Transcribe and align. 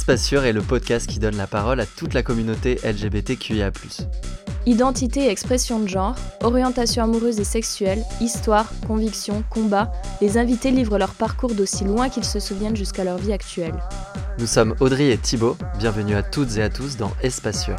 Espace 0.00 0.24
Sûr 0.24 0.44
est 0.44 0.54
le 0.54 0.62
podcast 0.62 1.06
qui 1.06 1.18
donne 1.18 1.36
la 1.36 1.46
parole 1.46 1.78
à 1.78 1.84
toute 1.84 2.14
la 2.14 2.22
communauté 2.22 2.80
LGBTQIA. 2.82 3.70
Identité 4.64 5.26
et 5.26 5.28
expression 5.28 5.78
de 5.78 5.88
genre, 5.88 6.16
orientation 6.42 7.04
amoureuse 7.04 7.38
et 7.38 7.44
sexuelle, 7.44 8.02
histoire, 8.18 8.72
conviction, 8.86 9.44
combat, 9.50 9.92
les 10.22 10.38
invités 10.38 10.70
livrent 10.70 10.96
leur 10.96 11.12
parcours 11.12 11.54
d'aussi 11.54 11.84
loin 11.84 12.08
qu'ils 12.08 12.24
se 12.24 12.40
souviennent 12.40 12.76
jusqu'à 12.76 13.04
leur 13.04 13.18
vie 13.18 13.34
actuelle. 13.34 13.74
Nous 14.38 14.46
sommes 14.46 14.74
Audrey 14.80 15.10
et 15.10 15.18
Thibaut, 15.18 15.58
bienvenue 15.78 16.14
à 16.14 16.22
toutes 16.22 16.56
et 16.56 16.62
à 16.62 16.70
tous 16.70 16.96
dans 16.96 17.12
Espace 17.22 17.62
Sûr. 17.62 17.76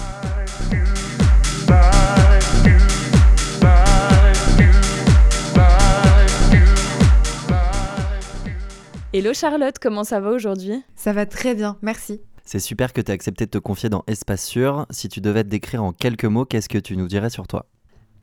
Hello 9.21 9.35
Charlotte, 9.35 9.77
comment 9.79 10.03
ça 10.03 10.19
va 10.19 10.31
aujourd'hui? 10.31 10.83
Ça 10.95 11.13
va 11.13 11.27
très 11.27 11.53
bien, 11.53 11.77
merci. 11.83 12.21
C'est 12.43 12.57
super 12.57 12.91
que 12.91 13.01
tu 13.01 13.11
aies 13.11 13.13
accepté 13.13 13.45
de 13.45 13.51
te 13.51 13.59
confier 13.59 13.87
dans 13.87 14.03
Espace 14.07 14.43
Sûr. 14.43 14.87
Si 14.89 15.09
tu 15.09 15.21
devais 15.21 15.43
te 15.43 15.49
décrire 15.49 15.83
en 15.83 15.91
quelques 15.91 16.25
mots, 16.25 16.43
qu'est-ce 16.43 16.67
que 16.67 16.79
tu 16.79 16.97
nous 16.97 17.05
dirais 17.05 17.29
sur 17.29 17.45
toi? 17.45 17.67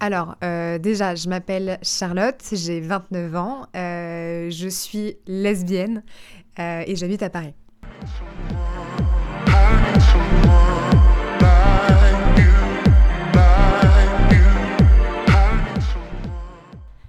Alors, 0.00 0.34
euh, 0.42 0.78
déjà, 0.78 1.14
je 1.14 1.28
m'appelle 1.28 1.78
Charlotte, 1.82 2.42
j'ai 2.50 2.80
29 2.80 3.36
ans, 3.36 3.66
euh, 3.76 4.50
je 4.50 4.68
suis 4.68 5.14
lesbienne 5.28 6.02
euh, 6.58 6.82
et 6.84 6.96
j'habite 6.96 7.22
à 7.22 7.30
Paris. 7.30 7.54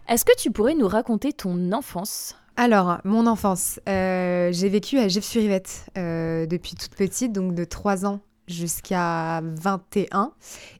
Est-ce 0.07 0.25
que 0.25 0.37
tu 0.37 0.51
pourrais 0.51 0.75
nous 0.75 0.87
raconter 0.87 1.33
ton 1.33 1.71
enfance? 1.71 2.35
Alors, 2.61 2.97
mon 3.05 3.25
enfance, 3.25 3.79
euh, 3.87 4.49
j'ai 4.51 4.67
vécu 4.67 4.99
à 4.99 5.07
Gif-sur-Yvette 5.07 5.85
euh, 5.97 6.45
depuis 6.45 6.75
toute 6.75 6.93
petite, 6.93 7.31
donc 7.31 7.55
de 7.55 7.63
3 7.63 8.05
ans 8.05 8.19
jusqu'à 8.49 9.39
21. 9.41 10.33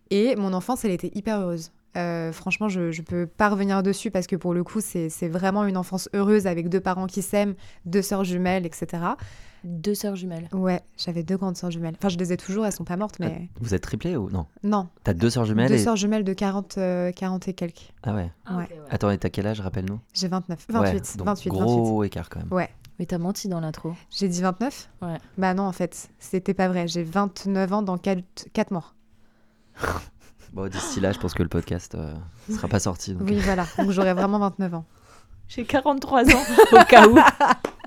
Et 0.09 0.36
mon 0.36 0.52
enfance, 0.52 0.83
elle 0.83 0.91
était 0.91 1.09
hyper 1.16 1.39
heureuse. 1.39 1.71
Euh, 1.98 2.32
franchement, 2.32 2.70
je 2.70 2.82
ne 2.82 3.02
peux 3.04 3.26
pas 3.26 3.50
revenir 3.50 3.82
dessus 3.84 4.12
parce 4.12 4.28
que 4.28 4.36
pour 4.36 4.54
le 4.54 4.64
coup, 4.64 4.80
c'est 4.82 5.28
vraiment 5.28 5.66
une 5.66 5.78
enfance 5.78 6.09
heureuse 6.14 6.48
avec 6.48 6.70
deux 6.70 6.80
parents 6.80 7.08
qui 7.08 7.22
s'aiment, 7.22 7.56
deux 7.86 8.02
sœurs 8.02 8.23
jumelles, 8.23 8.66
etc. 8.66 9.04
Deux 9.64 9.95
sœurs 9.95 10.16
jumelles. 10.16 10.48
Ouais, 10.54 10.82
j'avais 10.98 11.23
deux 11.23 11.36
grandes 11.36 11.58
sœurs 11.58 11.72
jumelles. 11.72 11.95
Enfin, 11.98 12.08
je 12.08 12.17
les 12.17 12.32
ai 12.32 12.38
toujours, 12.38 12.66
elles 12.66 12.72
sont 12.72 12.86
pas 12.86 12.95
mortes, 12.95 13.20
mais. 13.20 13.50
Vous 13.60 13.73
êtes 13.73 13.82
triplées 13.84 14.16
ou 14.16 14.30
non? 14.30 14.45
Non. 14.64 14.88
T'as 15.04 15.14
deux 15.14 15.30
sœurs 15.30 15.45
jumelles 15.45 15.70
Deux 15.70 15.78
sœurs 15.78 15.98
jumelles 15.98 16.23
de 16.23 16.34
40, 16.34 16.76
40 16.76 16.78
euh, 16.80 17.52
et 17.52 17.54
quelques. 17.54 17.92
Ah 18.04 18.14
ouais. 18.14 18.32
Ah, 18.45 18.58
ouais. 18.58 18.70
Attends, 18.90 19.10
et 19.10 19.17
t'as 19.17 19.30
quel 19.30 19.48
âge, 19.48 19.60
rappelle-nous? 19.60 20.00
J'ai 20.14 20.30
29. 20.30 20.66
28. 20.70 21.17
donc 21.17 21.28
28, 21.28 21.50
gros 21.50 22.04
écart 22.04 22.30
quand 22.30 22.40
même. 22.40 22.54
Ouais. 22.54 22.70
Mais 23.00 23.06
t'as 23.06 23.17
menti 23.17 23.48
dans 23.48 23.62
l'intro. 23.62 23.94
J'ai 24.10 24.28
dit 24.28 24.42
29 24.42 24.90
Ouais. 25.02 25.17
Bah 25.38 25.54
non, 25.54 25.64
en 25.64 25.72
fait, 25.72 26.10
c'était 26.20 26.54
pas 26.54 26.67
vrai. 26.67 26.88
J'ai 26.88 27.04
29 27.04 27.73
ans 27.73 27.82
dans 27.82 27.98
4, 27.98 28.22
4 28.54 28.72
mois. 28.72 28.94
Bon, 30.53 30.69
d'ici 30.69 31.00
là, 31.00 31.11
je 31.11 31.19
pense 31.19 31.33
que 31.33 31.44
le 31.44 31.50
podcast 31.50 31.95
euh, 31.95 32.14
sera 32.50 32.67
pas 32.67 32.80
sorti. 32.80 33.14
Donc... 33.14 33.28
Oui, 33.28 33.39
voilà. 33.39 33.66
Donc 33.78 33.92
j'aurai 33.92 34.14
vraiment 34.14 34.39
29 34.39 34.73
ans. 34.75 34.86
J'ai 35.47 35.64
43 35.64 36.30
ans, 36.30 36.44
au 36.73 36.86
cas 36.86 37.08
où. 37.08 37.17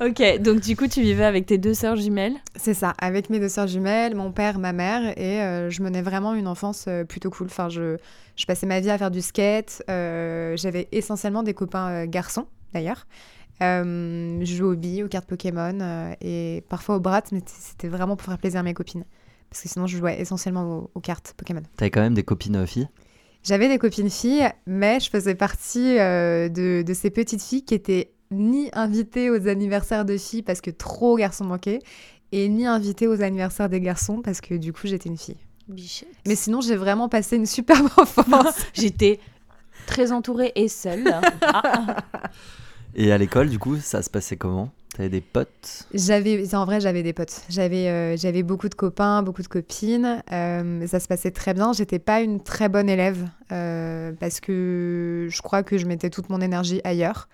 ok, 0.00 0.40
donc 0.40 0.60
du 0.60 0.76
coup, 0.76 0.86
tu 0.86 1.02
vivais 1.02 1.24
avec 1.24 1.46
tes 1.46 1.58
deux 1.58 1.74
sœurs 1.74 1.96
jumelles? 1.96 2.34
C'est 2.56 2.74
ça, 2.74 2.94
avec 3.00 3.30
mes 3.30 3.40
deux 3.40 3.48
sœurs 3.48 3.66
jumelles, 3.66 4.14
mon 4.14 4.32
père, 4.32 4.58
ma 4.58 4.72
mère, 4.72 5.18
et 5.18 5.42
euh, 5.42 5.70
je 5.70 5.82
menais 5.82 6.02
vraiment 6.02 6.34
une 6.34 6.46
enfance 6.46 6.86
euh, 6.88 7.04
plutôt 7.04 7.30
cool. 7.30 7.46
Enfin, 7.46 7.68
je, 7.68 7.96
je, 8.36 8.46
passais 8.46 8.66
ma 8.66 8.80
vie 8.80 8.90
à 8.90 8.98
faire 8.98 9.10
du 9.10 9.22
skate. 9.22 9.82
Euh, 9.90 10.56
J'avais 10.56 10.88
essentiellement 10.92 11.42
des 11.42 11.54
copains 11.54 11.88
euh, 11.88 12.06
garçons, 12.06 12.46
d'ailleurs. 12.72 13.06
je 13.60 14.44
jouais 14.44 14.68
aux 14.68 14.76
billes, 14.76 15.02
aux 15.02 15.08
cartes 15.08 15.28
Pokémon 15.28 16.14
et 16.20 16.64
parfois 16.68 16.96
au 16.96 17.00
brat, 17.00 17.22
mais 17.32 17.42
c'était 17.46 17.88
vraiment 17.88 18.16
pour 18.16 18.28
faire 18.28 18.38
plaisir 18.38 18.60
à 18.60 18.62
mes 18.62 18.74
copines. 18.74 19.04
Parce 19.50 19.62
que 19.62 19.68
sinon, 19.68 19.86
je 19.86 19.96
jouais 19.96 20.20
essentiellement 20.20 20.64
aux, 20.64 20.90
aux 20.94 21.00
cartes 21.00 21.34
Pokémon. 21.36 21.62
T'avais 21.76 21.90
quand 21.90 22.00
même 22.00 22.14
des 22.14 22.22
copines 22.22 22.66
filles? 22.66 22.88
J'avais 23.42 23.68
des 23.68 23.78
copines 23.78 24.10
filles, 24.10 24.48
mais 24.66 25.00
je 25.00 25.08
faisais 25.08 25.34
partie 25.34 25.94
de, 25.94 26.82
de 26.82 26.94
ces 26.94 27.08
petites 27.10 27.42
filles 27.42 27.64
qui 27.64 27.74
étaient 27.74 28.12
ni 28.30 28.68
invité 28.72 29.30
aux 29.30 29.48
anniversaires 29.48 30.04
de 30.04 30.16
filles 30.16 30.42
parce 30.42 30.60
que 30.60 30.70
trop 30.70 31.16
garçons 31.16 31.44
manquaient, 31.44 31.80
et 32.32 32.48
ni 32.48 32.66
invité 32.66 33.06
aux 33.06 33.22
anniversaires 33.22 33.68
des 33.68 33.80
garçons 33.80 34.20
parce 34.22 34.40
que 34.40 34.54
du 34.54 34.72
coup 34.72 34.86
j'étais 34.86 35.08
une 35.08 35.16
fille. 35.16 35.38
Bichette. 35.66 36.08
Mais 36.26 36.34
sinon 36.34 36.60
j'ai 36.60 36.76
vraiment 36.76 37.08
passé 37.08 37.36
une 37.36 37.46
superbe 37.46 37.88
enfance. 37.96 38.54
j'étais 38.74 39.20
très 39.86 40.12
entourée 40.12 40.52
et 40.54 40.68
seule. 40.68 41.04
ah. 41.42 41.96
Et 42.94 43.12
à 43.12 43.18
l'école 43.18 43.48
du 43.48 43.58
coup 43.58 43.76
ça 43.76 44.02
se 44.02 44.10
passait 44.10 44.36
comment? 44.36 44.70
T'avais 44.98 45.10
des 45.10 45.20
potes? 45.20 45.86
J'avais, 45.94 46.54
en 46.56 46.64
vrai, 46.64 46.80
j'avais 46.80 47.04
des 47.04 47.12
potes. 47.12 47.42
J'avais, 47.48 47.88
euh, 47.88 48.16
j'avais 48.16 48.42
beaucoup 48.42 48.68
de 48.68 48.74
copains, 48.74 49.22
beaucoup 49.22 49.42
de 49.42 49.46
copines. 49.46 50.22
Euh, 50.32 50.86
ça 50.88 50.98
se 50.98 51.06
passait 51.06 51.30
très 51.30 51.54
bien. 51.54 51.72
J'étais 51.72 52.00
pas 52.00 52.20
une 52.20 52.42
très 52.42 52.68
bonne 52.68 52.88
élève 52.88 53.28
euh, 53.52 54.12
parce 54.18 54.40
que 54.40 55.28
je 55.30 55.42
crois 55.42 55.62
que 55.62 55.78
je 55.78 55.86
mettais 55.86 56.10
toute 56.10 56.30
mon 56.30 56.40
énergie 56.40 56.80
ailleurs. 56.82 57.28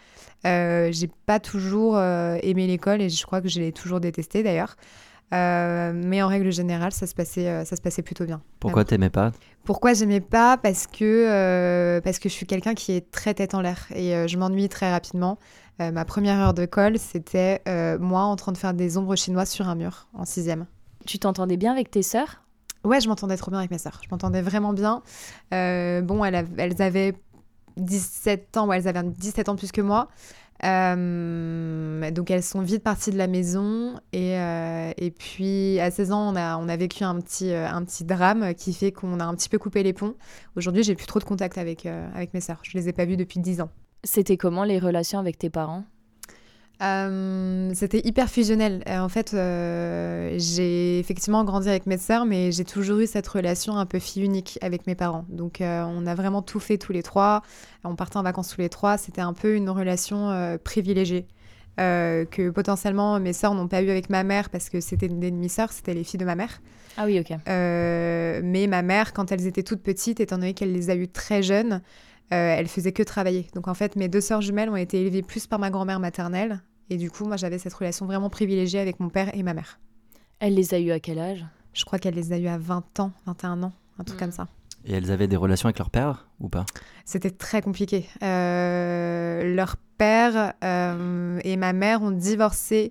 J'ai 0.44 1.08
pas 1.24 1.40
toujours 1.40 1.98
aimé 1.98 2.66
l'école 2.66 3.00
et 3.00 3.08
je 3.08 3.24
crois 3.24 3.40
que 3.40 3.48
je 3.48 3.60
l'ai 3.60 3.72
toujours 3.72 3.98
détesté 3.98 4.42
d'ailleurs. 4.42 4.76
Euh, 5.34 5.92
mais 5.94 6.22
en 6.22 6.28
règle 6.28 6.52
générale, 6.52 6.92
ça 6.92 7.06
se 7.06 7.14
passait, 7.14 7.64
ça 7.64 7.76
se 7.76 7.82
passait 7.82 8.02
plutôt 8.02 8.24
bien. 8.24 8.40
Pourquoi 8.60 8.84
t'aimais 8.84 9.10
pas? 9.10 9.32
Pourquoi 9.64 9.92
j'aimais 9.92 10.20
pas? 10.20 10.56
Parce 10.56 10.86
que 10.86 12.00
parce 12.04 12.18
que 12.18 12.28
je 12.28 12.34
suis 12.34 12.46
quelqu'un 12.46 12.74
qui 12.74 12.92
est 12.92 13.10
très 13.10 13.34
tête 13.34 13.54
en 13.54 13.60
l'air 13.60 13.86
et 13.94 14.28
je 14.28 14.38
m'ennuie 14.38 14.68
très 14.68 14.90
rapidement. 14.90 15.38
ma 15.78 16.04
première 16.04 16.38
heure 16.38 16.54
de 16.54 16.66
colle, 16.66 16.98
c'était 16.98 17.62
moi 17.98 18.22
en 18.22 18.36
train 18.36 18.52
de 18.52 18.58
faire 18.58 18.74
des 18.74 18.96
ombres 18.96 19.16
chinoises 19.16 19.50
sur 19.50 19.68
un 19.68 19.74
mur 19.74 20.08
en 20.14 20.24
sixième. 20.24 20.66
Tu 21.06 21.18
t'entendais 21.18 21.56
bien 21.56 21.72
avec 21.72 21.90
tes 21.90 22.02
sœurs? 22.02 22.42
Ouais, 22.84 23.00
je 23.00 23.08
m'entendais 23.08 23.36
trop 23.36 23.50
bien 23.50 23.58
avec 23.58 23.70
mes 23.70 23.78
sœurs. 23.78 24.00
Je 24.04 24.08
m'entendais 24.10 24.42
vraiment 24.42 24.72
bien. 24.72 25.02
bon, 25.50 26.24
elles, 26.24 26.46
elles 26.58 26.82
avaient 26.82 27.14
17 27.76 28.56
ans, 28.56 28.68
ouais, 28.68 28.78
elles 28.78 28.88
avaient 28.88 29.02
17 29.02 29.48
ans 29.48 29.56
plus 29.56 29.72
que 29.72 29.80
moi. 29.80 30.08
Euh, 30.64 32.10
donc 32.10 32.30
elles 32.30 32.42
sont 32.42 32.62
vite 32.62 32.82
parties 32.82 33.10
de 33.10 33.18
la 33.18 33.26
maison 33.26 34.00
et, 34.14 34.38
euh, 34.38 34.92
et 34.96 35.10
puis 35.10 35.78
à 35.78 35.90
16 35.90 36.12
ans 36.12 36.32
on 36.32 36.36
a, 36.36 36.56
on 36.56 36.68
a 36.68 36.76
vécu 36.76 37.04
un 37.04 37.20
petit, 37.20 37.52
euh, 37.52 37.68
un 37.68 37.84
petit 37.84 38.04
drame 38.04 38.54
qui 38.54 38.72
fait 38.72 38.90
qu'on 38.90 39.20
a 39.20 39.24
un 39.24 39.34
petit 39.34 39.50
peu 39.50 39.58
coupé 39.58 39.82
les 39.82 39.92
ponts. 39.92 40.14
Aujourd'hui 40.56 40.82
j'ai 40.82 40.94
plus 40.94 41.06
trop 41.06 41.18
de 41.18 41.24
contact 41.24 41.58
avec, 41.58 41.84
avec 41.84 42.32
mes 42.32 42.40
sœurs, 42.40 42.60
je 42.62 42.78
les 42.78 42.88
ai 42.88 42.92
pas 42.94 43.04
vues 43.04 43.18
depuis 43.18 43.40
10 43.40 43.60
ans. 43.60 43.70
C'était 44.04 44.38
comment 44.38 44.64
les 44.64 44.78
relations 44.78 45.18
avec 45.18 45.36
tes 45.36 45.50
parents? 45.50 45.84
Euh, 46.82 47.70
c'était 47.74 48.00
hyper 48.04 48.28
fusionnel. 48.28 48.82
Euh, 48.88 48.98
en 48.98 49.08
fait, 49.08 49.32
euh, 49.34 50.34
j'ai 50.38 50.98
effectivement 50.98 51.44
grandi 51.44 51.68
avec 51.68 51.86
mes 51.86 51.98
sœurs, 51.98 52.26
mais 52.26 52.52
j'ai 52.52 52.64
toujours 52.64 52.98
eu 52.98 53.06
cette 53.06 53.28
relation 53.28 53.76
un 53.76 53.86
peu 53.86 53.98
fille 53.98 54.24
unique 54.24 54.58
avec 54.60 54.86
mes 54.86 54.94
parents. 54.94 55.24
Donc, 55.28 55.60
euh, 55.60 55.84
on 55.84 56.06
a 56.06 56.14
vraiment 56.14 56.42
tout 56.42 56.60
fait 56.60 56.78
tous 56.78 56.92
les 56.92 57.02
trois. 57.02 57.42
On 57.84 57.94
partait 57.94 58.16
en 58.16 58.22
vacances 58.22 58.48
tous 58.48 58.60
les 58.60 58.68
trois. 58.68 58.98
C'était 58.98 59.20
un 59.20 59.34
peu 59.34 59.54
une 59.54 59.70
relation 59.70 60.58
privilégiée. 60.64 61.26
Que 61.76 62.50
potentiellement 62.50 63.18
mes 63.18 63.32
sœurs 63.32 63.54
n'ont 63.54 63.68
pas 63.68 63.82
eu 63.82 63.90
avec 63.90 64.08
ma 64.08 64.22
mère 64.22 64.48
parce 64.48 64.70
que 64.70 64.80
c'était 64.80 65.08
des 65.08 65.30
demi-sœurs, 65.30 65.72
c'était 65.72 65.92
les 65.92 66.04
filles 66.04 66.20
de 66.20 66.24
ma 66.24 66.36
mère. 66.36 66.62
Ah 66.96 67.04
oui, 67.04 67.18
ok. 67.20 67.36
mais 67.46 68.66
ma 68.68 68.82
mère, 68.82 69.12
quand 69.12 69.32
elles 69.32 69.46
étaient 69.46 69.64
toutes 69.64 69.82
petites, 69.82 70.20
étant 70.20 70.36
donné 70.36 70.54
qu'elle 70.54 70.72
les 70.72 70.88
a 70.88 70.94
eues 70.94 71.08
très 71.08 71.42
jeunes, 71.42 71.82
euh, 72.32 72.56
elle 72.56 72.68
faisait 72.68 72.92
que 72.92 73.02
travailler. 73.02 73.46
Donc 73.54 73.68
en 73.68 73.74
fait, 73.74 73.96
mes 73.96 74.08
deux 74.08 74.20
sœurs 74.20 74.40
jumelles 74.40 74.70
ont 74.70 74.76
été 74.76 75.00
élevées 75.00 75.22
plus 75.22 75.46
par 75.46 75.58
ma 75.58 75.70
grand-mère 75.70 76.00
maternelle. 76.00 76.60
Et 76.90 76.96
du 76.96 77.10
coup, 77.10 77.24
moi, 77.26 77.36
j'avais 77.36 77.58
cette 77.58 77.74
relation 77.74 78.06
vraiment 78.06 78.30
privilégiée 78.30 78.80
avec 78.80 79.00
mon 79.00 79.08
père 79.08 79.34
et 79.34 79.42
ma 79.42 79.54
mère. 79.54 79.78
Elle 80.40 80.54
les 80.54 80.74
a 80.74 80.78
eues 80.78 80.90
à 80.90 81.00
quel 81.00 81.18
âge? 81.18 81.44
Je 81.72 81.84
crois 81.84 81.98
qu'elle 81.98 82.14
les 82.14 82.32
a 82.32 82.38
eues 82.38 82.48
à 82.48 82.58
20 82.58 83.00
ans, 83.00 83.12
21 83.26 83.62
ans, 83.62 83.72
un 83.98 84.04
truc 84.04 84.18
Mm. 84.18 84.20
comme 84.20 84.32
ça. 84.32 84.48
Et 84.86 84.92
elles 84.92 85.10
avaient 85.10 85.28
des 85.28 85.36
relations 85.36 85.66
avec 85.66 85.78
leur 85.78 85.88
père 85.90 86.28
ou 86.40 86.48
pas? 86.50 86.66
C'était 87.06 87.30
très 87.30 87.62
compliqué. 87.62 88.06
Euh, 88.22 89.54
leur 89.54 89.76
père 89.96 90.52
euh, 90.62 91.38
et 91.42 91.56
ma 91.56 91.72
mère 91.72 92.02
ont 92.02 92.10
divorcé 92.10 92.90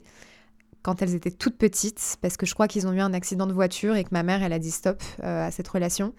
quand 0.82 1.02
elles 1.02 1.16
étaient 1.16 1.32
toutes 1.32 1.58
petites, 1.58 2.18
parce 2.22 2.36
que 2.36 2.46
je 2.46 2.54
crois 2.54 2.68
qu'ils 2.68 2.88
ont 2.88 2.94
eu 2.94 3.00
un 3.00 3.14
accident 3.14 3.48
de 3.48 3.54
voiture 3.54 3.96
et 3.96 4.04
que 4.04 4.10
ma 4.12 4.24
mère, 4.24 4.44
elle 4.44 4.52
a 4.54 4.60
dit 4.60 4.72
stop 4.72 5.02
euh, 5.24 5.48
à 5.48 5.52
cette 5.52 5.68
relation. 5.68 6.14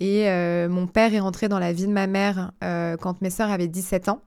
Et 0.00 0.28
euh, 0.28 0.68
mon 0.68 0.86
père 0.86 1.12
est 1.14 1.20
rentré 1.20 1.48
dans 1.48 1.58
la 1.58 1.72
vie 1.72 1.86
de 1.86 1.92
ma 1.92 2.06
mère 2.06 2.52
euh, 2.62 2.96
quand 2.96 3.20
mes 3.20 3.30
sœurs 3.30 3.50
avaient 3.50 3.68
17 3.68 4.08
ans. 4.08 4.22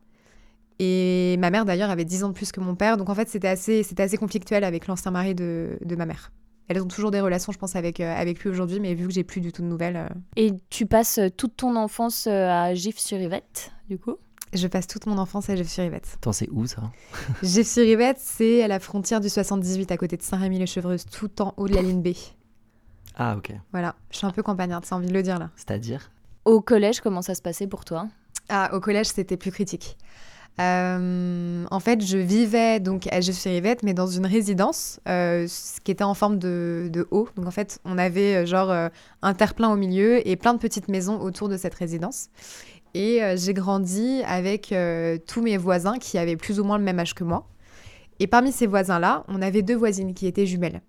Et 0.79 1.37
ma 1.39 1.51
mère, 1.51 1.63
d'ailleurs, 1.65 1.91
avait 1.91 2.05
10 2.05 2.23
ans 2.23 2.29
de 2.29 2.33
plus 2.33 2.51
que 2.51 2.59
mon 2.59 2.75
père. 2.75 2.97
Donc, 2.97 3.09
en 3.09 3.15
fait, 3.15 3.29
c'était 3.29 3.47
assez, 3.47 3.83
c'était 3.83 4.03
assez 4.03 4.17
conflictuel 4.17 4.63
avec 4.63 4.87
l'ancien 4.87 5.11
mari 5.11 5.35
de, 5.35 5.77
de 5.83 5.95
ma 5.95 6.05
mère. 6.05 6.31
Elles 6.67 6.81
ont 6.81 6.87
toujours 6.87 7.11
des 7.11 7.21
relations, 7.21 7.51
je 7.51 7.57
pense, 7.57 7.75
avec, 7.75 7.99
euh, 7.99 8.15
avec 8.15 8.39
lui 8.39 8.49
aujourd'hui, 8.49 8.79
mais 8.79 8.93
vu 8.93 9.07
que 9.07 9.13
j'ai 9.13 9.23
plus 9.23 9.41
du 9.41 9.51
tout 9.51 9.61
de 9.61 9.67
nouvelles, 9.67 9.97
euh, 9.97 10.07
Et 10.37 10.53
tu 10.69 10.85
passes 10.85 11.19
toute 11.37 11.57
ton 11.57 11.75
enfance 11.75 12.27
à 12.27 12.73
Gif-sur-Yvette, 12.73 13.71
du 13.89 13.97
coup? 13.99 14.15
Je 14.53 14.67
passe 14.67 14.87
toute 14.87 15.05
mon 15.05 15.17
enfance 15.17 15.49
à 15.49 15.55
Gif-sur-Yvette. 15.55 16.07
Attends, 16.15 16.33
c'est 16.33 16.49
où 16.49 16.65
ça? 16.65 16.81
Gif-sur-Yvette, 17.43 18.17
c'est 18.19 18.63
à 18.63 18.67
la 18.67 18.79
frontière 18.79 19.21
du 19.21 19.29
78, 19.29 19.91
à 19.91 19.97
côté 19.97 20.17
de 20.17 20.21
Saint-Rémy-les-Chevreuses, 20.21 21.05
tout 21.05 21.41
en 21.41 21.53
haut 21.57 21.67
de 21.67 21.75
la 21.75 21.81
ligne 21.81 22.01
B. 22.01 22.09
Ah, 23.15 23.35
ok. 23.37 23.51
Voilà, 23.71 23.95
je 24.11 24.17
suis 24.17 24.25
un 24.25 24.31
peu 24.31 24.43
campagnarde, 24.43 24.85
c'est 24.85 24.95
envie 24.95 25.07
de 25.07 25.13
le 25.13 25.23
dire 25.23 25.39
là. 25.39 25.49
C'est-à-dire? 25.55 26.11
Au 26.45 26.61
collège, 26.61 27.01
comment 27.01 27.21
ça 27.21 27.35
se 27.35 27.41
passait 27.41 27.67
pour 27.67 27.85
toi? 27.85 28.07
Ah, 28.49 28.71
au 28.73 28.79
collège, 28.79 29.07
c'était 29.07 29.37
plus 29.37 29.51
critique. 29.51 29.97
Euh, 30.59 31.65
en 31.71 31.79
fait, 31.79 32.05
je 32.05 32.17
vivais 32.17 32.79
donc 32.79 33.07
à 33.07 33.19
Rivette, 33.19 33.83
mais 33.83 33.93
dans 33.93 34.07
une 34.07 34.25
résidence 34.25 34.99
euh, 35.07 35.47
qui 35.83 35.91
était 35.91 36.03
en 36.03 36.13
forme 36.13 36.37
de, 36.37 36.89
de, 36.91 37.07
haut. 37.11 37.29
Donc 37.35 37.47
en 37.47 37.51
fait, 37.51 37.79
on 37.85 37.97
avait 37.97 38.37
euh, 38.37 38.45
genre 38.45 38.71
un 39.21 39.33
terre-plein 39.33 39.71
au 39.71 39.75
milieu 39.75 40.27
et 40.27 40.35
plein 40.35 40.53
de 40.53 40.59
petites 40.59 40.87
maisons 40.87 41.19
autour 41.21 41.49
de 41.49 41.57
cette 41.57 41.75
résidence. 41.75 42.29
Et 42.93 43.21
j'ai 43.37 43.53
grandi 43.53 44.21
avec 44.25 44.75
tous 45.25 45.41
mes 45.41 45.55
voisins 45.55 45.97
qui 45.97 46.17
avaient 46.17 46.35
plus 46.35 46.59
ou 46.59 46.65
moins 46.65 46.77
le 46.77 46.83
même 46.83 46.99
âge 46.99 47.15
que 47.15 47.23
moi. 47.23 47.47
Et 48.19 48.27
parmi 48.27 48.51
ces 48.51 48.67
voisins-là, 48.67 49.23
on 49.29 49.41
avait 49.41 49.61
deux 49.61 49.77
voisines 49.77 50.13
qui 50.13 50.27
étaient 50.27 50.45
jumelles. 50.45 50.81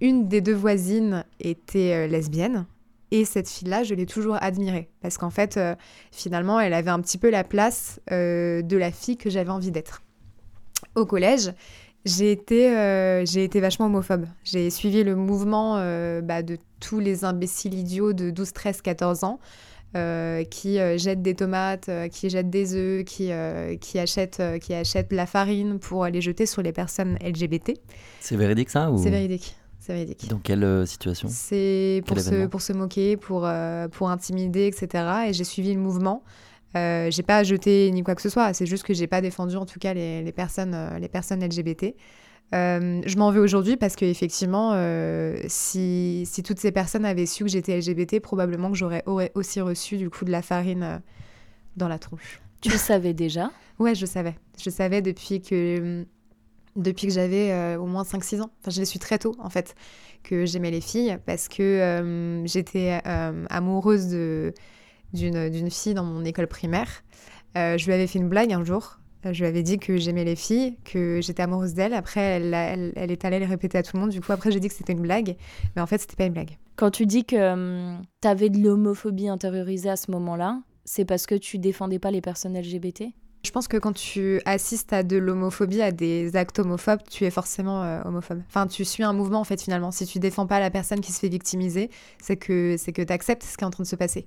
Une 0.00 0.28
des 0.28 0.40
deux 0.40 0.54
voisines 0.54 1.24
était 1.40 2.06
lesbienne, 2.08 2.66
et 3.10 3.24
cette 3.24 3.48
fille-là, 3.48 3.84
je 3.84 3.94
l'ai 3.94 4.06
toujours 4.06 4.36
admirée. 4.40 4.90
Parce 5.00 5.16
qu'en 5.18 5.30
fait, 5.30 5.56
euh, 5.56 5.74
finalement, 6.12 6.60
elle 6.60 6.74
avait 6.74 6.90
un 6.90 7.00
petit 7.00 7.18
peu 7.18 7.30
la 7.30 7.44
place 7.44 8.00
euh, 8.12 8.62
de 8.62 8.76
la 8.76 8.92
fille 8.92 9.16
que 9.16 9.30
j'avais 9.30 9.50
envie 9.50 9.70
d'être. 9.70 10.02
Au 10.94 11.06
collège, 11.06 11.52
j'ai 12.04 12.30
été, 12.30 12.76
euh, 12.76 13.24
j'ai 13.24 13.44
été 13.44 13.60
vachement 13.60 13.86
homophobe. 13.86 14.26
J'ai 14.44 14.68
suivi 14.70 15.04
le 15.04 15.16
mouvement 15.16 15.76
bah, 16.22 16.42
de 16.42 16.58
tous 16.80 17.00
les 17.00 17.24
imbéciles 17.24 17.74
idiots 17.74 18.12
de 18.12 18.30
12, 18.30 18.52
13, 18.52 18.82
14 18.82 19.24
ans. 19.24 19.38
qui 20.50 20.76
jettent 20.98 21.22
des 21.22 21.34
tomates, 21.34 21.90
qui 22.12 22.28
jettent 22.28 22.50
des 22.50 22.74
œufs, 22.74 23.04
qui, 23.04 23.30
qui, 23.80 23.98
achètent, 23.98 24.42
qui 24.60 24.74
achètent 24.74 25.12
la 25.12 25.26
farine 25.26 25.78
pour 25.78 26.04
les 26.06 26.20
jeter 26.20 26.46
sur 26.46 26.62
les 26.62 26.72
personnes 26.72 27.16
LGBT. 27.24 27.72
C'est 28.20 28.36
véridique 28.36 28.70
ça 28.70 28.90
ou... 28.90 29.02
C'est 29.02 29.10
véridique. 29.10 29.57
Dans 30.28 30.38
quelle 30.38 30.64
euh, 30.64 30.86
situation? 30.86 31.28
C'est 31.30 32.02
pour 32.06 32.18
se, 32.18 32.46
pour 32.46 32.62
se 32.62 32.72
moquer, 32.72 33.16
pour, 33.16 33.44
euh, 33.44 33.88
pour 33.88 34.10
intimider, 34.10 34.66
etc. 34.66 35.04
Et 35.28 35.32
j'ai 35.32 35.44
suivi 35.44 35.74
le 35.74 35.80
mouvement. 35.80 36.22
Euh, 36.76 37.10
j'ai 37.10 37.22
pas 37.22 37.42
jeté 37.44 37.90
ni 37.90 38.02
quoi 38.02 38.14
que 38.14 38.20
ce 38.20 38.28
soit, 38.28 38.52
c'est 38.52 38.66
juste 38.66 38.84
que 38.84 38.92
j'ai 38.92 39.06
pas 39.06 39.22
défendu 39.22 39.56
en 39.56 39.64
tout 39.64 39.78
cas 39.78 39.94
les, 39.94 40.22
les 40.22 40.32
personnes, 40.32 40.74
euh, 40.74 40.98
les 40.98 41.08
personnes 41.08 41.42
LGBT. 41.42 41.94
je 42.52 43.16
m'en 43.16 43.30
veux 43.30 43.40
aujourd'hui 43.40 43.78
parce 43.78 43.96
qu'effectivement, 43.96 44.74
si, 45.46 46.24
si, 46.26 46.42
toutes 46.42 46.60
ces 46.60 46.72
personnes 46.72 47.06
avaient 47.06 47.26
su 47.26 47.44
que 47.44 47.50
j'étais 47.50 47.78
LGBT, 47.78 48.20
probablement 48.20 48.70
que 48.70 48.76
j'aurais 48.76 49.02
aussi 49.34 49.60
reçu 49.62 49.96
du 49.96 50.10
coup 50.10 50.26
de 50.26 50.30
la 50.30 50.42
farine 50.42 51.00
dans 51.76 51.88
la 51.88 51.98
tronche. 51.98 52.40
Tu 52.60 52.70
le 52.70 52.76
savais 52.76 53.14
déjà? 53.14 53.50
Ouais, 53.78 53.94
je 53.94 54.04
savais. 54.04 54.34
Je 54.60 54.70
savais 54.70 55.00
depuis 55.00 55.40
que 55.40 56.04
depuis 56.76 57.06
que 57.06 57.12
j'avais 57.12 57.52
euh, 57.52 57.78
au 57.78 57.86
moins 57.86 58.02
5-6 58.02 58.42
ans. 58.42 58.50
Enfin, 58.60 58.70
je 58.70 58.80
l'ai 58.80 58.86
su 58.86 58.98
très 58.98 59.18
tôt, 59.18 59.34
en 59.38 59.50
fait, 59.50 59.74
que 60.22 60.46
j'aimais 60.46 60.70
les 60.70 60.80
filles 60.80 61.18
parce 61.26 61.48
que 61.48 61.62
euh, 61.62 62.46
j'étais 62.46 63.00
euh, 63.06 63.44
amoureuse 63.50 64.08
d'une 65.12 65.70
fille 65.70 65.94
dans 65.94 66.04
mon 66.04 66.24
école 66.24 66.46
primaire. 66.46 67.02
je 67.54 67.84
lui 67.84 67.92
avais 67.92 68.06
fait 68.06 68.18
une 68.18 68.28
blague 68.28 68.52
un 68.52 68.64
jour. 68.64 69.00
Je 69.24 69.40
lui 69.40 69.46
avais 69.46 69.64
dit 69.64 69.80
que 69.80 69.96
j'aimais 69.96 70.24
les 70.24 70.36
filles, 70.36 70.76
que 70.84 71.20
j'étais 71.20 71.42
amoureuse 71.42 71.74
d'elle. 71.74 71.92
Après, 71.92 72.20
elle, 72.20 72.54
elle, 72.54 73.10
est 73.10 73.24
allée 73.24 73.40
le 73.40 73.46
répéter 73.46 73.76
à 73.76 73.82
tout 73.82 73.96
le 73.96 74.00
monde. 74.00 74.10
Du 74.10 74.20
coup, 74.20 74.30
après, 74.30 74.52
j'ai 74.52 74.60
dit 74.60 74.68
que 74.68 74.74
c'était 74.74 74.92
une 74.92 75.02
blague. 75.02 75.36
Mais 75.74 75.82
en 75.82 75.86
fait, 75.86 75.98
c'était 75.98 76.14
pas 76.14 76.26
une 76.26 76.34
blague. 76.34 76.56
Quand 76.76 76.92
tu 76.92 77.04
dis 77.04 77.24
que 77.24 77.96
tu 78.22 78.28
avais 78.28 78.48
de 78.48 78.62
l'homophobie 78.62 79.28
intériorisée 79.28 79.90
à 79.90 79.96
ce 79.96 80.12
moment-là, 80.12 80.62
c'est 80.84 81.04
parce 81.04 81.26
que 81.26 81.34
tu 81.34 81.58
défendais 81.58 81.98
pas 81.98 82.12
les 82.12 82.20
personnes 82.20 82.56
LGBT 82.56 83.06
je 83.44 83.50
pense 83.50 83.68
que 83.68 83.76
quand 83.76 83.92
tu 83.92 84.40
assistes 84.44 84.92
à 84.92 85.02
de 85.02 85.16
l'homophobie, 85.16 85.80
à 85.80 85.92
des 85.92 86.34
actes 86.36 86.58
homophobes, 86.58 87.02
tu 87.08 87.24
es 87.24 87.30
forcément 87.30 87.82
euh, 87.82 88.00
homophobe. 88.04 88.42
Enfin, 88.48 88.66
tu 88.66 88.84
suis 88.84 89.04
un 89.04 89.12
mouvement 89.12 89.40
en 89.40 89.44
fait 89.44 89.62
finalement. 89.62 89.90
Si 89.90 90.06
tu 90.06 90.18
défends 90.18 90.46
pas 90.46 90.58
la 90.60 90.70
personne 90.70 91.00
qui 91.00 91.12
se 91.12 91.20
fait 91.20 91.28
victimiser, 91.28 91.90
c'est 92.20 92.36
que 92.36 92.76
c'est 92.76 92.92
que 92.92 93.02
tu 93.02 93.12
acceptes 93.12 93.44
ce 93.44 93.56
qui 93.56 93.62
est 93.62 93.66
en 93.66 93.70
train 93.70 93.84
de 93.84 93.88
se 93.88 93.96
passer. 93.96 94.26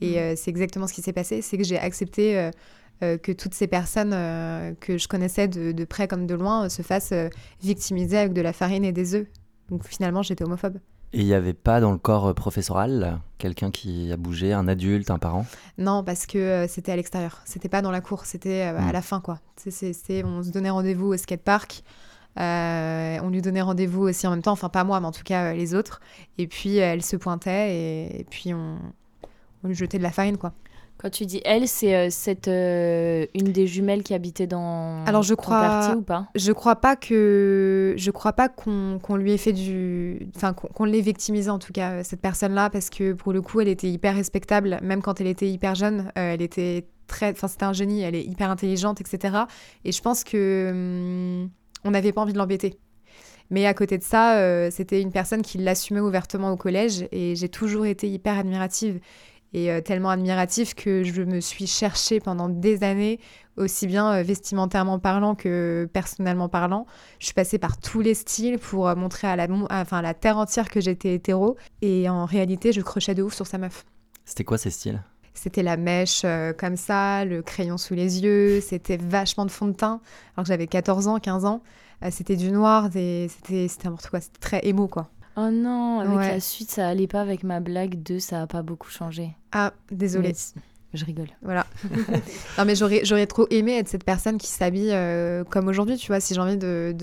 Et 0.00 0.12
mm. 0.12 0.18
euh, 0.18 0.34
c'est 0.36 0.50
exactement 0.50 0.86
ce 0.86 0.92
qui 0.92 1.02
s'est 1.02 1.12
passé. 1.12 1.40
C'est 1.40 1.56
que 1.56 1.64
j'ai 1.64 1.78
accepté 1.78 2.50
euh, 3.02 3.16
que 3.16 3.32
toutes 3.32 3.54
ces 3.54 3.66
personnes 3.66 4.10
que 4.78 4.98
je 4.98 5.08
connaissais 5.08 5.48
de, 5.48 5.72
de, 5.72 5.84
près 5.86 6.06
comme 6.06 6.26
de 6.26 6.34
loin 6.34 6.68
se 6.68 6.82
fassent 6.82 7.14
victimiser 7.62 8.18
avec 8.18 8.34
de 8.34 8.42
la 8.42 8.52
farine 8.52 8.84
et 8.84 8.92
des 8.92 9.14
œufs. 9.14 9.26
Donc 9.70 9.86
finalement, 9.88 10.22
j'étais 10.22 10.44
homophobe. 10.44 10.78
Et 11.12 11.20
il 11.20 11.26
n'y 11.26 11.34
avait 11.34 11.54
pas 11.54 11.80
dans 11.80 11.90
le 11.90 11.98
corps 11.98 12.28
euh, 12.28 12.34
professoral 12.34 13.18
quelqu'un 13.38 13.70
qui 13.70 14.12
a 14.12 14.16
bougé, 14.16 14.52
un 14.52 14.68
adulte, 14.68 15.10
un 15.10 15.18
parent? 15.18 15.46
Non, 15.78 16.04
parce 16.04 16.26
que 16.26 16.38
euh, 16.38 16.68
c'était 16.68 16.92
à 16.92 16.96
l'extérieur. 16.96 17.40
C'était 17.44 17.68
pas 17.68 17.82
dans 17.82 17.90
la 17.90 18.00
cour, 18.00 18.26
c'était 18.26 18.68
euh, 18.68 18.78
à 18.78 18.90
hmm. 18.90 18.92
la 18.92 19.02
fin, 19.02 19.20
quoi. 19.20 19.40
C'est, 19.56 20.24
on 20.24 20.42
se 20.42 20.50
donnait 20.50 20.70
rendez-vous 20.70 21.08
au 21.08 21.16
skatepark. 21.16 21.82
on 22.36 23.28
lui 23.30 23.42
donnait 23.42 23.62
rendez-vous 23.62 24.02
aussi 24.02 24.26
en 24.26 24.30
même 24.30 24.42
temps, 24.42 24.52
enfin 24.52 24.68
pas 24.68 24.84
moi, 24.84 25.00
mais 25.00 25.06
en 25.06 25.12
tout 25.12 25.24
cas 25.24 25.52
les 25.52 25.74
autres. 25.74 26.00
Et 26.38 26.46
puis 26.46 26.76
elle 26.76 27.02
se 27.02 27.16
pointait 27.16 27.74
et, 27.74 28.20
et 28.20 28.24
puis 28.24 28.54
on, 28.54 28.78
on 29.64 29.68
lui 29.68 29.74
jetait 29.74 29.98
de 29.98 30.02
la 30.02 30.12
farine, 30.12 30.38
quoi. 30.38 30.52
Quand 31.00 31.08
tu 31.08 31.24
dis 31.24 31.40
elle, 31.46 31.66
c'est 31.66 31.96
euh, 31.96 32.08
cette 32.10 32.46
euh, 32.46 33.24
une 33.34 33.52
des 33.52 33.66
jumelles 33.66 34.02
qui 34.02 34.12
habitait 34.12 34.46
dans 34.46 35.02
Alors 35.06 35.22
je 35.22 35.32
crois 35.32 35.58
quartier 35.62 35.94
ou 35.94 36.02
pas? 36.02 36.26
Je 36.34 36.52
crois 36.52 36.76
pas 36.76 36.94
que 36.94 37.94
je 37.96 38.10
crois 38.10 38.34
pas 38.34 38.50
qu'on 38.50 39.16
lui 39.16 39.32
ait 39.32 39.38
fait 39.38 39.54
du 39.54 40.28
enfin 40.36 40.52
qu'on 40.52 40.84
l'ait 40.84 41.00
victimisé 41.00 41.48
en 41.48 41.58
tout 41.58 41.72
cas 41.72 42.04
cette 42.04 42.20
personne-là 42.20 42.68
parce 42.68 42.90
que 42.90 43.14
pour 43.14 43.32
le 43.32 43.40
coup 43.40 43.62
elle 43.62 43.68
était 43.68 43.88
hyper 43.88 44.14
respectable 44.14 44.78
même 44.82 45.00
quand 45.00 45.22
elle 45.22 45.28
était 45.28 45.48
hyper 45.48 45.74
jeune, 45.74 46.12
euh, 46.18 46.34
elle 46.34 46.42
était 46.42 46.86
très 47.06 47.30
enfin 47.30 47.48
c'était 47.48 47.64
un 47.64 47.72
génie, 47.72 48.02
elle 48.02 48.14
est 48.14 48.24
hyper 48.24 48.50
intelligente 48.50 49.00
etc. 49.00 49.44
Et 49.86 49.92
je 49.92 50.02
pense 50.02 50.22
que 50.22 50.68
hum, 50.70 51.50
on 51.82 51.92
n'avait 51.92 52.12
pas 52.12 52.20
envie 52.20 52.34
de 52.34 52.38
l'embêter. 52.38 52.78
Mais 53.48 53.64
à 53.66 53.74
côté 53.74 53.98
de 53.98 54.04
ça, 54.04 54.70
c'était 54.70 55.02
une 55.02 55.10
personne 55.10 55.42
qui 55.42 55.58
l'assumait 55.58 55.98
ouvertement 55.98 56.52
au 56.52 56.56
collège 56.56 57.08
et 57.10 57.34
j'ai 57.34 57.48
toujours 57.48 57.84
été 57.84 58.08
hyper 58.08 58.38
admirative 58.38 59.00
et 59.52 59.70
euh, 59.70 59.80
tellement 59.80 60.10
admiratif 60.10 60.74
que 60.74 61.02
je 61.02 61.22
me 61.22 61.40
suis 61.40 61.66
cherchée 61.66 62.20
pendant 62.20 62.48
des 62.48 62.82
années, 62.84 63.18
aussi 63.56 63.86
bien 63.86 64.12
euh, 64.12 64.22
vestimentairement 64.22 64.98
parlant 64.98 65.34
que 65.34 65.88
personnellement 65.92 66.48
parlant. 66.48 66.86
Je 67.18 67.26
suis 67.26 67.34
passée 67.34 67.58
par 67.58 67.78
tous 67.78 68.00
les 68.00 68.14
styles 68.14 68.58
pour 68.58 68.88
euh, 68.88 68.94
montrer 68.94 69.28
à 69.28 69.36
la, 69.36 69.48
enfin, 69.70 69.98
à 69.98 70.02
la 70.02 70.14
terre 70.14 70.38
entière 70.38 70.68
que 70.68 70.80
j'étais 70.80 71.14
hétéro. 71.14 71.56
Et 71.82 72.08
en 72.08 72.24
réalité, 72.24 72.72
je 72.72 72.80
crochais 72.80 73.14
de 73.14 73.22
ouf 73.22 73.34
sur 73.34 73.46
sa 73.46 73.58
meuf. 73.58 73.84
C'était 74.24 74.44
quoi 74.44 74.58
ces 74.58 74.70
styles? 74.70 75.02
C'était 75.32 75.62
la 75.62 75.76
mèche 75.76 76.26
comme 76.58 76.76
ça, 76.76 77.24
le 77.24 77.40
crayon 77.40 77.78
sous 77.78 77.94
les 77.94 78.20
yeux, 78.20 78.60
c'était 78.60 78.98
vachement 78.98 79.46
de 79.46 79.50
fond 79.50 79.68
de 79.68 79.72
teint, 79.72 80.00
alors 80.34 80.44
que 80.44 80.48
j'avais 80.48 80.66
14 80.66 81.06
ans, 81.06 81.18
15 81.18 81.44
ans. 81.46 81.62
c'était 82.10 82.36
du 82.36 82.50
noir, 82.50 82.90
c'était 82.92 83.68
n'importe 83.84 84.08
quoi, 84.08 84.20
c'était 84.20 84.40
très 84.40 84.60
émo 84.66 84.86
quoi. 84.86 85.08
Oh 85.36 85.50
non, 85.50 86.00
avec 86.00 86.32
la 86.32 86.40
suite, 86.40 86.70
ça 86.70 86.88
allait 86.88 87.06
pas 87.06 87.20
avec 87.20 87.44
ma 87.44 87.60
blague 87.60 88.02
2, 88.02 88.18
ça 88.18 88.42
a 88.42 88.46
pas 88.46 88.62
beaucoup 88.62 88.90
changé. 88.90 89.36
Ah, 89.52 89.72
désolé. 89.90 90.34
Je 90.92 91.04
rigole. 91.04 91.28
Voilà. 91.42 91.66
non, 92.58 92.64
mais 92.64 92.74
j'aurais 92.74 93.26
trop 93.26 93.46
aimé 93.50 93.78
être 93.78 93.88
cette 93.88 94.04
personne 94.04 94.38
qui 94.38 94.48
s'habille 94.48 94.90
euh, 94.92 95.44
comme 95.44 95.68
aujourd'hui, 95.68 95.96
tu 95.96 96.08
vois, 96.08 96.20
si 96.20 96.34
j'ai 96.34 96.40
envie 96.40 96.56
de, 96.56 96.94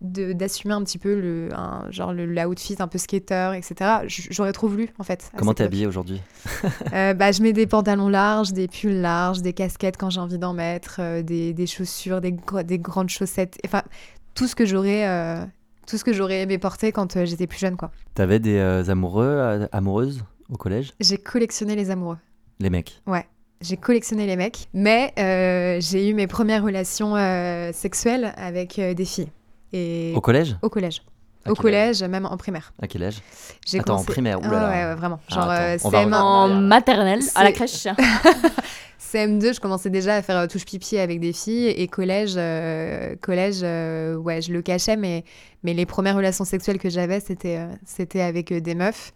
d'assumer 0.00 0.74
un 0.74 0.84
petit 0.84 0.98
peu 0.98 1.18
le 1.18 1.48
genre 1.90 2.12
le 2.12 2.26
l'outfit 2.26 2.76
un 2.80 2.86
peu 2.86 2.98
skater 2.98 3.52
etc 3.56 4.02
j'aurais 4.06 4.52
trop 4.52 4.68
voulu 4.68 4.90
en 4.98 5.04
fait 5.04 5.30
comment 5.38 5.54
t'es 5.54 5.64
habillée 5.64 5.86
aujourd'hui 5.86 6.20
euh, 6.92 7.14
bah 7.14 7.32
je 7.32 7.42
mets 7.42 7.54
des 7.54 7.66
pantalons 7.66 8.10
larges 8.10 8.52
des 8.52 8.68
pulls 8.68 9.00
larges 9.00 9.40
des 9.40 9.54
casquettes 9.54 9.96
quand 9.96 10.10
j'ai 10.10 10.20
envie 10.20 10.36
d'en 10.36 10.52
mettre 10.52 10.98
euh, 11.00 11.22
des, 11.22 11.54
des, 11.54 11.66
chaussures 11.66 12.20
des, 12.20 12.36
des 12.64 12.78
grandes 12.78 13.08
chaussettes 13.08 13.56
enfin 13.64 13.82
tout 14.34 14.46
ce 14.46 14.54
que 14.54 14.66
j'aurais 14.66 15.48
tout 15.86 15.96
ce 15.98 16.04
que 16.04 16.12
j'aurais 16.12 16.42
aimé 16.42 16.58
porter 16.58 16.92
quand 16.92 17.16
euh, 17.16 17.24
j'étais 17.24 17.46
plus 17.46 17.58
jeune, 17.58 17.76
quoi. 17.76 17.90
T'avais 18.14 18.38
des 18.38 18.58
euh, 18.58 18.84
amoureux, 18.88 19.26
euh, 19.26 19.66
amoureuses 19.72 20.24
au 20.50 20.56
collège? 20.56 20.92
J'ai 21.00 21.18
collectionné 21.18 21.76
les 21.76 21.90
amoureux. 21.90 22.18
Les 22.58 22.70
mecs? 22.70 23.00
Ouais. 23.06 23.26
J'ai 23.62 23.76
collectionné 23.76 24.26
les 24.26 24.36
mecs, 24.36 24.68
mais 24.74 25.12
j'ai 25.80 26.10
eu 26.10 26.14
mes 26.14 26.26
premières 26.26 26.62
relations 26.62 27.14
sexuelles 27.72 28.34
avec 28.36 28.78
des 28.78 29.04
filles. 29.06 29.28
Et... 29.72 30.12
Au 30.14 30.20
collège? 30.20 30.56
Au 30.60 30.68
collège. 30.68 31.02
au 31.48 31.54
collège, 31.54 32.02
même 32.02 32.26
en 32.26 32.36
primaire. 32.36 32.74
À 32.82 32.86
quel 32.86 33.04
âge? 33.04 33.22
Attends, 33.78 33.96
en 33.96 34.04
primaire, 34.04 34.40
oulala. 34.40 34.68
ouais, 34.68 34.84
ouais, 34.84 34.94
vraiment. 34.94 35.20
Ah, 35.30 35.78
Genre, 35.78 35.90
c'est 35.90 36.14
en 36.14 36.48
maternelle, 36.48 37.22
à 37.34 37.44
la 37.44 37.52
crèche. 37.52 37.86
CM2, 39.12 39.54
je 39.54 39.60
commençais 39.60 39.90
déjà 39.90 40.16
à 40.16 40.22
faire 40.22 40.36
euh, 40.38 40.46
touche 40.46 40.64
pipi 40.64 40.98
avec 40.98 41.20
des 41.20 41.32
filles 41.32 41.68
et 41.68 41.86
collège, 41.86 42.34
euh, 42.36 43.14
collège, 43.20 43.60
euh, 43.62 44.16
ouais, 44.16 44.42
je 44.42 44.52
le 44.52 44.62
cachais, 44.62 44.96
mais, 44.96 45.24
mais 45.62 45.74
les 45.74 45.86
premières 45.86 46.16
relations 46.16 46.44
sexuelles 46.44 46.78
que 46.78 46.90
j'avais, 46.90 47.20
c'était, 47.20 47.66
c'était 47.84 48.20
avec 48.20 48.52
des 48.52 48.74
meufs. 48.74 49.12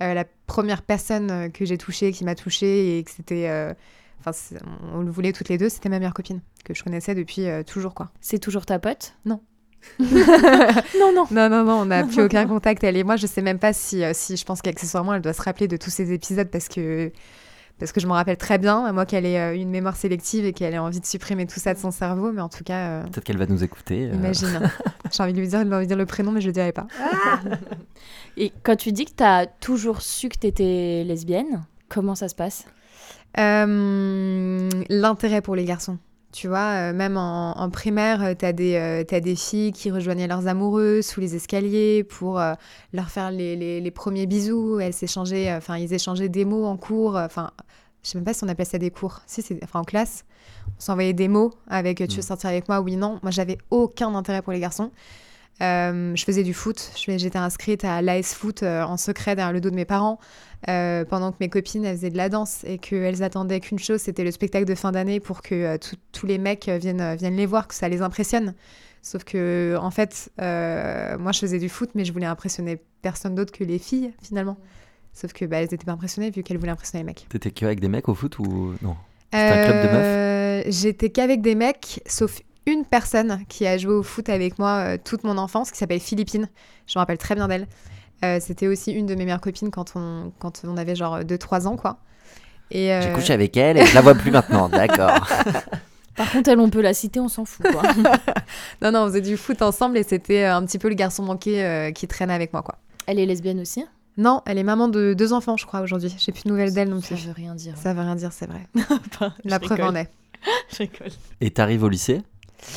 la 0.00 0.24
première 0.46 0.82
personne 0.82 1.50
que 1.52 1.64
j'ai 1.64 1.78
touchée, 1.78 2.12
qui 2.12 2.24
m'a 2.24 2.34
touchée 2.34 2.98
et 2.98 3.04
que 3.04 3.10
c'était, 3.10 3.74
enfin, 4.20 4.32
on 4.94 5.00
le 5.00 5.10
voulait 5.10 5.32
toutes 5.32 5.48
les 5.48 5.58
deux, 5.58 5.68
c'était 5.68 5.88
ma 5.88 5.98
meilleure 5.98 6.14
copine 6.14 6.40
que 6.64 6.74
je 6.74 6.82
connaissais 6.82 7.14
depuis 7.14 7.46
toujours, 7.66 7.94
quoi. 7.94 8.10
C'est 8.20 8.38
toujours 8.38 8.66
ta 8.66 8.78
pote? 8.78 9.14
Non. 9.24 9.40
non, 9.98 11.12
non. 11.12 11.26
Non, 11.32 11.48
non, 11.48 11.64
non, 11.64 11.72
on 11.80 11.86
n'a 11.86 12.04
plus 12.04 12.22
aucun 12.22 12.46
contact, 12.46 12.84
elle 12.84 12.96
et 12.96 13.02
moi. 13.02 13.16
Je 13.16 13.26
sais 13.26 13.42
même 13.42 13.58
pas 13.58 13.72
si, 13.72 14.02
si 14.12 14.36
je 14.36 14.44
pense 14.44 14.62
qu'accessoirement, 14.62 15.14
elle 15.14 15.22
doit 15.22 15.32
se 15.32 15.42
rappeler 15.42 15.66
de 15.66 15.76
tous 15.76 15.90
ces 15.90 16.12
épisodes 16.12 16.48
parce 16.48 16.68
que 16.68 17.10
parce 17.82 17.92
que 17.92 18.00
je 18.00 18.06
me 18.06 18.12
rappelle 18.12 18.36
très 18.36 18.58
bien, 18.58 18.92
moi, 18.92 19.06
qu'elle 19.06 19.26
ait 19.26 19.38
euh, 19.38 19.54
une 19.56 19.70
mémoire 19.70 19.96
sélective 19.96 20.44
et 20.44 20.52
qu'elle 20.52 20.72
ait 20.74 20.78
envie 20.78 21.00
de 21.00 21.06
supprimer 21.06 21.46
tout 21.46 21.60
ça 21.60 21.74
de 21.74 21.78
son 21.78 21.90
cerveau, 21.90 22.32
mais 22.32 22.40
en 22.40 22.48
tout 22.48 22.64
cas. 22.64 22.78
Euh, 22.88 23.02
Peut-être 23.04 23.24
qu'elle 23.24 23.38
va 23.38 23.46
nous 23.46 23.62
écouter. 23.64 24.08
Euh. 24.10 24.14
Imagine. 24.14 24.70
J'ai 25.12 25.22
envie 25.22 25.32
de 25.32 25.40
lui 25.40 25.48
dire, 25.48 25.64
de 25.64 25.84
dire 25.84 25.96
le 25.96 26.06
prénom, 26.06 26.30
mais 26.32 26.40
je 26.40 26.46
le 26.46 26.52
dirai 26.52 26.72
pas. 26.72 26.86
et 28.36 28.52
quand 28.62 28.76
tu 28.76 28.92
dis 28.92 29.04
que 29.04 29.14
tu 29.16 29.24
as 29.24 29.46
toujours 29.46 30.00
su 30.02 30.28
que 30.28 30.38
tu 30.38 30.46
étais 30.46 31.04
lesbienne, 31.06 31.64
comment 31.88 32.14
ça 32.14 32.28
se 32.28 32.34
passe? 32.34 32.66
L'intérêt 34.88 35.40
pour 35.42 35.54
les 35.56 35.64
garçons 35.64 35.98
Tu 36.32 36.48
vois, 36.48 36.90
euh, 36.90 36.92
même 36.92 37.16
en, 37.16 37.52
en 37.58 37.70
primaire, 37.70 38.22
euh, 38.22 38.34
t'as 38.36 38.52
des, 38.52 38.74
euh, 38.76 39.34
filles 39.36 39.72
qui 39.72 39.90
rejoignaient 39.90 40.26
leurs 40.28 40.46
amoureux 40.48 41.02
sous 41.02 41.20
les 41.20 41.34
escaliers 41.34 42.04
pour 42.04 42.38
euh, 42.40 42.54
leur 42.92 43.08
faire 43.10 43.30
les, 43.30 43.56
les- 43.56 43.80
les 43.80 43.90
premiers 43.90 44.26
bisous. 44.26 44.78
Elles 44.80 44.92
s'échangeaient, 44.94 45.50
euh, 45.50 45.58
enfin, 45.58 45.76
ils 45.78 45.92
échangeaient 45.92 46.28
des 46.30 46.44
mots 46.44 46.64
en 46.66 46.76
cours. 46.76 47.16
euh, 47.16 47.26
Enfin, 47.26 47.50
je 48.02 48.10
sais 48.10 48.18
même 48.18 48.24
pas 48.24 48.34
si 48.34 48.44
on 48.44 48.48
appelle 48.48 48.66
ça 48.66 48.78
des 48.78 48.90
cours. 48.90 49.20
Si, 49.26 49.42
c'est, 49.42 49.62
enfin, 49.62 49.80
en 49.80 49.84
classe, 49.84 50.24
on 50.78 50.80
s'envoyait 50.80 51.12
des 51.12 51.28
mots 51.28 51.52
avec 51.68 51.98
tu 51.98 52.04
veux 52.04 52.18
Mm. 52.18 52.22
sortir 52.22 52.50
avec 52.50 52.68
moi, 52.68 52.80
oui, 52.80 52.96
non. 52.96 53.18
Moi, 53.22 53.30
j'avais 53.30 53.58
aucun 53.70 54.14
intérêt 54.14 54.42
pour 54.42 54.52
les 54.52 54.60
garçons. 54.60 54.90
Euh, 55.60 56.16
je 56.16 56.24
faisais 56.24 56.42
du 56.42 56.54
foot. 56.54 56.90
J'étais 56.96 57.38
inscrite 57.38 57.84
à 57.84 58.02
l'AS 58.02 58.34
Foot 58.34 58.62
euh, 58.62 58.82
en 58.82 58.96
secret 58.96 59.36
derrière 59.36 59.52
le 59.52 59.60
dos 59.60 59.70
de 59.70 59.76
mes 59.76 59.84
parents. 59.84 60.18
euh, 60.68 61.04
pendant 61.04 61.32
que 61.32 61.36
mes 61.40 61.48
copines 61.48 61.84
elles 61.84 61.96
faisaient 61.96 62.10
de 62.10 62.16
la 62.16 62.28
danse 62.28 62.62
et 62.64 62.78
qu'elles 62.78 63.22
attendaient 63.24 63.58
qu'une 63.60 63.80
chose, 63.80 64.00
c'était 64.00 64.22
le 64.24 64.30
spectacle 64.30 64.64
de 64.64 64.74
fin 64.76 64.92
d'année 64.92 65.18
pour 65.18 65.42
que 65.42 65.76
tout- 65.76 65.96
tous 66.12 66.24
les 66.26 66.38
mecs 66.38 66.68
viennent, 66.68 67.16
viennent 67.16 67.34
les 67.36 67.46
voir, 67.46 67.66
que 67.66 67.74
ça 67.74 67.88
les 67.88 68.00
impressionne. 68.00 68.54
Sauf 69.02 69.24
que, 69.24 69.76
en 69.80 69.90
fait, 69.90 70.30
moi 70.38 71.32
je 71.32 71.38
faisais 71.40 71.58
du 71.58 71.68
foot, 71.68 71.90
mais 71.96 72.04
je 72.04 72.12
voulais 72.12 72.26
impressionner 72.26 72.80
personne 73.02 73.34
d'autre 73.34 73.50
que 73.52 73.64
les 73.64 73.78
filles 73.80 74.12
finalement. 74.22 74.56
Sauf 75.12 75.32
que 75.32 75.44
bah, 75.44 75.58
elles 75.58 75.68
n'étaient 75.70 75.84
pas 75.84 75.92
impressionnées 75.92 76.30
vu 76.30 76.42
qu'elles 76.42 76.58
voulaient 76.58 76.72
impressionner 76.72 77.02
les 77.02 77.06
mecs. 77.06 77.26
T'étais 77.28 77.50
que 77.50 77.66
avec 77.66 77.80
des 77.80 77.88
mecs 77.88 78.08
au 78.08 78.14
foot 78.14 78.38
ou 78.38 78.74
non? 78.82 78.96
C'était 79.32 79.44
un 79.44 79.64
club 79.64 79.76
de 79.86 79.92
meufs? 79.92 80.04
Euh, 80.04 80.62
J'étais 80.68 81.10
qu'avec 81.10 81.40
des 81.42 81.54
mecs, 81.54 82.00
sauf 82.06 82.40
une 82.66 82.84
personne 82.84 83.40
qui 83.48 83.66
a 83.66 83.76
joué 83.76 83.92
au 83.92 84.02
foot 84.02 84.28
avec 84.28 84.58
moi 84.58 84.70
euh, 84.94 84.98
toute 85.02 85.24
mon 85.24 85.36
enfance, 85.38 85.70
qui 85.70 85.78
s'appelle 85.78 86.00
Philippine. 86.00 86.48
Je 86.86 86.98
me 86.98 87.00
rappelle 87.00 87.18
très 87.18 87.34
bien 87.34 87.48
d'elle. 87.48 87.66
Euh, 88.24 88.38
C'était 88.40 88.68
aussi 88.68 88.92
une 88.92 89.06
de 89.06 89.14
mes 89.14 89.24
meilleures 89.24 89.40
copines 89.40 89.70
quand 89.70 89.92
on, 89.96 90.32
quand 90.38 90.62
on 90.64 90.76
avait 90.76 90.94
genre 90.94 91.20
2-3 91.20 91.66
ans, 91.66 91.76
quoi. 91.76 91.98
Et, 92.70 92.88
J'ai 93.02 93.12
couché 93.12 93.34
avec 93.34 93.54
elle 93.58 93.76
et 93.76 93.84
je 93.84 93.94
la 93.94 94.00
vois 94.00 94.14
plus 94.14 94.30
maintenant, 94.30 94.68
d'accord. 94.70 95.26
Par 96.16 96.30
contre, 96.30 96.48
elle, 96.50 96.60
on 96.60 96.70
peut 96.70 96.80
la 96.80 96.94
citer, 96.94 97.20
on 97.20 97.28
s'en 97.28 97.44
fout. 97.44 97.66
Quoi. 97.70 97.82
Non, 98.82 98.92
non, 98.92 99.00
on 99.00 99.06
faisait 99.08 99.20
du 99.20 99.36
foot 99.36 99.60
ensemble 99.62 99.98
et 99.98 100.02
c'était 100.02 100.44
un 100.44 100.64
petit 100.64 100.78
peu 100.78 100.88
le 100.88 100.94
garçon 100.94 101.22
manqué 101.22 101.62
euh, 101.64 101.90
qui 101.90 102.06
traînait 102.08 102.34
avec 102.34 102.52
moi, 102.52 102.62
quoi. 102.62 102.76
elle 103.06 103.18
est 103.18 103.26
lesbienne 103.26 103.60
aussi 103.60 103.84
Non, 104.18 104.42
elle 104.46 104.58
est 104.58 104.62
maman 104.62 104.88
de 104.88 105.14
deux 105.14 105.32
enfants, 105.32 105.56
je 105.56 105.64
crois, 105.66 105.80
aujourd'hui. 105.80 106.14
J'ai 106.18 106.32
plus 106.32 106.44
de 106.44 106.48
nouvelles 106.50 106.74
d'elle 106.74 106.88
non 106.90 107.00
Ça 107.00 107.14
plus. 107.14 107.26
veut 107.26 107.32
rien 107.32 107.54
dire. 107.54 107.76
Ça 107.78 107.94
veut 107.94 108.00
rien 108.00 108.14
dire, 108.14 108.32
c'est 108.32 108.46
vrai. 108.46 108.66
La 109.44 109.58
preuve 109.58 109.80
en 109.80 109.94
est. 109.94 110.10
Et 111.40 111.50
t'arrives 111.50 111.82
au 111.84 111.88
lycée? 111.88 112.22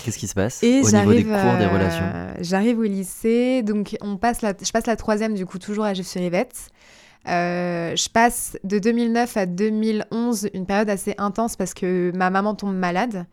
Qu'est-ce 0.04 0.18
qui 0.18 0.28
se 0.28 0.34
passe 0.34 0.64
Et 0.64 0.82
au 0.82 0.90
niveau 0.90 1.14
des 1.14 1.24
j'arrive, 1.24 1.26
cours, 1.26 1.58
des 1.58 1.66
euh, 1.66 1.70
relations? 1.74 2.06
J'arrive 2.40 2.80
au 2.80 2.84
lycée, 2.84 3.62
donc 3.64 3.96
on 4.02 4.18
passe 4.18 4.42
la, 4.42 4.54
je 4.60 4.72
passe 4.72 4.88
la 4.88 4.96
troisième 4.96 5.36
du 5.36 5.46
coup 5.46 5.60
toujours 5.60 5.86
à 5.86 5.94
Gif-sur-Yvette. 5.94 6.70
Euh, 7.28 7.96
je 7.96 8.10
passe 8.10 8.58
de 8.64 8.78
2009 8.78 9.38
à 9.38 9.46
2011 9.46 10.50
une 10.54 10.66
période 10.66 10.90
assez 10.90 11.16
intense 11.18 11.56
parce 11.56 11.74
que 11.74 12.12
ma 12.16 12.30
maman 12.30 12.56
tombe 12.56 12.76
malade. 12.76 13.26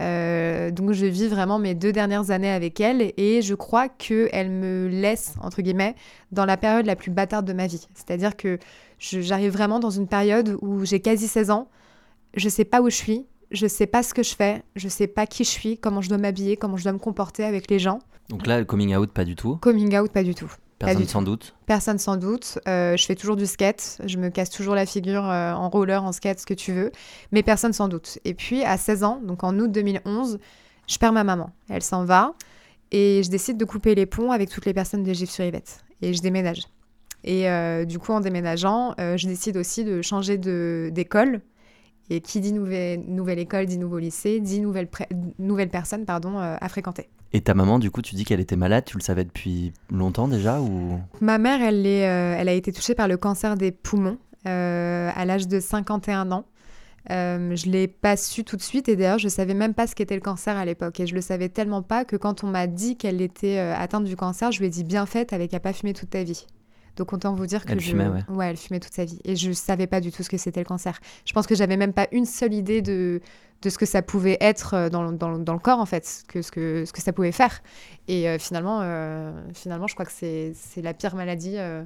Euh, 0.00 0.70
donc 0.70 0.92
je 0.92 1.06
vis 1.06 1.28
vraiment 1.28 1.58
mes 1.58 1.74
deux 1.74 1.92
dernières 1.92 2.30
années 2.30 2.50
avec 2.50 2.80
elle 2.80 3.12
et 3.16 3.42
je 3.42 3.54
crois 3.54 3.88
que 3.88 4.28
elle 4.32 4.50
me 4.50 4.88
laisse 4.88 5.34
entre 5.40 5.62
guillemets 5.62 5.94
dans 6.32 6.46
la 6.46 6.56
période 6.56 6.86
la 6.86 6.96
plus 6.96 7.10
bâtarde 7.10 7.46
de 7.46 7.52
ma 7.52 7.66
vie. 7.66 7.86
C'est-à-dire 7.94 8.36
que 8.36 8.58
j'arrive 8.98 9.52
vraiment 9.52 9.78
dans 9.78 9.90
une 9.90 10.08
période 10.08 10.56
où 10.62 10.84
j'ai 10.84 11.00
quasi 11.00 11.28
16 11.28 11.50
ans, 11.50 11.68
je 12.34 12.48
sais 12.48 12.64
pas 12.64 12.80
où 12.80 12.90
je 12.90 12.96
suis, 12.96 13.26
je 13.50 13.66
sais 13.66 13.86
pas 13.86 14.02
ce 14.02 14.14
que 14.14 14.22
je 14.22 14.34
fais, 14.34 14.62
je 14.74 14.88
sais 14.88 15.06
pas 15.06 15.26
qui 15.26 15.44
je 15.44 15.50
suis, 15.50 15.78
comment 15.78 16.00
je 16.00 16.08
dois 16.08 16.18
m'habiller, 16.18 16.56
comment 16.56 16.76
je 16.76 16.82
dois 16.82 16.92
me 16.92 16.98
comporter 16.98 17.44
avec 17.44 17.70
les 17.70 17.78
gens. 17.78 18.00
Donc 18.30 18.46
là, 18.46 18.58
le 18.58 18.64
coming 18.64 18.96
out, 18.96 19.12
pas 19.12 19.24
du 19.24 19.36
tout. 19.36 19.56
Coming 19.56 19.96
out, 19.96 20.10
pas 20.10 20.24
du 20.24 20.34
tout. 20.34 20.50
Personne 20.78 21.06
sans 21.06 21.22
doute. 21.22 21.54
Personne 21.66 21.98
sans 21.98 22.16
doute. 22.16 22.58
Euh, 22.68 22.96
je 22.96 23.06
fais 23.06 23.14
toujours 23.14 23.36
du 23.36 23.46
skate. 23.46 23.98
Je 24.04 24.18
me 24.18 24.28
casse 24.30 24.50
toujours 24.50 24.74
la 24.74 24.86
figure 24.86 25.24
euh, 25.28 25.52
en 25.52 25.68
roller, 25.70 26.02
en 26.04 26.12
skate, 26.12 26.40
ce 26.40 26.46
que 26.46 26.54
tu 26.54 26.72
veux. 26.72 26.90
Mais 27.32 27.42
personne 27.42 27.72
sans 27.72 27.88
doute. 27.88 28.18
Et 28.24 28.34
puis, 28.34 28.62
à 28.64 28.76
16 28.76 29.04
ans, 29.04 29.20
donc 29.22 29.44
en 29.44 29.58
août 29.58 29.70
2011, 29.70 30.38
je 30.88 30.98
perds 30.98 31.12
ma 31.12 31.24
maman. 31.24 31.50
Elle 31.70 31.82
s'en 31.82 32.04
va. 32.04 32.34
Et 32.90 33.22
je 33.24 33.30
décide 33.30 33.56
de 33.56 33.64
couper 33.64 33.94
les 33.94 34.06
ponts 34.06 34.30
avec 34.32 34.50
toutes 34.50 34.66
les 34.66 34.74
personnes 34.74 35.04
de 35.04 35.12
Gif-sur-Yvette. 35.12 35.84
Et 36.02 36.12
je 36.12 36.20
déménage. 36.20 36.62
Et 37.22 37.48
euh, 37.48 37.84
du 37.84 37.98
coup, 37.98 38.12
en 38.12 38.20
déménageant, 38.20 38.94
je 38.98 39.26
décide 39.26 39.56
aussi 39.56 39.84
de 39.84 40.02
changer 40.02 40.36
de- 40.38 40.90
d'école. 40.92 41.40
Et 42.10 42.20
qui 42.20 42.40
dit 42.40 42.52
nouvelle, 42.52 43.00
nouvelle 43.06 43.38
école, 43.38 43.66
dit 43.66 43.78
nouveau 43.78 43.98
lycée, 43.98 44.40
dit 44.40 44.60
nouvelle, 44.60 44.88
personne 45.70 46.04
pardon, 46.04 46.38
euh, 46.38 46.56
à 46.60 46.68
fréquenter. 46.68 47.08
Et 47.32 47.40
ta 47.40 47.54
maman, 47.54 47.78
du 47.78 47.90
coup, 47.90 48.02
tu 48.02 48.14
dis 48.14 48.24
qu'elle 48.24 48.40
était 48.40 48.56
malade, 48.56 48.84
tu 48.84 48.96
le 48.96 49.02
savais 49.02 49.24
depuis 49.24 49.72
longtemps 49.90 50.28
déjà 50.28 50.60
ou? 50.60 51.00
Ma 51.20 51.38
mère, 51.38 51.62
elle, 51.62 51.86
est, 51.86 52.08
euh, 52.08 52.36
elle 52.38 52.48
a 52.48 52.52
été 52.52 52.72
touchée 52.72 52.94
par 52.94 53.08
le 53.08 53.16
cancer 53.16 53.56
des 53.56 53.72
poumons 53.72 54.18
euh, 54.46 55.10
à 55.14 55.24
l'âge 55.24 55.48
de 55.48 55.58
51 55.58 56.30
ans. 56.30 56.44
Euh, 57.10 57.54
je 57.54 57.66
ne 57.66 57.72
l'ai 57.72 57.88
pas 57.88 58.16
su 58.16 58.44
tout 58.44 58.56
de 58.56 58.62
suite 58.62 58.88
et 58.88 58.96
d'ailleurs 58.96 59.18
je 59.18 59.28
savais 59.28 59.52
même 59.52 59.74
pas 59.74 59.86
ce 59.86 59.94
qu'était 59.94 60.14
le 60.14 60.22
cancer 60.22 60.56
à 60.56 60.64
l'époque 60.64 61.00
et 61.00 61.06
je 61.06 61.14
le 61.14 61.20
savais 61.20 61.50
tellement 61.50 61.82
pas 61.82 62.06
que 62.06 62.16
quand 62.16 62.44
on 62.44 62.46
m'a 62.46 62.66
dit 62.66 62.96
qu'elle 62.96 63.20
était 63.20 63.58
euh, 63.58 63.74
atteinte 63.76 64.04
du 64.04 64.16
cancer, 64.16 64.52
je 64.52 64.60
lui 64.60 64.66
ai 64.66 64.70
dit 64.70 64.84
bien 64.84 65.04
fait, 65.04 65.26
t'avais 65.26 65.48
qu'à 65.48 65.60
pas 65.60 65.74
fumer 65.74 65.92
toute 65.92 66.10
ta 66.10 66.24
vie. 66.24 66.46
Donc 66.96 67.12
autant 67.12 67.34
vous 67.34 67.46
dire 67.46 67.64
que 67.64 67.72
Elle 67.72 67.80
je... 67.80 67.90
fumait, 67.90 68.08
ouais. 68.28 68.48
elle 68.50 68.56
fumait 68.56 68.80
toute 68.80 68.92
sa 68.94 69.04
vie 69.04 69.20
et 69.24 69.34
je 69.36 69.50
savais 69.52 69.86
pas 69.86 70.00
du 70.00 70.12
tout 70.12 70.22
ce 70.22 70.30
que 70.30 70.36
c'était 70.38 70.60
le 70.60 70.66
cancer. 70.66 70.98
Je 71.24 71.32
pense 71.32 71.46
que 71.46 71.54
j'avais 71.54 71.76
même 71.76 71.92
pas 71.92 72.06
une 72.12 72.24
seule 72.24 72.54
idée 72.54 72.82
de, 72.82 73.20
de 73.62 73.68
ce 73.70 73.78
que 73.78 73.86
ça 73.86 74.00
pouvait 74.02 74.36
être 74.40 74.74
euh, 74.74 74.88
dans, 74.90 75.02
le- 75.02 75.16
dans, 75.16 75.36
dans 75.38 75.52
le 75.54 75.58
corps 75.58 75.80
en 75.80 75.86
fait, 75.86 76.22
que 76.28 76.40
ce 76.40 76.52
que 76.52 76.84
ce 76.84 76.92
que 76.92 77.00
ça 77.02 77.12
pouvait 77.12 77.32
faire. 77.32 77.62
Et 78.06 78.28
euh, 78.28 78.38
finalement, 78.38 78.80
euh, 78.82 79.32
finalement, 79.54 79.86
je 79.88 79.94
crois 79.94 80.06
que 80.06 80.12
c'est 80.12 80.52
c'est 80.54 80.82
la 80.82 80.94
pire 80.94 81.16
maladie 81.16 81.56
euh, 81.56 81.82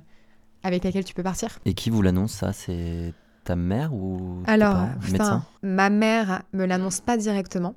avec 0.62 0.85
laquelle 0.85 1.05
tu 1.05 1.15
peux 1.15 1.23
partir. 1.23 1.59
Et 1.65 1.73
qui 1.75 1.88
vous 1.88 2.03
l'annonce 2.03 2.33
ça? 2.35 2.53
C'est 2.53 3.15
ta 3.45 3.57
mère 3.57 3.95
ou 3.95 4.43
Alors, 4.47 4.88
médecin? 5.11 5.43
ma 5.62 5.88
mère 5.88 6.43
me 6.53 6.67
l'annonce 6.67 7.00
pas 7.00 7.17
directement. 7.17 7.77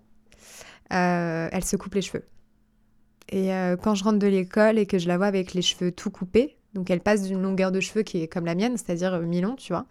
Elle 0.90 1.64
se 1.64 1.78
coupe 1.78 1.96
les 1.96 2.02
cheveux. 2.02 2.26
Et 3.30 3.54
euh, 3.54 3.78
quand 3.78 3.96
je 3.96 4.04
rentre 4.04 4.20
de 4.20 4.28
l'école 4.28 4.78
et 4.78 4.86
que 4.86 4.98
je 5.00 5.08
la 5.08 5.16
vois 5.16 5.28
avec 5.28 5.54
les 5.54 5.62
cheveux 5.62 5.94
tout 5.94 6.10
coupés, 6.12 6.58
donc 6.74 6.90
elle 6.90 7.02
passe 7.02 7.24
d'une 7.24 7.42
longueur 7.42 7.72
de 7.72 7.80
cheveux 7.80 8.04
qui 8.04 8.22
est 8.24 8.28
comme 8.28 8.46
la 8.46 8.56
mienne, 8.56 8.78
c'est-à-dire 8.78 9.14
euh, 9.16 9.22
mi-long, 9.22 9.56
tu 9.56 9.74
vois, 9.74 9.86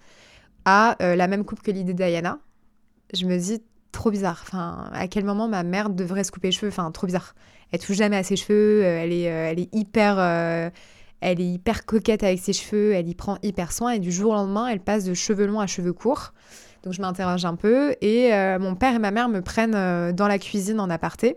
à 0.65 0.97
euh, 1.03 1.15
la 1.17 1.27
même 1.27 1.45
coupe 1.45 1.63
que 1.63 1.71
l'idée 1.71 1.95
Diana, 1.95 2.39
je 3.13 3.27
me 3.27 3.37
dis 3.37 3.63
trop 3.93 4.11
bizarre. 4.11 4.41
Enfin, 4.43 4.89
à 4.93 5.09
quel 5.09 5.25
moment 5.25 5.49
ma 5.49 5.63
mère 5.63 5.91
devrait 5.91 6.25
se 6.25 6.31
couper 6.31 6.49
les 6.49 6.53
cheveux? 6.53 6.69
Enfin, 6.69 6.91
trop 6.91 7.07
bizarre. 7.07 7.35
Elle 7.73 7.81
touche 7.81 7.97
jamais 7.97 8.17
à 8.17 8.23
ses 8.23 8.37
cheveux. 8.37 8.85
euh, 8.85 9.03
elle 9.03 9.13
est, 9.13 9.23
elle 9.23 9.61
est 9.61 9.75
hyper, 9.75 10.19
elle 11.21 11.41
est 11.41 11.47
hyper 11.47 11.85
coquette 11.87 12.23
avec 12.23 12.39
ses 12.39 12.53
cheveux. 12.53 12.93
Elle 12.93 13.09
y 13.09 13.15
prend 13.15 13.39
hyper 13.43 13.73
soin. 13.73 13.93
Et 13.93 13.99
du 13.99 14.13
jour 14.13 14.33
au 14.33 14.35
lendemain, 14.35 14.69
elle 14.69 14.81
passe 14.81 15.05
de 15.05 15.15
cheveux 15.15 15.47
longs 15.47 15.61
à 15.61 15.67
cheveux 15.67 15.93
courts. 15.93 16.33
Donc 16.83 16.95
je 16.95 17.03
m'interroge 17.03 17.45
un 17.45 17.57
peu. 17.57 17.95
Et 18.01 18.31
mon 18.59 18.75
père 18.75 18.95
et 18.95 18.99
ma 18.99 19.11
mère 19.11 19.29
me 19.29 19.41
prennent 19.41 20.13
dans 20.13 20.29
la 20.29 20.39
cuisine 20.39 20.81
en 20.81 20.89
aparté. 20.89 21.37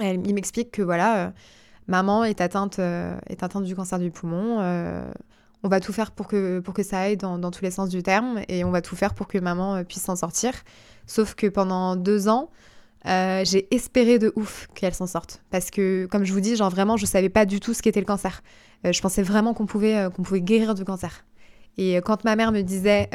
Ils 0.00 0.34
m'expliquent 0.34 0.70
que 0.70 0.82
voilà, 0.82 1.32
maman 1.86 2.24
est 2.24 2.40
atteinte, 2.40 2.78
euh, 2.78 3.16
est 3.28 3.42
atteinte 3.42 3.64
du 3.64 3.74
cancer 3.74 3.98
du 3.98 4.10
poumon. 4.10 4.58
euh, 4.60 5.10
on 5.62 5.68
va 5.68 5.78
tout 5.80 5.92
faire 5.92 6.10
pour 6.10 6.26
que, 6.26 6.58
pour 6.60 6.74
que 6.74 6.82
ça 6.82 7.00
aille 7.00 7.16
dans, 7.16 7.38
dans 7.38 7.50
tous 7.52 7.62
les 7.62 7.70
sens 7.70 7.88
du 7.88 8.02
terme 8.02 8.40
et 8.48 8.64
on 8.64 8.70
va 8.70 8.82
tout 8.82 8.96
faire 8.96 9.14
pour 9.14 9.28
que 9.28 9.38
maman 9.38 9.76
euh, 9.76 9.84
puisse 9.84 10.02
s'en 10.02 10.16
sortir. 10.16 10.52
Sauf 11.06 11.34
que 11.34 11.46
pendant 11.46 11.94
deux 11.96 12.28
ans, 12.28 12.50
j'ai 13.04 13.66
espéré 13.74 14.18
de 14.18 14.32
ouf 14.36 14.68
qu'elle 14.74 14.94
s'en 14.94 15.06
sorte. 15.06 15.42
Parce 15.50 15.70
que, 15.70 16.06
comme 16.10 16.24
je 16.24 16.32
vous 16.32 16.40
dis, 16.40 16.56
genre 16.56 16.70
vraiment, 16.70 16.96
je 16.96 17.06
savais 17.06 17.28
pas 17.28 17.46
du 17.46 17.58
tout 17.60 17.74
ce 17.74 17.82
qu'était 17.82 18.00
le 18.00 18.06
cancer. 18.06 18.42
Je 18.84 19.00
pensais 19.00 19.22
vraiment 19.22 19.54
qu'on 19.54 19.66
pouvait, 19.66 20.08
pouvait 20.10 20.40
guérir 20.40 20.74
du 20.74 20.84
cancer. 20.84 21.24
Et 21.78 21.96
quand 21.96 22.24
ma 22.24 22.36
mère 22.36 22.52
me 22.52 22.62
disait, 22.62 23.08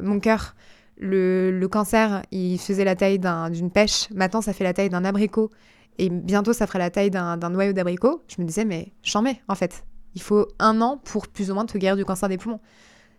mon 0.00 0.20
cœur, 0.20 0.54
le, 0.98 1.50
le 1.50 1.68
cancer, 1.68 2.22
il 2.30 2.58
faisait 2.58 2.84
la 2.84 2.94
taille 2.94 3.18
d'un- 3.18 3.50
d'une 3.50 3.70
pêche, 3.70 4.08
maintenant 4.14 4.40
ça 4.40 4.52
fait 4.52 4.64
la 4.64 4.72
taille 4.74 4.90
d'un 4.90 5.04
abricot, 5.04 5.50
et 5.98 6.08
bientôt 6.10 6.52
ça 6.52 6.66
fera 6.66 6.78
la 6.78 6.90
taille 6.90 7.10
d'un 7.10 7.36
noyau 7.50 7.72
d'abricot, 7.72 8.22
je 8.28 8.40
me 8.40 8.46
disais, 8.46 8.64
mais 8.64 8.92
j'en 9.02 9.22
mets 9.22 9.40
en 9.48 9.54
fait. 9.54 9.84
Il 10.14 10.22
faut 10.22 10.46
un 10.58 10.80
an 10.80 10.96
pour 11.04 11.28
plus 11.28 11.50
ou 11.50 11.54
moins 11.54 11.66
te 11.66 11.78
guérir 11.78 11.96
du 11.96 12.04
cancer 12.04 12.28
des 12.28 12.36
poumons. 12.38 12.60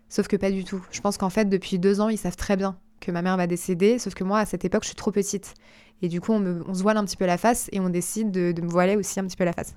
Sauf 0.10 0.28
que 0.28 0.36
pas 0.36 0.52
du 0.52 0.66
tout. 0.66 0.86
Je 0.92 1.00
pense 1.00 1.18
qu'en 1.18 1.30
fait, 1.30 1.46
depuis 1.46 1.80
deux 1.80 2.02
ans, 2.02 2.10
ils 2.10 2.18
savent 2.18 2.36
très 2.36 2.58
bien 2.58 2.78
que 3.00 3.12
ma 3.12 3.22
mère 3.22 3.38
va 3.38 3.48
décéder, 3.48 3.98
sauf 3.98 4.14
que 4.14 4.24
moi, 4.26 4.40
à 4.40 4.46
cette 4.46 4.66
époque, 4.66 4.84
je 4.84 4.88
suis 4.90 4.96
trop 4.96 5.12
petite. 5.12 5.54
Et 6.02 6.10
du 6.10 6.20
coup, 6.20 6.34
on, 6.34 6.40
me- 6.40 6.64
on 6.68 6.74
se 6.74 6.82
voile 6.82 6.98
un 6.98 7.06
petit 7.06 7.16
peu 7.18 7.26
la 7.26 7.38
face 7.38 7.70
et 7.72 7.80
on 7.80 7.88
décide 7.90 8.30
de, 8.32 8.52
de 8.52 8.62
me 8.62 8.68
voiler 8.68 8.96
aussi 8.98 9.20
un 9.20 9.24
petit 9.26 9.38
peu 9.38 9.46
la 9.46 9.54
face. 9.54 9.76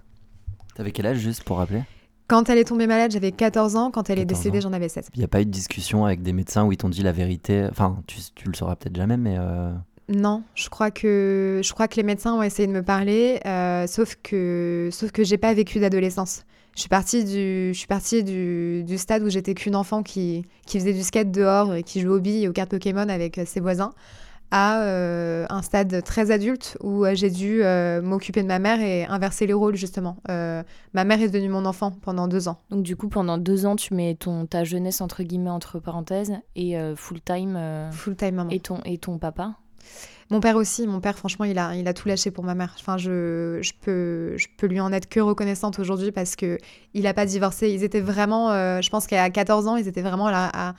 T'avais 0.75 0.91
quel 0.91 1.07
âge 1.07 1.19
juste 1.19 1.45
pour 1.45 1.59
rappeler? 1.59 1.83
Quand 2.27 2.49
elle 2.49 2.59
est 2.59 2.65
tombée 2.65 2.87
malade, 2.87 3.13
j'avais 3.13 3.31
14 3.33 3.77
ans. 3.77 3.91
Quand 3.93 4.11
elle 4.11 4.19
est 4.19 4.23
14 4.27 4.39
décédée, 4.41 4.61
j'en 4.61 4.73
avais 4.73 4.89
7. 4.89 5.09
Il 5.15 5.19
n'y 5.19 5.25
a 5.25 5.29
pas 5.29 5.41
eu 5.43 5.47
de 5.47 5.51
discussion 5.51 6.05
avec 6.05 6.23
des 6.23 6.33
médecins 6.33 6.65
où 6.65 6.73
ils 6.73 6.77
t'ont 6.79 6.89
dit 6.89 7.03
la 7.03 7.13
vérité? 7.13 7.67
Enfin, 7.71 8.03
tu, 8.07 8.19
tu 8.35 8.49
le 8.49 8.55
sauras 8.55 8.75
peut-être 8.77 8.97
jamais, 8.97 9.17
mais 9.19 9.37
euh, 9.39 9.73
Non, 10.09 10.43
je 10.55 10.69
crois 10.69 10.91
que 10.91 11.61
je 11.65 11.73
crois 11.73 11.89
que 11.89 11.97
les 11.97 12.03
médecins 12.03 12.35
ont 12.35 12.43
essayé 12.43 12.67
de 12.67 12.73
me 12.73 12.83
parler, 12.83 13.41
euh, 13.47 13.87
sauf 13.87 14.17
que 14.23 14.91
sauf 14.93 15.13
que 15.13 15.25
j'ai 15.25 15.39
pas 15.39 15.55
vécu 15.55 15.79
d'adolescence. 15.81 16.45
Je 16.75 16.81
suis 16.81 16.89
partie 16.91 17.25
du 17.25 17.73
je 17.73 17.79
suis 17.79 17.87
partie 17.87 18.23
du, 18.23 18.83
du 18.85 18.99
stade 18.99 19.23
où 19.23 19.31
j'étais 19.31 19.55
qu'une 19.55 19.77
enfant 19.77 20.03
qui 20.03 20.45
qui 20.67 20.79
faisait 20.79 20.93
du 20.93 21.03
skate 21.03 21.31
dehors 21.31 21.75
et 21.75 21.83
qui 21.83 22.01
jouait 22.01 22.17
aux 22.17 22.21
billes 22.21 22.45
et 22.45 22.49
aux 22.49 22.53
cartes 22.53 22.71
Pokémon 22.71 23.09
avec 23.09 23.39
euh, 23.39 23.45
ses 23.47 23.61
voisins, 23.61 23.93
à 24.51 24.83
euh, 24.83 25.47
un 25.49 25.63
stade 25.63 26.03
très 26.05 26.31
adulte 26.31 26.77
où 26.83 27.07
j'ai 27.15 27.31
dû 27.31 27.63
euh, 27.63 28.03
m'occuper 28.03 28.43
de 28.43 28.49
ma 28.49 28.59
mère 28.59 28.81
et 28.81 29.07
inverser 29.07 29.47
les 29.47 29.53
rôles 29.55 29.77
justement. 29.77 30.19
Ma 30.29 31.05
mère 31.05 31.23
est 31.23 31.29
devenue 31.29 31.49
mon 31.49 31.65
enfant 31.65 31.93
pendant 32.03 32.29
deux 32.29 32.47
ans. 32.49 32.59
Donc 32.71 32.83
du 32.83 32.95
coup, 32.95 33.09
pendant 33.09 33.39
deux 33.39 33.65
ans, 33.65 33.77
tu 33.77 33.95
mets 33.95 34.17
ton, 34.17 34.45
ta 34.45 34.65
jeunesse 34.65 35.01
entre 35.01 35.23
guillemets 35.23 35.51
entre 35.51 35.79
parenthèses 35.79 36.35
et 36.57 36.77
full 36.95 37.23
time 37.23 37.89
Full 37.93 38.17
time 38.17 38.35
maman. 38.35 38.51
et 38.51 38.61
ton 38.61 38.81
et 38.85 38.99
ton 38.99 39.19
papa? 39.19 39.55
Mon 40.31 40.41
père 40.41 40.57
aussi, 40.57 40.87
mon 40.87 41.01
père, 41.01 41.19
franchement, 41.19 41.45
il 41.45 41.59
a, 41.59 41.75
il 41.75 41.87
a 41.87 41.95
tout 41.95 42.09
lâché 42.09 42.31
pour 42.31 42.45
ma 42.45 42.55
mère. 42.55 42.75
Enfin, 42.79 42.97
je, 42.97 43.59
je, 43.63 43.73
peux, 43.81 44.37
je 44.37 44.47
peux 44.57 44.67
lui 44.67 44.81
en 44.81 44.93
être 44.93 45.09
que 45.09 45.21
reconnaissante 45.21 45.79
aujourd'hui 45.79 46.13
parce 46.13 46.35
que 46.37 46.59
il 46.95 47.03
n'a 47.03 47.15
pas 47.15 47.27
divorcé. 47.27 47.71
Ils 47.71 47.85
étaient 47.85 48.01
vraiment, 48.01 48.51
euh, 48.51 48.81
je 48.81 48.91
pense 48.91 49.07
qu'à 49.07 49.29
14 49.29 49.69
ans, 49.69 49.77
ils 49.77 49.87
étaient 49.89 50.03
vraiment 50.03 50.31
là 50.31 50.51
à, 50.53 50.75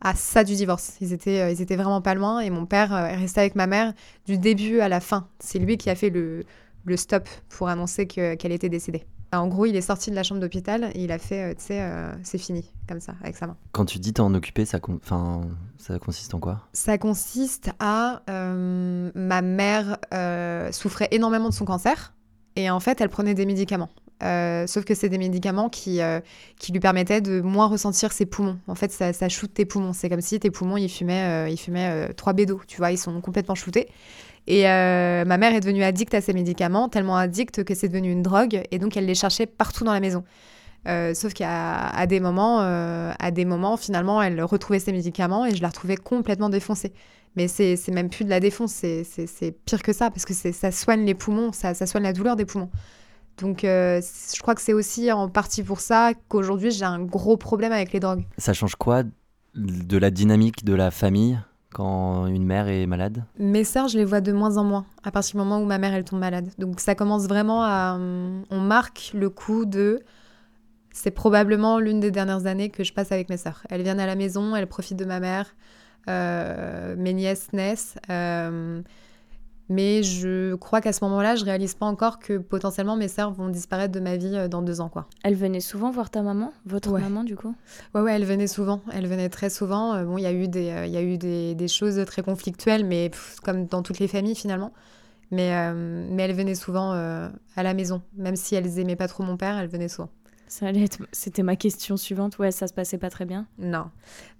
à 0.00 0.14
ça 0.14 0.44
du 0.44 0.54
divorce. 0.54 0.96
Ils 1.00 1.12
étaient, 1.12 1.40
euh, 1.40 1.50
ils 1.50 1.62
étaient 1.62 1.76
vraiment 1.76 2.02
pas 2.02 2.14
loin 2.14 2.40
et 2.40 2.50
mon 2.50 2.66
père 2.66 2.92
euh, 2.94 3.06
est 3.06 3.16
resté 3.16 3.40
avec 3.40 3.54
ma 3.54 3.66
mère 3.66 3.92
du 4.26 4.38
début 4.38 4.80
à 4.80 4.88
la 4.88 5.00
fin. 5.00 5.28
C'est 5.38 5.58
lui 5.58 5.76
qui 5.78 5.90
a 5.90 5.94
fait 5.94 6.10
le, 6.10 6.44
le 6.84 6.96
stop 6.96 7.28
pour 7.48 7.68
annoncer 7.68 8.06
qu'elle 8.06 8.52
était 8.52 8.68
décédée. 8.68 9.04
En 9.32 9.46
gros, 9.46 9.66
il 9.66 9.76
est 9.76 9.82
sorti 9.82 10.10
de 10.10 10.14
la 10.14 10.22
chambre 10.22 10.40
d'hôpital 10.40 10.90
et 10.94 11.04
il 11.04 11.12
a 11.12 11.18
fait, 11.18 11.54
tu 11.56 11.64
sais, 11.64 11.86
c'est 12.22 12.38
fini, 12.38 12.70
comme 12.88 13.00
ça, 13.00 13.14
avec 13.22 13.36
sa 13.36 13.46
main. 13.46 13.56
Quand 13.72 13.84
tu 13.84 13.98
dis 13.98 14.12
t'en 14.14 14.32
occuper, 14.32 14.64
ça, 14.64 14.78
enfin, 15.02 15.42
ça 15.76 15.98
consiste 15.98 16.32
en 16.32 16.40
quoi? 16.40 16.66
Ça 16.72 16.96
consiste 16.96 17.70
à... 17.78 18.22
ma 18.26 19.42
mère 19.42 19.98
souffrait 20.72 21.08
énormément 21.10 21.50
de 21.50 21.54
son 21.54 21.66
cancer 21.66 22.14
et 22.56 22.70
en 22.70 22.80
fait, 22.80 23.00
elle 23.00 23.10
prenait 23.10 23.34
des 23.34 23.44
médicaments. 23.44 23.90
sauf 24.66 24.84
que 24.84 24.94
c'est 24.94 25.08
des 25.08 25.18
médicaments 25.18 25.68
qui, 25.68 26.00
qui 26.58 26.72
lui 26.72 26.80
permettaient 26.80 27.20
de 27.20 27.40
moins 27.40 27.66
ressentir 27.66 28.12
ses 28.12 28.26
poumons. 28.26 28.58
En 28.66 28.74
fait, 28.74 28.90
ça, 28.92 29.12
ça 29.12 29.28
shoot 29.28 29.52
tes 29.52 29.64
poumons. 29.64 29.92
C'est 29.92 30.08
comme 30.08 30.20
si 30.20 30.38
tes 30.40 30.50
poumons, 30.50 30.76
ils 30.76 30.88
fumaient, 30.88 31.52
ils 31.52 31.58
fumaient 31.58 32.12
3 32.14 32.32
bédos, 32.32 32.60
tu 32.66 32.78
vois, 32.78 32.90
ils 32.92 32.98
sont 32.98 33.20
complètement 33.20 33.54
shootés. 33.54 33.88
Et 34.50 34.66
euh, 34.66 35.26
ma 35.26 35.36
mère 35.36 35.54
est 35.54 35.60
devenue 35.60 35.82
addict 35.82 36.14
à 36.14 36.22
ces 36.22 36.32
médicaments, 36.32 36.88
tellement 36.88 37.18
addict 37.18 37.64
que 37.64 37.74
c'est 37.74 37.88
devenu 37.88 38.10
une 38.10 38.22
drogue, 38.22 38.62
et 38.70 38.78
donc 38.78 38.96
elle 38.96 39.04
les 39.04 39.14
cherchait 39.14 39.44
partout 39.44 39.84
dans 39.84 39.92
la 39.92 40.00
maison. 40.00 40.24
Euh, 40.88 41.12
sauf 41.12 41.34
qu'à 41.34 42.06
des 42.06 42.18
moments, 42.18 42.62
euh, 42.62 43.12
à 43.18 43.30
des 43.30 43.44
moments, 43.44 43.76
finalement, 43.76 44.22
elle 44.22 44.42
retrouvait 44.42 44.78
ses 44.78 44.92
médicaments 44.92 45.44
et 45.44 45.54
je 45.54 45.60
la 45.60 45.68
retrouvais 45.68 45.96
complètement 45.96 46.48
défoncée. 46.48 46.94
Mais 47.36 47.46
c'est 47.46 47.76
même 47.88 48.08
plus 48.08 48.24
de 48.24 48.30
la 48.30 48.40
défonce, 48.40 48.72
c'est 48.72 49.54
pire 49.66 49.82
que 49.82 49.92
ça, 49.92 50.10
parce 50.10 50.24
que 50.24 50.32
ça 50.32 50.72
soigne 50.72 51.04
les 51.04 51.14
poumons, 51.14 51.52
ça, 51.52 51.74
ça, 51.74 51.86
soigne 51.86 52.04
la 52.04 52.14
douleur 52.14 52.34
des 52.34 52.46
poumons. 52.46 52.70
Donc 53.36 53.60
je 53.64 54.40
crois 54.40 54.54
que 54.54 54.62
c'est 54.62 54.72
aussi 54.72 55.12
en 55.12 55.28
partie 55.28 55.62
pour 55.62 55.80
ça 55.80 56.12
qu'aujourd'hui 56.28 56.70
j'ai 56.70 56.86
un 56.86 57.00
gros 57.00 57.36
problème 57.36 57.72
avec 57.72 57.92
les 57.92 58.00
drogues. 58.00 58.24
Ça 58.38 58.54
change 58.54 58.76
quoi 58.76 59.02
de 59.54 59.98
la 59.98 60.10
dynamique 60.10 60.64
de 60.64 60.72
la 60.72 60.90
famille 60.90 61.38
quand 61.72 62.26
une 62.26 62.44
mère 62.44 62.68
est 62.68 62.86
malade 62.86 63.24
Mes 63.38 63.64
sœurs, 63.64 63.88
je 63.88 63.98
les 63.98 64.04
vois 64.04 64.20
de 64.20 64.32
moins 64.32 64.56
en 64.56 64.64
moins 64.64 64.86
à 65.04 65.10
partir 65.10 65.32
du 65.32 65.38
moment 65.38 65.60
où 65.60 65.66
ma 65.66 65.78
mère 65.78 65.94
elle 65.94 66.04
tombe 66.04 66.20
malade. 66.20 66.48
Donc 66.58 66.80
ça 66.80 66.94
commence 66.94 67.26
vraiment 67.26 67.62
à 67.62 67.94
hum, 67.96 68.44
on 68.50 68.60
marque 68.60 69.10
le 69.14 69.30
coup 69.30 69.64
de 69.64 70.00
c'est 70.92 71.10
probablement 71.10 71.78
l'une 71.78 72.00
des 72.00 72.10
dernières 72.10 72.46
années 72.46 72.70
que 72.70 72.82
je 72.82 72.92
passe 72.92 73.12
avec 73.12 73.28
mes 73.28 73.36
sœurs. 73.36 73.62
Elles 73.70 73.82
viennent 73.82 74.00
à 74.00 74.06
la 74.06 74.16
maison, 74.16 74.56
elles 74.56 74.66
profitent 74.66 74.98
de 74.98 75.04
ma 75.04 75.20
mère. 75.20 75.54
Euh, 76.08 76.96
mes 76.96 77.12
nièces 77.12 77.52
naissent. 77.52 77.96
Euh, 78.10 78.82
mais 79.68 80.02
je 80.02 80.54
crois 80.54 80.80
qu'à 80.80 80.92
ce 80.92 81.04
moment-là, 81.04 81.36
je 81.36 81.44
réalise 81.44 81.74
pas 81.74 81.86
encore 81.86 82.18
que 82.18 82.38
potentiellement 82.38 82.96
mes 82.96 83.08
sœurs 83.08 83.32
vont 83.32 83.48
disparaître 83.48 83.92
de 83.92 84.00
ma 84.00 84.16
vie 84.16 84.34
euh, 84.34 84.48
dans 84.48 84.62
deux 84.62 84.80
ans. 84.80 84.88
Quoi. 84.88 85.06
Elle 85.22 85.34
venait 85.34 85.60
souvent 85.60 85.90
voir 85.90 86.10
ta 86.10 86.22
maman, 86.22 86.52
votre 86.64 86.90
maman 86.98 87.22
du 87.22 87.36
coup? 87.36 87.54
Ouais, 87.94 88.00
ouais, 88.00 88.14
elle 88.14 88.24
venait 88.24 88.46
souvent. 88.46 88.80
Elle 88.92 89.06
venait 89.06 89.28
très 89.28 89.50
souvent. 89.50 89.94
Euh, 89.94 90.04
bon, 90.04 90.16
il 90.16 90.22
y 90.22 90.26
a 90.26 90.32
eu, 90.32 90.48
des, 90.48 90.70
euh, 90.70 90.86
il 90.86 90.92
y 90.92 90.96
a 90.96 91.02
eu 91.02 91.18
des, 91.18 91.54
des, 91.54 91.68
choses 91.68 92.02
très 92.06 92.22
conflictuelles, 92.22 92.84
mais 92.84 93.10
comme 93.44 93.66
dans 93.66 93.82
toutes 93.82 93.98
les 93.98 94.08
familles 94.08 94.34
finalement. 94.34 94.72
Mais, 95.30 95.52
mais 95.74 96.22
elle 96.22 96.32
venait 96.32 96.54
souvent 96.54 96.92
à 96.92 97.62
la 97.62 97.74
maison. 97.74 98.00
Même 98.16 98.34
si 98.34 98.54
elles 98.54 98.78
aimaient 98.78 98.96
pas 98.96 99.08
trop 99.08 99.22
mon 99.22 99.36
père, 99.36 99.58
elle 99.58 99.68
venait 99.68 99.88
souvent. 99.88 100.08
Ça 100.48 100.66
allait 100.66 100.84
être... 100.84 100.98
C'était 101.12 101.42
ma 101.42 101.56
question 101.56 101.96
suivante. 101.96 102.38
Ouais, 102.38 102.50
ça 102.50 102.66
se 102.66 102.72
passait 102.72 102.98
pas 102.98 103.10
très 103.10 103.26
bien. 103.26 103.46
Non, 103.58 103.86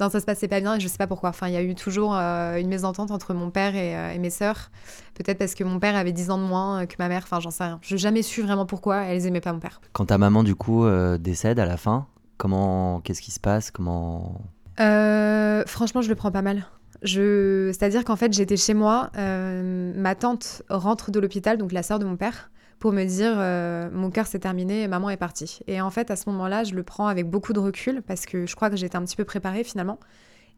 non, 0.00 0.08
ça 0.08 0.20
se 0.20 0.24
passait 0.24 0.48
pas 0.48 0.60
bien 0.60 0.74
et 0.76 0.80
je 0.80 0.88
sais 0.88 0.96
pas 0.96 1.06
pourquoi. 1.06 1.28
Enfin, 1.28 1.48
il 1.48 1.54
y 1.54 1.56
a 1.56 1.62
eu 1.62 1.74
toujours 1.74 2.16
euh, 2.16 2.56
une 2.56 2.68
mésentente 2.68 3.10
entre 3.10 3.34
mon 3.34 3.50
père 3.50 3.72
euh, 3.74 4.12
et, 4.12 4.18
mes 4.18 4.30
sœurs. 4.30 4.70
Peut-être 5.14 5.38
parce 5.38 5.54
que 5.54 5.64
mon 5.64 5.78
père 5.78 5.96
avait 5.96 6.12
10 6.12 6.30
ans 6.30 6.38
de 6.38 6.44
moins 6.44 6.86
que 6.86 6.96
ma 6.98 7.08
mère. 7.08 7.22
Enfin, 7.24 7.40
j'en 7.40 7.50
sais 7.50 7.64
rien. 7.64 7.78
Je 7.82 7.94
n'ai 7.94 7.98
jamais 7.98 8.22
su 8.22 8.42
vraiment 8.42 8.66
pourquoi 8.66 9.04
elles 9.04 9.26
aimaient 9.26 9.40
pas 9.40 9.52
mon 9.52 9.60
père. 9.60 9.80
Quand 9.92 10.06
ta 10.06 10.18
maman 10.18 10.42
du 10.42 10.54
coup 10.54 10.84
euh, 10.84 11.18
décède 11.18 11.58
à 11.58 11.66
la 11.66 11.76
fin, 11.76 12.06
comment, 12.38 13.00
qu'est-ce 13.00 13.20
qui 13.20 13.30
se 13.30 13.40
passe? 13.40 13.70
Comment? 13.70 14.40
Franchement, 14.78 16.02
je 16.02 16.08
le 16.08 16.14
prends 16.14 16.30
pas 16.30 16.42
mal. 16.42 16.64
Je... 17.02 17.70
C'est-à-dire 17.72 18.04
qu'en 18.04 18.16
fait, 18.16 18.32
j'étais 18.32 18.56
chez 18.56 18.74
moi. 18.74 19.10
ma 19.14 20.14
tante 20.14 20.62
rentre 20.70 21.10
de 21.10 21.20
l'hôpital, 21.20 21.58
donc 21.58 21.72
la 21.72 21.82
sœur 21.82 21.98
de 21.98 22.06
mon 22.06 22.16
père 22.16 22.50
pour 22.78 22.92
me 22.92 23.04
dire 23.04 23.34
euh, 23.36 23.90
mon 23.92 24.10
cœur 24.10 24.26
s'est 24.26 24.38
terminé 24.38 24.86
maman 24.88 25.10
est 25.10 25.16
partie. 25.16 25.60
Et 25.66 25.80
en 25.80 25.90
fait, 25.90 26.10
à 26.10 26.16
ce 26.16 26.28
moment-là, 26.30 26.64
je 26.64 26.74
le 26.74 26.82
prends 26.82 27.08
avec 27.08 27.28
beaucoup 27.28 27.52
de 27.52 27.58
recul 27.58 28.02
parce 28.02 28.24
que 28.26 28.46
je 28.46 28.54
crois 28.54 28.70
que 28.70 28.76
j'étais 28.76 28.96
un 28.96 29.04
petit 29.04 29.16
peu 29.16 29.24
préparée 29.24 29.64
finalement. 29.64 29.98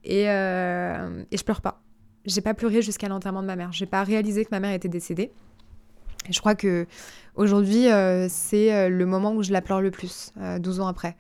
Et, 0.05 0.29
euh, 0.29 1.25
et 1.31 1.37
je 1.37 1.45
pleure 1.45 1.61
pas. 1.61 1.83
J'ai 2.27 2.43
pas 2.43 2.55
pleuré 2.55 2.83
jusqu'à 2.83 3.09
l'enterrement 3.09 3.43
de 3.43 3.47
ma 3.47 3.57
mère. 3.57 3.73
J'ai 3.73 3.87
pas 3.87 4.03
réalisé 4.03 4.45
que 4.45 4.51
ma 4.51 4.61
mère 4.61 4.73
était 4.73 4.89
décédée. 4.89 5.33
Et 6.29 6.33
je 6.33 6.41
crois 6.41 6.55
que 6.55 6.87
aujourd'hui, 7.35 7.91
euh, 7.91 8.27
c'est 8.29 8.91
le 8.91 9.07
moment 9.07 9.33
où 9.33 9.43
je 9.43 9.53
la 9.53 9.63
pleure 9.63 9.81
le 9.81 9.91
plus, 9.91 10.33
12 10.37 10.81
ans 10.81 10.87
après. 10.87 11.17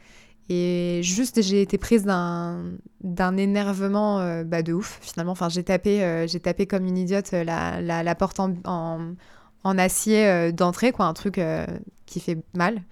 Et 0.50 1.00
juste, 1.02 1.40
j'ai 1.42 1.62
été 1.62 1.78
prise 1.78 2.04
d'un 2.04 3.36
énervement 3.36 4.42
bah, 4.44 4.62
de 4.62 4.72
ouf, 4.74 4.98
finalement. 5.00 5.32
Enfin, 5.32 5.48
j'ai 5.48 5.62
tapé, 5.62 6.26
j'ai 6.28 6.40
tapé 6.40 6.66
comme 6.66 6.84
une 6.84 6.98
idiote 6.98 7.30
la, 7.30 7.80
la, 7.80 8.02
la 8.02 8.14
porte 8.14 8.40
en, 8.40 9.14
en 9.64 9.78
acier 9.78 10.26
euh, 10.26 10.52
d'entrée, 10.52 10.92
quoi, 10.92 11.06
un 11.06 11.14
truc 11.14 11.38
euh, 11.38 11.66
qui 12.06 12.20
fait 12.20 12.38
mal. 12.54 12.82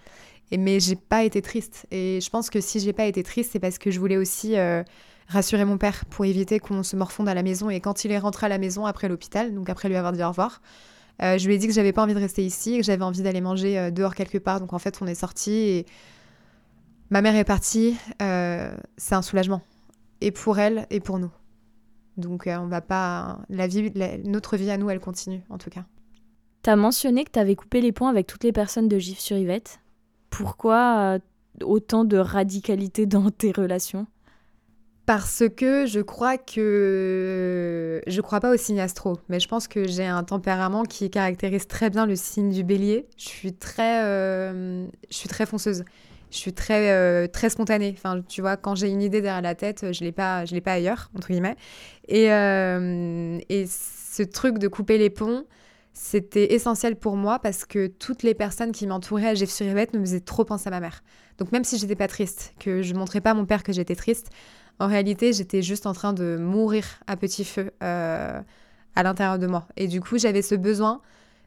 Et, 0.50 0.59
mais 0.59 0.81
j'ai 0.81 0.96
pas 0.96 1.24
été 1.24 1.42
triste. 1.42 1.87
Et 1.90 2.20
je 2.20 2.31
pense 2.31 2.50
que 2.50 2.61
si 2.61 2.81
j'ai 2.81 2.92
pas 2.92 3.07
été 3.07 3.22
triste, 3.22 3.52
c'est 3.52 3.61
parce 3.61 3.78
que 3.78 3.90
je 3.90 3.98
voulais 4.00 4.16
aussi 4.16 4.57
euh, 4.57 4.83
rassurer 5.28 5.64
mon 5.64 5.78
père 5.78 6.04
pour 6.07 6.24
éviter 6.24 6.59
qu'on 6.59 6.83
se 6.83 6.96
morfonde 6.96 7.28
à 7.28 7.35
la 7.35 7.42
maison. 7.42 7.70
Et 7.70 7.81
quand 7.81 8.04
il 8.04 8.12
est 8.12 8.18
rentré 8.18 8.46
à 8.46 8.48
la 8.48 8.59
maison 8.59 8.87
après 8.87 9.09
l'hôpital, 9.09 9.54
donc 9.54 9.68
après 9.68 9.88
lui 9.88 9.96
avoir 9.96 10.12
dit 10.12 10.22
au 10.22 10.28
revoir, 10.28 10.61
je 11.20 11.44
lui 11.48 11.54
ai 11.57 11.59
dit 11.59 11.66
que 11.66 11.72
j'avais 11.72 11.92
pas 11.92 12.04
envie 12.04 12.14
de 12.14 12.20
rester 12.20 12.46
ici, 12.46 12.78
que 12.78 12.85
j'avais 12.85 13.02
envie 13.02 13.22
d'aller 13.22 13.40
manger 13.40 13.90
dehors 13.90 14.14
quelque 14.14 14.38
part. 14.38 14.61
Donc 14.61 14.72
en 14.72 14.78
fait, 14.78 14.98
on 15.02 15.07
est 15.09 15.16
sorti 15.16 15.50
et 15.50 15.87
ma 17.11 17.22
mère 17.22 17.35
est 17.35 17.44
partie. 17.44 17.96
c'est 18.20 19.14
un 19.14 19.22
soulagement. 19.22 19.61
Et 20.20 20.31
pour 20.31 20.61
elle 20.61 20.87
et 20.90 21.00
pour 21.00 21.18
nous. 21.18 21.33
Donc 22.16 22.44
on 22.46 22.68
va 22.68 22.81
pas. 22.81 23.40
La 23.48 23.66
vie, 23.66 23.92
notre 24.24 24.57
vie 24.57 24.70
à 24.70 24.78
nous, 24.78 24.88
elle 24.90 25.00
continue 25.00 25.42
en 25.50 25.59
tout 25.59 25.70
cas. 25.70 25.85
Tu 26.68 26.72
as 26.72 26.76
mentionné 26.76 27.24
que 27.24 27.31
tu 27.31 27.38
avais 27.38 27.57
coupé 27.57 27.81
les 27.81 27.92
ponts 27.92 28.09
avec 28.09 28.26
toutes 28.26 28.44
les 28.44 28.52
personnes 28.52 28.88
de 28.88 28.98
Gif 28.98 29.20
sur 29.20 29.38
Yvette. 29.38 29.81
Pourquoi 30.28 30.98
euh, 30.98 31.18
autant 31.62 32.04
de 32.04 32.18
radicalité 32.18 33.07
dans 33.07 33.31
tes 33.31 33.52
relations? 33.52 34.07
Parce 35.07 35.44
que 35.57 35.87
je 35.87 36.00
crois 36.00 36.37
que 36.37 38.02
je 38.07 38.20
crois 38.20 38.40
pas 38.40 38.52
au 38.52 38.59
signe 38.59 38.81
astro, 38.81 39.16
mais 39.31 39.40
je 39.40 39.48
pense 39.48 39.66
que 39.66 39.88
j'ai 39.88 40.04
un 40.04 40.22
tempérament 40.24 40.83
qui 40.83 41.09
caractérise 41.09 41.68
très 41.68 41.88
bien 41.88 42.04
le 42.04 42.16
signe 42.16 42.50
du 42.50 42.64
Bélier. 42.64 43.07
Je 43.16 43.28
suis 43.28 43.54
très, 43.54 44.04
euh, 44.04 44.85
je 45.09 45.16
suis 45.16 45.31
très 45.31 45.46
fonceuse. 45.46 45.85
Je 46.31 46.37
suis 46.37 46.52
très, 46.52 46.90
euh, 46.90 47.26
très 47.28 47.48
spontanée. 47.48 47.94
Enfin, 47.96 48.20
tu 48.28 48.42
vois, 48.42 48.59
quand 48.59 48.74
j'ai 48.74 48.90
une 48.90 49.00
idée 49.00 49.22
derrière 49.22 49.40
la 49.40 49.54
tête, 49.54 49.90
je 49.90 50.04
l'ai 50.04 50.12
pas, 50.12 50.44
je 50.44 50.54
l'ai 50.54 50.61
pas 50.61 50.74
ailleurs 50.74 51.11
entre 51.16 51.28
guillemets. 51.28 51.57
Et, 52.09 52.24
et 52.24 53.66
ce 53.66 54.22
truc 54.22 54.59
de 54.59 54.68
couper 54.68 54.98
les 54.98 55.09
ponts, 55.09 55.46
c'était 55.92 56.55
essentiel 56.55 56.96
pour 56.96 57.16
moi 57.16 57.38
parce 57.38 57.64
que 57.64 57.88
toutes 57.88 58.22
les 58.22 58.35
personnes 58.35 58.72
qui 58.72 58.87
m'entouraient 58.87 59.29
à 59.29 59.35
Jeff 59.35 59.51
sur 59.51 59.66
Yvette 59.66 59.94
me 59.94 60.01
faisaient 60.01 60.20
trop 60.20 60.44
penser 60.44 60.68
à 60.68 60.70
ma 60.70 60.81
mère. 60.81 61.03
Donc 61.38 61.53
même 61.53 61.64
si 61.64 61.79
j'étais 61.79 61.96
pas 61.96 62.09
triste, 62.09 62.55
que 62.59 62.83
je 62.83 62.94
montrais 62.94 63.20
pas 63.20 63.31
à 63.31 63.35
mon 63.35 63.46
père 63.46 63.62
que 63.62 63.72
j'étais 63.72 63.96
triste, 63.96 64.31
en 64.79 64.87
réalité 64.87 65.33
j'étais 65.33 65.62
juste 65.62 65.87
en 65.87 65.92
train 65.92 66.12
de 66.12 66.37
mourir 66.38 66.85
à 67.07 67.16
petit 67.16 67.44
feu 67.44 67.72
euh, 67.83 68.40
à 68.94 69.03
l'intérieur 69.03 69.38
de 69.38 69.46
moi. 69.46 69.66
Et 69.77 69.88
du 69.88 70.01
coup 70.01 70.18
j'avais 70.18 70.42
ce 70.42 70.55
besoin 70.55 71.01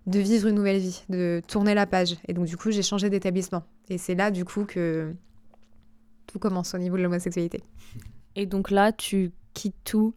de 0.07 0.19
vivre 0.19 0.47
une 0.47 0.55
nouvelle 0.55 0.79
vie, 0.79 1.03
de 1.09 1.41
tourner 1.47 1.73
la 1.73 1.85
page. 1.85 2.17
Et 2.27 2.33
donc 2.33 2.45
du 2.45 2.57
coup 2.57 2.71
j'ai 2.71 2.83
changé 2.83 3.09
d'établissement. 3.09 3.63
Et 3.89 3.97
c'est 3.97 4.15
là 4.15 4.31
du 4.31 4.45
coup 4.45 4.65
que 4.65 5.13
tout 6.27 6.39
commence 6.39 6.73
au 6.73 6.77
niveau 6.77 6.97
de 6.97 7.03
l'homosexualité. 7.03 7.63
Et 8.35 8.45
donc 8.45 8.71
là 8.71 8.91
tu 8.91 9.31
quittes 9.53 9.75
tout, 9.83 10.13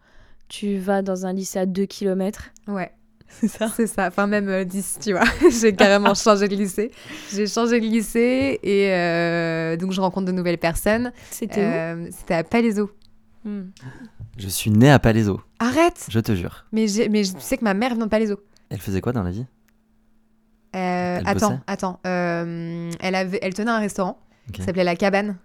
tu 0.49 0.79
vas 0.79 1.03
dans 1.03 1.27
un 1.27 1.33
lycée 1.33 1.59
à 1.59 1.67
2 1.67 1.87
km. 1.87 2.51
Ouais. 2.69 2.93
C'est 3.29 3.49
ça? 3.49 3.69
C'est 3.69 3.87
ça, 3.87 4.09
enfin 4.09 4.27
même 4.27 4.65
10, 4.65 4.97
euh, 4.99 5.01
tu 5.03 5.13
vois. 5.13 5.25
j'ai 5.61 5.75
carrément 5.75 6.15
changé 6.15 6.49
de 6.49 6.55
lycée. 6.55 6.91
J'ai 7.33 7.47
changé 7.47 7.81
de 7.81 7.87
lycée 7.87 8.61
et 8.63 8.93
euh, 8.93 9.77
donc 9.77 9.93
je 9.93 10.01
rencontre 10.01 10.27
de 10.27 10.33
nouvelles 10.33 10.59
personnes. 10.59 11.13
C'était 11.31 11.61
où? 11.61 11.65
Euh, 11.65 12.09
C'était 12.11 12.35
à 12.35 12.45
Palaiso. 12.45 12.91
Hmm. 13.45 13.65
Je 14.39 14.49
suis 14.49 14.71
née 14.71 14.91
à 14.91 14.99
Palaiso. 14.99 15.41
Arrête 15.59 16.07
Je 16.09 16.21
te 16.21 16.35
jure. 16.35 16.65
Mais, 16.73 16.87
mais 17.11 17.23
tu 17.23 17.33
sais 17.39 17.59
que 17.59 17.65
ma 17.65 17.75
mère 17.75 17.95
vient 17.95 18.05
de 18.05 18.11
Palaiso. 18.11 18.41
Elle 18.71 18.81
faisait 18.81 19.01
quoi 19.01 19.13
dans 19.13 19.23
la 19.23 19.31
vie? 19.31 19.47
Attends, 20.73 21.61
attends. 21.67 22.01
elle, 22.05 23.15
avait, 23.15 23.39
elle 23.43 23.55
tenait 23.55 23.71
un 23.71 23.79
restaurant 23.79 24.19
qui 24.53 24.63
s'appelait 24.63 24.85
La 24.85 24.97
Cabane 24.97 25.37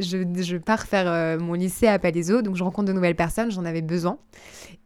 je, 0.00 0.56
pars 0.56 0.82
faire 0.86 1.10
euh, 1.10 1.38
mon 1.38 1.54
lycée 1.54 1.86
à 1.86 1.98
Palaiso, 1.98 2.42
donc 2.42 2.56
je 2.56 2.64
rencontre 2.64 2.88
de 2.88 2.92
nouvelles 2.92 3.16
personnes, 3.16 3.50
j'en 3.50 3.64
avais 3.64 3.82
besoin. 3.82 4.18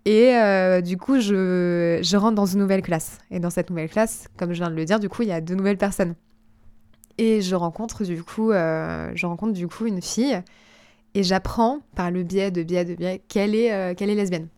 Et 0.04 0.34
euh, 0.36 0.80
du 0.80 0.96
coup, 0.96 1.20
je, 1.20 2.00
je, 2.02 2.16
rentre 2.16 2.34
dans 2.34 2.46
une 2.46 2.60
nouvelle 2.60 2.82
classe. 2.82 3.18
Et 3.30 3.40
dans 3.40 3.50
cette 3.50 3.70
nouvelle 3.70 3.88
classe, 3.88 4.28
comme 4.36 4.52
je 4.52 4.58
viens 4.58 4.70
de 4.70 4.76
le 4.76 4.84
dire, 4.84 5.00
du 5.00 5.08
coup, 5.08 5.22
il 5.22 5.28
y 5.28 5.32
a 5.32 5.40
deux 5.40 5.54
nouvelles 5.54 5.78
personnes. 5.78 6.14
Et 7.18 7.40
je 7.40 7.54
rencontre 7.54 8.04
du 8.04 8.22
coup, 8.22 8.52
euh, 8.52 9.10
je 9.14 9.26
rencontre 9.26 9.52
du 9.52 9.68
coup 9.68 9.86
une 9.86 10.02
fille 10.02 10.38
et 11.14 11.22
j'apprends 11.22 11.80
par 11.94 12.10
le 12.10 12.22
biais 12.22 12.50
de 12.50 12.62
biais 12.62 12.84
de 12.84 12.94
biais 12.94 13.22
qu'elle 13.26 13.54
est, 13.54 13.94
qu'elle 13.96 14.10
est 14.10 14.14
lesbienne. 14.14 14.48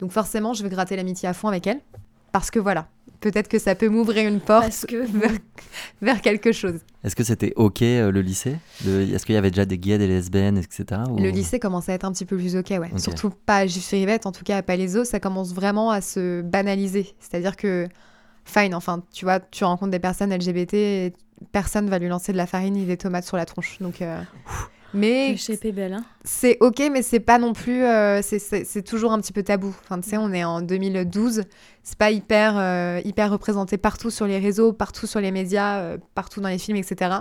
Donc 0.00 0.10
forcément, 0.10 0.52
je 0.52 0.64
vais 0.64 0.68
gratter 0.68 0.96
l'amitié 0.96 1.28
à 1.28 1.32
fond 1.32 1.46
avec 1.46 1.66
elle. 1.68 1.80
parce 2.32 2.50
que 2.50 2.58
voilà, 2.58 2.88
peut-être 3.20 3.48
que 3.48 3.58
ça 3.58 3.74
peut 3.74 3.88
m'ouvrir 3.88 4.28
une 4.28 4.40
porte 4.40 4.62
Parce 4.64 4.86
que 4.86 4.96
vers, 5.18 5.30
vers 6.02 6.20
quelque 6.20 6.52
chose. 6.52 6.80
Est-ce 7.04 7.16
que 7.16 7.24
c'était 7.24 7.52
ok 7.56 7.82
euh, 7.82 8.10
le 8.10 8.20
lycée? 8.20 8.56
Est-ce 8.86 9.24
qu'il 9.26 9.34
y 9.34 9.38
avait 9.38 9.50
déjà 9.50 9.64
des 9.64 9.78
gays, 9.78 9.98
des 9.98 10.06
lesbiennes, 10.06 10.58
etc. 10.58 11.00
ou- 11.10 11.18
Le 11.18 11.30
lycée 11.30 11.58
commence 11.58 11.88
à 11.88 11.92
être 11.94 12.04
un 12.04 12.12
petit 12.12 12.24
peu 12.24 12.36
plus 12.36 12.56
ok, 12.56 12.70
ouais. 12.70 12.90
Surtout 12.98 13.30
pas 13.30 13.58
à 13.58 13.66
Gif-Rivette, 13.66 14.26
en 14.26 14.32
tout 14.32 14.44
cas 14.44 14.58
à 14.58 14.62
Palaiso, 14.62 15.04
ça 15.04 15.20
commence 15.20 15.52
vraiment 15.54 15.90
à 15.90 16.00
se 16.00 16.42
banaliser. 16.42 17.14
C'est-à-dire 17.20 17.56
que, 17.56 17.88
fine, 18.44 18.74
enfin, 18.74 19.02
tu 19.12 19.24
vois, 19.24 19.40
tu 19.40 19.64
rencontres 19.64 19.90
des 19.92 19.98
personnes 19.98 20.34
LGBT, 20.34 20.74
et 20.74 21.12
personne 21.52 21.88
va 21.88 21.98
lui 21.98 22.08
lancer 22.08 22.32
de 22.32 22.36
la 22.36 22.46
farine 22.46 22.74
ni 22.74 22.84
des 22.86 22.96
tomates 22.96 23.24
sur 23.24 23.36
la 23.36 23.44
tronche. 23.46 23.78
Donc, 23.80 24.02
euh, 24.02 24.20
mais 24.94 25.36
belle, 25.72 25.92
hein. 25.94 26.04
c'est 26.24 26.56
ok, 26.60 26.82
mais 26.92 27.02
c'est 27.02 27.20
pas 27.20 27.38
non 27.38 27.52
plus. 27.52 27.84
euh, 27.84 28.20
c'est- 28.22 28.82
toujours 28.82 29.12
un 29.12 29.20
petit 29.20 29.32
peu 29.32 29.42
tabou. 29.42 29.74
Enfin, 29.84 30.00
tu 30.00 30.08
sais, 30.10 30.16
on 30.16 30.32
est 30.32 30.44
en 30.44 30.60
2012. 30.62 31.42
C'est 31.82 31.98
pas 31.98 32.10
hyper, 32.10 32.54
euh, 32.56 33.00
hyper 33.04 33.30
représenté 33.30 33.76
partout 33.78 34.10
sur 34.10 34.26
les 34.26 34.38
réseaux, 34.38 34.72
partout 34.72 35.06
sur 35.06 35.20
les 35.20 35.30
médias, 35.30 35.78
euh, 35.80 35.98
partout 36.14 36.40
dans 36.40 36.48
les 36.48 36.58
films, 36.58 36.76
etc. 36.78 37.16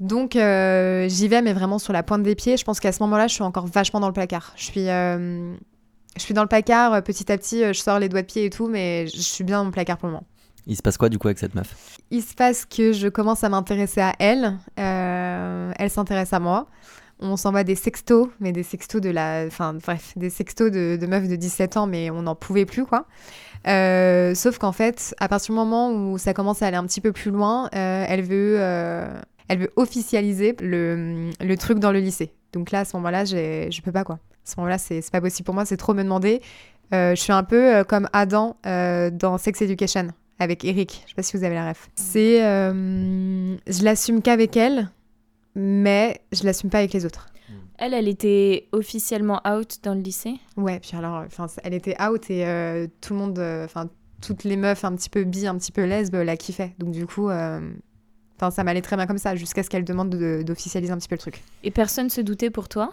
Donc, 0.00 0.32
j'y 0.32 1.28
vais, 1.28 1.42
mais 1.42 1.52
vraiment 1.52 1.78
sur 1.78 1.92
la 1.92 2.02
pointe 2.02 2.22
des 2.22 2.34
pieds. 2.34 2.56
Je 2.56 2.64
pense 2.64 2.80
qu'à 2.80 2.92
ce 2.92 3.02
moment-là, 3.04 3.26
je 3.28 3.34
suis 3.34 3.42
encore 3.42 3.66
vachement 3.66 4.00
dans 4.00 4.08
le 4.08 4.12
placard. 4.12 4.52
Je 4.56 4.64
suis, 4.64 4.86
je 4.86 5.54
suis 6.18 6.34
dans 6.34 6.42
le 6.42 6.48
placard. 6.48 7.02
Petit 7.04 7.30
à 7.30 7.38
petit, 7.38 7.62
je 7.72 7.72
sors 7.80 7.98
les 7.98 8.08
doigts 8.08 8.22
de 8.22 8.26
pied 8.26 8.44
et 8.46 8.50
tout, 8.50 8.68
mais 8.68 9.06
je 9.06 9.20
suis 9.20 9.44
bien 9.44 9.58
dans 9.60 9.64
le 9.66 9.70
placard 9.70 9.98
pour 9.98 10.08
le 10.08 10.14
moment. 10.14 10.26
Il 10.66 10.76
se 10.76 10.82
passe 10.82 10.96
quoi 10.96 11.08
du 11.08 11.18
coup 11.18 11.28
avec 11.28 11.38
cette 11.38 11.54
meuf? 11.54 11.96
Il 12.10 12.22
se 12.22 12.34
passe 12.34 12.64
que 12.64 12.92
je 12.92 13.08
commence 13.08 13.42
à 13.44 13.48
m'intéresser 13.48 14.00
à 14.00 14.14
elle. 14.18 14.58
euh, 14.78 15.72
elle 15.76 15.90
s'intéresse 15.90 16.32
à 16.32 16.40
moi. 16.40 16.66
On 17.18 17.36
s'envoie 17.36 17.62
des 17.62 17.76
sextos, 17.76 18.28
mais 18.40 18.52
des 18.52 18.62
sextos 18.62 19.00
de 19.00 19.10
la. 19.10 19.44
Enfin, 19.46 19.74
bref, 19.74 20.12
des 20.16 20.30
sextos 20.30 20.70
de, 20.72 20.98
meufs 21.06 21.28
de 21.28 21.36
17 21.36 21.76
ans, 21.76 21.86
mais 21.86 22.10
on 22.10 22.22
n'en 22.22 22.34
pouvait 22.34 22.66
plus, 22.66 22.84
quoi. 22.84 23.06
Euh, 23.68 24.34
sauf 24.34 24.58
qu'en 24.58 24.72
fait, 24.72 25.14
à 25.20 25.28
partir 25.28 25.54
du 25.54 25.58
moment 25.58 25.92
où 25.92 26.18
ça 26.18 26.34
commence 26.34 26.62
à 26.62 26.66
aller 26.66 26.76
un 26.76 26.86
petit 26.86 27.00
peu 27.00 27.12
plus 27.12 27.30
loin, 27.30 27.68
euh, 27.76 28.04
elle, 28.08 28.22
veut, 28.22 28.56
elle 29.48 29.58
veut 29.58 29.72
officialiser 29.76 30.56
le, 30.60 31.30
le 31.40 31.56
truc 31.56 31.78
dans 31.78 31.92
le 31.92 32.00
lycée. 32.00 32.32
Donc 32.52 32.72
là, 32.72 32.80
à 32.80 32.84
ce 32.84 32.96
moment-là, 32.96 33.24
je 33.24 33.80
peux 33.82 33.92
pas, 33.92 34.02
quoi. 34.02 34.16
À 34.16 34.50
ce 34.50 34.54
moment-là, 34.58 34.78
c'est 34.78 35.08
pas 35.12 35.20
possible 35.20 35.44
pour 35.46 35.54
moi, 35.54 35.64
c'est 35.64 35.76
trop 35.76 35.94
me 35.94 36.02
demander. 36.02 36.42
Je 36.90 37.14
suis 37.14 37.32
un 37.32 37.44
peu 37.44 37.84
comme 37.84 38.08
Adam 38.12 38.56
dans 38.64 39.38
Sex 39.38 39.62
Education 39.62 40.08
avec 40.42 40.64
Eric. 40.64 41.02
Je 41.04 41.10
sais 41.10 41.14
pas 41.16 41.22
si 41.22 41.36
vous 41.36 41.44
avez 41.44 41.54
la 41.54 41.70
ref. 41.70 41.88
C'est. 41.94 42.44
euh, 42.44 43.56
je 43.66 43.82
l'assume 43.84 44.20
qu'avec 44.22 44.56
elle, 44.56 44.90
mais 45.54 46.20
je 46.32 46.44
l'assume 46.44 46.70
pas 46.70 46.78
avec 46.78 46.92
les 46.92 47.04
autres. 47.06 47.26
Elle, 47.78 47.94
elle 47.94 48.06
était 48.06 48.68
officiellement 48.72 49.40
out 49.48 49.78
dans 49.82 49.94
le 49.94 50.00
lycée? 50.02 50.34
Ouais, 50.56 50.78
puis 50.78 50.92
alors, 50.96 51.24
elle 51.64 51.74
était 51.74 51.96
out 52.00 52.30
et 52.30 52.46
euh, 52.46 52.86
tout 53.00 53.12
le 53.14 53.18
monde, 53.18 53.38
euh, 53.40 53.64
enfin, 53.64 53.88
toutes 54.20 54.44
les 54.44 54.56
meufs 54.56 54.84
un 54.84 54.94
petit 54.94 55.10
peu 55.10 55.24
bi, 55.24 55.48
un 55.48 55.56
petit 55.56 55.72
peu 55.72 55.82
lesbes 55.84 56.14
la 56.14 56.36
kiffaient. 56.36 56.74
Donc 56.78 56.92
du 56.92 57.06
coup, 57.06 57.28
euh, 57.28 57.60
enfin, 58.36 58.52
ça 58.52 58.62
m'allait 58.62 58.82
très 58.82 58.94
bien 58.94 59.06
comme 59.06 59.18
ça, 59.18 59.34
jusqu'à 59.34 59.64
ce 59.64 59.70
qu'elle 59.70 59.84
demande 59.84 60.10
de- 60.10 60.42
d'officialiser 60.46 60.92
un 60.92 60.98
petit 60.98 61.08
peu 61.08 61.16
le 61.16 61.20
truc. 61.20 61.42
Et 61.64 61.72
personne 61.72 62.08
se 62.08 62.20
doutait 62.20 62.50
pour 62.50 62.68
toi? 62.68 62.92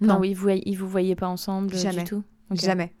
Non. 0.00 0.18
Oui, 0.18 0.32
vous, 0.32 0.48
ils 0.48 0.76
vous 0.76 0.88
voyaient 0.88 1.16
pas 1.16 1.28
ensemble 1.28 1.74
euh, 1.74 1.78
Jamais. 1.78 2.04
du 2.04 2.08
tout? 2.08 2.22
Ok. 2.50 2.60
Jamais. 2.60 2.92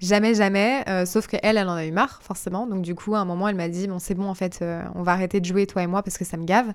Jamais, 0.00 0.34
jamais. 0.34 0.84
euh, 0.88 1.04
sauf 1.06 1.26
qu'elle, 1.26 1.40
elle 1.56 1.68
en 1.68 1.74
a 1.74 1.84
eu 1.86 1.90
marre, 1.90 2.20
forcément. 2.22 2.66
Donc, 2.66 2.82
du 2.82 2.94
coup, 2.94 3.14
à 3.14 3.18
un 3.18 3.24
moment, 3.24 3.48
elle 3.48 3.56
m'a 3.56 3.68
dit 3.68 3.88
Bon, 3.88 3.98
c'est 3.98 4.14
bon, 4.14 4.28
en 4.28 4.34
fait, 4.34 4.60
euh, 4.62 4.82
on 4.94 5.02
va 5.02 5.12
arrêter 5.12 5.40
de 5.40 5.44
jouer, 5.44 5.66
toi 5.66 5.82
et 5.82 5.86
moi, 5.86 6.02
parce 6.02 6.18
que 6.18 6.24
ça 6.24 6.36
me 6.36 6.44
gave. 6.44 6.72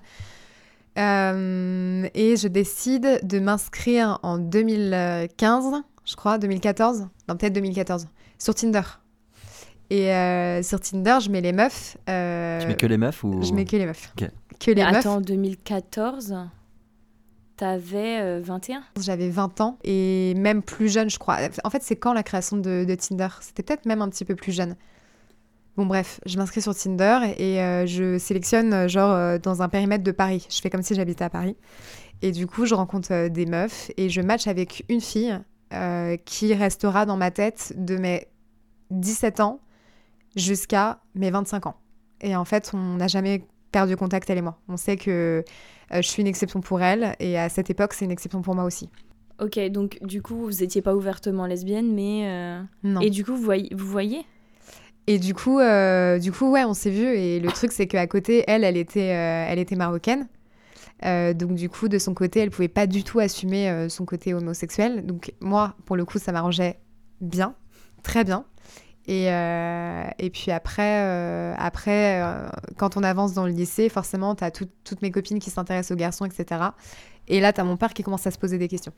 Euh, 0.98 2.08
et 2.14 2.36
je 2.36 2.48
décide 2.48 3.20
de 3.22 3.40
m'inscrire 3.40 4.18
en 4.22 4.38
2015, 4.38 5.82
je 6.04 6.16
crois, 6.16 6.38
2014, 6.38 7.08
non, 7.28 7.36
peut-être 7.36 7.52
2014, 7.54 8.06
sur 8.38 8.54
Tinder. 8.54 8.82
Et 9.90 10.12
euh, 10.12 10.62
sur 10.62 10.80
Tinder, 10.80 11.18
je 11.20 11.30
mets 11.30 11.40
les 11.40 11.52
meufs. 11.52 11.96
euh, 12.08 12.60
Tu 12.60 12.66
mets 12.68 12.76
que 12.76 12.86
les 12.86 12.96
meufs 12.96 13.22
ou 13.24 13.42
Je 13.42 13.52
mets 13.52 13.64
que 13.64 13.76
les 13.76 13.86
meufs. 13.86 14.12
Ok. 14.20 14.28
Que 14.60 14.70
les 14.70 14.84
Mais 14.84 14.90
meufs. 14.92 15.00
attends, 15.00 15.20
2014, 15.20 16.36
t'avais 17.56 18.20
euh, 18.20 18.40
21 18.42 18.82
J'avais 19.00 19.28
20 19.28 19.60
ans 19.60 19.78
et 19.84 20.34
même 20.36 20.62
plus 20.62 20.88
jeune, 20.92 21.10
je 21.10 21.18
crois. 21.18 21.38
En 21.64 21.70
fait, 21.70 21.82
c'est 21.82 21.96
quand 21.96 22.12
la 22.12 22.22
création 22.22 22.56
de, 22.56 22.84
de 22.84 22.94
Tinder? 22.94 23.28
C'était 23.40 23.62
peut-être 23.62 23.86
même 23.86 24.02
un 24.02 24.08
petit 24.08 24.24
peu 24.24 24.34
plus 24.34 24.52
jeune. 24.52 24.76
Bon, 25.76 25.86
bref, 25.86 26.20
je 26.24 26.38
m'inscris 26.38 26.62
sur 26.62 26.74
Tinder 26.74 27.34
et 27.36 27.60
euh, 27.60 27.84
je 27.86 28.16
sélectionne, 28.18 28.72
euh, 28.72 28.88
genre, 28.88 29.10
euh, 29.10 29.38
dans 29.38 29.60
un 29.60 29.68
périmètre 29.68 30.04
de 30.04 30.12
Paris. 30.12 30.46
Je 30.48 30.60
fais 30.60 30.70
comme 30.70 30.82
si 30.82 30.94
j'habitais 30.94 31.24
à 31.24 31.30
Paris. 31.30 31.56
Et 32.22 32.32
du 32.32 32.46
coup, 32.46 32.64
je 32.64 32.74
rencontre 32.74 33.12
euh, 33.12 33.28
des 33.28 33.44
meufs 33.44 33.90
et 33.96 34.08
je 34.08 34.20
match 34.20 34.46
avec 34.46 34.84
une 34.88 35.00
fille 35.00 35.38
euh, 35.72 36.16
qui 36.24 36.54
restera 36.54 37.06
dans 37.06 37.16
ma 37.16 37.30
tête 37.30 37.72
de 37.76 37.96
mes 37.96 38.28
17 38.90 39.40
ans 39.40 39.60
jusqu'à 40.36 41.00
mes 41.14 41.30
25 41.30 41.66
ans. 41.66 41.76
Et 42.20 42.36
en 42.36 42.44
fait, 42.44 42.70
on 42.72 42.94
n'a 42.96 43.08
jamais 43.08 43.44
perdu 43.74 43.96
contact, 43.96 44.30
elle 44.30 44.38
et 44.38 44.42
moi. 44.42 44.56
On 44.68 44.76
sait 44.76 44.96
que 44.96 45.42
euh, 45.92 45.96
je 45.96 46.08
suis 46.08 46.22
une 46.22 46.28
exception 46.28 46.60
pour 46.60 46.80
elle 46.80 47.16
et 47.18 47.36
à 47.36 47.48
cette 47.48 47.70
époque, 47.70 47.92
c'est 47.92 48.04
une 48.04 48.12
exception 48.12 48.40
pour 48.40 48.54
moi 48.54 48.64
aussi. 48.64 48.88
Ok, 49.40 49.58
donc 49.70 49.98
du 50.00 50.22
coup, 50.22 50.36
vous 50.36 50.62
étiez 50.62 50.80
pas 50.80 50.94
ouvertement 50.94 51.46
lesbienne, 51.46 51.92
mais. 51.92 52.22
euh, 52.24 52.62
Non. 52.84 53.00
Et 53.00 53.10
du 53.10 53.24
coup, 53.24 53.34
vous 53.34 53.42
voyez, 53.42 53.68
vous 53.74 53.86
voyez? 53.86 54.22
Et 55.08 55.18
du 55.18 55.34
coup, 55.34 55.58
euh, 55.58 56.20
du 56.20 56.30
coup, 56.30 56.50
ouais, 56.52 56.64
on 56.64 56.72
s'est 56.72 56.90
vu. 56.90 57.04
Et 57.04 57.40
le 57.40 57.50
truc, 57.50 57.72
c'est 57.72 57.88
qu'à 57.88 58.06
côté, 58.06 58.44
elle, 58.46 58.62
elle 58.62 58.76
était, 58.76 59.10
euh, 59.12 59.46
elle 59.50 59.58
était 59.58 59.76
marocaine. 59.76 60.28
Donc 61.02 61.54
du 61.54 61.68
coup, 61.68 61.88
de 61.88 61.98
son 61.98 62.14
côté, 62.14 62.40
elle 62.40 62.50
pouvait 62.50 62.68
pas 62.80 62.86
du 62.86 63.02
tout 63.04 63.18
assumer 63.18 63.88
son 63.90 64.06
côté 64.06 64.32
homosexuel. 64.32 65.04
Donc 65.04 65.34
moi, 65.40 65.74
pour 65.84 65.96
le 65.96 66.04
coup, 66.06 66.18
ça 66.18 66.32
m'arrangeait 66.32 66.78
bien, 67.20 67.54
très 68.02 68.24
bien. 68.24 68.46
Et, 69.06 69.30
euh, 69.30 70.04
et 70.18 70.30
puis 70.30 70.50
après, 70.50 71.02
euh, 71.02 71.54
après 71.58 72.22
euh, 72.22 72.48
quand 72.78 72.96
on 72.96 73.02
avance 73.02 73.34
dans 73.34 73.44
le 73.44 73.52
lycée, 73.52 73.88
forcément, 73.88 74.34
tu 74.34 74.44
as 74.44 74.50
toutes 74.50 75.02
mes 75.02 75.10
copines 75.10 75.38
qui 75.38 75.50
s'intéressent 75.50 75.94
aux 75.94 75.98
garçons, 75.98 76.24
etc. 76.24 76.62
Et 77.28 77.40
là, 77.40 77.52
tu 77.52 77.60
as 77.60 77.64
mon 77.64 77.76
père 77.76 77.92
qui 77.92 78.02
commence 78.02 78.26
à 78.26 78.30
se 78.30 78.38
poser 78.38 78.56
des 78.56 78.68
questions. 78.68 78.92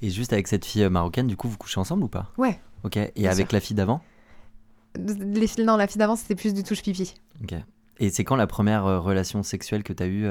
Et 0.00 0.08
juste 0.08 0.32
avec 0.32 0.48
cette 0.48 0.64
fille 0.64 0.88
marocaine, 0.88 1.26
du 1.26 1.36
coup, 1.36 1.48
vous 1.48 1.58
couchez 1.58 1.78
ensemble 1.78 2.04
ou 2.04 2.08
pas? 2.08 2.32
Ouais. 2.38 2.58
Ok. 2.84 2.96
Et 2.96 3.12
Bien 3.16 3.30
avec 3.30 3.48
sûr. 3.48 3.54
la 3.54 3.60
fille 3.60 3.76
d'avant? 3.76 4.00
Les 4.96 5.46
filles, 5.46 5.64
non, 5.64 5.76
la 5.76 5.86
fille 5.86 5.98
d'avant, 5.98 6.16
c'était 6.16 6.34
plus 6.34 6.54
du 6.54 6.62
touche 6.62 6.82
pipi. 6.82 7.14
Ok. 7.42 7.54
Et 7.98 8.10
c'est 8.10 8.24
quand 8.24 8.36
la 8.36 8.46
première 8.46 9.02
relation 9.02 9.42
sexuelle 9.42 9.82
que 9.82 9.92
tu 9.92 10.02
as 10.02 10.06
eue 10.06 10.26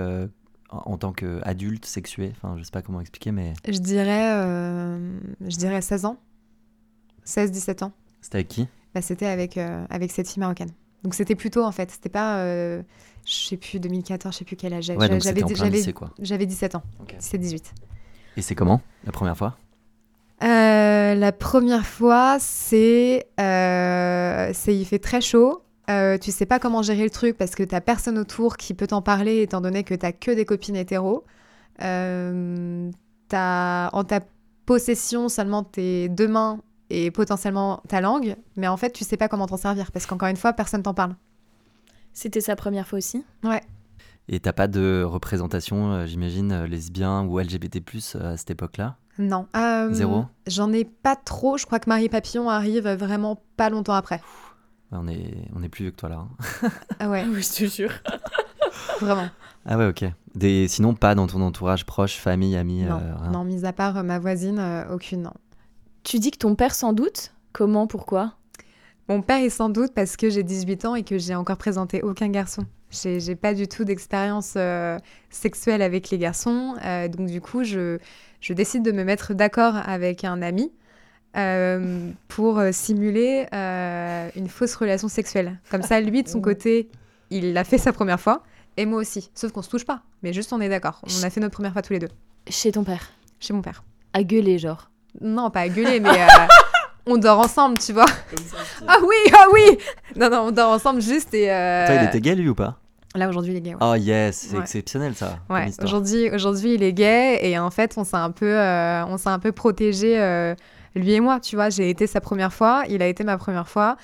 en, 0.70 0.98
tant 0.98 1.12
qu'adulte 1.12 1.86
sexué 1.86 2.34
Enfin, 2.36 2.56
je 2.58 2.64
sais 2.64 2.72
pas 2.72 2.82
comment 2.82 3.02
expliquer, 3.02 3.32
mais 3.32 3.54
Je 3.68 3.78
dirais, 3.78 4.32
je 5.42 5.58
dirais 5.58 5.82
16 5.82 6.06
ans. 6.06 6.18
16-17 7.26 7.84
ans. 7.84 7.92
c'était 8.22 8.38
avec 8.38 8.48
qui? 8.48 8.68
Bah, 8.98 9.04
c'était 9.04 9.28
avec, 9.28 9.60
euh, 9.60 9.86
avec 9.92 10.12
cette 10.12 10.28
fille 10.28 10.40
marocaine. 10.40 10.72
Donc 11.04 11.14
c'était 11.14 11.36
plus 11.36 11.52
tôt 11.52 11.64
en 11.64 11.72
fait. 11.72 11.92
C'était 11.92 12.10
pas, 12.10 12.40
euh, 12.40 12.82
je 13.28 13.32
sais 13.32 13.56
plus, 13.58 13.80
2014, 13.80 14.34
je 14.34 14.40
sais 14.40 14.44
plus 14.46 14.56
quel 14.56 14.74
âge 14.74 14.86
j'avais. 14.86 14.98
Ouais, 15.00 15.06
j'avais, 15.08 15.20
c'était 15.20 15.44
en 15.44 15.48
plein 15.50 15.56
j'avais- 15.56 15.78
lycée, 15.78 15.94
quoi. 15.94 16.10
j'avais 16.20 16.48
17 16.48 16.74
ans. 16.74 16.82
Ok. 17.00 17.14
17-18. 17.20 17.74
Et 18.38 18.42
c'est 18.42 18.56
comment 18.56 18.82
la 19.06 19.12
première 19.12 19.38
fois? 19.38 19.56
Euh, 20.44 21.14
la 21.14 21.32
première 21.32 21.86
fois, 21.86 22.38
c'est, 22.40 23.28
euh, 23.40 24.50
c'est 24.56 24.76
il 24.76 24.86
fait 24.86 24.98
très 24.98 25.22
chaud. 25.22 25.62
Tu 25.88 26.32
sais 26.32 26.48
pas 26.48 26.58
comment 26.58 26.82
gérer 26.82 27.04
le 27.04 27.12
truc 27.12 27.38
parce 27.38 27.54
que 27.54 27.62
t'as 27.62 27.82
personne 27.82 28.18
autour 28.18 28.58
qui 28.58 28.74
peut 28.74 28.88
t'en 28.88 29.04
parler 29.04 29.44
étant 29.44 29.62
donné 29.62 29.84
que 29.84 29.94
t'as 29.94 30.12
que 30.12 30.32
des 30.32 30.44
copines 30.46 30.76
hétéros. 30.76 31.24
T'as 33.30 33.90
en 33.94 34.04
ta 34.04 34.22
possession 34.66 35.30
seulement 35.30 35.64
tes 35.64 36.10
deux 36.10 36.28
mains 36.28 36.60
et 36.89 37.12
potentiellement 37.12 37.82
ta 37.88 38.02
langue, 38.02 38.36
mais 38.56 38.67
en 38.67 38.78
fait 38.78 38.91
tu 38.91 39.04
sais 39.04 39.17
pas 39.17 39.28
comment 39.28 39.47
t'en 39.47 39.58
servir 39.58 39.91
parce 39.91 40.06
qu'encore 40.06 40.30
une 40.30 40.38
fois 40.38 40.54
personne 40.54 40.84
t'en 40.84 40.93
parle. 40.93 41.15
C'était 42.13 42.41
sa 42.41 42.56
première 42.56 42.88
fois 42.88 42.97
aussi 42.97 43.23
Et 44.28 44.39
t'as 44.39 44.54
pas 44.54 44.67
de 44.67 45.04
représentation, 45.06 45.91
euh, 45.93 46.06
j'imagine, 46.06 46.52
euh, 46.52 46.67
lesbien 46.67 47.23
ou 47.23 47.39
LGBT+, 47.39 47.82
euh, 48.15 48.34
à 48.34 48.38
cette 48.38 48.50
époque-là? 48.52 48.97
Non. 49.19 49.47
Euh, 49.56 49.91
Zéro? 49.93 50.26
J'en 50.47 50.71
ai 50.73 50.84
pas 50.86 51.15
trop. 51.15 51.58
Je 51.58 51.65
crois 51.65 51.80
que 51.80 51.89
Marie 51.89 52.10
Papillon 52.10 52.50
arrive 52.50 52.88
vraiment 52.89 53.41
pas 53.56 53.69
longtemps 53.69 53.93
après. 53.93 54.21
Ouais, 54.91 55.00
on, 55.02 55.08
est, 55.08 55.34
on 55.56 55.63
est 55.63 55.69
plus 55.69 55.84
vieux 55.86 55.91
que 55.91 55.95
toi, 55.97 56.10
là. 56.10 56.17
hein. 56.63 56.69
Ah 57.00 57.10
ouais, 57.10 57.26
Oui, 57.30 57.41
je 57.41 57.65
te 57.65 57.69
jure. 57.71 57.91
vraiment. 59.02 59.30
Ah 59.65 59.78
ouais, 59.78 59.88
ok. 59.88 60.06
Des, 60.36 60.67
sinon, 60.67 60.93
pas 60.93 61.15
dans 61.15 61.26
ton 61.28 61.41
entourage 61.41 61.86
proche, 61.86 62.17
famille, 62.17 62.56
amis 62.56 62.84
Non, 62.84 63.00
euh, 63.02 63.15
rien. 63.21 63.32
non, 63.32 63.43
mis 63.43 63.65
à 63.65 63.73
part 63.73 64.04
ma 64.04 64.19
voisine, 64.19 64.60
euh, 64.60 64.93
aucune, 64.93 65.23
non. 65.23 65.34
Tu 66.08 66.20
dis 66.20 66.32
que 66.32 66.38
ton 66.38 66.56
père 66.56 66.74
sans 66.74 66.93
doute? 66.93 67.34
Comment? 67.52 67.86
Pourquoi? 67.86 68.38
Mon 69.10 69.22
père 69.22 69.43
est 69.43 69.50
sans 69.50 69.67
doute 69.67 69.93
parce 69.93 70.15
que 70.15 70.30
j'ai 70.30 70.41
18 70.41 70.86
ans 70.86 70.96
et 70.96 71.04
que 71.04 71.17
j'ai 71.17 71.36
encore 71.36 71.58
présenté 71.58 72.02
aucun 72.02 72.30
garçon. 72.30 72.63
J'ai 72.91 73.36
pas 73.36 73.54
du 73.54 73.67
tout 73.67 73.84
d'expérience 73.84 74.54
euh, 74.56 74.98
sexuelle 75.30 75.82
avec 75.82 76.10
les 76.10 76.17
garçons. 76.17 76.76
euh, 76.86 77.10
donc 77.10 77.28
du 77.28 77.41
coup, 77.41 77.65
je, 77.65 77.98
je 78.39 78.54
décide 78.54 78.84
de 78.84 78.93
me 78.93 79.04
mettre 79.04 79.34
d'accord 79.34 79.76
avec 79.76 80.24
un 80.24 80.41
ami 80.41 80.72
euh, 81.36 82.10
pour 82.30 82.62
simuler 82.72 83.46
une 83.52 84.48
fausse 84.48 84.76
relation 84.76 85.10
sexuelle. 85.10 85.60
Comme 85.70 85.82
ça, 85.82 86.00
lui, 86.00 86.24
de 86.24 86.30
son 86.30 86.39
côté, 86.39 86.88
il 87.32 87.52
l'a 87.52 87.65
fait 87.65 87.78
sa 87.78 87.91
première 87.91 88.22
fois. 88.22 88.43
Et 88.78 88.86
moi 88.86 89.02
aussi. 89.02 89.30
Sauf 89.36 89.52
qu'on 89.52 89.62
se 89.62 89.70
touche 89.70 89.86
pas. 89.86 90.04
Mais 90.24 90.32
juste, 90.32 90.54
on 90.54 90.62
est 90.62 90.70
d'accord. 90.70 91.02
On 91.04 91.24
a 91.24 91.30
fait 91.30 91.41
notre 91.41 91.56
première 91.56 91.74
fois 91.74 91.82
tous 91.82 91.91
les 91.91 92.00
deux. 92.00 92.08
Chez 92.50 92.72
ton 92.72 92.86
père? 92.86 93.12
Chez 93.41 93.52
mon 93.52 93.62
père. 93.62 93.84
À 94.13 94.24
gueuler, 94.24 94.58
genre? 94.58 94.89
Non, 95.22 95.50
pas 95.50 95.62
à 95.62 95.70
gueuler, 95.70 96.00
mais... 96.00 96.10
euh, 96.10 96.28
on 97.06 97.18
dort 97.18 97.40
ensemble, 97.40 97.78
tu 97.78 97.94
vois. 97.94 98.06
Ah 98.88 98.98
oui, 99.02 99.16
ah 99.34 99.46
oui 99.54 99.78
Non, 100.16 100.30
non, 100.30 100.38
on 100.48 100.52
dort 100.52 100.72
ensemble 100.72 101.02
juste 101.02 101.34
et. 101.34 101.52
euh, 101.52 101.86
Toi, 101.88 101.96
il 101.96 102.04
était 102.04 102.22
gay 102.22 102.36
lui 102.36 102.50
ou 102.50 102.56
pas? 102.56 102.78
Là, 103.16 103.28
aujourd'hui, 103.30 103.54
il 103.54 103.58
est 103.58 103.62
gay. 103.62 103.72
ouais. 103.72 103.80
Oh 103.82 103.96
yes, 103.96 104.48
c'est 104.50 104.56
Ouais. 104.56 104.62
exceptionnel 104.62 105.16
ça. 105.16 105.40
Ouais, 105.50 105.70
aujourd'hui, 105.84 106.30
aujourd'hui, 106.32 106.76
il 106.76 106.84
est 106.84 106.94
gay 106.94 107.40
et 107.42 107.58
en 107.58 107.72
fait, 107.72 107.94
on 107.98 108.04
s'est 108.04 108.18
un 108.18 108.30
peu, 108.32 108.46
euh, 108.46 109.06
on 109.06 109.18
s'est 109.18 109.30
un 109.30 109.40
peu 109.40 109.52
protégé, 109.52 110.20
euh, 110.20 110.54
lui 110.94 111.14
et 111.14 111.20
moi. 111.20 111.40
Tu 111.40 111.56
vois, 111.56 111.70
j'ai 111.70 111.90
été 111.90 112.06
sa 112.06 112.22
première 112.22 112.54
fois, 112.54 112.84
il 112.90 113.02
a 113.02 113.08
été 113.08 113.24
ma 113.24 113.38
première 113.38 113.68
fois. 113.70 113.98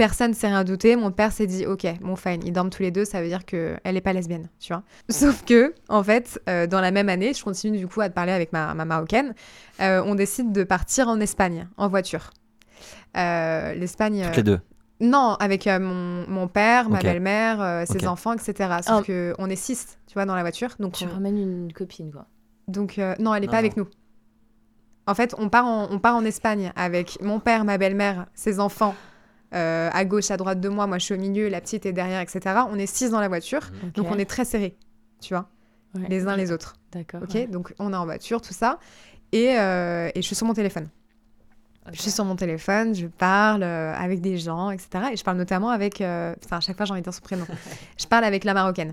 Personne 0.00 0.32
s'est 0.32 0.46
rien 0.46 0.64
douté. 0.64 0.96
Mon 0.96 1.10
père 1.12 1.30
s'est 1.30 1.46
dit, 1.46 1.66
ok, 1.66 1.86
bon 2.00 2.16
fine, 2.16 2.40
ils 2.46 2.52
dorment 2.54 2.70
tous 2.70 2.82
les 2.82 2.90
deux, 2.90 3.04
ça 3.04 3.20
veut 3.20 3.28
dire 3.28 3.44
que 3.44 3.76
elle 3.84 3.98
est 3.98 4.00
pas 4.00 4.14
lesbienne, 4.14 4.48
tu 4.58 4.72
vois. 4.72 4.82
Sauf 5.10 5.44
que, 5.44 5.74
en 5.90 6.02
fait, 6.02 6.40
euh, 6.48 6.66
dans 6.66 6.80
la 6.80 6.90
même 6.90 7.10
année, 7.10 7.34
je 7.34 7.44
continue 7.44 7.76
du 7.76 7.86
coup 7.86 8.00
à 8.00 8.08
te 8.08 8.14
parler 8.14 8.32
avec 8.32 8.50
ma, 8.54 8.72
ma 8.72 8.86
marocaine. 8.86 9.34
euh, 9.82 10.02
on 10.06 10.14
décide 10.14 10.52
de 10.52 10.64
partir 10.64 11.08
en 11.08 11.20
Espagne 11.20 11.68
en 11.76 11.88
voiture. 11.88 12.30
Euh, 13.18 13.74
L'Espagne. 13.74 14.22
Toutes 14.28 14.36
les 14.38 14.42
deux? 14.42 14.60
non, 15.02 15.36
avec 15.38 15.66
euh, 15.66 15.78
mon, 15.78 16.26
mon 16.28 16.48
père, 16.48 16.88
ma 16.88 17.00
belle-mère, 17.00 17.60
euh, 17.60 17.84
ses 17.86 18.06
enfants, 18.06 18.32
etc. 18.32 18.54
Sauf 18.82 19.00
Ah. 19.00 19.02
que 19.06 19.34
on 19.38 19.50
est 19.50 19.56
six, 19.56 19.98
tu 20.06 20.14
vois, 20.14 20.24
dans 20.24 20.34
la 20.34 20.40
voiture. 20.42 20.70
Donc, 20.78 20.92
Tu 20.94 21.04
on- 21.04 21.12
ramènes 21.12 21.36
une 21.38 21.72
copine, 21.74 22.10
quoi. 22.10 22.26
donc 22.68 22.98
euh, 22.98 23.14
non, 23.18 23.34
elle 23.34 23.40
n'est 23.42 23.46
Non, 23.48 23.52
pas 23.52 23.58
avec 23.58 23.76
nous. 23.76 23.86
En 25.06 25.14
fait, 25.14 25.34
on 25.38 25.48
part 25.50 25.66
en, 25.66 25.88
on 25.90 25.98
part 25.98 26.16
en 26.16 26.24
Espagne 26.24 26.72
avec 26.76 27.18
mon 27.22 27.38
père, 27.40 27.64
ma 27.64 27.76
belle-mère, 27.78 28.26
ses 28.34 28.60
enfants, 28.60 28.94
euh, 29.54 29.90
à 29.92 30.04
gauche, 30.04 30.30
à 30.30 30.36
droite 30.36 30.60
de 30.60 30.68
moi. 30.68 30.86
Moi, 30.86 30.98
je 30.98 31.04
suis 31.06 31.14
au 31.14 31.18
milieu, 31.18 31.48
la 31.48 31.60
petite 31.60 31.86
est 31.86 31.92
derrière, 31.92 32.20
etc. 32.20 32.40
On 32.70 32.76
est 32.78 32.86
six 32.86 33.10
dans 33.10 33.20
la 33.20 33.28
voiture. 33.28 33.60
Donc, 33.94 34.06
on 34.10 34.18
est 34.18 34.24
très 34.28 34.44
serrés, 34.44 34.76
tu 35.20 35.34
vois, 35.34 35.48
Ouais. 35.96 36.06
les 36.08 36.26
uns 36.28 36.36
les 36.36 36.52
autres. 36.52 36.74
D'accord. 36.92 37.20
Ok, 37.24 37.34
ouais. 37.34 37.46
donc 37.48 37.74
on 37.80 37.92
est 37.92 37.96
en 37.96 38.04
voiture, 38.04 38.40
tout 38.40 38.54
ça. 38.54 38.78
Et, 39.32 39.58
euh, 39.58 40.08
et 40.14 40.22
je 40.22 40.26
suis 40.26 40.36
sur 40.36 40.46
mon 40.46 40.54
téléphone. 40.54 40.88
Je 41.92 42.00
suis 42.00 42.10
sur 42.12 42.24
mon 42.24 42.36
téléphone, 42.36 42.94
je 42.94 43.06
parle 43.08 43.62
euh, 43.64 43.92
avec 43.94 44.20
des 44.20 44.38
gens, 44.38 44.70
etc. 44.70 44.88
Et 45.12 45.16
je 45.16 45.24
parle 45.24 45.38
notamment 45.38 45.70
avec. 45.70 46.00
euh, 46.00 46.34
Putain, 46.40 46.58
à 46.58 46.60
chaque 46.60 46.76
fois, 46.76 46.86
j'ai 46.86 46.92
envie 46.92 47.00
de 47.00 47.04
dire 47.04 47.14
son 47.14 47.22
prénom. 47.22 47.44
je 47.98 48.06
parle 48.06 48.22
avec 48.24 48.44
la 48.44 48.54
marocaine. 48.54 48.92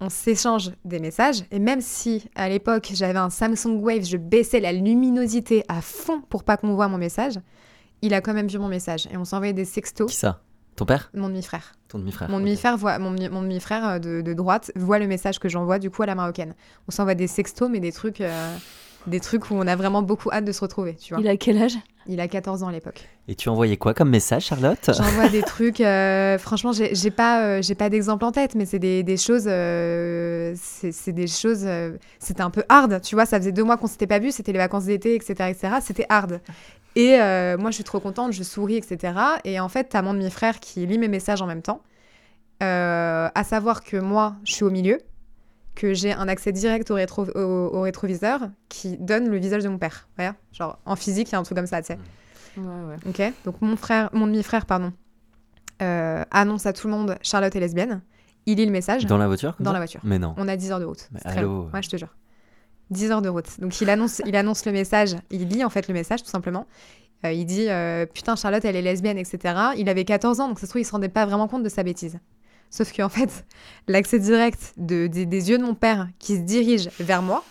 On 0.00 0.08
s'échange 0.10 0.70
des 0.84 1.00
messages. 1.00 1.42
Et 1.50 1.58
même 1.58 1.80
si, 1.80 2.28
à 2.36 2.48
l'époque, 2.48 2.90
j'avais 2.94 3.18
un 3.18 3.30
Samsung 3.30 3.80
Wave, 3.80 4.04
je 4.04 4.16
baissais 4.16 4.60
la 4.60 4.72
luminosité 4.72 5.64
à 5.68 5.80
fond 5.80 6.20
pour 6.28 6.44
pas 6.44 6.56
qu'on 6.56 6.74
voit 6.74 6.86
mon 6.86 6.98
message, 6.98 7.34
il 8.02 8.14
a 8.14 8.20
quand 8.20 8.34
même 8.34 8.48
vu 8.48 8.58
mon 8.58 8.68
message. 8.68 9.08
Et 9.12 9.16
on 9.16 9.24
s'envoyait 9.24 9.52
des 9.52 9.64
sextos. 9.64 10.10
Qui 10.10 10.16
ça? 10.16 10.40
Ton 10.76 10.84
père? 10.84 11.10
Mon 11.14 11.28
demi-frère. 11.28 11.72
Ton 11.88 11.98
demi-frère 11.98 12.30
Mon 12.30 12.38
demi-frère 12.38 12.76
voit, 12.76 12.98
mon, 12.98 13.10
mon 13.10 13.42
demi-frère 13.42 13.88
euh, 13.88 13.98
de, 13.98 14.20
de 14.20 14.32
droite 14.34 14.70
voit 14.76 14.98
le 14.98 15.08
message 15.08 15.38
que 15.40 15.48
j'envoie 15.48 15.78
du 15.78 15.90
coup 15.90 16.02
à 16.02 16.06
la 16.06 16.14
marocaine. 16.14 16.54
On 16.86 16.92
s'envoie 16.92 17.14
des 17.14 17.26
sextos, 17.26 17.68
mais 17.68 17.80
des 17.80 17.90
trucs, 17.92 18.20
euh, 18.20 18.56
des 19.06 19.20
trucs 19.20 19.50
où 19.50 19.54
on 19.54 19.66
a 19.66 19.76
vraiment 19.76 20.02
beaucoup 20.02 20.30
hâte 20.30 20.44
de 20.44 20.52
se 20.52 20.60
retrouver. 20.60 20.94
Tu 20.96 21.14
vois. 21.14 21.22
Il 21.22 21.28
a 21.28 21.36
quel 21.36 21.62
âge? 21.62 21.76
Il 22.10 22.20
a 22.20 22.28
14 22.28 22.62
ans 22.62 22.68
à 22.68 22.72
l'époque. 22.72 23.06
Et 23.28 23.34
tu 23.34 23.48
envoyais 23.50 23.76
quoi 23.76 23.92
comme 23.92 24.08
message, 24.08 24.46
Charlotte? 24.46 24.90
J'envoie 24.96 25.28
des 25.28 25.42
trucs. 25.46 25.80
euh, 25.80 26.38
franchement, 26.38 26.72
j'ai 26.72 27.10
pas, 27.10 27.42
euh, 27.42 27.62
j'ai 27.62 27.74
pas 27.74 27.90
d'exemple 27.90 28.24
en 28.24 28.32
tête, 28.32 28.54
mais 28.54 28.64
c'est 28.64 28.78
des, 28.78 29.02
des 29.02 29.16
choses. 29.18 29.44
euh, 29.46 30.54
c'est 30.56 30.90
c'est 30.92 31.12
des 31.12 31.26
choses. 31.26 31.64
euh, 31.66 31.96
c'était 32.18 32.40
un 32.42 32.50
peu 32.50 32.64
hard, 32.70 33.00
tu 33.02 33.14
vois. 33.14 33.26
Ça 33.26 33.38
faisait 33.38 33.52
deux 33.52 33.64
mois 33.64 33.76
qu'on 33.76 33.86
s'était 33.86 34.06
pas 34.06 34.18
vu, 34.18 34.32
c'était 34.32 34.52
les 34.52 34.58
vacances 34.58 34.86
d'été, 34.86 35.14
etc., 35.14 35.34
etc. 35.50 35.74
C'était 35.82 36.06
hard. 36.08 36.40
Et 36.96 37.20
euh, 37.20 37.56
moi, 37.58 37.70
je 37.70 37.74
suis 37.76 37.84
trop 37.84 38.00
contente, 38.00 38.32
je 38.32 38.42
souris, 38.42 38.76
etc. 38.76 39.12
Et 39.44 39.60
en 39.60 39.68
fait, 39.68 39.84
t'as 39.90 40.00
mon 40.02 40.14
demi-frère 40.14 40.58
qui 40.60 40.86
lit 40.86 40.98
mes 40.98 41.08
messages 41.08 41.42
en 41.42 41.46
même 41.46 41.62
temps. 41.62 41.82
Euh, 42.62 43.28
à 43.34 43.44
savoir 43.44 43.84
que 43.84 43.96
moi, 43.98 44.34
je 44.44 44.52
suis 44.54 44.64
au 44.64 44.70
milieu, 44.70 44.98
que 45.78 45.94
j'ai 45.94 46.12
un 46.12 46.26
accès 46.26 46.50
direct 46.50 46.90
au, 46.90 46.96
rétro- 46.96 47.30
au, 47.38 47.76
au 47.76 47.80
rétroviseur 47.82 48.40
qui 48.68 48.96
donne 48.98 49.28
le 49.28 49.38
visage 49.38 49.62
de 49.62 49.68
mon 49.68 49.78
père. 49.78 50.08
Voilà. 50.16 50.34
Genre, 50.52 50.76
en 50.84 50.96
physique, 50.96 51.28
il 51.30 51.32
y 51.32 51.34
a 51.36 51.38
un 51.38 51.44
truc 51.44 51.56
comme 51.56 51.66
ça, 51.68 51.80
tu 51.80 51.86
sais. 51.94 51.98
Ouais, 52.56 52.64
ouais. 52.66 52.96
Ok, 53.06 53.32
donc 53.44 53.62
mon 53.62 53.76
frère, 53.76 54.10
mon 54.12 54.26
demi-frère, 54.26 54.66
pardon, 54.66 54.92
euh, 55.80 56.24
annonce 56.32 56.66
à 56.66 56.72
tout 56.72 56.88
le 56.88 56.92
monde 56.94 57.16
Charlotte 57.22 57.54
est 57.54 57.60
lesbienne. 57.60 58.02
Il 58.46 58.56
lit 58.56 58.66
le 58.66 58.72
message 58.72 59.06
Dans 59.06 59.18
la 59.18 59.26
voiture 59.28 59.56
comme 59.56 59.64
dans 59.64 59.70
ça 59.70 59.74
la 59.74 59.78
voiture. 59.80 60.00
Mais 60.04 60.18
non. 60.18 60.34
On 60.36 60.48
a 60.48 60.56
10 60.56 60.72
heures 60.72 60.80
de 60.80 60.84
route. 60.84 61.08
Mais 61.12 61.20
C'est 61.22 61.28
très 61.28 61.38
allô. 61.38 61.48
long. 61.64 61.70
Ouais, 61.72 61.82
je 61.82 61.88
te 61.90 61.96
jure. 61.96 62.14
10 62.90 63.10
heures 63.12 63.22
de 63.22 63.28
route. 63.28 63.60
Donc 63.60 63.80
il 63.80 63.88
annonce, 63.90 64.20
il 64.26 64.34
annonce 64.34 64.64
le 64.66 64.72
message, 64.72 65.14
il 65.30 65.46
lit 65.48 65.62
en 65.64 65.70
fait 65.70 65.86
le 65.86 65.94
message 65.94 66.22
tout 66.24 66.30
simplement. 66.30 66.66
Euh, 67.24 67.32
il 67.32 67.44
dit 67.46 67.66
euh, 67.68 68.06
Putain, 68.06 68.34
Charlotte, 68.36 68.64
elle 68.64 68.76
est 68.76 68.82
lesbienne, 68.82 69.18
etc. 69.18 69.54
Il 69.76 69.88
avait 69.88 70.04
14 70.04 70.40
ans, 70.40 70.48
donc 70.48 70.58
ça 70.58 70.66
se 70.66 70.70
trouve, 70.70 70.80
il 70.80 70.84
se 70.84 70.92
rendait 70.92 71.08
pas 71.08 71.26
vraiment 71.26 71.46
compte 71.48 71.62
de 71.62 71.68
sa 71.68 71.82
bêtise. 71.82 72.18
Sauf 72.70 72.92
qu'en 72.94 73.08
fait, 73.08 73.44
l'accès 73.88 74.18
direct 74.18 74.74
de, 74.76 75.06
des- 75.06 75.26
des 75.26 75.50
yeux 75.50 75.58
de 75.58 75.62
mon 75.64 75.74
père 75.74 76.08
qui 76.18 76.36
se 76.36 76.42
dirigent 76.42 76.90
vers 77.00 77.22
moi, 77.22 77.44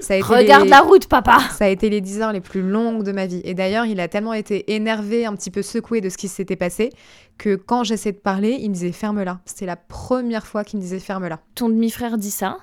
ça 0.00 0.14
a 0.14 0.16
été 0.16 0.26
Regarde 0.26 0.64
les- 0.64 0.70
la 0.70 0.80
route, 0.80 1.06
papa 1.08 1.38
ça 1.52 1.66
a 1.66 1.68
été 1.68 1.90
les 1.90 2.00
10 2.00 2.20
heures 2.22 2.32
les 2.32 2.40
plus 2.40 2.62
longues 2.62 3.02
de 3.02 3.12
ma 3.12 3.26
vie. 3.26 3.40
Et 3.44 3.54
d'ailleurs, 3.54 3.84
il 3.84 4.00
a 4.00 4.08
tellement 4.08 4.32
été 4.32 4.72
énervé, 4.74 5.26
un 5.26 5.34
petit 5.34 5.50
peu 5.50 5.62
secoué 5.62 6.00
de 6.00 6.08
ce 6.08 6.16
qui 6.16 6.28
s'était 6.28 6.56
passé, 6.56 6.90
que 7.36 7.54
quand 7.56 7.84
j'essayais 7.84 8.12
de 8.12 8.18
parler, 8.18 8.56
il 8.60 8.70
me 8.70 8.74
disait 8.74 8.92
ferme-la. 8.92 9.40
C'était 9.44 9.66
la 9.66 9.76
première 9.76 10.46
fois 10.46 10.64
qu'il 10.64 10.78
me 10.78 10.82
disait 10.82 10.98
ferme-la. 11.00 11.40
Ton 11.54 11.68
demi-frère 11.68 12.16
dit 12.18 12.30
ça? 12.30 12.56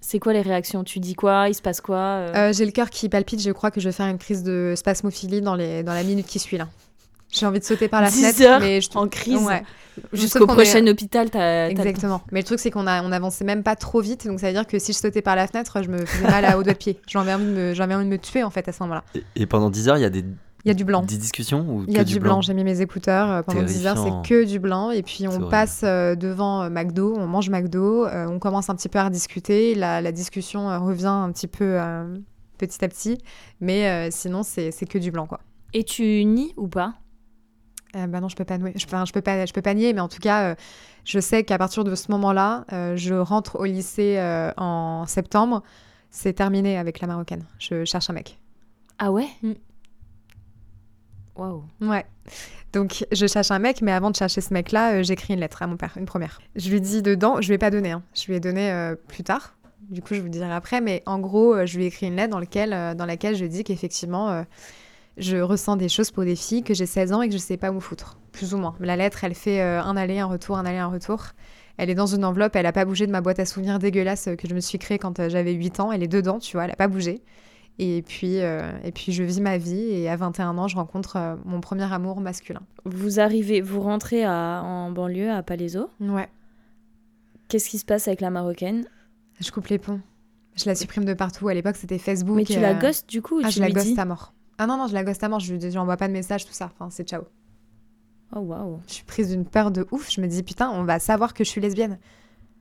C'est 0.00 0.18
quoi 0.18 0.34
les 0.34 0.42
réactions? 0.42 0.84
Tu 0.84 1.00
dis 1.00 1.14
quoi? 1.14 1.48
Il 1.48 1.54
se 1.54 1.62
passe 1.62 1.80
quoi 1.80 1.96
euh? 1.96 2.32
Euh, 2.36 2.52
J'ai 2.52 2.66
le 2.66 2.72
cœur 2.72 2.90
qui 2.90 3.08
palpite, 3.08 3.40
je 3.40 3.50
crois 3.50 3.70
que 3.70 3.80
je 3.80 3.88
vais 3.88 3.92
faire 3.92 4.06
une 4.06 4.18
crise 4.18 4.42
de 4.42 4.74
spasmophilie 4.76 5.40
dans, 5.40 5.54
les, 5.56 5.82
dans 5.82 5.94
la 5.94 6.02
minute 6.04 6.26
qui 6.26 6.38
suit 6.38 6.58
là. 6.58 6.68
J'ai 7.34 7.46
envie 7.46 7.58
de 7.60 7.64
sauter 7.64 7.88
par 7.88 8.00
la 8.00 8.10
10 8.10 8.20
fenêtre, 8.20 8.42
heures 8.42 8.60
mais 8.60 8.80
je 8.80 8.88
En 8.94 9.08
crise 9.08 9.42
Ouais. 9.42 9.62
Jusqu'au 10.12 10.46
qu'on 10.46 10.52
est- 10.54 10.56
prochain 10.56 10.86
hôpital, 10.88 11.30
t'as. 11.30 11.68
Exactement. 11.68 12.20
Mais 12.32 12.40
le 12.40 12.44
truc, 12.44 12.58
c'est 12.58 12.70
qu'on 12.70 12.86
a, 12.86 13.02
on 13.04 13.12
avançait 13.12 13.44
même 13.44 13.62
pas 13.62 13.76
trop 13.76 14.00
vite, 14.00 14.26
donc 14.26 14.40
ça 14.40 14.48
veut 14.48 14.52
dire 14.52 14.66
que 14.66 14.78
si 14.80 14.92
je 14.92 14.98
sautais 14.98 15.22
par 15.22 15.36
la 15.36 15.46
fenêtre, 15.46 15.82
je 15.82 15.88
me 15.88 16.04
faisais 16.04 16.28
mal 16.28 16.44
à- 16.44 16.58
au 16.58 16.62
doigt 16.64 16.72
de 16.72 16.78
pied. 16.78 16.98
J'avais 17.06 17.32
envie, 17.34 17.44
de 17.44 17.50
me- 17.50 17.80
envie 17.94 18.04
de 18.04 18.10
me 18.10 18.18
tuer 18.18 18.42
en 18.42 18.50
fait 18.50 18.66
à 18.68 18.72
ce 18.72 18.82
moment-là. 18.82 19.04
Et, 19.14 19.22
et 19.36 19.46
pendant 19.46 19.70
10 19.70 19.88
heures, 19.88 19.96
il 19.96 20.00
y 20.02 20.04
a 20.04 20.10
des, 20.10 20.24
Il 20.64 20.68
y 20.68 20.70
a 20.70 20.74
du 20.74 20.84
blanc. 20.84 21.02
des 21.02 21.16
discussions 21.16 21.60
ou 21.68 21.84
Il 21.86 21.94
y 21.94 21.98
a 21.98 22.02
du 22.04 22.18
blanc, 22.18 22.40
j'ai 22.40 22.54
mis 22.54 22.64
mes 22.64 22.80
écouteurs 22.80 23.30
euh, 23.30 23.42
pendant 23.42 23.62
10 23.62 23.86
heures, 23.86 23.94
Terrifiant. 23.94 24.22
c'est 24.24 24.28
que 24.28 24.44
du 24.44 24.58
blanc. 24.58 24.90
Et 24.90 25.02
puis 25.02 25.28
on 25.28 25.48
passe 25.48 25.82
euh, 25.84 26.16
devant 26.16 26.62
euh, 26.62 26.70
McDo, 26.70 27.14
on 27.16 27.26
mange 27.28 27.48
McDo, 27.50 28.04
euh, 28.06 28.26
on 28.26 28.40
commence 28.40 28.70
un 28.70 28.74
petit 28.74 28.88
peu 28.88 28.98
à 28.98 29.04
rediscuter. 29.04 29.76
La, 29.76 30.00
la 30.00 30.10
discussion 30.10 30.70
euh, 30.70 30.78
revient 30.80 31.06
un 31.06 31.30
petit 31.30 31.46
peu 31.46 31.64
euh, 31.80 32.04
petit 32.58 32.84
à 32.84 32.88
petit, 32.88 33.18
mais 33.60 33.86
euh, 33.88 34.08
sinon 34.10 34.42
c'est 34.42 34.72
c'est 34.72 34.86
que 34.86 34.98
du 34.98 35.12
blanc 35.12 35.26
quoi. 35.26 35.38
Et 35.72 35.84
tu 35.84 36.24
nies 36.24 36.52
ou 36.56 36.66
pas? 36.66 36.94
Euh, 37.96 38.06
bah 38.06 38.20
non, 38.20 38.28
je 38.28 38.36
peux 38.36 38.44
pas, 38.44 38.58
nouer- 38.58 38.72
je, 38.76 38.84
enfin, 38.86 39.04
je 39.04 39.12
peux 39.12 39.20
pas, 39.20 39.46
je 39.46 39.52
peux 39.52 39.62
pas 39.62 39.74
nier, 39.74 39.92
mais 39.92 40.00
en 40.00 40.08
tout 40.08 40.18
cas, 40.18 40.50
euh, 40.50 40.54
je 41.04 41.20
sais 41.20 41.44
qu'à 41.44 41.58
partir 41.58 41.84
de 41.84 41.94
ce 41.94 42.10
moment-là, 42.10 42.64
euh, 42.72 42.96
je 42.96 43.14
rentre 43.14 43.56
au 43.60 43.64
lycée 43.64 44.16
euh, 44.18 44.52
en 44.56 45.06
septembre. 45.06 45.62
C'est 46.10 46.32
terminé 46.32 46.78
avec 46.78 47.00
la 47.00 47.06
marocaine. 47.06 47.44
Je 47.58 47.84
cherche 47.84 48.08
un 48.10 48.12
mec. 48.12 48.38
Ah 48.98 49.10
ouais? 49.10 49.26
Mm. 49.42 49.52
Waouh. 51.36 51.64
Ouais. 51.80 52.06
Donc, 52.72 53.04
je 53.10 53.26
cherche 53.26 53.50
un 53.50 53.58
mec, 53.58 53.82
mais 53.82 53.92
avant 53.92 54.10
de 54.10 54.16
chercher 54.16 54.40
ce 54.40 54.54
mec-là, 54.54 55.02
j'écris 55.02 55.34
une 55.34 55.40
lettre 55.40 55.62
à 55.62 55.66
mon 55.66 55.76
père, 55.76 55.92
une 55.96 56.06
première. 56.06 56.40
Je 56.54 56.70
lui 56.70 56.80
dis 56.80 57.02
dedans, 57.02 57.40
je 57.40 57.48
lui 57.48 57.54
ai 57.54 57.58
pas 57.58 57.70
donné, 57.70 57.90
hein. 57.90 58.02
je 58.14 58.26
lui 58.26 58.34
ai 58.34 58.40
donné 58.40 58.94
plus 59.08 59.24
tard. 59.24 59.56
Du 59.90 60.00
coup, 60.00 60.14
je 60.14 60.20
vous 60.20 60.26
le 60.26 60.30
dirai 60.30 60.52
après, 60.52 60.80
mais 60.80 61.02
en 61.06 61.18
gros, 61.18 61.66
je 61.66 61.76
lui 61.76 61.84
ai 61.84 61.86
écrit 61.88 62.06
une 62.06 62.16
lettre 62.16 62.30
dans, 62.30 62.38
lequel, 62.38 62.96
dans 62.96 63.06
laquelle 63.06 63.34
je 63.36 63.44
dis 63.44 63.64
qu'effectivement, 63.64 64.44
je 65.16 65.36
ressens 65.38 65.76
des 65.76 65.88
choses 65.88 66.10
pour 66.10 66.24
des 66.24 66.36
filles, 66.36 66.62
que 66.62 66.74
j'ai 66.74 66.86
16 66.86 67.12
ans 67.12 67.22
et 67.22 67.28
que 67.28 67.32
je 67.34 67.38
sais 67.38 67.56
pas 67.56 67.70
où 67.70 67.74
me 67.74 67.80
foutre, 67.80 68.18
plus 68.32 68.54
ou 68.54 68.58
moins. 68.58 68.74
La 68.80 68.96
lettre, 68.96 69.24
elle 69.24 69.34
fait 69.34 69.60
euh, 69.62 69.82
un 69.82 69.96
aller, 69.96 70.18
un 70.18 70.26
retour, 70.26 70.58
un 70.58 70.66
aller, 70.66 70.78
un 70.78 70.88
retour. 70.88 71.26
Elle 71.76 71.90
est 71.90 71.94
dans 71.94 72.06
une 72.06 72.24
enveloppe, 72.24 72.54
elle 72.56 72.66
a 72.66 72.72
pas 72.72 72.84
bougé 72.84 73.06
de 73.06 73.12
ma 73.12 73.20
boîte 73.20 73.38
à 73.40 73.44
souvenirs 73.46 73.78
dégueulasse 73.78 74.28
euh, 74.28 74.36
que 74.36 74.48
je 74.48 74.54
me 74.54 74.60
suis 74.60 74.78
créée 74.78 74.98
quand 74.98 75.18
euh, 75.20 75.28
j'avais 75.28 75.52
8 75.52 75.80
ans. 75.80 75.90
Elle 75.92 76.02
est 76.02 76.08
dedans, 76.08 76.38
tu 76.38 76.56
vois, 76.56 76.64
elle 76.64 76.70
a 76.70 76.76
pas 76.76 76.88
bougé. 76.88 77.22
Et 77.80 78.02
puis, 78.06 78.40
euh, 78.40 78.70
et 78.84 78.92
puis 78.92 79.10
je 79.12 79.24
vis 79.24 79.40
ma 79.40 79.58
vie 79.58 79.80
et 79.90 80.08
à 80.08 80.14
21 80.14 80.56
ans, 80.58 80.68
je 80.68 80.76
rencontre 80.76 81.16
euh, 81.16 81.34
mon 81.44 81.60
premier 81.60 81.92
amour 81.92 82.20
masculin. 82.20 82.60
Vous 82.84 83.18
arrivez, 83.18 83.60
vous 83.60 83.80
rentrez 83.80 84.24
à- 84.24 84.62
en 84.62 84.92
banlieue 84.92 85.32
à 85.32 85.42
Palaiso? 85.42 85.88
Ouais, 86.00 86.28
Qu'est-ce 87.48 87.68
qui 87.68 87.78
se 87.78 87.84
passe 87.84 88.08
avec 88.08 88.20
la 88.20 88.30
marocaine? 88.30 88.86
Je 89.40 89.50
coupe 89.50 89.66
les 89.68 89.78
ponts. 89.78 90.00
Je 90.56 90.66
la 90.66 90.74
supprime 90.74 91.04
de 91.04 91.14
partout. 91.14 91.48
À 91.48 91.54
l'époque, 91.54 91.76
c'était 91.76 91.98
Facebook. 91.98 92.36
Mais 92.36 92.44
tu 92.44 92.56
euh, 92.58 92.60
la 92.60 92.74
ghostes 92.74 93.08
du 93.08 93.20
coup 93.22 93.38
ou 93.38 93.42
Ah, 93.44 93.48
tu 93.48 93.56
je 93.56 93.60
la 93.60 93.70
dis? 93.70 93.94
à 93.98 94.04
mort. 94.04 94.32
Ah 94.58 94.66
non, 94.66 94.76
non, 94.76 94.86
je 94.86 94.94
la 94.94 95.04
ghost 95.04 95.22
à 95.22 95.28
mort. 95.28 95.40
Je 95.40 95.52
lui 95.52 95.58
dis, 95.58 95.70
j'envoie 95.70 95.96
pas 95.96 96.08
de 96.08 96.12
message, 96.12 96.46
tout 96.46 96.52
ça. 96.52 96.70
Enfin, 96.74 96.90
c'est 96.90 97.06
ciao. 97.08 97.22
Oh 98.34 98.40
waouh. 98.40 98.80
Je 98.86 98.94
suis 98.94 99.04
prise 99.04 99.30
d'une 99.30 99.44
peur 99.44 99.70
de 99.70 99.86
ouf. 99.90 100.10
Je 100.10 100.20
me 100.20 100.26
dis, 100.26 100.42
putain, 100.42 100.70
on 100.70 100.84
va 100.84 100.98
savoir 100.98 101.34
que 101.34 101.44
je 101.44 101.50
suis 101.50 101.60
lesbienne. 101.60 101.98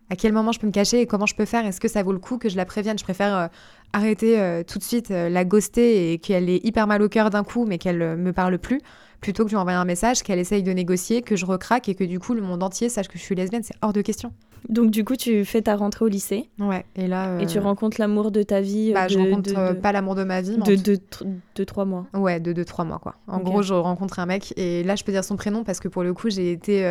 À 0.09 0.15
quel 0.15 0.33
moment 0.33 0.51
je 0.51 0.59
peux 0.59 0.67
me 0.67 0.71
cacher 0.71 1.01
et 1.01 1.07
comment 1.07 1.25
je 1.25 1.35
peux 1.35 1.45
faire? 1.45 1.65
Est-ce 1.65 1.79
que 1.79 1.87
ça 1.87 2.03
vaut 2.03 2.11
le 2.11 2.19
coup 2.19 2.37
que 2.37 2.49
je 2.49 2.57
la 2.57 2.65
prévienne? 2.65 2.99
Je 2.99 3.03
préfère 3.03 3.35
euh, 3.35 3.47
arrêter 3.93 4.39
euh, 4.39 4.63
tout 4.63 4.79
de 4.79 4.83
suite, 4.83 5.11
euh, 5.11 5.29
la 5.29 5.45
ghoster 5.45 6.11
et 6.13 6.17
qu'elle 6.17 6.49
ait 6.49 6.59
hyper 6.63 6.87
mal 6.87 7.01
au 7.01 7.09
cœur 7.09 7.29
d'un 7.29 7.43
coup, 7.43 7.65
mais 7.65 7.77
qu'elle 7.77 8.01
euh, 8.01 8.15
me 8.15 8.33
parle 8.33 8.57
plus, 8.57 8.81
plutôt 9.21 9.43
que 9.43 9.49
de 9.49 9.53
lui 9.53 9.57
envoyer 9.57 9.77
un 9.77 9.85
message, 9.85 10.23
qu'elle 10.23 10.39
essaye 10.39 10.63
de 10.63 10.71
négocier, 10.71 11.21
que 11.21 11.35
je 11.35 11.45
recraque 11.45 11.87
et 11.89 11.95
que 11.95 12.03
du 12.03 12.19
coup 12.19 12.33
le 12.33 12.41
monde 12.41 12.61
entier 12.63 12.89
sache 12.89 13.07
que 13.07 13.17
je 13.17 13.23
suis 13.23 13.35
lesbienne. 13.35 13.63
C'est 13.63 13.75
hors 13.81 13.93
de 13.93 14.01
question. 14.01 14.33
Donc 14.69 14.91
du 14.91 15.03
coup, 15.03 15.17
tu 15.17 15.43
fais 15.43 15.61
ta 15.61 15.75
rentrée 15.75 16.05
au 16.05 16.07
lycée 16.07 16.49
Ouais. 16.57 16.85
Et 16.95 17.07
là, 17.07 17.37
et 17.41 17.45
tu 17.45 17.57
euh, 17.57 17.61
rencontres 17.61 17.97
l'amour 17.99 18.31
de 18.31 18.43
ta 18.43 18.61
vie. 18.61 18.93
bah, 18.93 19.09
je 19.09 19.17
de- 19.19 19.23
rencontre 19.23 19.53
de- 19.53 19.57
euh, 19.59 19.73
de- 19.73 19.79
pas 19.79 19.91
l'amour 19.91 20.15
de 20.15 20.23
ma 20.23 20.39
vie, 20.41 20.55
mais 20.57 20.77
de, 20.77 20.81
de, 20.81 20.95
tr- 20.95 21.25
de 21.55 21.63
trois 21.65 21.83
mois. 21.83 22.07
Ouais, 22.13 22.39
de 22.39 22.53
2-3 22.53 22.85
mois, 22.85 22.97
quoi. 22.99 23.15
En 23.27 23.39
gros, 23.39 23.61
je 23.61 23.73
rencontre 23.73 24.19
un 24.19 24.25
mec, 24.25 24.53
et 24.55 24.83
là, 24.83 24.95
je 24.95 25.03
peux 25.03 25.11
dire 25.11 25.25
son 25.25 25.35
prénom 25.35 25.65
parce 25.65 25.81
que 25.81 25.89
pour 25.89 26.03
le 26.03 26.13
coup, 26.13 26.29
j'ai 26.29 26.51
été, 26.53 26.81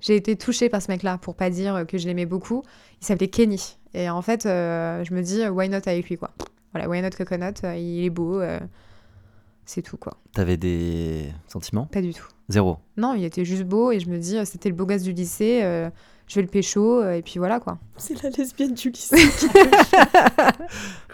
j'ai 0.00 0.16
été 0.16 0.36
touchée 0.36 0.70
par 0.70 0.80
ce 0.80 0.90
mec-là, 0.90 1.18
pour 1.18 1.34
pas 1.34 1.50
dire 1.50 1.84
que 1.86 1.98
je 1.98 2.06
l'aimais 2.06 2.24
beaucoup. 2.26 2.62
Il 3.02 3.06
s'appelait 3.06 3.28
Kenny. 3.28 3.60
Et 3.98 4.10
en 4.10 4.20
fait, 4.20 4.44
euh, 4.44 5.02
je 5.04 5.14
me 5.14 5.22
dis, 5.22 5.46
why 5.48 5.68
not 5.70 5.78
avec 5.86 6.06
lui, 6.08 6.18
quoi. 6.18 6.30
Voilà, 6.72 6.86
why 6.88 7.00
not 7.00 7.10
coconut, 7.16 7.54
euh, 7.64 7.76
il 7.76 8.04
est 8.04 8.10
beau. 8.10 8.40
euh, 8.40 8.60
C'est 9.64 9.80
tout, 9.80 9.96
quoi. 9.96 10.18
T'avais 10.34 10.58
des 10.58 11.32
sentiments? 11.48 11.86
Pas 11.86 12.02
du 12.02 12.12
tout. 12.12 12.26
Zéro? 12.50 12.76
Non, 12.98 13.14
il 13.14 13.24
était 13.24 13.46
juste 13.46 13.64
beau 13.64 13.90
et 13.92 13.98
je 13.98 14.08
me 14.10 14.18
dis, 14.18 14.36
c'était 14.44 14.68
le 14.68 14.74
beau 14.74 14.84
gosse 14.84 15.02
du 15.02 15.12
lycée, 15.12 15.60
euh, 15.64 15.88
je 16.28 16.34
vais 16.34 16.42
le 16.42 16.48
pécho, 16.48 17.02
et 17.08 17.22
puis 17.22 17.38
voilà, 17.38 17.58
quoi. 17.58 17.78
C'est 17.96 18.22
la 18.22 18.28
lesbienne 18.30 18.74
du 18.74 18.90
lycée. 18.90 19.16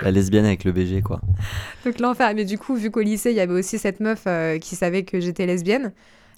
La 0.00 0.10
lesbienne 0.10 0.44
avec 0.44 0.64
le 0.64 0.72
BG, 0.72 1.02
quoi. 1.02 1.20
Donc 1.84 1.98
l'enfer. 2.00 2.32
Mais 2.34 2.44
du 2.44 2.58
coup, 2.58 2.74
vu 2.74 2.90
qu'au 2.90 3.00
lycée, 3.02 3.30
il 3.30 3.36
y 3.36 3.40
avait 3.40 3.52
aussi 3.52 3.78
cette 3.78 4.00
meuf 4.00 4.24
euh, 4.26 4.58
qui 4.58 4.74
savait 4.74 5.04
que 5.04 5.20
j'étais 5.20 5.46
lesbienne, 5.46 5.92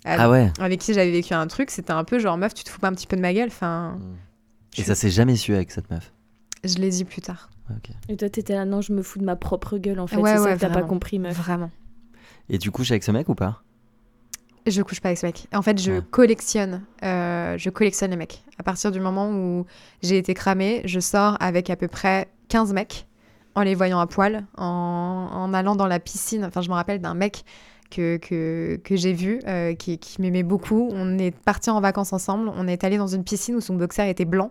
euh, 0.07 0.17
Ah 0.19 0.31
ouais 0.31 0.53
avec 0.61 0.81
qui 0.81 0.93
j'avais 0.93 1.11
vécu 1.11 1.33
un 1.35 1.47
truc, 1.47 1.71
c'était 1.71 1.93
un 1.93 2.05
peu 2.05 2.19
genre, 2.19 2.37
meuf, 2.37 2.53
tu 2.55 2.65
te 2.65 2.69
fous 2.69 2.81
pas 2.81 2.89
un 2.89 2.93
petit 2.93 3.07
peu 3.07 3.17
de 3.17 3.23
ma 3.23 3.33
gueule 3.33 3.49
Enfin, 3.49 3.99
Et 4.77 4.83
je- 4.83 4.87
ça 4.87 4.95
s'est 4.95 5.11
jamais 5.11 5.37
su 5.37 5.55
avec 5.55 5.71
cette 5.71 5.91
meuf? 5.91 6.13
Je 6.65 6.79
l'ai 6.79 6.89
dit 6.91 7.05
plus 7.05 7.21
tard. 7.23 7.51
Et 8.09 8.17
toi, 8.17 8.29
t'étais 8.29 8.55
là, 8.55 8.65
non, 8.65 8.81
je 8.81 8.93
me 8.93 9.03
fous 9.03 9.19
de 9.19 9.25
ma 9.25 9.37
propre 9.37 9.79
gueule, 9.79 9.99
en 10.01 10.07
fait. 10.07 10.17
Ouais, 10.17 10.37
c'est 10.37 10.43
ça 10.43 10.55
que 10.55 10.61
t'as 10.61 10.69
pas 10.71 10.83
compris, 10.83 11.19
meuf. 11.19 11.37
Vraiment. 11.37 11.71
Et 12.51 12.59
tu 12.59 12.71
couches 12.71 12.91
avec 12.91 13.03
ce 13.05 13.11
mec 13.11 13.29
ou 13.29 13.35
pas? 13.35 13.63
Je 14.67 14.81
couche 14.83 15.01
pas 15.01 15.09
avec 15.09 15.19
ce 15.19 15.27
mec. 15.27 15.47
En 15.55 15.61
fait, 15.63 15.79
je 15.79 15.93
Ouais. 15.93 16.01
collectionne. 16.11 16.83
euh, 17.03 17.57
je 17.59 17.69
collectionne 17.71 18.11
les 18.11 18.17
mecs. 18.17 18.43
À 18.59 18.63
partir 18.63 18.91
du 18.93 19.01
moment 19.01 19.31
où 19.31 19.67
j'ai 20.03 20.17
été 20.19 20.33
cramée, 20.35 20.81
je 20.87 21.01
sors 21.01 21.37
avec 21.41 21.69
à 21.71 21.77
peu 21.77 21.87
près 21.89 22.29
15 22.49 22.73
mecs 22.73 23.07
en 23.55 23.63
les 23.63 23.75
voyant 23.75 24.01
à 24.01 24.07
poil, 24.07 24.45
en, 24.57 24.65
en 25.33 25.53
allant 25.55 25.77
dans 25.77 25.87
la 25.87 26.01
piscine. 26.01 26.45
Enfin, 26.45 26.61
je 26.63 26.69
me 26.71 26.75
rappelle 26.75 27.01
d'un 27.01 27.15
mec 27.15 27.45
que, 27.91 28.17
que, 28.17 28.81
que 28.83 28.97
j'ai 28.97 29.13
vu, 29.13 29.41
euh, 29.47 29.75
qui, 29.75 29.99
qui 29.99 30.21
m'aimait 30.23 30.43
beaucoup. 30.43 30.89
On 30.93 31.19
est 31.19 31.31
partis 31.31 31.69
en 31.71 31.81
vacances 31.81 32.13
ensemble. 32.15 32.51
On 32.57 32.67
est 32.67 32.85
allé 32.85 32.97
dans 32.97 33.07
une 33.07 33.23
piscine 33.23 33.55
où 33.57 33.61
son 33.61 33.75
boxer 33.75 34.09
était 34.09 34.25
blanc. 34.25 34.51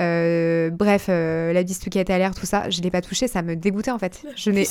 Euh, 0.00 0.70
bref, 0.70 1.06
euh, 1.08 1.52
la 1.52 1.62
bistou 1.62 1.90
qui 1.90 1.98
était 1.98 2.12
à 2.12 2.18
l'air, 2.18 2.34
tout 2.34 2.46
ça, 2.46 2.70
je 2.70 2.80
l'ai 2.80 2.90
pas 2.90 3.02
touché, 3.02 3.28
ça 3.28 3.42
me 3.42 3.54
dégoûtait 3.56 3.90
en 3.90 3.98
fait. 3.98 4.22
Je 4.34 4.50
n'ai, 4.50 4.64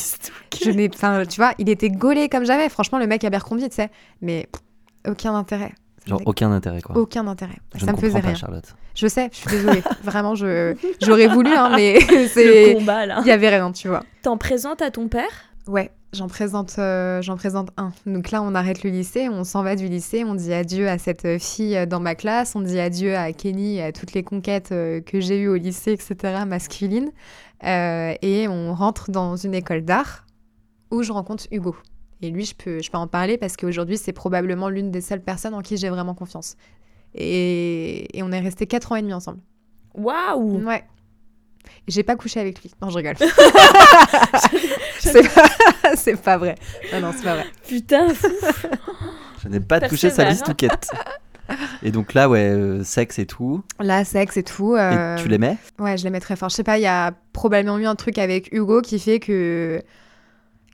je 0.63 0.69
n'ai, 0.71 0.89
enfin, 0.93 1.23
tu 1.25 1.39
vois, 1.39 1.53
il 1.59 1.69
était 1.69 1.89
gaulé 1.89 2.29
comme 2.29 2.45
jamais. 2.45 2.67
Franchement, 2.69 2.97
le 2.97 3.05
mec 3.07 3.23
Abercrombie, 3.23 3.69
tu 3.69 3.75
sais, 3.75 3.89
mais 4.21 4.47
pff, 4.51 5.11
aucun 5.11 5.35
intérêt. 5.35 5.71
Ça 5.99 6.11
Genre 6.11 6.21
aucun 6.25 6.51
intérêt, 6.51 6.81
quoi. 6.81 6.97
aucun 6.97 7.27
intérêt. 7.27 7.57
Je 7.75 7.81
ça 7.85 7.91
ne 7.91 7.97
me 7.97 8.01
faisait 8.01 8.21
pas, 8.21 8.27
rien. 8.27 8.35
Charlotte. 8.35 8.73
Je 8.95 9.05
sais, 9.07 9.29
je 9.31 9.37
suis 9.37 9.49
désolée. 9.49 9.83
Vraiment, 10.03 10.33
je, 10.33 10.73
j'aurais 11.01 11.27
voulu, 11.27 11.53
hein, 11.53 11.71
mais 11.75 11.99
Le 11.99 12.27
c'est, 12.33 12.73
combat, 12.75 13.05
là. 13.05 13.19
il 13.21 13.27
y 13.27 13.31
avait 13.31 13.49
rien, 13.49 13.71
tu 13.71 13.87
vois. 13.89 14.03
T'en 14.23 14.37
présentes 14.37 14.81
à 14.81 14.89
ton 14.89 15.07
père? 15.09 15.29
Ouais, 15.67 15.91
j'en 16.13 16.27
présente, 16.27 16.77
euh, 16.79 17.21
j'en 17.21 17.35
présente 17.35 17.69
un. 17.77 17.91
Donc 18.05 18.31
là, 18.31 18.41
on 18.41 18.55
arrête 18.55 18.83
le 18.83 18.89
lycée, 18.89 19.29
on 19.29 19.43
s'en 19.43 19.63
va 19.63 19.75
du 19.75 19.87
lycée, 19.87 20.23
on 20.23 20.35
dit 20.35 20.53
adieu 20.53 20.87
à 20.87 20.97
cette 20.97 21.37
fille 21.39 21.75
euh, 21.75 21.85
dans 21.85 21.99
ma 21.99 22.15
classe, 22.15 22.55
on 22.55 22.61
dit 22.61 22.79
adieu 22.79 23.15
à 23.15 23.31
Kenny 23.33 23.77
et 23.77 23.83
à 23.83 23.91
toutes 23.91 24.13
les 24.13 24.23
conquêtes 24.23 24.71
euh, 24.71 25.01
que 25.01 25.19
j'ai 25.19 25.39
eues 25.39 25.47
au 25.47 25.55
lycée, 25.55 25.91
etc., 25.91 26.43
masculines. 26.47 27.11
Euh, 27.63 28.13
et 28.21 28.47
on 28.47 28.73
rentre 28.73 29.11
dans 29.11 29.35
une 29.35 29.53
école 29.53 29.83
d'art 29.83 30.25
où 30.91 31.03
je 31.03 31.11
rencontre 31.11 31.45
Hugo. 31.51 31.75
Et 32.21 32.31
lui, 32.31 32.45
je 32.45 32.55
peux, 32.55 32.81
je 32.81 32.89
peux 32.89 32.97
en 32.97 33.07
parler 33.07 33.37
parce 33.37 33.55
qu'aujourd'hui, 33.55 33.97
c'est 33.97 34.13
probablement 34.13 34.69
l'une 34.69 34.91
des 34.91 35.01
seules 35.01 35.21
personnes 35.21 35.53
en 35.53 35.61
qui 35.61 35.77
j'ai 35.77 35.89
vraiment 35.89 36.15
confiance. 36.15 36.55
Et, 37.15 38.17
et 38.17 38.23
on 38.23 38.31
est 38.31 38.39
resté 38.39 38.67
4 38.67 38.91
ans 38.91 38.95
et 38.95 39.01
demi 39.01 39.13
ensemble. 39.13 39.39
Waouh 39.95 40.63
Ouais. 40.65 40.83
Et 41.87 41.91
J'ai 41.91 42.03
pas 42.03 42.15
couché 42.15 42.39
avec 42.39 42.61
lui. 42.61 42.71
Non, 42.81 42.89
je 42.89 42.95
rigole. 42.97 43.15
c'est 44.99 45.33
pas... 45.33 45.49
c'est 45.95 46.21
pas 46.21 46.37
vrai. 46.37 46.55
Non, 46.93 47.01
non, 47.01 47.11
c'est 47.15 47.23
pas 47.23 47.35
vrai. 47.35 47.45
Putain, 47.67 48.13
fou. 48.13 48.27
Je 49.43 49.49
n'ai 49.49 49.59
pas 49.59 49.79
touché 49.81 50.09
sa 50.09 50.25
bistouquette. 50.25 50.89
Et 51.81 51.91
donc 51.91 52.13
là, 52.13 52.29
ouais, 52.29 52.49
euh, 52.49 52.83
sexe 52.83 53.17
et 53.19 53.25
tout. 53.25 53.63
Là, 53.79 54.05
sexe 54.05 54.37
et 54.37 54.43
tout. 54.43 54.75
euh, 54.75 55.15
Et 55.17 55.21
tu 55.21 55.27
l'aimais? 55.29 55.57
Ouais, 55.79 55.97
je 55.97 56.03
l'aimais 56.03 56.19
très 56.19 56.35
fort. 56.35 56.49
Je 56.49 56.55
sais 56.55 56.63
pas, 56.63 56.77
il 56.77 56.81
y 56.81 56.87
a 56.87 57.13
probablement 57.33 57.77
eu 57.79 57.85
un 57.87 57.95
truc 57.95 58.17
avec 58.19 58.51
Hugo 58.53 58.81
qui 58.81 58.99
fait 58.99 59.19
que 59.19 59.81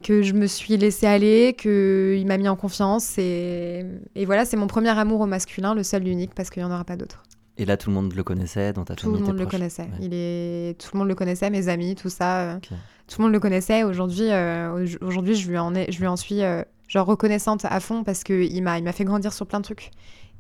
que 0.04 0.22
je 0.22 0.34
me 0.34 0.46
suis 0.46 0.76
laissée 0.78 1.08
aller, 1.08 1.56
que 1.58 2.16
il 2.20 2.28
m'a 2.28 2.38
mis 2.38 2.48
en 2.50 2.56
confiance 2.56 3.18
et, 3.18 3.86
et 4.16 4.26
voilà, 4.26 4.46
c'est 4.46 4.58
mon 4.58 4.68
premier 4.68 4.90
amour 4.90 5.22
au 5.22 5.26
masculin, 5.26 5.74
le 5.74 5.82
seul, 5.84 6.04
l'unique, 6.04 6.36
parce 6.36 6.50
qu'il 6.52 6.62
y 6.62 6.66
en 6.66 6.70
aura 6.72 6.84
pas 6.84 6.96
d'autre. 6.98 7.24
Et 7.58 7.66
là, 7.66 7.78
tout 7.78 7.90
le 7.90 7.96
monde 7.96 8.14
le 8.14 8.24
connaissait 8.24 8.74
dans 8.74 8.84
ta 8.84 8.96
Tout 8.96 9.04
famille 9.06 9.20
le 9.20 9.26
tes 9.26 9.32
monde 9.32 9.40
le 9.40 9.46
connaissait. 9.46 9.84
Ouais. 9.84 9.98
Il 10.02 10.14
est, 10.14 10.78
tout 10.80 10.90
le 10.94 11.00
monde 11.00 11.08
le 11.08 11.16
connaissait, 11.16 11.50
mes 11.50 11.68
amis, 11.70 11.96
tout 11.96 12.10
ça. 12.10 12.42
euh. 12.56 12.60
Tout 13.08 13.20
le 13.20 13.24
monde 13.24 13.34
le 13.34 13.40
connaissait. 13.40 13.84
Aujourd'hui, 13.84 14.30
euh, 14.32 14.72
au- 15.02 15.06
aujourd'hui, 15.06 15.36
je 15.36 15.50
lui 15.50 15.58
en 15.58 15.74
ai, 15.76 15.92
je 15.92 16.00
lui 16.00 16.08
en 16.08 16.18
suis 16.18 16.42
euh, 16.44 16.64
genre 16.88 17.06
reconnaissante 17.08 17.64
à 17.66 17.80
fond 17.80 18.04
parce 18.04 18.24
que 18.24 18.34
il 18.44 18.62
m'a, 18.62 18.78
il 18.78 18.84
m'a 18.84 18.92
fait 18.92 19.06
grandir 19.06 19.32
sur 19.32 19.46
plein 19.48 19.60
de 19.60 19.64
trucs 19.64 19.92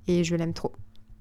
et 0.07 0.23
je 0.23 0.35
l'aime 0.35 0.53
trop. 0.53 0.73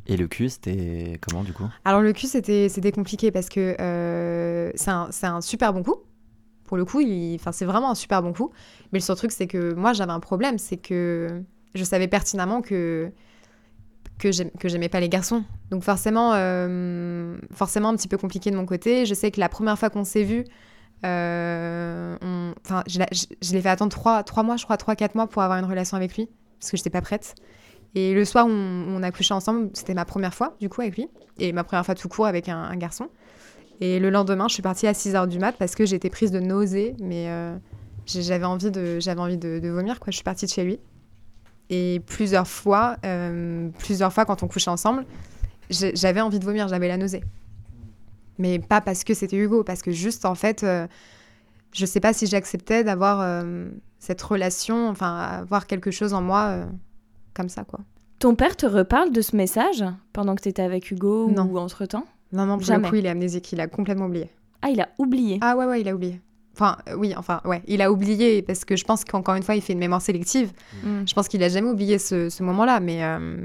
Et 0.07 0.17
le 0.17 0.27
cul, 0.27 0.49
c'était 0.51 1.19
comment 1.23 1.45
du 1.45 1.53
coup? 1.53 1.65
Alors 1.85 2.01
le 2.03 2.13
cul, 2.13 2.27
c'était, 2.27 2.69
c'était 2.69 2.93
compliqué 2.93 3.31
parce 3.31 3.49
que 3.49 3.77
euh, 3.81 4.71
c'est, 4.75 4.91
un, 4.91 5.09
c'est 5.13 5.27
un 5.27 5.41
super 5.41 5.73
bon 5.73 5.83
coup. 5.83 5.97
Pour 6.65 6.77
le 6.77 6.85
coup, 6.85 7.01
il, 7.01 7.37
enfin, 7.37 7.53
c'est 7.53 7.65
vraiment 7.67 7.91
un 7.91 7.95
super 7.95 8.21
bon 8.23 8.33
coup. 8.33 8.51
Mais 8.93 8.99
le 8.99 9.03
seul 9.05 9.17
truc, 9.17 9.33
c'est 9.33 9.47
que 9.47 9.75
moi, 9.75 9.93
j'avais 9.93 10.13
un 10.13 10.21
problème, 10.21 10.59
c'est 10.59 10.77
que 10.79 11.43
je 11.75 11.85
savais 11.85 12.09
pertinemment 12.09 12.63
que 12.63 13.13
que, 14.19 14.31
j'aimais 14.69 14.89
pas 14.89 15.01
les 15.01 15.09
garçons. 15.09 15.45
Donc 15.71 15.83
forcément, 15.83 16.33
euh, 16.35 17.37
forcément 17.53 17.89
un 17.91 17.97
petit 17.97 18.09
peu 18.09 18.17
compliqué 18.17 18.51
de 18.51 18.57
mon 18.57 18.67
côté. 18.67 19.07
Je 19.07 19.15
sais 19.15 19.31
que 19.31 19.41
la 19.41 19.49
première 19.49 19.79
fois 19.79 19.91
qu'on 19.91 20.05
s'est 20.05 20.23
vus, 20.25 20.45
euh, 21.05 22.17
je, 22.87 22.99
l'ai- 23.53 23.61
fait 23.61 23.69
attendre 23.69 23.93
trois, 23.93 24.23
trois 24.23 24.43
mois, 24.43 24.57
je 24.57 24.65
crois, 24.65 24.77
trois, 24.77 24.97
quatre 24.97 25.15
mois 25.15 25.27
pour 25.27 25.43
avoir 25.43 25.59
une 25.59 25.65
relation 25.67 25.97
avec 25.97 26.17
lui, 26.17 26.29
parce 26.61 26.71
que 26.71 26.77
j'étais 26.77 26.91
pas 26.91 27.03
prête. 27.03 27.35
Et 27.95 28.15
le 28.15 28.25
soir 28.25 28.47
où 28.47 28.51
on, 28.51 28.97
on 28.97 29.03
a 29.03 29.11
couché 29.13 29.35
ensemble, 29.35 29.71
c'était 29.75 29.95
ma 29.95 30.05
première 30.05 30.35
fois, 30.35 30.57
du 30.61 30.69
coup, 30.69 30.81
avec 30.81 30.97
lui. 30.97 31.09
Et 31.39 31.53
ma 31.53 31.63
première 31.65 31.85
fois 31.85 31.95
tout 31.95 32.09
court 32.09 32.27
avec 32.27 32.49
un, 32.49 32.57
un 32.63 32.77
garçon. 32.77 33.09
Et 33.81 33.99
le 33.99 34.11
lendemain, 34.11 34.47
je 34.49 34.55
suis 34.55 34.63
partie 34.63 34.87
à 34.87 34.93
6h 34.93 35.29
du 35.29 35.39
mat 35.39 35.53
parce 35.59 35.75
que 35.75 35.85
j'étais 35.85 36.11
prise 36.11 36.31
de 36.31 36.41
nausées, 36.41 36.95
mais 37.01 37.29
euh, 37.29 37.57
j'avais 38.07 38.45
envie, 38.45 38.71
de, 38.71 38.99
envie 39.19 39.37
de, 39.37 39.59
de 39.59 39.69
vomir, 39.69 40.01
quoi. 40.01 40.11
Je 40.11 40.17
suis 40.17 40.25
partie 40.25 40.47
de 40.47 40.51
chez 40.51 40.65
lui. 40.65 40.79
Et 41.71 42.01
plusieurs 42.07 42.47
fois, 42.47 42.97
euh, 43.05 43.69
plusieurs 43.79 44.13
fois, 44.13 44.25
quand 44.25 44.43
on 44.43 44.49
couchait 44.49 44.71
ensemble, 44.71 45.05
j'avais 45.71 46.21
envie 46.21 46.39
de 46.39 46.45
vomir, 46.45 46.69
j'avais 46.69 46.89
la 46.89 46.97
nausée. 46.97 47.23
Mais 48.39 48.59
pas 48.59 48.81
parce 48.81 49.05
que 49.05 49.15
c'était 49.15 49.37
Hugo, 49.37 49.65
parce 49.65 49.81
que 49.83 49.93
juste, 49.93 50.25
en 50.25 50.35
fait, 50.35 50.63
euh, 50.65 50.87
je 51.73 51.87
sais 51.87 52.01
pas 52.01 52.13
si 52.13 52.27
j'acceptais 52.27 52.85
d'avoir 52.85 53.21
euh, 53.21 53.69
cette 53.99 54.21
relation, 54.21 54.89
enfin, 54.89 55.17
avoir 55.17 55.67
quelque 55.67 55.91
chose 55.91 56.13
en 56.15 56.21
moi 56.21 56.47
euh, 56.49 56.67
comme 57.33 57.49
ça, 57.49 57.65
quoi. 57.65 57.81
Ton 58.19 58.35
père 58.35 58.57
te 58.57 58.67
reparle 58.67 59.13
de 59.13 59.21
ce 59.21 59.37
message 59.37 59.85
pendant 60.13 60.35
que 60.35 60.43
t'étais 60.43 60.63
avec 60.63 60.91
Hugo 60.91 61.31
Non. 61.31 61.45
ou 61.45 61.59
entre-temps? 61.59 62.07
Non, 62.33 62.47
non, 62.47 62.57
pour 62.57 62.67
Jamais. 62.67 62.85
le 62.85 62.91
coup, 62.91 62.97
il 62.97 63.07
est 63.07 63.11
amnésique, 63.11 63.53
il 63.53 63.61
a 63.61 63.67
complètement 63.67 64.07
oublié. 64.07 64.31
Ah, 64.63 64.71
il 64.71 64.81
a 64.81 64.89
oublié. 64.99 65.39
Ah 65.43 65.57
ouais, 65.57 65.67
ouais, 65.67 65.81
il 65.81 65.89
a 65.89 65.95
oublié. 65.95 66.21
Enfin, 66.55 66.77
euh, 66.89 66.95
oui, 66.97 67.15
enfin, 67.17 67.41
ouais, 67.45 67.63
il 67.67 67.83
a 67.83 67.91
oublié 67.91 68.41
parce 68.43 68.65
que 68.65 68.77
je 68.77 68.85
pense 68.85 69.05
qu'encore 69.05 69.35
une 69.35 69.43
fois, 69.43 69.57
il 69.57 69.61
fait 69.63 69.73
une 69.73 69.79
mémoire 69.81 70.01
sélective. 70.01 70.53
Mm. 70.83 71.03
Je 71.07 71.13
pense 71.15 71.29
qu'il 71.29 71.43
a 71.43 71.49
jamais 71.49 71.69
oublié 71.69 71.99
ce, 71.99 72.31
ce 72.31 72.43
moment-là, 72.45 72.81
mais, 72.81 73.03
euh, 73.03 73.37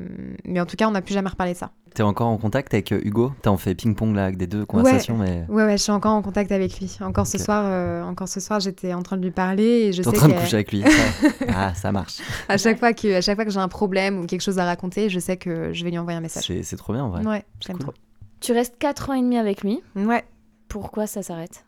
mais 0.45 0.59
en 0.61 0.65
tout 0.65 0.75
cas, 0.75 0.87
on 0.87 0.91
n'a 0.91 1.01
plus 1.01 1.13
jamais 1.13 1.29
reparlé 1.29 1.53
de 1.53 1.57
ça. 1.57 1.71
T'es 1.95 2.03
encore 2.03 2.27
en 2.27 2.37
contact 2.37 2.71
avec 2.73 2.91
euh, 2.91 3.01
Hugo? 3.03 3.31
T'as 3.41 3.49
en 3.49 3.57
fait 3.57 3.73
ping-pong 3.73 4.15
là 4.15 4.25
avec 4.25 4.37
des 4.37 4.45
deux 4.45 4.63
conversations, 4.63 5.17
mais 5.17 5.45
Ouais, 5.49 5.63
ouais, 5.65 5.77
je 5.77 5.81
suis 5.83 5.91
encore 5.91 6.13
en 6.13 6.21
contact 6.21 6.51
avec 6.51 6.79
lui. 6.79 6.95
Encore 7.01 7.25
ce 7.25 7.39
soir, 7.39 7.63
euh, 7.65 8.03
encore 8.03 8.27
ce 8.27 8.39
soir, 8.39 8.59
j'étais 8.59 8.93
en 8.93 9.01
train 9.01 9.17
de 9.17 9.23
lui 9.23 9.31
parler 9.31 9.63
et 9.63 9.91
je 9.93 10.03
t'es 10.03 10.07
en 10.07 10.11
sais 10.11 10.17
train 10.17 10.27
de 10.27 10.33
coucher 10.33 10.55
avec 10.55 10.71
lui. 10.71 10.83
ah, 11.49 11.73
ça 11.73 11.91
marche. 11.91 12.19
à 12.47 12.57
chaque 12.57 12.77
fois 12.77 12.93
que, 12.93 13.15
à 13.15 13.21
chaque 13.21 13.35
fois 13.35 13.45
que 13.45 13.51
j'ai 13.51 13.59
un 13.59 13.67
problème 13.67 14.19
ou 14.19 14.25
quelque 14.27 14.41
chose 14.41 14.59
à 14.59 14.65
raconter, 14.65 15.09
je 15.09 15.19
sais 15.19 15.37
que 15.37 15.73
je 15.73 15.83
vais 15.83 15.89
lui 15.89 15.97
envoyer 15.97 16.17
un 16.17 16.21
message. 16.21 16.43
C'est 16.45 16.61
c'est 16.61 16.75
trop 16.77 16.93
bien 16.93 17.03
en 17.03 17.09
vrai. 17.09 17.25
Ouais, 17.25 17.43
j'aime 17.59 17.77
cool. 17.77 17.85
trop. 17.85 17.93
Tu 18.39 18.51
restes 18.53 18.75
4 18.77 19.09
ans 19.09 19.13
et 19.13 19.21
demi 19.21 19.37
avec 19.37 19.63
lui. 19.63 19.81
Ouais, 19.95 20.23
Pourquoi 20.67 21.07
ça 21.07 21.23
s'arrête? 21.23 21.65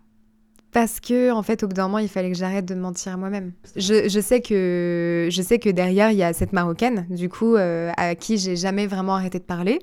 Parce 0.71 0.99
que 0.99 1.31
en 1.31 1.43
fait, 1.43 1.63
au 1.63 1.67
bout 1.67 1.73
d'un 1.73 1.83
moment, 1.87 1.97
il 1.99 2.07
fallait 2.07 2.31
que 2.31 2.37
j'arrête 2.37 2.65
de 2.65 2.75
me 2.75 2.81
mentir 2.81 3.13
à 3.13 3.17
moi-même. 3.17 3.51
Je, 3.75 4.07
je 4.07 4.19
sais 4.21 4.41
que 4.41 5.27
je 5.29 5.41
sais 5.41 5.59
que 5.59 5.69
derrière, 5.69 6.11
il 6.11 6.17
y 6.17 6.23
a 6.23 6.31
cette 6.33 6.53
marocaine, 6.53 7.05
du 7.09 7.27
coup, 7.27 7.55
euh, 7.55 7.91
à 7.97 8.15
qui 8.15 8.37
j'ai 8.37 8.55
jamais 8.55 8.87
vraiment 8.87 9.15
arrêté 9.15 9.39
de 9.39 9.43
parler, 9.43 9.79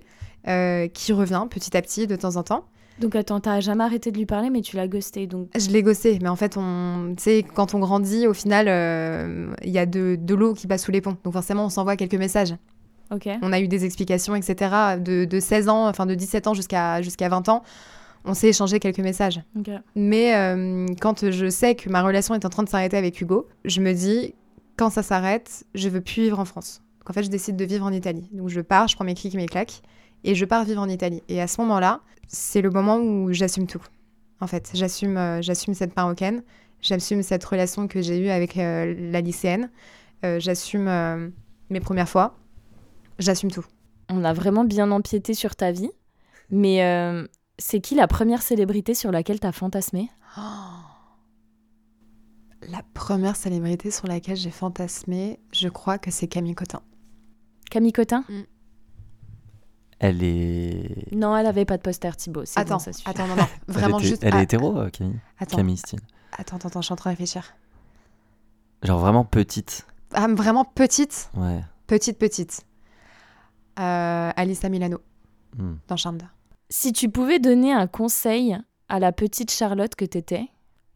euh, 0.49 0.89
qui 0.89 1.13
revient 1.13 1.45
petit 1.51 1.77
à 1.77 1.83
petit 1.83 2.07
de 2.07 2.17
temps 2.17 2.37
en 2.37 2.43
temps. 2.43 2.65
Donc 3.01 3.15
attends, 3.15 3.39
t'as 3.39 3.61
jamais 3.61 3.85
arrêté 3.85 4.11
de 4.11 4.17
lui 4.19 4.27
parler, 4.27 4.51
mais 4.51 4.61
tu 4.61 4.77
l'as 4.77 4.89
ghosté. 4.89 5.27
Donc 5.27 5.49
Je 5.57 5.69
l'ai 5.71 5.83
gossé, 5.83 6.19
mais 6.21 6.29
en 6.29 6.37
fait, 6.37 6.57
on, 6.57 7.15
tu 7.17 7.23
sais, 7.23 7.45
quand 7.55 7.75
on 7.75 7.79
grandit, 7.79 8.27
au 8.27 8.35
final, 8.35 8.67
euh, 8.69 9.53
il 9.63 9.71
y 9.71 9.79
a 9.79 9.87
de, 9.87 10.17
de 10.21 10.35
l'eau 10.35 10.55
qui 10.55 10.67
passe 10.67 10.85
sous 10.85 10.91
les 10.91 11.01
ponts. 11.01 11.17
Donc 11.23 11.33
forcément, 11.33 11.67
on 11.67 11.69
s'envoie 11.69 11.97
quelques 11.97 12.15
messages. 12.17 12.55
ok. 13.13 13.29
On 13.43 13.53
a 13.53 13.61
eu 13.61 13.69
des 13.69 13.85
explications, 13.85 14.35
etc. 14.35 14.99
De, 15.01 15.27
de 15.27 15.39
16 15.39 15.69
ans, 15.69 15.87
enfin 15.87 16.07
de 16.07 16.15
17 16.17 16.49
ans 16.49 16.55
jusqu'à 16.55 17.01
jusqu'à 17.03 17.29
20 17.29 17.49
ans, 17.51 17.63
on 18.25 18.35
s'est 18.35 18.49
échangé 18.49 18.81
quelques 18.81 18.99
messages. 18.99 19.41
Mais 19.95 20.35
euh, 20.35 20.87
quand 21.01 21.31
je 21.31 21.49
sais 21.49 21.75
que 21.75 21.89
ma 21.89 22.03
relation 22.03 22.35
est 22.35 22.45
en 22.45 22.49
train 22.49 22.63
de 22.63 22.69
s'arrêter 22.69 22.97
avec 22.97 23.21
Hugo, 23.21 23.49
je 23.65 23.81
me 23.81 23.93
dis, 23.93 24.35
quand 24.77 24.91
ça 24.91 25.03
s'arrête, 25.03 25.65
je 25.75 25.89
veux 25.89 26.01
plus 26.01 26.23
vivre 26.23 26.39
en 26.39 26.45
France. 26.45 26.83
Donc 27.01 27.11
en 27.11 27.13
fait, 27.13 27.23
je 27.23 27.31
décide 27.31 27.57
de 27.57 27.65
vivre 27.65 27.85
en 27.87 27.93
Italie. 27.93 28.29
Donc 28.33 28.49
je 28.49 28.61
pars, 28.61 28.89
je 28.89 28.97
prends 28.97 29.05
mes 29.05 29.15
clics 29.15 29.35
et 29.35 29.39
mes 29.39 29.47
claques, 29.47 29.83
et 30.25 30.35
je 30.35 30.45
pars 30.45 30.65
vivre 30.65 30.81
en 30.83 30.89
Italie. 30.89 31.23
Et 31.29 31.41
à 31.41 31.47
ce 31.47 31.61
moment-là, 31.63 32.01
c'est 32.27 32.61
le 32.61 32.71
moment 32.71 32.97
où 32.99 33.33
j'assume 33.33 33.67
tout. 33.67 33.83
En 34.41 34.47
fait, 34.47 34.71
j'assume, 34.75 35.17
euh, 35.17 35.43
j'assume 35.43 35.75
cette 35.75 35.97
marocaine, 35.97 36.43
j'assume 36.81 37.23
cette 37.23 37.45
relation 37.45 37.89
que 37.89 38.03
j'ai 38.03 38.19
eue 38.19 38.29
avec 38.29 38.57
euh, 38.57 38.95
la 39.11 39.21
lycéenne, 39.21 39.71
euh, 40.25 40.39
j'assume 40.39 40.87
euh, 40.87 41.29
mes 41.71 41.81
premières 41.81 42.09
fois, 42.09 42.37
j'assume 43.19 43.51
tout. 43.51 43.65
On 44.09 44.25
a 44.25 44.33
vraiment 44.33 44.65
bien 44.65 44.91
empiété 44.91 45.35
sur 45.35 45.57
ta 45.57 45.73
vie. 45.73 45.91
Mais 46.51 46.83
euh, 46.83 47.27
c'est 47.59 47.81
qui 47.81 47.95
la 47.95 48.07
première 48.07 48.43
célébrité 48.43 48.95
sur 48.95 49.11
laquelle 49.11 49.41
t'as 49.41 49.53
fantasmé? 49.53 50.11
La 52.63 52.83
première 52.95 53.37
célébrité 53.37 53.91
sur 53.91 54.07
laquelle 54.09 54.37
j'ai 54.37 54.51
fantasmé, 54.51 55.39
je 55.53 55.69
crois 55.69 55.99
que 55.99 56.11
c'est 56.11 56.27
Camille 56.27 56.55
Cotin. 56.55 56.83
Camille 57.71 57.93
Cotin? 57.93 58.25
Elle 60.01 60.23
est. 60.23 61.13
Non, 61.13 61.37
elle 61.37 61.47
avait 61.47 61.65
pas 61.65 61.77
de 61.77 61.83
poster 61.83 62.15
Thibaut. 62.17 62.45
c'est 62.45 62.59
Attends, 62.61 62.75
bon, 62.75 62.79
ça 62.81 62.93
suffit. 62.93 63.09
attends, 63.09 63.27
non, 63.27 63.37
non, 63.37 63.47
vraiment 63.69 63.99
elle 63.99 64.05
était- 64.05 64.11
juste. 64.11 64.25
Elle 64.25 64.35
ah, 64.35 64.41
est 64.41 64.45
hétéro, 64.45 64.77
euh, 64.79 64.91
Camille 64.91 65.19
Attends, 65.39 65.57
Camille 65.57 65.77
Stine. 65.77 66.01
attends, 66.33 66.57
attends, 66.57 66.69
attends, 66.69 66.81
je 66.81 66.87
suis 66.87 66.93
en 66.93 66.97
train 66.97 67.11
de 67.11 67.15
réfléchir. 67.15 67.45
Genre 68.83 68.99
vraiment 68.99 69.25
petite. 69.25 69.87
Ah, 70.13 70.27
vraiment 70.29 70.65
petite, 70.65 71.31
Ouais. 71.35 71.61
petite, 71.87 72.19
petite. 72.19 72.65
Euh, 73.79 74.31
Alissa 74.37 74.69
Milano, 74.69 74.99
Hmm. 75.57 75.75
dans 75.89 75.97
Charmed. 75.97 76.23
Si 76.71 76.93
tu 76.93 77.09
pouvais 77.09 77.39
donner 77.39 77.73
un 77.73 77.87
conseil 77.87 78.59
à 78.91 78.99
la 78.99 79.11
petite 79.11 79.51
Charlotte 79.51 79.95
que 79.95 80.05
t'étais, 80.05 80.49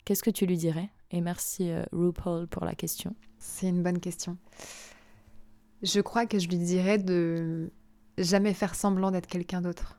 qu'est-ce 0.05 0.23
que 0.23 0.31
tu 0.31 0.45
lui 0.45 0.59
dirais? 0.59 0.91
Et 1.11 1.23
merci 1.23 1.71
euh, 1.71 1.83
RuPaul 1.93 2.47
pour 2.47 2.67
la 2.67 2.75
question. 2.75 3.15
C'est 3.39 3.69
une 3.69 3.83
bonne 3.83 3.99
question. 3.99 4.37
Je 5.83 6.01
crois 6.03 6.27
que 6.27 6.39
je 6.39 6.49
lui 6.49 6.59
dirais 6.59 6.99
de 6.99 7.73
jamais 8.19 8.53
faire 8.53 8.75
semblant 8.75 9.11
d'être 9.11 9.27
quelqu'un 9.27 9.63
d'autre. 9.63 9.99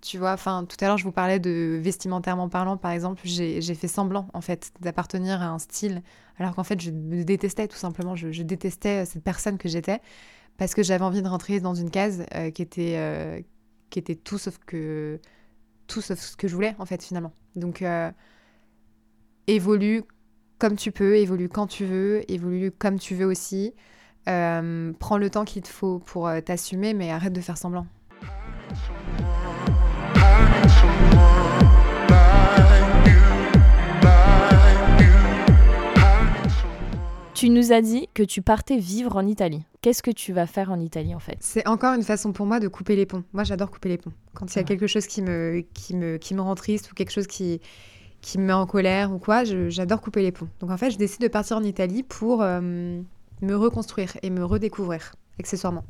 Tu 0.00 0.16
vois, 0.16 0.32
enfin, 0.32 0.64
tout 0.64 0.76
à 0.80 0.86
l'heure, 0.86 0.98
je 0.98 1.04
vous 1.04 1.12
parlais 1.12 1.40
de 1.40 1.80
vestimentairement 1.82 2.48
parlant, 2.48 2.76
par 2.76 2.92
exemple, 2.92 3.22
j'ai 3.24 3.60
fait 3.74 3.88
semblant, 3.88 4.28
en 4.32 4.42
fait, 4.42 4.70
d'appartenir 4.80 5.42
à 5.42 5.46
un 5.46 5.58
style, 5.58 6.02
alors 6.38 6.54
qu'en 6.54 6.62
fait, 6.62 6.80
je 6.80 6.90
me 6.92 7.24
détestais, 7.24 7.66
tout 7.66 7.76
simplement. 7.76 8.14
Je, 8.14 8.30
je 8.30 8.42
détestais 8.42 9.06
cette 9.06 9.24
personne 9.24 9.56
que 9.58 9.68
j'étais, 9.68 10.00
parce 10.56 10.74
que 10.74 10.82
j'avais 10.82 11.04
envie 11.04 11.22
de 11.22 11.28
rentrer 11.28 11.58
dans 11.60 11.74
une 11.74 11.90
case 11.90 12.26
euh, 12.34 12.50
qui, 12.50 12.62
était, 12.62 12.94
euh, 12.96 13.40
qui 13.90 13.98
était 13.98 14.14
tout 14.14 14.38
sauf 14.38 14.58
que 14.66 15.20
tout 15.86 16.00
sauf 16.00 16.18
ce 16.18 16.36
que 16.36 16.48
je 16.48 16.54
voulais, 16.54 16.74
en 16.78 16.86
fait, 16.86 17.02
finalement. 17.02 17.32
Donc, 17.56 17.82
euh, 17.82 18.10
évolue 19.46 20.02
comme 20.58 20.76
tu 20.76 20.92
peux, 20.92 21.16
évolue 21.16 21.48
quand 21.48 21.66
tu 21.66 21.84
veux, 21.84 22.30
évolue 22.30 22.70
comme 22.72 22.98
tu 22.98 23.14
veux 23.14 23.26
aussi. 23.26 23.74
Euh, 24.28 24.92
prends 24.98 25.18
le 25.18 25.28
temps 25.28 25.44
qu'il 25.44 25.62
te 25.62 25.68
faut 25.68 25.98
pour 25.98 26.28
euh, 26.28 26.40
t'assumer, 26.40 26.94
mais 26.94 27.10
arrête 27.10 27.32
de 27.32 27.40
faire 27.40 27.58
semblant. 27.58 27.86
Tu 37.44 37.50
nous 37.50 37.72
as 37.72 37.82
dit 37.82 38.08
que 38.14 38.22
tu 38.22 38.40
partais 38.40 38.78
vivre 38.78 39.16
en 39.16 39.26
Italie. 39.26 39.62
Qu'est-ce 39.82 40.02
que 40.02 40.10
tu 40.10 40.32
vas 40.32 40.46
faire 40.46 40.72
en 40.72 40.80
Italie 40.80 41.14
en 41.14 41.18
fait? 41.18 41.36
C'est 41.40 41.68
encore 41.68 41.92
une 41.92 42.02
façon 42.02 42.32
pour 42.32 42.46
moi 42.46 42.58
de 42.58 42.68
couper 42.68 42.96
les 42.96 43.04
ponts. 43.04 43.22
Moi, 43.34 43.44
j'adore 43.44 43.70
couper 43.70 43.90
les 43.90 43.98
ponts. 43.98 44.12
Quand 44.32 44.46
il 44.46 44.56
y 44.56 44.58
a 44.58 44.62
Ouais. 44.62 44.64
quelque 44.64 44.86
chose 44.86 45.06
qui 45.06 45.20
me, 45.20 45.62
qui, 45.74 45.94
me, 45.94 46.16
qui 46.16 46.34
me 46.34 46.40
rend 46.40 46.54
triste 46.54 46.90
ou 46.90 46.94
quelque 46.94 47.10
chose 47.10 47.26
qui, 47.26 47.60
qui 48.22 48.38
me 48.38 48.46
met 48.46 48.54
en 48.54 48.64
colère 48.64 49.12
ou 49.12 49.18
quoi, 49.18 49.44
j'adore 49.44 50.00
couper 50.00 50.22
les 50.22 50.32
ponts. 50.32 50.48
Donc 50.60 50.70
en 50.70 50.78
fait, 50.78 50.90
je 50.90 50.96
décide 50.96 51.20
de 51.20 51.28
partir 51.28 51.58
en 51.58 51.62
Italie 51.62 52.02
pour 52.02 52.40
euh, 52.40 52.62
me 53.42 53.54
reconstruire 53.54 54.16
et 54.22 54.30
me 54.30 54.42
redécouvrir, 54.42 55.12
accessoirement. 55.38 55.84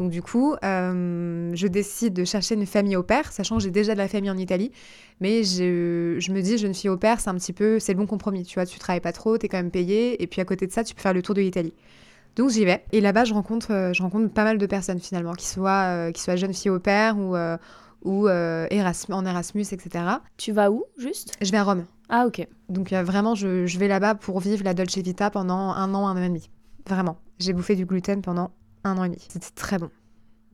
Donc 0.00 0.10
du 0.10 0.22
coup, 0.22 0.54
euh, 0.64 1.52
je 1.54 1.66
décide 1.66 2.14
de 2.14 2.24
chercher 2.24 2.54
une 2.54 2.64
famille 2.64 2.96
au 2.96 3.02
pair, 3.02 3.30
sachant 3.30 3.58
que 3.58 3.62
j'ai 3.62 3.70
déjà 3.70 3.92
de 3.92 3.98
la 3.98 4.08
famille 4.08 4.30
en 4.30 4.38
Italie. 4.38 4.72
Mais 5.20 5.44
je, 5.44 6.16
je 6.18 6.32
me 6.32 6.40
dis, 6.40 6.56
jeune 6.56 6.72
fille 6.72 6.88
au 6.88 6.96
pair, 6.96 7.20
c'est 7.20 7.28
un 7.28 7.34
petit 7.34 7.52
peu, 7.52 7.78
c'est 7.78 7.92
le 7.92 7.98
bon 7.98 8.06
compromis. 8.06 8.44
Tu 8.44 8.54
vois, 8.54 8.64
tu 8.64 8.78
travailles 8.78 9.02
pas 9.02 9.12
trop, 9.12 9.36
t'es 9.36 9.48
quand 9.48 9.58
même 9.58 9.70
payé, 9.70 10.22
et 10.22 10.26
puis 10.26 10.40
à 10.40 10.46
côté 10.46 10.66
de 10.66 10.72
ça, 10.72 10.84
tu 10.84 10.94
peux 10.94 11.02
faire 11.02 11.12
le 11.12 11.20
tour 11.20 11.34
de 11.34 11.42
l'Italie. 11.42 11.74
Donc 12.34 12.48
j'y 12.48 12.64
vais. 12.64 12.82
Et 12.92 13.02
là-bas, 13.02 13.24
je 13.26 13.34
rencontre, 13.34 13.72
euh, 13.74 13.92
je 13.92 14.02
rencontre 14.02 14.32
pas 14.32 14.44
mal 14.44 14.56
de 14.56 14.64
personnes 14.64 15.00
finalement, 15.00 15.34
qui 15.34 15.46
soient, 15.46 15.84
euh, 15.88 16.12
qui 16.12 16.22
soient 16.22 16.36
jeunes 16.36 16.54
filles 16.54 16.70
au 16.70 16.80
pair 16.80 17.18
ou, 17.18 17.36
euh, 17.36 17.58
ou 18.00 18.26
euh, 18.26 18.66
Erasmus, 18.70 19.14
en 19.14 19.26
Erasmus, 19.26 19.66
etc. 19.70 20.02
Tu 20.38 20.52
vas 20.52 20.70
où 20.70 20.84
juste? 20.96 21.34
Je 21.42 21.50
vais 21.50 21.58
à 21.58 21.64
Rome. 21.64 21.84
Ah 22.08 22.26
ok. 22.26 22.48
Donc 22.70 22.90
vraiment, 22.90 23.34
je, 23.34 23.66
je 23.66 23.78
vais 23.78 23.86
là-bas 23.88 24.14
pour 24.14 24.40
vivre 24.40 24.64
la 24.64 24.72
Dolce 24.72 24.96
Vita 24.96 25.28
pendant 25.28 25.74
un 25.74 25.92
an, 25.92 26.08
un 26.08 26.16
an 26.16 26.22
et 26.22 26.28
demi. 26.28 26.48
Vraiment. 26.88 27.18
J'ai 27.38 27.52
bouffé 27.52 27.76
du 27.76 27.84
gluten 27.84 28.22
pendant 28.22 28.50
un 28.84 28.96
an 28.98 29.04
et 29.04 29.08
demi. 29.08 29.24
C'était 29.28 29.50
très 29.54 29.78
bon. 29.78 29.90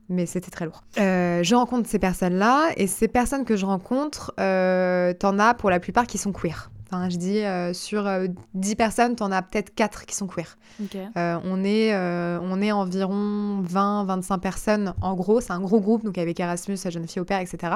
Mais 0.09 0.25
c'était 0.25 0.51
très 0.51 0.65
lourd. 0.65 0.83
Euh, 0.99 1.43
je 1.43 1.55
rencontre 1.55 1.89
ces 1.89 1.99
personnes-là, 1.99 2.71
et 2.77 2.87
ces 2.87 3.07
personnes 3.07 3.43
que 3.43 3.57
je 3.57 3.65
rencontre, 3.65 4.33
euh, 4.39 5.13
t'en 5.13 5.37
as 5.37 5.53
pour 5.53 5.69
la 5.69 5.79
plupart 5.79 6.07
qui 6.07 6.17
sont 6.17 6.31
queer. 6.31 6.71
Enfin, 6.85 7.09
je 7.09 7.17
dis, 7.17 7.39
euh, 7.39 7.73
sur 7.73 8.07
euh, 8.07 8.27
10 8.53 8.75
personnes, 8.75 9.15
t'en 9.17 9.29
as 9.33 9.41
peut-être 9.41 9.75
4 9.75 10.05
qui 10.05 10.15
sont 10.15 10.27
queer. 10.27 10.57
On, 11.05 11.63
est, 11.65 11.93
on 11.93 12.61
est 12.61 12.71
environ 12.71 13.61
20-25 13.63 14.39
personnes 14.39 14.93
en 15.01 15.13
gros, 15.15 15.41
c'est 15.41 15.51
un 15.51 15.59
gros 15.59 15.81
groupe, 15.81 16.05
donc 16.05 16.17
avec 16.17 16.39
Erasmus, 16.39 16.77
la 16.85 16.91
jeune 16.91 17.07
fille 17.07 17.21
au 17.21 17.25
père, 17.25 17.41
etc. 17.41 17.73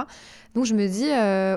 Donc 0.56 0.64
je 0.64 0.74
me 0.74 0.88
dis, 0.88 1.10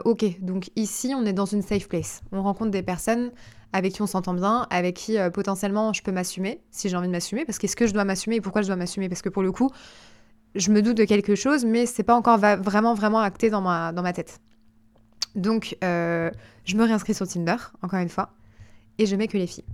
ok, 0.05 0.40
donc 0.40 0.70
ici 0.74 1.14
on 1.16 1.24
est 1.24 1.32
dans 1.32 1.47
une 1.47 1.62
safe 1.62 1.86
place. 1.86 2.22
On 2.32 2.42
rencontre 2.42 2.72
des 2.72 2.82
personnes 2.82 3.30
avec 3.75 3.93
qui 3.93 4.03
on 4.03 4.07
s'entend 4.07 4.33
bien, 4.35 4.66
avec 4.70 4.95
qui 4.95 5.18
euh, 5.18 5.31
potentiellement 5.31 5.93
je 5.93 6.01
peux 6.03 6.12
m'assumer, 6.12 6.61
si 6.70 6.89
j'ai 6.89 6.97
envie 6.97 7.09
de 7.09 7.12
m'assumer, 7.12 7.45
parce 7.45 7.59
qu'est-ce 7.59 7.75
que 7.77 7.89
je 7.89 7.93
dois 7.93 8.05
m'assumer 8.05 8.37
et 8.37 8.41
pourquoi 8.41 8.62
je 8.62 8.68
dois 8.68 8.77
m'assumer? 8.77 9.09
Parce 9.09 9.20
que 9.20 9.29
pour 9.29 9.43
le 9.43 9.51
coup, 9.51 9.68
je 10.55 10.70
me 10.70 10.81
doute 10.81 10.97
de 10.97 11.05
quelque 11.05 11.35
chose, 11.35 11.64
mais 11.64 11.85
c'est 11.85 12.05
pas 12.05 12.14
encore 12.14 12.39
va- 12.39 12.55
vraiment, 12.57 12.95
vraiment 12.95 13.18
acté 13.18 13.51
dans 13.51 13.61
ma, 13.61 13.93
dans 13.93 14.03
ma 14.03 14.12
tête. 14.12 14.41
Donc 15.35 15.77
euh, 15.83 16.31
je 16.64 16.77
me 16.77 16.85
réinscris 16.85 17.14
sur 17.14 17.27
Tinder, 17.27 17.57
encore 17.83 17.99
une 17.99 18.09
fois, 18.09 18.31
et 18.99 19.07
je 19.07 19.16
mets 19.16 19.27
que 19.27 19.37
les 19.37 19.49
filles. 19.49 19.64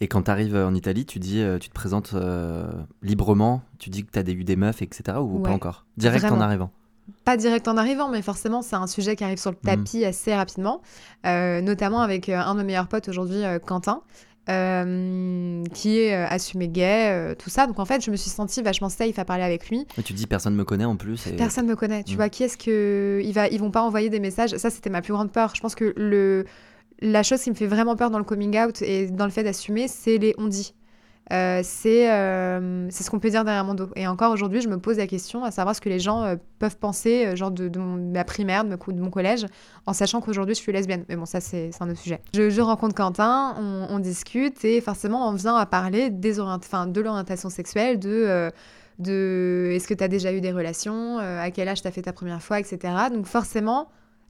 Et 0.00 0.06
quand 0.06 0.22
tu 0.22 0.30
arrives 0.30 0.56
en 0.56 0.74
Italie, 0.74 1.04
tu 1.04 1.18
dis, 1.18 1.40
euh, 1.40 1.58
tu 1.58 1.68
te 1.68 1.74
présentes 1.74 2.12
euh, 2.14 2.70
librement, 3.02 3.62
tu 3.78 3.90
dis 3.90 4.04
que 4.04 4.10
tu 4.12 4.18
as 4.18 4.22
eu 4.32 4.44
des 4.44 4.56
meufs, 4.56 4.82
etc. 4.82 5.20
ou 5.22 5.40
pas 5.40 5.50
encore? 5.50 5.84
Direct 5.96 6.30
en 6.30 6.40
arrivant? 6.40 6.70
Pas 7.24 7.36
direct 7.36 7.68
en 7.68 7.76
arrivant, 7.76 8.08
mais 8.08 8.22
forcément, 8.22 8.62
c'est 8.62 8.76
un 8.76 8.86
sujet 8.86 9.16
qui 9.16 9.24
arrive 9.24 9.38
sur 9.38 9.50
le 9.50 9.56
tapis 9.56 10.04
assez 10.04 10.34
rapidement, 10.34 10.82
euh, 11.26 11.60
notamment 11.60 12.00
avec 12.00 12.28
euh, 12.28 12.36
un 12.38 12.54
de 12.54 12.60
mes 12.60 12.66
meilleurs 12.66 12.88
potes 12.88 13.08
aujourd'hui, 13.08 13.44
euh, 13.44 13.58
Quentin, 13.58 14.02
euh, 14.48 15.62
qui 15.74 15.98
est 16.00 16.14
assumé 16.14 16.68
gay, 16.68 17.10
euh, 17.10 17.34
tout 17.34 17.50
ça. 17.50 17.66
Donc 17.66 17.78
en 17.78 17.84
fait, 17.84 18.04
je 18.04 18.10
me 18.10 18.16
suis 18.16 18.30
sentie 18.30 18.62
vachement 18.62 18.88
safe 18.88 19.18
à 19.18 19.24
parler 19.24 19.44
avec 19.44 19.68
lui. 19.68 19.86
Et 19.98 20.02
tu 20.02 20.12
dis, 20.12 20.26
personne 20.26 20.54
me 20.54 20.64
connaît 20.64 20.84
en 20.84 20.96
plus. 20.96 21.26
Et... 21.26 21.32
Personne 21.32 21.66
me 21.66 21.76
connaît. 21.76 22.02
Tu 22.04 22.14
Mm. 22.14 22.16
vois, 22.16 22.28
qui 22.28 22.44
est-ce 22.44 22.56
que. 22.56 23.20
Ils, 23.24 23.32
va... 23.32 23.48
Ils 23.48 23.60
vont 23.60 23.70
pas 23.70 23.82
envoyer 23.82 24.10
des 24.10 24.20
messages? 24.20 24.56
Ça, 24.56 24.70
c'était 24.70 24.90
ma 24.90 25.02
plus 25.02 25.12
grande 25.12 25.30
peur. 25.32 25.52
Je 25.54 25.60
pense 25.60 25.74
que 25.74 25.92
le... 25.96 26.44
la 27.00 27.22
chose 27.22 27.40
qui 27.42 27.50
me 27.50 27.54
fait 27.54 27.66
vraiment 27.66 27.94
peur 27.96 28.10
dans 28.10 28.18
le 28.18 28.24
coming 28.24 28.58
out 28.58 28.82
et 28.82 29.06
dans 29.06 29.24
le 29.26 29.30
fait 29.30 29.44
d'assumer, 29.44 29.86
c'est 29.88 30.18
les 30.18 30.34
on 30.38 30.46
dit. 30.46 30.74
Euh, 31.30 31.60
c'est 31.62 32.10
euh, 32.10 32.90
c'est 32.90 33.04
ce 33.04 33.10
qu'on 33.10 33.20
peut 33.20 33.30
dire 33.30 33.44
derrière 33.44 33.64
mon 33.64 33.74
dos. 33.74 33.88
Et 33.94 34.06
encore 34.06 34.32
aujourd'hui, 34.32 34.60
je 34.60 34.68
me 34.68 34.78
pose 34.78 34.98
la 34.98 35.06
question 35.06 35.44
à 35.44 35.50
savoir 35.50 35.76
ce 35.76 35.80
que 35.80 35.88
les 35.88 36.00
gens 36.00 36.24
euh, 36.24 36.36
peuvent 36.58 36.76
penser, 36.76 37.34
genre 37.36 37.50
de, 37.50 37.70
ma 37.78 38.24
primaire, 38.24 38.64
de, 38.64 38.76
mon 38.92 39.10
collège, 39.10 39.46
en 39.86 39.92
sachant 39.92 40.20
qu'aujourd'hui 40.20 40.54
je 40.54 40.60
suis 40.60 40.72
lesbienne. 40.72 41.04
Mais 41.08 41.16
bon, 41.16 41.24
ça 41.24 41.40
c'est 41.40 41.70
un 41.80 41.88
autre 41.88 42.00
sujet. 42.00 42.20
Je, 42.34 42.60
rencontre 42.60 42.94
Quentin, 42.94 43.54
on, 43.58 43.98
discute 44.00 44.64
et 44.64 44.80
forcément 44.80 45.28
on 45.28 45.34
vient 45.34 45.56
à 45.56 45.66
parler 45.66 46.10
des 46.10 46.34
de 46.34 47.00
l'orientation 47.00 47.50
sexuelle, 47.50 47.98
de. 47.98 48.50
de 48.98 49.70
est-ce 49.72 49.86
que 49.86 49.94
tu 49.94 50.02
as 50.02 50.08
déjà 50.08 50.32
eu 50.32 50.40
des 50.40 50.52
relations, 50.52 51.18
à 51.18 51.50
quel 51.50 51.68
âge 51.68 51.82
tu 51.82 51.88
as 51.88 51.92
fait 51.92 52.02
ta 52.02 52.12
première 52.12 52.42
fois, 52.42 52.58
etc. 52.58 52.78
Donc 53.12 53.26
forcément, 53.26 53.88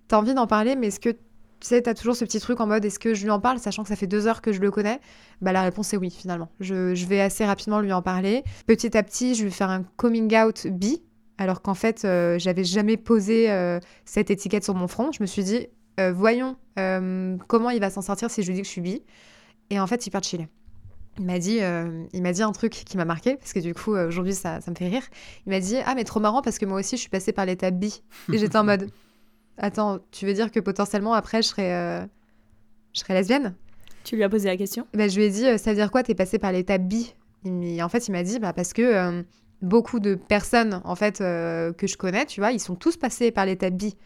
tu 0.09 0.15
as 0.15 0.19
envie 0.19 0.35
d'en 0.35 0.47
parler, 0.47 0.77
mais 0.77 0.89
est-ce 0.89 1.01
que 1.01 1.17
tu 1.63 1.69
sais, 1.69 1.81
tu 1.81 1.89
as 1.89 1.95
toujours 1.95 2.17
ce 2.17 2.25
petit 2.25 2.41
truc 2.41 2.61
en 2.61 2.67
mode 2.67 2.85
est-ce 2.85 2.99
que 2.99 3.15
je 3.15 3.23
lui 3.23 3.31
en 3.31 3.39
parle, 3.39 3.61
sachant 3.61 3.85
que 3.85 3.89
ça 3.89 3.95
fait 3.95 4.09
deux 4.09 4.27
heures 4.27 4.43
que 4.43 4.53
je 4.53 4.61
le 4.61 4.73
connais? 4.73 5.01
Bah, 5.41 5.53
La 5.53 5.63
réponse 5.63 5.95
est 5.95 5.97
oui, 5.97 6.11
finalement. 6.11 6.49
Je, 6.59 7.07
vais 7.07 7.21
assez 7.21 7.45
rapidement 7.45 7.81
lui 7.81 7.93
en 7.93 8.03
parler. 8.03 8.43
Petit 8.67 8.97
à 8.97 9.03
petit, 9.05 9.37
je 9.37 9.45
vais 9.45 9.51
faire 9.51 9.71
un 9.71 9.85
coming 9.97 10.37
out 10.37 10.67
bi, 10.67 11.03
alors 11.39 11.63
qu'en 11.63 11.75
fait, 11.75 12.05
euh, 12.05 12.37
j'avais 12.37 12.65
jamais 12.65 12.97
posé 12.97 13.49
euh, 13.51 13.79
cette 14.05 14.33
étiquette 14.33 14.65
sur 14.65 14.75
mon 14.75 14.89
front. 14.89 15.13
Je 15.13 15.23
me 15.23 15.27
suis 15.27 15.45
dit 15.45 15.69
euh, 16.01 16.13
voyons 16.13 16.57
comment 16.75 17.71
il 17.71 17.81
va 17.81 17.91
s'en 17.91 18.03
sortir 18.03 18.29
si 18.29 18.43
je 18.43 18.49
lui 18.49 18.55
dis 18.55 18.63
que 18.63 18.67
je 18.67 18.73
suis 18.73 18.81
bi. 18.81 19.03
Et 19.71 19.79
en 19.79 19.87
fait, 19.87 20.05
hyper 20.05 20.23
chill. 20.25 20.49
Il 21.19 21.27
m'a 21.27 21.39
dit, 21.39 21.61
il 22.13 22.23
m'a 22.23 22.33
dit 22.33 22.43
un 22.43 22.53
truc 22.53 22.73
qui 22.73 22.97
m'a 22.97 23.05
marqué 23.05 23.37
parce 23.37 23.53
que 23.53 23.61
du 23.61 23.75
coup 23.75 23.95
aujourd'hui 23.95 24.35
ça, 24.35 24.63
ça 24.63 24.71
me 24.71 24.77
fait 24.77 24.89
rire. 24.89 25.03
Il 25.47 25.51
m'a 25.51 25.61
dit 25.61 25.77
ah 25.85 25.95
mais 25.95 26.05
trop 26.05 26.19
marrant 26.19 26.41
parce 26.41 26.59
que 26.59 26.65
moi 26.65 26.81
aussi 26.81 26.97
je 26.97 27.03
suis 27.03 27.11
passée 27.11 27.33
par 27.33 27.45
l'étape 27.45 27.75
bi 27.75 28.03
et 28.33 28.39
j'étais 28.39 28.57
en 28.57 28.65
mode 28.65 28.91
attends 29.59 29.99
tu 30.11 30.27
veux 30.27 30.35
dire 30.35 30.51
que 30.51 30.61
potentiellement 30.61 31.13
après 31.15 31.43
je 31.43 31.49
serais 31.49 31.73
euh, 31.75 32.07
je 32.95 33.01
serais 33.01 33.15
lesbienne? 33.15 33.55
Tu 34.05 34.17
lui 34.17 34.25
as 34.25 34.29
posé 34.29 34.49
la 34.49 34.57
question? 34.57 34.87
Bah, 34.95 35.07
je 35.09 35.17
lui 35.17 35.25
ai 35.27 35.31
dit 35.31 35.47
euh, 35.47 35.59
ça 35.59 35.71
veut 35.71 35.77
dire 35.77 35.91
quoi 35.91 36.03
t'es 36.03 36.15
passée 36.15 36.39
par 36.39 36.53
l'étape 36.53 36.83
bi 36.83 37.15
Il 37.45 37.83
en 37.83 37.89
fait 37.89 38.09
il 38.09 38.13
m'a 38.13 38.23
dit 38.23 38.39
bah 38.39 38.53
parce 38.53 38.73
que 38.73 38.83
euh, 38.83 39.23
beaucoup 39.61 40.01
de 40.01 40.15
personnes 40.15 40.81
en 40.85 40.95
fait 40.97 41.21
euh, 41.21 41.73
que 41.73 41.87
je 41.87 41.97
connais 41.97 42.27
tu 42.27 42.41
vois 42.41 42.53
ils 42.53 42.61
sont 42.61 42.75
tous 42.75 42.97
passés 42.97 43.31
par 43.31 43.47
l'étape 43.47 43.75
bi. 43.75 43.97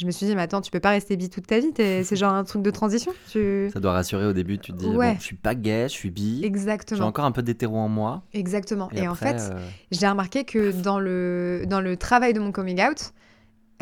Je 0.00 0.06
me 0.06 0.12
suis 0.12 0.26
dit 0.26 0.36
mais 0.36 0.42
attends 0.42 0.60
tu 0.60 0.70
peux 0.70 0.78
pas 0.78 0.90
rester 0.90 1.16
bi 1.16 1.28
toute 1.28 1.46
ta 1.48 1.58
vie 1.58 1.72
c'est 1.76 2.14
genre 2.14 2.32
un 2.32 2.44
truc 2.44 2.62
de 2.62 2.70
transition 2.70 3.12
tu 3.32 3.68
Ça 3.72 3.80
doit 3.80 3.92
rassurer 3.92 4.26
au 4.26 4.32
début, 4.32 4.58
tu 4.58 4.70
te 4.72 4.76
dis, 4.76 4.86
Ouais. 4.86 5.14
bon, 5.14 5.18
je 5.18 5.24
suis 5.24 5.34
pas 5.34 5.56
gay, 5.56 5.84
je 5.88 5.94
suis 5.94 6.10
bi, 6.10 6.38
j'ai 6.40 6.46
exactement. 6.46 7.06
encore 7.06 7.24
un 7.24 7.32
peu 7.32 7.42
d'hétéro 7.42 7.76
en 7.76 7.88
moi. 7.88 8.22
exactement. 8.32 8.88
Et, 8.94 9.00
et, 9.00 9.08
en 9.08 9.16
fait 9.16 9.36
euh, 9.40 9.58
j'ai 9.90 10.06
remarqué 10.06 10.44
que 10.44 10.70
dans 10.82 11.00
le, 11.00 11.64
dans 11.66 11.80
le 11.80 11.96
travail 11.96 12.32
de 12.32 12.38
mon 12.38 12.52
coming 12.52 12.80
out, 12.80 13.12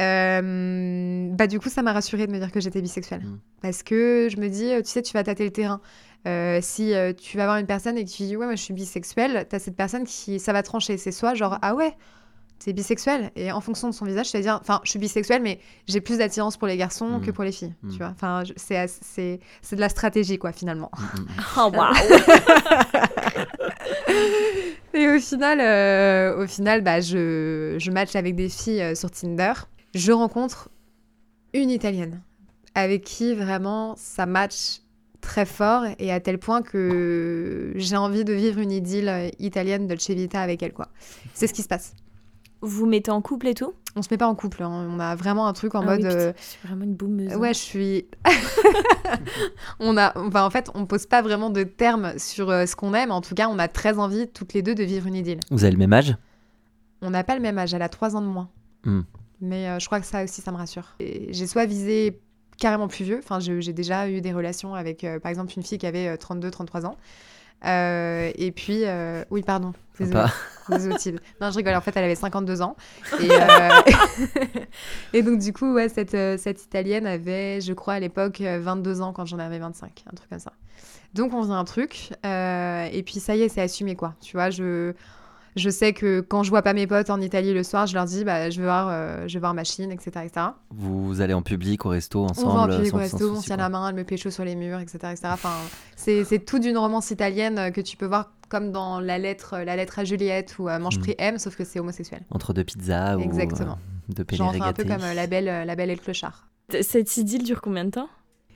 euh, 0.00 1.28
bah 1.32 1.46
du 1.46 1.58
coup, 1.58 1.68
ça 1.68 1.82
m'a 1.82 1.92
rassurée 1.92 2.26
de 2.26 2.32
me 2.32 2.38
dire 2.38 2.52
que 2.52 2.60
j'étais 2.60 2.82
bisexuelle. 2.82 3.22
Mm. 3.22 3.38
Parce 3.62 3.82
que 3.82 4.28
je 4.30 4.36
me 4.38 4.48
dis, 4.48 4.72
euh, 4.72 4.82
tu 4.82 4.90
sais, 4.90 5.02
tu 5.02 5.12
vas 5.12 5.24
tâter 5.24 5.44
le 5.44 5.50
terrain. 5.50 5.80
Euh, 6.26 6.58
si 6.60 6.92
euh, 6.92 7.12
tu 7.12 7.36
vas 7.36 7.44
voir 7.44 7.56
une 7.58 7.66
personne 7.66 7.96
et 7.96 8.04
que 8.04 8.10
tu 8.10 8.24
dis, 8.24 8.36
ouais, 8.36 8.46
moi 8.46 8.56
je 8.56 8.62
suis 8.62 8.74
bisexuelle, 8.74 9.46
t'as 9.48 9.58
cette 9.58 9.76
personne 9.76 10.04
qui, 10.04 10.38
ça 10.40 10.52
va 10.52 10.62
trancher. 10.62 10.96
C'est 10.98 11.12
soit 11.12 11.34
genre, 11.34 11.58
ah 11.62 11.74
ouais, 11.74 11.94
c'est 12.58 12.72
bisexuel. 12.72 13.30
Et 13.36 13.52
en 13.52 13.60
fonction 13.60 13.88
de 13.88 13.94
son 13.94 14.04
visage, 14.04 14.30
c'est-à-dire, 14.30 14.58
enfin, 14.60 14.80
je 14.84 14.90
suis 14.90 14.98
bisexuelle, 14.98 15.42
mais 15.42 15.60
j'ai 15.86 16.00
plus 16.00 16.18
d'attirance 16.18 16.56
pour 16.56 16.66
les 16.66 16.76
garçons 16.76 17.18
Mm. 17.18 17.20
que 17.22 17.30
pour 17.30 17.44
les 17.44 17.52
filles. 17.52 17.74
Mm. 17.82 17.90
Tu 17.90 17.98
vois, 17.98 18.08
enfin, 18.08 18.42
c'est 18.56 18.86
c'est 18.88 19.40
c'est 19.62 19.76
de 19.76 19.80
la 19.80 19.88
stratégie, 19.88 20.38
quoi, 20.38 20.52
finalement. 20.52 20.90
Mm, 20.98 21.20
mm. 21.20 21.26
Oh, 21.58 21.70
waouh 21.74 21.94
Et 24.94 25.08
au 25.08 25.20
final, 25.20 25.60
euh, 25.60 26.42
au 26.42 26.46
final 26.46 26.80
bah, 26.80 27.00
je, 27.00 27.76
je 27.78 27.90
match 27.90 28.16
avec 28.16 28.34
des 28.34 28.48
filles 28.48 28.80
euh, 28.80 28.94
sur 28.94 29.10
Tinder. 29.10 29.52
Je 29.96 30.12
rencontre 30.12 30.68
une 31.54 31.70
Italienne 31.70 32.20
avec 32.74 33.02
qui 33.04 33.34
vraiment 33.34 33.94
ça 33.96 34.26
match 34.26 34.82
très 35.22 35.46
fort 35.46 35.84
et 35.98 36.12
à 36.12 36.20
tel 36.20 36.38
point 36.38 36.60
que 36.60 37.72
j'ai 37.76 37.96
envie 37.96 38.22
de 38.24 38.34
vivre 38.34 38.60
une 38.60 38.70
idylle 38.72 39.30
italienne 39.38 39.86
Dolce 39.86 40.10
Vita 40.10 40.40
avec 40.42 40.62
elle. 40.62 40.74
quoi. 40.74 40.88
C'est 41.32 41.46
ce 41.46 41.54
qui 41.54 41.62
se 41.62 41.68
passe. 41.68 41.94
Vous 42.60 42.84
mettez 42.86 43.10
en 43.10 43.22
couple 43.22 43.48
et 43.48 43.54
tout? 43.54 43.72
On 43.96 44.02
se 44.02 44.08
met 44.10 44.18
pas 44.18 44.26
en 44.28 44.34
couple, 44.34 44.62
hein. 44.62 44.68
on 44.90 45.00
a 45.00 45.14
vraiment 45.14 45.46
un 45.46 45.52
truc 45.54 45.74
en 45.74 45.80
Ah 45.80 45.84
mode... 45.86 46.00
oui, 46.02 46.08
putain, 46.08 46.18
euh, 46.18 46.32
Je 46.38 46.42
suis 46.44 46.58
vraiment 46.68 46.84
une 46.84 46.94
boumeuse. 46.94 47.32
hein. 47.32 47.38
Ouais, 47.38 47.54
je 47.54 47.58
suis. 47.58 48.06
on 49.80 49.96
a, 49.96 50.12
enfin, 50.18 50.44
en 50.44 50.50
fait, 50.50 50.70
on 50.74 50.84
pose 50.86 51.06
pas 51.06 51.22
vraiment 51.22 51.48
de 51.50 51.62
termes 51.62 52.18
sur 52.18 52.50
euh, 52.50 52.66
ce 52.66 52.76
qu'on 52.76 52.92
aime. 52.94 53.10
En 53.10 53.20
tout 53.22 53.34
cas, 53.34 53.48
on 53.48 53.58
a 53.58 53.68
très 53.68 53.98
envie 53.98 54.28
toutes 54.28 54.52
les 54.52 54.62
deux 54.62 54.74
de 54.74 54.82
vivre 54.84 55.06
une 55.06 55.14
idylle. 55.14 55.40
Vous 55.50 55.64
avez 55.64 55.72
le 55.72 55.78
même 55.78 55.92
âge? 55.92 56.14
On 57.02 57.10
n'a 57.10 57.24
pas 57.24 57.34
le 57.34 57.40
même 57.40 57.56
âge, 57.58 57.72
elle 57.74 57.82
a 57.82 57.88
3 57.88 58.16
ans 58.16 58.20
de 58.22 58.26
moins. 58.26 58.48
Hmm. 58.84 59.02
Mais 59.40 59.68
euh, 59.68 59.78
je 59.78 59.86
crois 59.86 60.00
que 60.00 60.06
ça 60.06 60.24
aussi, 60.24 60.40
ça 60.40 60.52
me 60.52 60.56
rassure. 60.56 60.96
J'ai 61.00 61.46
soit 61.46 61.66
visé 61.66 62.20
carrément 62.58 62.88
plus 62.88 63.04
vieux, 63.04 63.20
enfin 63.22 63.38
j'ai 63.38 63.74
déjà 63.74 64.08
eu 64.08 64.22
des 64.22 64.32
relations 64.32 64.74
avec 64.74 65.04
euh, 65.04 65.20
par 65.20 65.28
exemple 65.28 65.52
une 65.56 65.62
fille 65.62 65.76
qui 65.76 65.86
avait 65.86 66.14
32-33 66.14 66.86
ans. 66.86 66.96
Euh, 67.64 68.30
et 68.34 68.52
puis, 68.52 68.82
euh, 68.84 69.24
oui, 69.30 69.42
pardon, 69.42 69.72
Thibaut. 69.96 70.18
Non, 71.40 71.50
je 71.50 71.56
rigole, 71.56 71.74
en 71.74 71.80
fait, 71.80 71.96
elle 71.96 72.04
avait 72.04 72.14
52 72.14 72.62
ans. 72.62 72.76
Et, 73.20 73.28
euh, 73.30 73.68
et 75.12 75.22
donc, 75.22 75.38
du 75.38 75.52
coup, 75.52 75.74
ouais, 75.74 75.88
cette, 75.88 76.16
cette 76.38 76.62
Italienne 76.62 77.06
avait, 77.06 77.60
je 77.60 77.72
crois, 77.72 77.94
à 77.94 78.00
l'époque, 78.00 78.40
euh, 78.40 78.58
22 78.60 79.00
ans 79.00 79.12
quand 79.12 79.26
j'en 79.26 79.38
avais 79.38 79.58
25, 79.58 80.04
un 80.10 80.14
truc 80.14 80.28
comme 80.28 80.38
ça. 80.38 80.52
Donc, 81.14 81.32
on 81.32 81.42
faisait 81.42 81.54
un 81.54 81.64
truc, 81.64 82.10
et 82.24 83.02
puis 83.04 83.20
ça 83.20 83.36
y 83.36 83.42
est, 83.42 83.48
c'est 83.48 83.62
assumé, 83.62 83.96
quoi. 83.96 84.14
Tu 84.20 84.36
vois, 84.36 84.50
je, 84.50 84.92
je 85.56 85.70
sais 85.70 85.92
que 85.92 86.20
quand 86.20 86.42
je 86.42 86.50
vois 86.50 86.62
pas 86.62 86.72
mes 86.74 86.86
potes 86.86 87.10
en 87.10 87.20
Italie 87.20 87.52
le 87.54 87.62
soir, 87.62 87.86
je 87.86 87.94
leur 87.94 88.04
dis, 88.04 88.24
bah, 88.24 88.50
je 88.50 88.58
vais 88.60 88.64
voir, 88.66 88.88
euh, 88.90 89.26
je 89.26 89.34
vais 89.34 89.40
voir 89.40 89.54
ma 89.54 89.64
Chine, 89.64 89.90
etc., 89.90 90.10
etc. 90.24 90.46
Vous 90.70 91.20
allez 91.20 91.34
en 91.34 91.42
public, 91.42 91.84
au 91.86 91.88
resto, 91.88 92.20
On 92.20 92.26
ensemble 92.26 92.54
va 92.54 92.62
en 92.62 92.76
public 92.76 92.90
sans- 92.90 92.96
au 92.96 93.00
resto, 93.00 93.34
on 93.36 93.40
tient 93.40 93.56
la 93.56 93.68
main, 93.68 93.88
elle 93.88 93.94
me 93.94 94.04
pécho 94.04 94.30
sur 94.30 94.44
les 94.44 94.54
murs, 94.54 94.78
etc. 94.80 94.98
etc. 95.12 95.28
Enfin, 95.32 95.52
c'est 95.96 96.24
c'est 96.24 96.38
tout 96.40 96.58
d'une 96.58 96.76
romance 96.78 97.10
italienne 97.10 97.58
euh, 97.58 97.70
que 97.70 97.80
tu 97.80 97.96
peux 97.96 98.06
voir 98.06 98.32
comme 98.48 98.70
dans 98.70 99.00
la 99.00 99.18
lettre, 99.18 99.58
la 99.58 99.74
lettre 99.74 99.98
à 99.98 100.04
Juliette 100.04 100.56
ou 100.58 100.68
euh, 100.68 100.78
Mange 100.78 100.98
Mm. 100.98 101.02
Prix 101.02 101.14
M, 101.18 101.38
sauf 101.38 101.56
que 101.56 101.64
c'est 101.64 101.80
homosexuel. 101.80 102.22
Entre 102.30 102.52
deux 102.52 102.62
pizzas 102.62 103.18
Exactement. 103.18 103.78
ou 104.08 104.12
euh, 104.12 104.24
deux 104.24 104.36
Genre 104.36 104.54
un 104.62 104.72
peu 104.72 104.84
comme 104.84 105.02
euh, 105.02 105.14
la, 105.14 105.26
belle, 105.26 105.48
euh, 105.48 105.64
la 105.64 105.74
belle 105.74 105.90
et 105.90 105.94
le 105.96 106.00
clochard. 106.00 106.46
Cette 106.82 107.16
idylle 107.16 107.42
dure 107.42 107.60
combien 107.60 107.84
de 107.84 107.90
temps? 107.90 108.08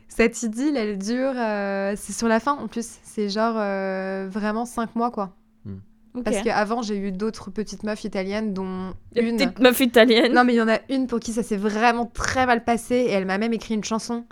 Cette 0.08 0.42
idylle, 0.42 0.76
elle 0.76 0.98
dure, 0.98 1.32
euh, 1.36 1.94
c'est 1.96 2.12
sur 2.12 2.26
la 2.28 2.40
fin 2.40 2.52
en 2.52 2.66
plus, 2.68 2.98
c'est 3.04 3.28
genre 3.28 3.54
euh, 3.56 4.28
vraiment 4.30 4.64
cinq 4.64 4.94
mois 4.96 5.10
quoi. 5.10 5.30
Ok. 6.14 6.24
Parce 6.24 6.42
qu'avant 6.42 6.82
j'ai 6.82 6.96
eu 6.96 7.12
d'autres 7.12 7.50
petites 7.50 7.84
meufs 7.84 8.02
italiennes 8.04 8.52
dont 8.52 8.94
une... 9.14 9.36
petite 9.36 9.58
meuf 9.60 9.78
italienne. 9.80 10.32
Non 10.32 10.44
mais 10.44 10.54
il 10.54 10.56
y 10.56 10.62
en 10.62 10.68
a 10.68 10.78
une 10.88 11.06
pour 11.06 11.20
qui 11.20 11.32
ça 11.32 11.42
s'est 11.42 11.56
vraiment 11.56 12.06
très 12.06 12.46
mal 12.46 12.64
passé 12.64 12.96
et 12.96 13.10
elle 13.12 13.26
m'a 13.26 13.38
même 13.38 13.52
écrit 13.52 13.74
une 13.74 13.84
chanson 13.84 14.24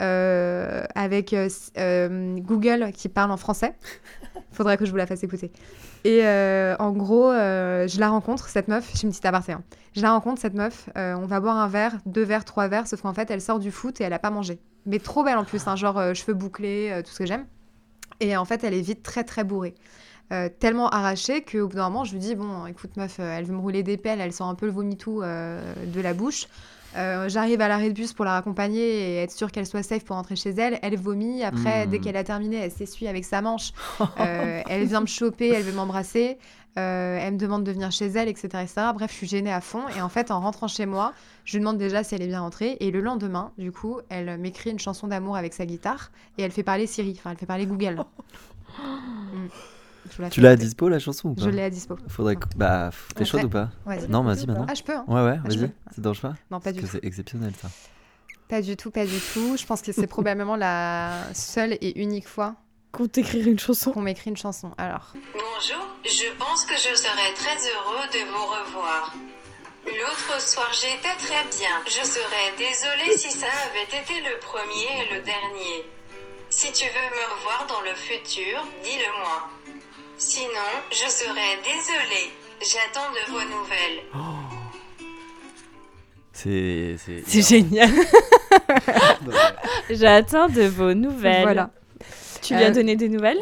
euh, 0.00 0.84
avec 0.94 1.32
euh, 1.32 1.48
euh, 1.78 2.36
Google 2.38 2.90
qui 2.92 3.08
parle 3.08 3.30
en 3.30 3.36
français. 3.36 3.74
Faudrait 4.52 4.76
que 4.78 4.84
je 4.86 4.90
vous 4.90 4.96
la 4.96 5.06
fasse 5.06 5.22
écouter. 5.24 5.52
Et 6.04 6.20
euh, 6.24 6.74
en 6.78 6.92
gros, 6.92 7.32
je 7.32 8.00
la 8.00 8.08
rencontre, 8.08 8.48
cette 8.48 8.68
meuf, 8.68 8.88
je 8.92 8.98
suis 8.98 9.04
une 9.06 9.10
petite 9.10 9.26
aparté. 9.26 9.52
hein. 9.52 9.62
Je 9.94 10.02
la 10.02 10.12
rencontre, 10.12 10.40
cette 10.40 10.54
meuf, 10.54 10.88
on 10.94 11.26
va 11.26 11.40
boire 11.40 11.56
un 11.56 11.68
verre, 11.68 11.96
deux 12.06 12.22
verres, 12.22 12.44
trois 12.44 12.68
verres, 12.68 12.86
sauf 12.86 13.02
qu'en 13.02 13.12
fait, 13.12 13.30
elle 13.30 13.40
sort 13.40 13.58
du 13.58 13.70
foot 13.70 14.00
et 14.00 14.04
elle 14.04 14.12
a 14.12 14.18
pas 14.18 14.30
mangé. 14.30 14.58
Mais 14.86 14.98
trop 14.98 15.24
belle 15.24 15.36
en 15.36 15.44
plus, 15.44 15.66
hein, 15.66 15.74
genre 15.76 16.14
cheveux 16.14 16.34
bouclés, 16.34 17.00
tout 17.04 17.10
ce 17.10 17.18
que 17.18 17.26
j'aime. 17.26 17.44
Et 18.20 18.36
en 18.36 18.44
fait, 18.44 18.62
elle 18.64 18.74
est 18.74 18.80
vite 18.82 19.02
très 19.02 19.24
très 19.24 19.42
bourrée. 19.44 19.74
Euh, 20.32 20.48
tellement 20.58 20.88
arrachée 20.88 21.42
qu'au 21.42 21.68
bout 21.68 21.76
d'un 21.76 21.88
moment, 21.88 22.04
je 22.04 22.12
lui 22.12 22.18
dis 22.18 22.34
Bon, 22.34 22.66
écoute, 22.66 22.96
meuf, 22.96 23.18
euh, 23.20 23.38
elle 23.38 23.44
veut 23.44 23.54
me 23.54 23.60
rouler 23.60 23.82
des 23.84 23.96
pelles, 23.96 24.20
elle 24.20 24.32
sent 24.32 24.42
un 24.42 24.56
peu 24.56 24.66
le 24.66 24.72
vomitou 24.72 25.22
euh, 25.22 25.60
de 25.86 26.00
la 26.00 26.14
bouche. 26.14 26.48
Euh, 26.96 27.28
J'arrive 27.28 27.60
à 27.60 27.68
l'arrêt 27.68 27.90
de 27.90 27.94
bus 27.94 28.12
pour 28.12 28.24
la 28.24 28.32
raccompagner 28.32 28.80
et 28.80 29.16
être 29.22 29.30
sûre 29.30 29.52
qu'elle 29.52 29.66
soit 29.66 29.82
safe 29.82 30.04
pour 30.04 30.16
rentrer 30.16 30.34
chez 30.34 30.50
elle. 30.50 30.78
Elle 30.82 30.96
vomit. 30.96 31.44
Après, 31.44 31.86
Mm. 31.86 31.90
dès 31.90 31.98
qu'elle 32.00 32.16
a 32.16 32.24
terminé, 32.24 32.56
elle 32.56 32.70
s'essuie 32.72 33.06
avec 33.06 33.24
sa 33.24 33.40
manche. 33.42 33.72
Elle 34.18 34.84
vient 34.86 35.02
me 35.02 35.06
choper, 35.06 35.48
elle 35.50 35.62
veut 35.62 35.74
m'embrasser. 35.74 36.38
Elle 36.74 37.34
me 37.34 37.38
demande 37.38 37.64
de 37.64 37.72
venir 37.72 37.90
chez 37.92 38.06
elle, 38.06 38.28
etc., 38.28 38.48
etc. 38.62 38.72
Bref, 38.94 39.10
je 39.10 39.16
suis 39.16 39.26
gênée 39.26 39.52
à 39.52 39.60
fond. 39.60 39.82
Et 39.96 40.00
en 40.00 40.08
fait, 40.08 40.30
en 40.30 40.40
rentrant 40.40 40.68
chez 40.68 40.86
moi, 40.86 41.12
je 41.44 41.52
lui 41.52 41.60
demande 41.60 41.78
déjà 41.78 42.02
si 42.02 42.14
elle 42.14 42.22
est 42.22 42.26
bien 42.28 42.40
rentrée. 42.40 42.76
Et 42.80 42.90
le 42.90 43.00
lendemain, 43.00 43.52
du 43.58 43.72
coup, 43.72 44.00
elle 44.08 44.38
m'écrit 44.38 44.70
une 44.70 44.78
chanson 44.78 45.06
d'amour 45.06 45.36
avec 45.36 45.52
sa 45.54 45.66
guitare 45.66 46.10
et 46.38 46.42
elle 46.42 46.50
fait 46.50 46.62
parler 46.62 46.86
Siri, 46.86 47.14
enfin, 47.18 47.30
elle 47.30 47.38
fait 47.38 47.46
parler 47.46 47.66
Google. 47.66 48.02
Mm. 48.78 49.46
Tu 50.30 50.40
l'as 50.40 50.50
à 50.50 50.56
dispo 50.56 50.88
la 50.88 50.98
chanson 50.98 51.28
ou 51.30 51.34
pas 51.34 51.42
Je 51.44 51.50
l'ai 51.50 51.62
à 51.62 51.70
dispo. 51.70 51.96
Faudrait 52.08 52.36
que... 52.36 52.46
Bah, 52.56 52.90
t'es 53.14 53.24
chaude 53.24 53.44
ou 53.44 53.48
pas 53.48 53.70
Vas-y. 53.84 54.08
Non, 54.08 54.22
vas-y 54.22 54.46
maintenant. 54.46 54.66
Ah, 54.68 54.74
je 54.74 54.82
peux, 54.82 54.94
hein 54.94 55.04
Ouais, 55.08 55.22
ouais, 55.22 55.38
Ah, 55.44 55.48
vas-y. 55.48 55.58
Ça 55.58 55.94
te 55.96 56.00
dérange 56.00 56.20
pas 56.20 56.34
Non, 56.50 56.58
pas 56.60 56.64
Parce 56.64 56.74
du 56.74 56.80
que 56.82 56.86
tout. 56.86 56.92
c'est 56.92 57.04
exceptionnel 57.04 57.52
ça. 57.60 57.68
Pas 58.48 58.62
du 58.62 58.76
tout, 58.76 58.90
pas 58.90 59.04
du 59.06 59.18
tout. 59.34 59.56
Je 59.56 59.66
pense 59.66 59.82
que 59.82 59.92
c'est 59.92 60.06
probablement 60.06 60.56
la 60.56 61.22
seule 61.34 61.72
et 61.80 62.00
unique 62.00 62.28
fois 62.28 62.54
Qu'on 62.92 63.08
t'écrire 63.08 63.46
une 63.48 63.58
chanson. 63.58 63.90
qu'on 63.92 64.02
m'écrit 64.02 64.30
une 64.30 64.36
chanson. 64.36 64.72
Alors, 64.78 65.12
Bonjour, 65.32 65.86
je 66.04 66.32
pense 66.38 66.64
que 66.64 66.74
je 66.74 66.94
serais 66.96 67.32
très 67.34 67.56
heureux 67.56 68.06
de 68.12 68.30
vous 68.30 68.44
revoir. 68.46 69.14
L'autre 69.86 70.40
soir 70.40 70.68
j'étais 70.72 71.14
très 71.18 71.42
bien. 71.58 71.74
Je 71.86 72.04
serais 72.06 72.52
désolée 72.58 73.16
si 73.16 73.30
ça 73.30 73.46
avait 73.46 73.84
été 74.00 74.14
le 74.20 74.38
premier 74.40 75.02
et 75.02 75.14
le 75.14 75.22
dernier. 75.22 75.84
Si 76.50 76.72
tu 76.72 76.84
veux 76.84 76.90
me 76.90 77.34
revoir 77.36 77.66
dans 77.68 77.80
le 77.82 77.94
futur, 77.94 78.62
dis-le-moi. 78.82 79.48
Sinon, 80.18 80.70
je 80.90 81.08
serais 81.10 81.56
désolée. 81.62 82.30
J'attends 82.60 83.10
de 83.12 83.30
vos 83.30 83.44
nouvelles. 83.44 84.00
C'est. 86.32 86.96
C'est 87.26 87.42
génial. 87.42 87.90
J'attends 89.90 90.48
de 90.48 90.62
vos 90.62 90.94
nouvelles. 90.94 91.42
voilà. 91.42 91.70
Tu 92.42 92.54
lui 92.54 92.62
as 92.62 92.68
Euh, 92.68 92.72
donné 92.72 92.96
des 92.96 93.08
nouvelles 93.08 93.38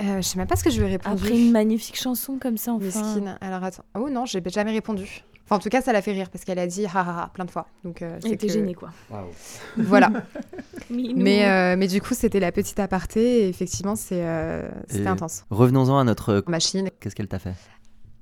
Euh, 0.00 0.16
je 0.16 0.22
sais 0.22 0.38
même 0.38 0.46
pas 0.46 0.56
ce 0.56 0.64
que 0.64 0.70
je 0.70 0.80
lui 0.80 0.86
ai 0.88 0.90
répondu. 0.92 1.24
Après 1.24 1.36
une 1.38 1.52
magnifique 1.52 1.96
chanson 1.98 2.38
comme 2.40 2.56
ça, 2.56 2.72
enfin. 2.72 2.84
Mesquine. 2.84 3.38
Alors 3.40 3.62
attends. 3.64 3.84
Oh 3.94 4.08
non, 4.10 4.24
j'ai 4.26 4.42
jamais 4.46 4.72
répondu. 4.72 5.22
Enfin, 5.44 5.56
en 5.56 5.58
tout 5.58 5.68
cas, 5.68 5.82
ça 5.82 5.92
l'a 5.92 6.00
fait 6.02 6.12
rire 6.12 6.30
parce 6.30 6.44
qu'elle 6.44 6.58
a 6.58 6.66
dit 6.66 6.86
ha 6.86 6.90
ha 7.00 7.22
ha 7.24 7.30
plein 7.34 7.44
de 7.44 7.50
fois. 7.50 7.66
Donc, 7.84 8.00
euh, 8.02 8.14
Elle 8.16 8.22
c'est 8.22 8.30
était 8.34 8.46
que- 8.46 8.52
gênée, 8.52 8.74
quoi. 8.74 8.90
Voilà. 9.76 10.10
Mais, 10.90 11.48
euh, 11.48 11.76
mais 11.76 11.86
du 11.88 12.00
coup, 12.02 12.12
c'était 12.14 12.38
la 12.40 12.52
petite 12.52 12.78
aparté. 12.78 13.44
Et 13.44 13.48
effectivement, 13.48 13.96
c'est, 13.96 14.22
euh, 14.24 14.68
c'était 14.88 15.06
intense. 15.06 15.44
Revenons-en 15.50 15.98
à 15.98 16.04
notre. 16.04 16.44
Machine. 16.48 16.90
Qu'est-ce 17.00 17.14
qu'elle 17.14 17.28
t'a 17.28 17.38
fait? 17.38 17.54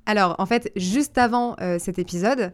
Alors, 0.06 0.36
en 0.38 0.46
fait, 0.46 0.70
juste 0.76 1.18
avant 1.18 1.56
euh, 1.60 1.78
cet 1.80 1.98
épisode, 1.98 2.52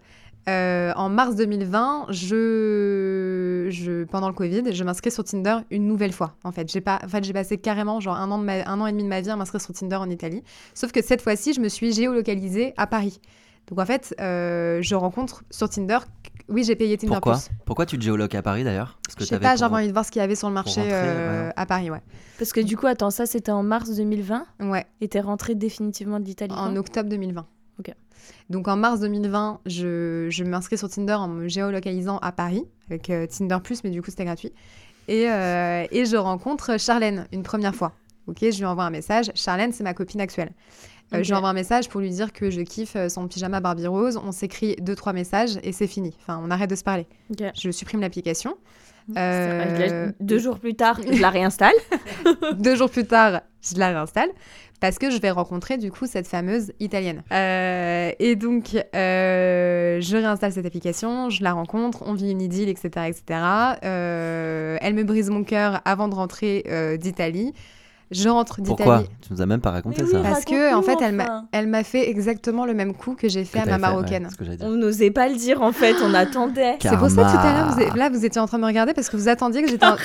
euh, 0.48 0.92
en 0.96 1.08
mars 1.10 1.36
2020, 1.36 2.06
je, 2.10 3.66
je, 3.70 4.04
pendant 4.04 4.28
le 4.28 4.34
Covid, 4.34 4.72
je 4.72 4.84
m'inscris 4.84 5.10
sur 5.10 5.24
Tinder 5.24 5.58
une 5.70 5.86
nouvelle 5.86 6.12
fois. 6.12 6.34
En 6.44 6.52
fait, 6.52 6.70
j'ai 6.70 6.80
pas, 6.80 6.98
en 7.04 7.08
fait, 7.08 7.24
j'ai 7.24 7.32
passé 7.32 7.58
carrément 7.58 8.00
genre 8.00 8.16
un 8.16 8.30
an, 8.30 8.38
de 8.38 8.44
ma- 8.44 8.66
un 8.66 8.80
an 8.80 8.86
et 8.86 8.92
demi 8.92 9.02
de 9.04 9.08
ma 9.08 9.20
vie 9.20 9.30
à 9.30 9.36
m'inscrire 9.36 9.60
sur 9.60 9.74
Tinder 9.74 9.96
en 9.96 10.08
Italie. 10.10 10.42
Sauf 10.74 10.92
que 10.92 11.02
cette 11.02 11.20
fois-ci, 11.22 11.52
je 11.52 11.60
me 11.60 11.68
suis 11.68 11.92
géolocalisée 11.92 12.74
à 12.76 12.86
Paris. 12.86 13.20
Donc 13.68 13.80
en 13.80 13.86
fait, 13.86 14.14
euh, 14.20 14.78
je 14.82 14.94
rencontre 14.94 15.42
sur 15.50 15.68
Tinder. 15.68 15.98
Oui, 16.48 16.62
j'ai 16.62 16.76
payé 16.76 16.96
Tinder 16.96 17.14
Pourquoi 17.14 17.32
Plus. 17.34 17.48
Pourquoi 17.64 17.86
tu 17.86 17.98
te 17.98 18.04
géoloques 18.04 18.34
à 18.36 18.42
Paris 18.42 18.62
d'ailleurs? 18.62 18.98
Parce 19.04 19.16
que 19.16 19.24
Je 19.24 19.28
sais 19.28 19.40
pas, 19.40 19.50
pour- 19.50 19.58
j'avais 19.58 19.74
envie 19.74 19.88
de 19.88 19.92
voir 19.92 20.04
ce 20.04 20.12
qu'il 20.12 20.20
y 20.20 20.22
avait 20.24 20.36
sur 20.36 20.46
le 20.48 20.54
marché 20.54 20.80
rentrer, 20.82 20.92
euh, 20.94 21.46
ouais. 21.48 21.52
à 21.56 21.66
Paris, 21.66 21.90
ouais. 21.90 22.00
Parce 22.38 22.52
que 22.52 22.60
du 22.60 22.76
coup, 22.76 22.86
attends, 22.86 23.10
ça 23.10 23.26
c'était 23.26 23.50
en 23.50 23.64
mars 23.64 23.90
2020 23.96 24.46
Ouais. 24.60 24.86
et 25.00 25.08
t'es 25.08 25.20
rentrée 25.20 25.56
définitivement 25.56 26.20
d'Italie. 26.20 26.52
En 26.52 26.68
quand 26.72 26.76
octobre 26.76 27.08
2020. 27.08 27.46
Ok. 27.80 27.92
Donc 28.50 28.68
en 28.68 28.76
mars 28.76 29.00
2020, 29.00 29.60
je, 29.66 30.28
je 30.30 30.44
m'inscris 30.44 30.78
sur 30.78 30.88
Tinder 30.88 31.14
en 31.14 31.26
me 31.28 31.48
géolocalisant 31.48 32.18
à 32.18 32.30
Paris, 32.30 32.64
avec 32.88 33.10
euh, 33.10 33.26
Tinder 33.26 33.58
Plus, 33.62 33.82
mais 33.82 33.90
du 33.90 34.00
coup 34.00 34.10
c'était 34.10 34.24
gratuit. 34.24 34.52
Et, 35.08 35.28
euh, 35.28 35.84
et 35.90 36.04
je 36.04 36.16
rencontre 36.16 36.78
Charlène 36.78 37.26
une 37.32 37.42
première 37.42 37.74
fois. 37.74 37.92
Ok, 38.28 38.38
je 38.42 38.58
lui 38.58 38.64
envoie 38.64 38.84
un 38.84 38.90
message. 38.90 39.30
Charlène, 39.34 39.72
c'est 39.72 39.84
ma 39.84 39.94
copine 39.94 40.20
actuelle. 40.20 40.50
Euh, 41.12 41.18
Ok. 41.18 41.22
Je 41.24 41.28
lui 41.28 41.34
envoie 41.34 41.50
un 41.50 41.54
message 41.54 41.88
pour 41.88 42.00
lui 42.00 42.10
dire 42.10 42.32
que 42.32 42.50
je 42.50 42.60
kiffe 42.62 42.96
euh, 42.96 43.08
son 43.08 43.28
pyjama 43.28 43.60
Barbie 43.60 43.86
rose. 43.86 44.20
On 44.22 44.32
s'écrit 44.32 44.76
deux, 44.80 44.96
trois 44.96 45.12
messages 45.12 45.58
et 45.62 45.72
c'est 45.72 45.86
fini. 45.86 46.14
Enfin, 46.20 46.40
on 46.44 46.50
arrête 46.50 46.70
de 46.70 46.74
se 46.76 46.84
parler. 46.84 47.06
Je 47.54 47.70
supprime 47.70 48.00
l'application. 48.00 48.56
Euh, 49.16 50.10
Deux 50.18 50.38
jours 50.40 50.58
plus 50.58 50.74
tard, 50.74 50.98
je 51.08 51.20
la 51.22 51.30
réinstalle. 51.30 51.74
Deux 52.58 52.74
jours 52.74 52.90
plus 52.90 53.06
tard, 53.06 53.40
je 53.62 53.78
la 53.78 53.88
réinstalle 53.88 54.30
parce 54.80 54.98
que 54.98 55.10
je 55.10 55.18
vais 55.18 55.30
rencontrer 55.30 55.78
du 55.78 55.90
coup 55.92 56.06
cette 56.06 56.26
fameuse 56.26 56.72
italienne. 56.80 57.22
Euh, 57.32 58.10
et 58.18 58.34
donc, 58.36 58.74
euh, 58.94 60.00
je 60.00 60.16
réinstalle 60.16 60.52
cette 60.52 60.66
application, 60.66 61.30
je 61.30 61.42
la 61.44 61.52
rencontre, 61.52 62.02
on 62.04 62.14
vit 62.14 62.30
une 62.32 62.42
idylle, 62.42 62.68
etc. 62.68 62.88
etc. 63.06 63.40
Euh, 63.84 64.76
elle 64.80 64.94
me 64.94 65.04
brise 65.04 65.30
mon 65.30 65.44
cœur 65.44 65.80
avant 65.84 66.08
de 66.08 66.14
rentrer 66.14 66.64
euh, 66.68 66.96
d'Italie. 66.96 67.52
Je 68.10 68.28
rentre 68.28 68.60
Pourquoi? 68.62 68.98
d'Italie. 68.98 69.16
Tu 69.20 69.32
nous 69.32 69.42
as 69.42 69.46
même 69.46 69.60
pas 69.60 69.72
raconté 69.72 70.06
ça. 70.06 70.20
Parce 70.22 70.44
que, 70.44 70.74
en 70.74 70.82
fait, 70.82 70.96
elle 71.02 71.14
m'a, 71.16 71.24
enfin. 71.24 71.48
elle 71.52 71.66
m'a 71.66 71.82
fait 71.82 72.08
exactement 72.08 72.64
le 72.64 72.72
même 72.72 72.94
coup 72.94 73.14
que 73.14 73.28
j'ai 73.28 73.44
fait 73.44 73.58
Que 73.58 73.64
à 73.64 73.66
ma 73.66 73.78
t'avais 73.78 73.82
fait, 74.08 74.14
ouais, 74.14 74.20
marocaine. 74.20 74.58
On 74.62 74.76
n'osait 74.76 75.10
pas 75.10 75.28
le 75.28 75.34
dire 75.36 75.60
en 75.62 75.72
fait, 75.72 75.96
on 76.04 76.14
attendait. 76.14 76.78
C'est 76.80 76.96
pour 76.96 77.10
ça 77.10 77.24
que 77.24 77.30
tout 77.32 77.36
à 77.38 77.52
l'heure, 77.52 77.66
vous, 77.72 77.76
Karma. 77.78 77.82
êtes- 77.90 77.96
là, 77.96 78.08
vous 78.10 78.24
étiez 78.24 78.40
en 78.40 78.46
train 78.46 78.58
de 78.58 78.62
me 78.62 78.68
regarder 78.68 78.94
parce 78.94 79.08
que 79.08 79.16
vous 79.16 79.28
attendiez 79.28 79.62
que 79.62 79.68
j'étais. 79.68 79.86
en- 79.86 79.96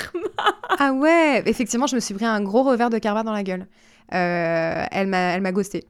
Ah 0.78 0.92
ouais, 0.92 1.42
effectivement, 1.46 1.86
je 1.86 1.94
me 1.94 2.00
suis 2.00 2.14
pris 2.14 2.24
un 2.24 2.40
gros 2.42 2.62
revers 2.64 2.90
de 2.90 2.98
karma 2.98 3.22
dans 3.22 3.32
la 3.32 3.42
gueule. 3.44 3.66
Euh, 4.14 4.84
elle 4.90 5.06
m'a, 5.06 5.18
elle 5.34 5.40
m'a 5.42 5.52
ghosté. 5.52 5.84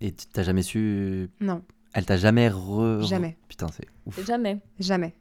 Et 0.00 0.12
tu 0.12 0.26
t'as 0.32 0.42
jamais 0.42 0.62
su. 0.62 1.30
Non, 1.40 1.62
Elle 1.94 2.04
t'a 2.04 2.16
jamais 2.18 2.48
re. 2.48 3.00
Jamais. 3.02 3.36
Putain, 3.48 3.68
c'est 3.74 3.86
ouf. 4.06 4.24
Jamais. 4.26 4.58
jamais. 4.80 5.14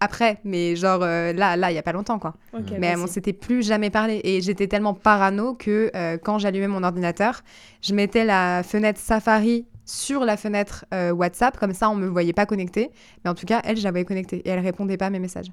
Après, 0.00 0.38
mais 0.44 0.76
genre 0.76 1.00
euh, 1.02 1.32
là, 1.32 1.56
là, 1.56 1.70
il 1.70 1.74
y 1.74 1.78
a 1.78 1.82
pas 1.82 1.92
longtemps, 1.92 2.18
quoi. 2.18 2.34
Ok, 2.52 2.72
mais 2.78 2.94
vas-y. 2.94 3.02
on 3.04 3.06
s'était 3.06 3.32
plus 3.32 3.66
jamais 3.66 3.88
parlé 3.90 4.20
et 4.24 4.42
j'étais 4.42 4.66
tellement 4.66 4.92
parano 4.92 5.54
que 5.54 5.90
euh, 5.96 6.18
quand 6.22 6.38
j'allumais 6.38 6.68
mon 6.68 6.82
ordinateur, 6.82 7.42
je 7.80 7.94
mettais 7.94 8.24
la 8.26 8.62
fenêtre 8.62 9.00
Safari 9.00 9.64
sur 9.86 10.24
la 10.24 10.36
fenêtre 10.36 10.84
euh, 10.92 11.12
WhatsApp, 11.12 11.58
comme 11.58 11.72
ça 11.72 11.88
on 11.88 11.94
me 11.94 12.06
voyait 12.08 12.34
pas 12.34 12.44
connecter. 12.44 12.90
Mais 13.24 13.30
en 13.30 13.34
tout 13.34 13.46
cas, 13.46 13.62
elle, 13.64 13.78
je 13.78 13.84
la 13.84 13.90
voyais 13.90 14.04
connectée 14.04 14.38
et 14.44 14.50
elle 14.50 14.60
répondait 14.60 14.96
pas 14.98 15.06
à 15.06 15.10
mes 15.10 15.18
messages. 15.18 15.46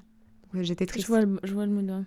J'étais 0.52 0.84
Je 0.84 0.88
triste. 0.90 1.08
vois 1.08 1.20
le, 1.22 1.40
je 1.42 1.54
vois 1.54 1.64
le 1.66 1.72
mood. 1.72 1.88
ouais. 1.90 2.04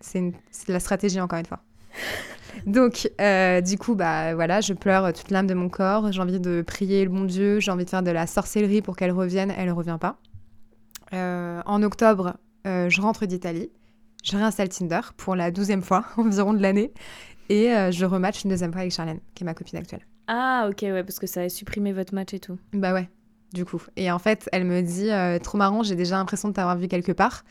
C'est 0.00 0.18
une- 0.20 0.32
la 0.68 0.80
stratégie 0.80 1.20
encore 1.20 1.38
une 1.38 1.46
fois. 1.46 1.60
Donc, 2.66 3.10
euh, 3.20 3.60
du 3.60 3.76
coup, 3.78 3.94
bah 3.94 4.34
voilà, 4.34 4.60
je 4.60 4.72
pleure 4.74 5.12
toute 5.12 5.30
l'âme 5.30 5.46
de 5.46 5.54
mon 5.54 5.68
corps. 5.68 6.10
J'ai 6.12 6.20
envie 6.20 6.40
de 6.40 6.62
prier 6.62 7.04
le 7.04 7.10
bon 7.10 7.24
Dieu. 7.24 7.60
J'ai 7.60 7.70
envie 7.70 7.84
de 7.84 7.90
faire 7.90 8.02
de 8.02 8.10
la 8.10 8.26
sorcellerie 8.26 8.80
pour 8.82 8.96
qu'elle 8.96 9.12
revienne. 9.12 9.52
Elle 9.58 9.66
ne 9.66 9.72
revient 9.72 9.98
pas. 10.00 10.16
Euh, 11.14 11.62
en 11.66 11.82
octobre, 11.82 12.36
euh, 12.66 12.88
je 12.88 13.00
rentre 13.00 13.26
d'Italie. 13.26 13.70
Je 14.22 14.36
réinstalle 14.36 14.68
Tinder 14.70 15.00
pour 15.16 15.36
la 15.36 15.50
douzième 15.50 15.82
fois 15.82 16.04
environ 16.16 16.52
de 16.54 16.62
l'année. 16.62 16.92
Et 17.50 17.72
euh, 17.74 17.90
je 17.90 18.04
rematch 18.06 18.44
une 18.44 18.50
deuxième 18.50 18.72
fois 18.72 18.80
avec 18.80 18.92
Charlène, 18.92 19.20
qui 19.34 19.44
est 19.44 19.46
ma 19.46 19.54
copine 19.54 19.78
actuelle. 19.78 20.06
Ah 20.28 20.66
ok, 20.70 20.78
ouais, 20.82 21.04
parce 21.04 21.18
que 21.18 21.26
ça 21.26 21.42
a 21.42 21.48
supprimé 21.50 21.92
votre 21.92 22.14
match 22.14 22.32
et 22.32 22.40
tout. 22.40 22.58
Bah 22.72 22.94
ouais, 22.94 23.10
du 23.52 23.66
coup. 23.66 23.82
Et 23.96 24.10
en 24.10 24.18
fait, 24.18 24.48
elle 24.52 24.64
me 24.64 24.80
dit 24.80 25.10
euh, 25.10 25.38
Trop 25.38 25.58
marrant, 25.58 25.82
j'ai 25.82 25.94
déjà 25.96 26.16
l'impression 26.16 26.48
de 26.48 26.54
t'avoir 26.54 26.78
vu 26.78 26.88
quelque 26.88 27.12
part. 27.12 27.44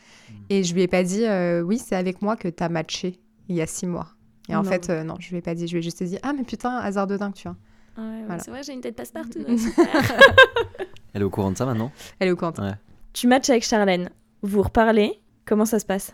Et 0.50 0.64
je 0.64 0.74
lui 0.74 0.82
ai 0.82 0.88
pas 0.88 1.04
dit 1.04 1.24
euh, 1.24 1.60
Oui, 1.62 1.78
c'est 1.78 1.94
avec 1.94 2.20
moi 2.22 2.34
que 2.36 2.48
t'as 2.48 2.68
matché 2.68 3.20
il 3.48 3.54
y 3.54 3.62
a 3.62 3.66
six 3.68 3.86
mois. 3.86 4.08
Et 4.48 4.56
en 4.56 4.62
Non. 4.64 4.68
fait, 4.68 4.90
euh, 4.90 5.04
non, 5.04 5.14
je 5.20 5.30
lui 5.30 5.36
ai 5.36 5.42
pas 5.42 5.54
dit. 5.54 5.68
Je 5.68 5.72
lui 5.74 5.78
ai 5.78 5.82
juste 5.82 6.02
dit 6.02 6.18
Ah, 6.24 6.32
mais 6.36 6.42
putain, 6.42 6.76
hasard 6.78 7.06
de 7.06 7.16
dingue, 7.16 7.34
tu 7.34 7.46
vois. 7.46 7.56
Ouais, 7.96 8.02
ouais, 8.10 8.22
Voilà. 8.26 8.42
C'est 8.42 8.50
vrai, 8.50 8.64
j'ai 8.64 8.72
une 8.72 8.80
tête 8.80 8.96
passe-partout. 8.96 9.38
Elle 11.14 11.22
est 11.22 11.24
au 11.24 11.30
courant 11.30 11.52
de 11.52 11.56
ça 11.56 11.64
maintenant? 11.66 11.92
Elle 12.18 12.26
est 12.28 12.32
au 12.32 12.36
courant. 12.36 12.52
Ouais. 12.58 12.72
Tu 13.14 13.26
matches 13.26 13.48
avec 13.48 13.64
Charlène. 13.64 14.10
Vous 14.42 14.60
reparlez. 14.60 15.20
Comment 15.46 15.64
ça 15.64 15.78
se 15.78 15.86
passe? 15.86 16.12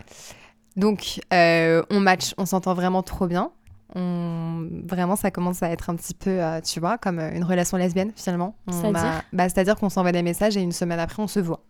Donc, 0.77 1.21
euh, 1.33 1.83
on 1.91 1.99
match, 1.99 2.35
on 2.39 2.47
s'entend 2.47 2.75
vraiment 2.75 3.03
trop 3.03 3.27
bien. 3.27 3.51
On... 3.97 4.69
Vraiment, 4.85 5.17
ça 5.17 5.33
commence 5.33 5.65
à 5.65 5.71
être 5.71 5.91
un 5.91 5.97
petit 5.97 6.15
peu, 6.15 6.31
euh, 6.31 6.61
tu 6.61 6.79
vois, 6.79 6.97
comme 6.97 7.19
euh, 7.19 7.33
une 7.33 7.43
relation 7.43 7.77
lesbienne 7.77 8.13
finalement. 8.15 8.55
C'est-à-dire? 8.71 9.23
bah, 9.33 9.49
C'est-à-dire 9.49 9.75
qu'on 9.77 9.89
s'envoie 9.89 10.13
des 10.13 10.23
messages 10.23 10.57
et 10.57 10.61
une 10.61 10.71
semaine 10.71 11.01
après, 11.01 11.23
on 11.23 11.27
se 11.27 11.41
voit. 11.41 11.65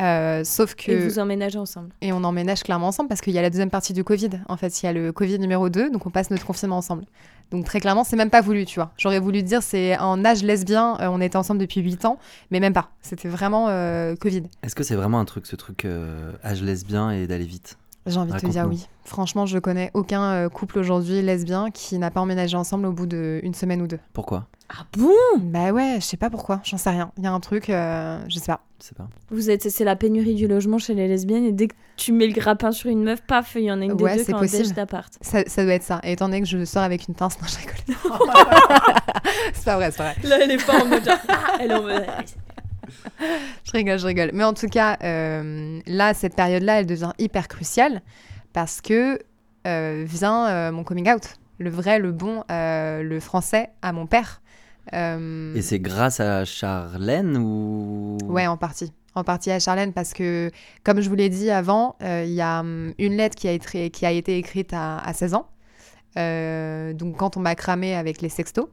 Euh, 0.00 0.42
sauf 0.44 0.74
que. 0.74 0.90
Et 0.90 1.08
vous 1.08 1.18
emménagez 1.18 1.58
ensemble. 1.58 1.90
Et 2.00 2.12
on 2.12 2.24
emménage 2.24 2.62
clairement 2.62 2.88
ensemble 2.88 3.08
parce 3.08 3.20
qu'il 3.20 3.32
y 3.32 3.38
a 3.38 3.42
la 3.42 3.50
deuxième 3.50 3.70
partie 3.70 3.92
du 3.92 4.04
Covid. 4.04 4.30
En 4.48 4.56
fait, 4.56 4.82
il 4.82 4.86
y 4.86 4.88
a 4.88 4.92
le 4.92 5.12
Covid 5.12 5.38
numéro 5.38 5.68
2, 5.68 5.90
donc 5.90 6.06
on 6.06 6.10
passe 6.10 6.30
notre 6.30 6.46
confinement 6.46 6.78
ensemble. 6.78 7.04
Donc 7.52 7.66
très 7.66 7.80
clairement, 7.80 8.02
c'est 8.02 8.16
même 8.16 8.30
pas 8.30 8.40
voulu, 8.40 8.64
tu 8.64 8.76
vois. 8.76 8.92
J'aurais 8.96 9.20
voulu 9.20 9.42
dire 9.42 9.62
c'est 9.62 9.98
en 9.98 10.24
âge 10.24 10.42
lesbien, 10.42 10.96
euh, 11.00 11.08
on 11.08 11.20
était 11.20 11.36
ensemble 11.36 11.60
depuis 11.60 11.82
8 11.82 12.06
ans, 12.06 12.18
mais 12.50 12.60
même 12.60 12.72
pas. 12.72 12.90
C'était 13.02 13.28
vraiment 13.28 13.68
euh, 13.68 14.16
Covid. 14.16 14.44
Est-ce 14.62 14.74
que 14.74 14.82
c'est 14.82 14.94
vraiment 14.96 15.20
un 15.20 15.26
truc, 15.26 15.46
ce 15.46 15.56
truc 15.56 15.84
euh, 15.84 16.32
âge 16.42 16.62
lesbien 16.62 17.10
et 17.10 17.26
d'aller 17.26 17.44
vite? 17.44 17.76
J'ai 18.06 18.18
envie 18.18 18.32
de 18.32 18.38
te 18.38 18.46
dire 18.46 18.66
oui. 18.68 18.86
Franchement, 19.04 19.46
je 19.46 19.58
connais 19.58 19.90
aucun 19.94 20.22
euh, 20.22 20.48
couple 20.48 20.78
aujourd'hui 20.78 21.22
lesbien 21.22 21.70
qui 21.70 21.98
n'a 21.98 22.10
pas 22.10 22.20
emménagé 22.20 22.56
ensemble 22.56 22.86
au 22.86 22.92
bout 22.92 23.06
d'une 23.06 23.54
semaine 23.54 23.82
ou 23.82 23.86
deux. 23.86 23.98
Pourquoi? 24.12 24.46
Ah 24.68 24.86
bon? 24.96 25.10
Bah 25.38 25.70
ouais, 25.70 25.96
je 25.96 26.04
sais 26.04 26.16
pas 26.16 26.30
pourquoi, 26.30 26.60
j'en 26.64 26.78
sais 26.78 26.90
rien. 26.90 27.12
Il 27.18 27.24
y 27.24 27.26
a 27.26 27.32
un 27.32 27.40
truc, 27.40 27.68
euh, 27.68 28.18
je 28.28 28.38
sais 28.38 28.46
pas. 28.46 28.60
Je 28.80 28.86
sais 28.88 28.94
pas. 28.94 29.08
Vous 29.30 29.50
êtes, 29.50 29.68
c'est 29.70 29.84
la 29.84 29.94
pénurie 29.94 30.34
du 30.34 30.48
logement 30.48 30.78
chez 30.78 30.94
les 30.94 31.06
lesbiennes 31.06 31.44
et 31.44 31.52
dès 31.52 31.68
que 31.68 31.74
tu 31.96 32.12
mets 32.12 32.26
le 32.26 32.32
grappin 32.32 32.72
sur 32.72 32.90
une 32.90 33.04
meuf, 33.04 33.22
paf, 33.22 33.54
il 33.54 33.64
y 33.64 33.70
en 33.70 33.80
a 33.80 33.84
une 33.84 33.96
des 33.96 34.02
Ouais, 34.02 34.16
deux 34.16 34.24
c'est 34.24 34.32
qui 34.32 34.70
en 34.70 34.74
d'appart. 34.74 35.12
Ça, 35.20 35.44
ça 35.46 35.64
doit 35.64 35.74
être 35.74 35.84
ça. 35.84 36.00
Et 36.02 36.12
étant 36.12 36.26
donné 36.26 36.40
que 36.40 36.48
je 36.48 36.64
sors 36.64 36.82
avec 36.82 37.06
une 37.06 37.14
pince, 37.14 37.40
non, 37.40 37.46
je 37.46 37.58
rigole. 37.58 37.74
c'est 39.52 39.64
pas 39.64 39.76
vrai, 39.76 39.90
c'est 39.90 39.98
pas 39.98 40.12
vrai. 40.14 40.16
Là, 40.24 40.38
elle 40.42 40.50
est 40.50 40.66
pas 40.66 40.82
en 40.82 40.86
mode 40.86 41.04
genre, 41.04 41.18
ah, 41.28 41.56
elle 41.60 41.70
est 41.70 41.74
en 41.74 41.82
mode. 41.82 42.06
Je 43.64 43.72
rigole, 43.72 43.98
je 43.98 44.06
rigole. 44.06 44.30
Mais 44.32 44.44
en 44.44 44.54
tout 44.54 44.68
cas, 44.68 44.98
euh, 45.02 45.80
là, 45.86 46.14
cette 46.14 46.34
période-là, 46.34 46.80
elle 46.80 46.86
devient 46.86 47.12
hyper 47.18 47.48
cruciale 47.48 48.02
parce 48.52 48.80
que 48.80 49.18
euh, 49.66 50.04
vient 50.06 50.46
euh, 50.48 50.72
mon 50.72 50.84
coming 50.84 51.10
out. 51.10 51.36
Le 51.58 51.70
vrai, 51.70 51.98
le 51.98 52.12
bon, 52.12 52.42
le 52.48 53.18
français 53.20 53.70
à 53.82 53.92
mon 53.92 54.06
père. 54.06 54.42
Et 54.92 55.62
c'est 55.62 55.78
grâce 55.78 56.18
à 56.18 56.44
Charlène 56.44 57.36
ou? 57.36 58.18
Ouais, 58.24 58.46
en 58.46 58.56
partie. 58.56 58.92
En 59.14 59.22
partie 59.24 59.50
à 59.50 59.60
Charlène 59.60 59.92
parce 59.92 60.12
que, 60.12 60.50
comme 60.82 61.00
je 61.00 61.08
vous 61.08 61.14
l'ai 61.14 61.28
dit 61.28 61.50
avant, 61.50 61.96
il 62.00 62.32
y 62.32 62.40
a 62.40 62.60
hum, 62.60 62.92
une 62.98 63.16
lettre 63.16 63.36
qui 63.36 63.46
a 63.46 63.52
été, 63.52 63.90
qui 63.90 64.06
a 64.06 64.10
été 64.10 64.38
écrite 64.38 64.72
à, 64.72 64.98
à 64.98 65.12
16 65.12 65.34
ans. 65.34 65.46
Donc, 66.96 67.16
quand 67.16 67.36
on 67.36 67.40
m'a 67.40 67.54
cramé 67.54 67.94
avec 67.94 68.22
les 68.22 68.28
sextos, 68.28 68.68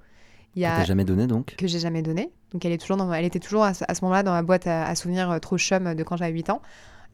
il 0.55 0.61
y 0.61 0.65
Que 0.65 0.69
a 0.69 0.77
t'as 0.77 0.83
jamais 0.85 1.03
donné 1.05 1.27
donc 1.27 1.55
que 1.55 1.67
j'ai 1.67 1.79
jamais 1.79 2.01
donné. 2.01 2.31
Donc 2.51 2.65
elle 2.65 2.71
est 2.71 2.77
toujours 2.79 2.97
dans, 2.97 3.11
elle 3.13 3.25
était 3.25 3.39
toujours 3.39 3.63
à 3.63 3.73
ce, 3.73 3.83
à 3.87 3.93
ce 3.93 4.03
moment-là 4.05 4.23
dans 4.23 4.31
ma 4.31 4.41
boîte 4.41 4.65
à, 4.67 4.85
à 4.87 4.95
souvenirs 4.95 5.29
euh, 5.31 5.39
trop 5.39 5.57
chum 5.57 5.93
de 5.93 6.03
quand 6.03 6.17
j'avais 6.17 6.31
8 6.33 6.49
ans. 6.49 6.61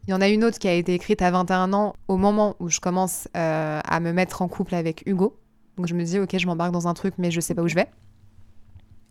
Il 0.07 0.11
y 0.11 0.13
en 0.13 0.21
a 0.21 0.27
une 0.29 0.43
autre 0.43 0.59
qui 0.59 0.67
a 0.67 0.73
été 0.73 0.93
écrite 0.93 1.21
à 1.21 1.31
21 1.31 1.73
ans 1.73 1.93
au 2.07 2.17
moment 2.17 2.55
où 2.59 2.69
je 2.69 2.79
commence 2.79 3.27
euh, 3.35 3.79
à 3.83 3.99
me 3.99 4.13
mettre 4.13 4.41
en 4.41 4.47
couple 4.47 4.75
avec 4.75 5.03
Hugo. 5.07 5.37
Donc 5.77 5.87
je 5.87 5.93
me 5.95 6.03
dis 6.03 6.19
ok 6.19 6.37
je 6.37 6.45
m'embarque 6.47 6.71
dans 6.71 6.87
un 6.87 6.93
truc 6.93 7.15
mais 7.17 7.31
je 7.31 7.41
sais 7.41 7.53
pas 7.55 7.61
où 7.63 7.67
je 7.67 7.75
vais. 7.75 7.87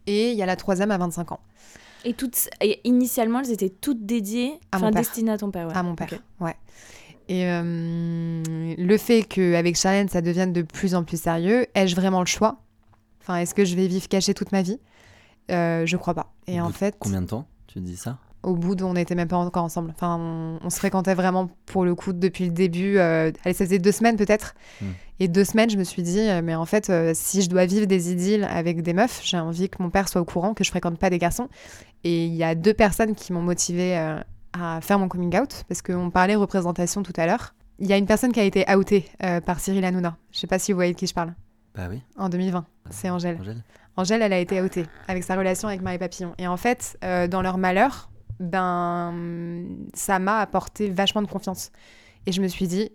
Et 0.06 0.30
il 0.30 0.36
y 0.36 0.42
a 0.42 0.46
la 0.46 0.56
troisième 0.56 0.90
à 0.90 0.98
25 0.98 1.32
ans 1.32 1.40
Et 2.04 2.12
toutes, 2.14 2.48
et 2.60 2.80
initialement, 2.84 3.40
elles 3.40 3.50
étaient 3.52 3.70
toutes 3.70 4.04
dédiées, 4.04 4.52
À 4.70 4.76
enfin 4.76 4.86
mon 4.86 4.92
père. 4.92 5.00
destinées 5.02 5.32
à 5.32 5.38
ton 5.38 5.50
père. 5.50 5.68
Ouais. 5.68 5.74
à 5.76 5.82
mon 5.82 5.94
père. 5.94 6.08
Ok. 6.12 6.20
Ouais. 6.40 6.54
Et 7.28 7.46
euh, 7.46 8.42
le 8.76 8.98
fait 8.98 9.22
qu'avec 9.22 9.76
Charlène 9.76 10.08
ça 10.08 10.20
devienne 10.20 10.52
de 10.52 10.60
plus 10.62 10.94
en 10.94 11.04
plus 11.04 11.20
sérieux, 11.20 11.66
ai-je 11.74 11.96
vraiment 11.96 12.20
le 12.20 12.26
choix? 12.26 12.58
Enfin 13.24 13.38
est-ce 13.38 13.54
que 13.54 13.64
je 13.64 13.74
vais 13.74 13.86
vivre 13.86 14.06
caché 14.08 14.34
toute 14.34 14.52
ma 14.52 14.62
vie? 14.62 14.78
Euh, 15.50 15.86
Je 15.86 15.96
crois 15.96 16.14
pas. 16.14 16.32
Et 16.46 16.60
Au 16.60 16.64
en 16.64 16.70
fait 16.70 16.94
Combien 16.98 17.22
de 17.22 17.26
temps 17.26 17.46
tu 17.66 17.80
dis 17.80 17.96
ça? 17.96 18.18
au 18.44 18.56
bout 18.56 18.74
d'on 18.74 18.92
n'était 18.92 19.14
même 19.14 19.26
pas 19.28 19.38
encore 19.38 19.64
ensemble. 19.64 19.90
Enfin, 19.94 20.18
on, 20.20 20.58
on 20.62 20.68
se 20.68 20.76
fréquentait 20.76 21.14
vraiment 21.14 21.48
pour 21.64 21.86
le 21.86 21.94
coup 21.94 22.12
depuis 22.12 22.44
le 22.44 22.50
début. 22.50 22.98
euh, 22.98 23.32
allez, 23.42 23.54
ça 23.54 23.64
faisait 23.64 23.78
deux 23.78 23.90
semaines 23.90 24.16
peut-être. 24.16 24.54
Hmm. 24.82 24.90
Et 25.18 25.28
deux 25.28 25.44
semaines, 25.44 25.70
je 25.70 25.78
me 25.78 25.84
suis 25.84 26.02
dit, 26.02 26.20
euh, 26.20 26.42
mais 26.44 26.54
en 26.54 26.66
fait, 26.66 26.90
euh, 26.90 27.12
si 27.14 27.40
je 27.40 27.48
dois 27.48 27.64
vivre 27.64 27.86
des 27.86 28.12
idylles 28.12 28.44
avec 28.44 28.82
des 28.82 28.92
meufs, 28.92 29.22
j'ai 29.24 29.38
envie 29.38 29.70
que 29.70 29.82
mon 29.82 29.88
père 29.88 30.08
soit 30.10 30.20
au 30.20 30.26
courant 30.26 30.52
que 30.52 30.62
je 30.62 30.68
fréquente 30.68 30.98
pas 30.98 31.08
des 31.08 31.18
garçons. 31.18 31.48
Et 32.04 32.26
il 32.26 32.34
y 32.34 32.44
a 32.44 32.54
deux 32.54 32.74
personnes 32.74 33.14
qui 33.14 33.32
m'ont 33.32 33.40
motivée 33.40 33.96
à 34.52 34.80
faire 34.82 34.98
mon 34.98 35.08
coming 35.08 35.34
out, 35.40 35.64
parce 35.66 35.80
qu'on 35.80 36.10
parlait 36.10 36.34
représentation 36.34 37.02
tout 37.02 37.14
à 37.16 37.24
l'heure. 37.24 37.54
Il 37.78 37.86
y 37.86 37.94
a 37.94 37.96
une 37.96 38.04
personne 38.06 38.32
qui 38.32 38.40
a 38.40 38.44
été 38.44 38.66
outée 38.76 39.06
par 39.46 39.58
Cyril 39.58 39.82
Hanouna. 39.86 40.18
Je 40.32 40.38
sais 40.40 40.46
pas 40.46 40.58
si 40.58 40.70
vous 40.72 40.76
voyez 40.76 40.92
de 40.92 40.98
qui 40.98 41.06
je 41.06 41.14
parle. 41.14 41.32
Bah 41.74 41.86
oui. 41.90 42.02
En 42.16 42.28
2020, 42.28 42.64
c'est 42.90 43.10
Angèle. 43.10 43.38
Angèle. 43.40 43.62
Angèle, 43.96 44.22
elle 44.22 44.32
a 44.32 44.38
été 44.38 44.60
outée 44.60 44.86
avec 45.08 45.24
sa 45.24 45.36
relation 45.36 45.68
avec 45.68 45.80
Marie 45.80 45.98
Papillon. 45.98 46.34
Et 46.38 46.46
en 46.46 46.56
fait, 46.56 46.98
euh, 47.04 47.28
dans 47.28 47.42
leur 47.42 47.58
malheur, 47.58 48.10
ben, 48.40 49.14
ça 49.92 50.18
m'a 50.18 50.38
apporté 50.38 50.88
vachement 50.88 51.22
de 51.22 51.26
confiance. 51.28 51.70
Et 52.26 52.32
je 52.32 52.40
me 52.40 52.48
suis 52.48 52.66
dit 52.66 52.90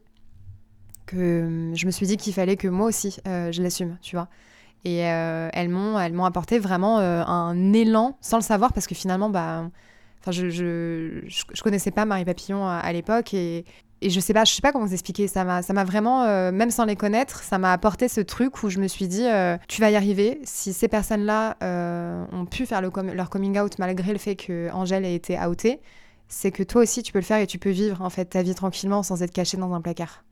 que 1.06 1.72
je 1.74 1.86
me 1.86 1.92
suis 1.92 2.06
dit 2.06 2.18
qu'il 2.18 2.34
fallait 2.34 2.58
que 2.58 2.68
moi 2.68 2.88
aussi 2.88 3.18
euh, 3.28 3.52
je 3.52 3.62
l'assume, 3.62 3.98
tu 4.02 4.16
vois. 4.16 4.28
Et 4.86 5.06
euh, 5.08 5.50
elles 5.54 5.70
m'ont 5.70 6.00
elles 6.00 6.14
m'ont 6.14 6.26
apporté 6.26 6.60
vraiment 6.60 7.00
un 7.00 7.74
élan 7.74 8.18
sans 8.22 8.38
le 8.38 8.44
savoir 8.44 8.72
parce 8.72 8.88
que 8.88 8.96
finalement 8.96 9.30
bah 9.30 9.70
enfin 10.22 10.32
je, 10.32 10.50
je, 10.50 11.22
je, 11.28 11.44
je 11.52 11.62
connaissais 11.64 11.92
pas 11.92 12.06
Marie 12.06 12.24
Papillon 12.26 12.66
à, 12.66 12.76
à 12.76 12.94
l'époque 12.94 13.34
et 13.34 13.66
et 14.02 14.10
je 14.10 14.20
sais 14.20 14.34
pas 14.34 14.45
je 14.45 14.54
sais 14.54 14.62
pas 14.62 14.72
comment 14.72 14.86
vous 14.86 14.93
expliquer 14.93 15.28
ça 15.28 15.43
m'a 15.43 15.62
ça 15.62 15.74
m'a 15.74 15.84
vraiment 15.84 16.24
euh, 16.24 16.52
même 16.52 16.72
sans 16.72 16.86
les 16.86 16.95
connaître 16.95 17.43
ça 17.43 17.58
m'a 17.58 17.74
apporté 17.74 18.08
ce 18.08 18.22
truc 18.22 18.64
où 18.64 18.70
je 18.70 18.80
me 18.80 18.88
suis 18.88 19.08
dit 19.08 19.26
euh, 19.26 19.58
tu 19.68 19.82
vas 19.82 19.91
y 19.91 19.95
arriver 19.95 20.39
si 20.43 20.72
ces 20.74 20.88
personnes 20.88 21.26
là 21.26 21.58
ont 22.32 22.45
pu 22.45 22.66
faire 22.66 22.82
le 22.82 22.89
com- 22.89 23.12
leur 23.14 23.30
coming 23.30 23.60
out 23.60 23.78
malgré 23.80 24.12
le 24.14 24.20
fait 24.20 24.36
que 24.36 24.70
Angèle 24.72 25.06
ait 25.06 25.16
été 25.16 25.38
outée 25.45 25.82
c'est 26.28 26.52
que 26.52 26.64
toi 26.64 26.84
aussi 26.84 27.04
tu 27.04 27.12
peux 27.12 27.20
le 27.20 27.26
faire 27.26 27.39
et 27.39 27.47
tu 27.47 27.58
peux 27.60 27.72
vivre 27.72 28.02
en 28.02 28.10
fait 28.10 28.26
ta 28.26 28.41
vie 28.43 28.56
tranquillement 28.56 29.04
sans 29.04 29.22
être 29.24 29.32
caché 29.34 29.58
dans 29.58 29.74
un 29.74 29.82
placard 29.82 30.24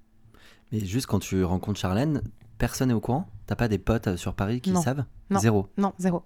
Mais 0.71 0.79
juste 0.79 1.07
quand 1.07 1.19
tu 1.19 1.43
rencontres 1.43 1.79
Charlène, 1.79 2.21
personne 2.57 2.89
n'est 2.89 2.93
au 2.93 2.99
courant? 3.01 3.27
T'as 3.47 3.55
pas 3.55 3.67
des 3.67 3.77
potes 3.79 4.07
euh, 4.07 4.17
sur 4.17 4.33
Paris 4.33 4.61
qui 4.61 4.71
Non. 4.71 4.81
savent? 4.81 5.05
Non. 5.29 5.39
Zéro. 5.39 5.67
Non, 5.77 5.93
zéro. 5.99 6.23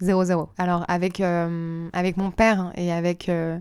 Zéro, 0.00 0.24
zéro. 0.24 0.48
Alors, 0.56 0.84
avec, 0.88 1.20
euh, 1.20 1.88
avec 1.92 2.16
mon 2.16 2.30
père 2.30 2.72
et 2.76 2.90
avec, 2.92 3.28
euh, 3.28 3.58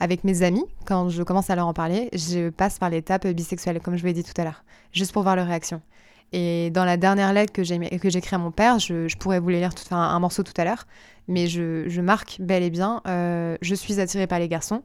avec 0.00 0.24
mes 0.24 0.42
amis, 0.42 0.64
quand 0.86 1.08
je 1.08 1.22
commence 1.22 1.50
à 1.50 1.56
leur 1.56 1.66
en 1.66 1.72
parler, 1.72 2.08
je 2.12 2.50
passe 2.50 2.78
par 2.78 2.90
l'étape 2.90 3.26
bisexuelle, 3.28 3.80
comme 3.80 3.96
je 3.96 4.00
vous 4.00 4.06
l'ai 4.06 4.12
dit 4.12 4.24
tout 4.24 4.38
à 4.40 4.44
l'heure, 4.44 4.64
juste 4.92 5.12
pour 5.12 5.22
voir 5.22 5.36
leur 5.36 5.46
réaction. 5.46 5.80
Et 6.32 6.70
dans 6.70 6.84
la 6.84 6.96
dernière 6.96 7.32
lettre 7.32 7.52
que 7.52 7.62
écrite 7.62 8.32
à 8.32 8.38
mon 8.38 8.50
père, 8.50 8.78
je, 8.78 9.08
je 9.08 9.16
pourrais 9.16 9.38
vous 9.38 9.48
les 9.48 9.60
lire 9.60 9.74
tout, 9.74 9.84
enfin, 9.86 9.96
un 9.96 10.18
morceau 10.18 10.42
tout 10.42 10.52
à 10.56 10.64
l'heure, 10.64 10.86
mais 11.28 11.46
je, 11.46 11.88
je 11.88 12.00
marque 12.00 12.36
bel 12.40 12.62
et 12.62 12.70
bien, 12.70 13.00
euh, 13.06 13.56
je 13.62 13.74
suis 13.74 14.00
attirée 14.00 14.26
par 14.26 14.38
les 14.38 14.48
garçons, 14.48 14.82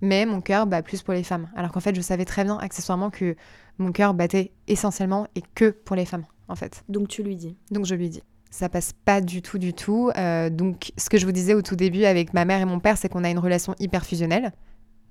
mais 0.00 0.26
mon 0.26 0.40
cœur 0.40 0.66
bat 0.66 0.82
plus 0.82 1.02
pour 1.02 1.14
les 1.14 1.22
femmes. 1.22 1.48
Alors 1.56 1.72
qu'en 1.72 1.80
fait, 1.80 1.94
je 1.94 2.00
savais 2.00 2.24
très 2.24 2.44
bien 2.44 2.58
accessoirement 2.58 3.10
que 3.10 3.36
mon 3.78 3.92
cœur 3.92 4.14
battait 4.14 4.52
essentiellement 4.68 5.26
et 5.34 5.42
que 5.54 5.70
pour 5.70 5.96
les 5.96 6.06
femmes, 6.06 6.24
en 6.48 6.54
fait. 6.54 6.84
Donc 6.88 7.08
tu 7.08 7.22
lui 7.22 7.36
dis. 7.36 7.56
Donc 7.70 7.84
je 7.84 7.94
lui 7.94 8.08
dis. 8.08 8.22
Ça 8.50 8.68
passe 8.68 8.92
pas 9.04 9.20
du 9.20 9.42
tout, 9.42 9.58
du 9.58 9.74
tout. 9.74 10.10
Euh, 10.16 10.48
donc 10.50 10.92
ce 10.96 11.10
que 11.10 11.18
je 11.18 11.26
vous 11.26 11.32
disais 11.32 11.54
au 11.54 11.62
tout 11.62 11.76
début 11.76 12.04
avec 12.04 12.32
ma 12.32 12.44
mère 12.44 12.60
et 12.60 12.64
mon 12.64 12.80
père, 12.80 12.96
c'est 12.96 13.08
qu'on 13.08 13.24
a 13.24 13.30
une 13.30 13.38
relation 13.38 13.74
hyper 13.78 14.04
fusionnelle. 14.06 14.52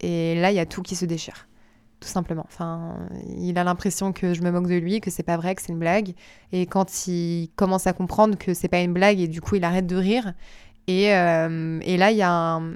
Et 0.02 0.36
là, 0.36 0.52
il 0.52 0.56
y 0.56 0.60
a 0.60 0.66
tout 0.66 0.82
qui 0.82 0.96
se 0.96 1.06
déchire. 1.06 1.48
Tout 2.00 2.10
simplement. 2.10 2.46
Enfin, 2.48 2.98
il 3.38 3.58
a 3.58 3.64
l'impression 3.64 4.12
que 4.14 4.34
je 4.34 4.42
me 4.42 4.52
moque 4.52 4.68
de 4.68 4.76
lui, 4.76 5.00
que 5.00 5.10
c'est 5.12 5.24
pas 5.24 5.38
vrai, 5.38 5.56
que 5.56 5.62
c'est 5.62 5.72
une 5.72 5.80
blague. 5.80 6.14
Et 6.52 6.66
quand 6.66 7.08
il 7.08 7.50
commence 7.56 7.88
à 7.88 7.94
comprendre 7.94 8.38
que 8.38 8.54
c'est 8.54 8.68
pas 8.68 8.82
une 8.82 8.94
blague, 8.94 9.20
et 9.20 9.28
du 9.28 9.42
coup, 9.42 9.56
il 9.56 9.64
arrête 9.64 9.88
de 9.88 9.96
rire. 9.96 10.34
Et, 10.88 11.14
euh, 11.16 11.80
et 11.84 11.98
là, 11.98 12.12
il 12.12 12.18
y, 12.18 12.22
a 12.22 12.32
un- 12.32 12.72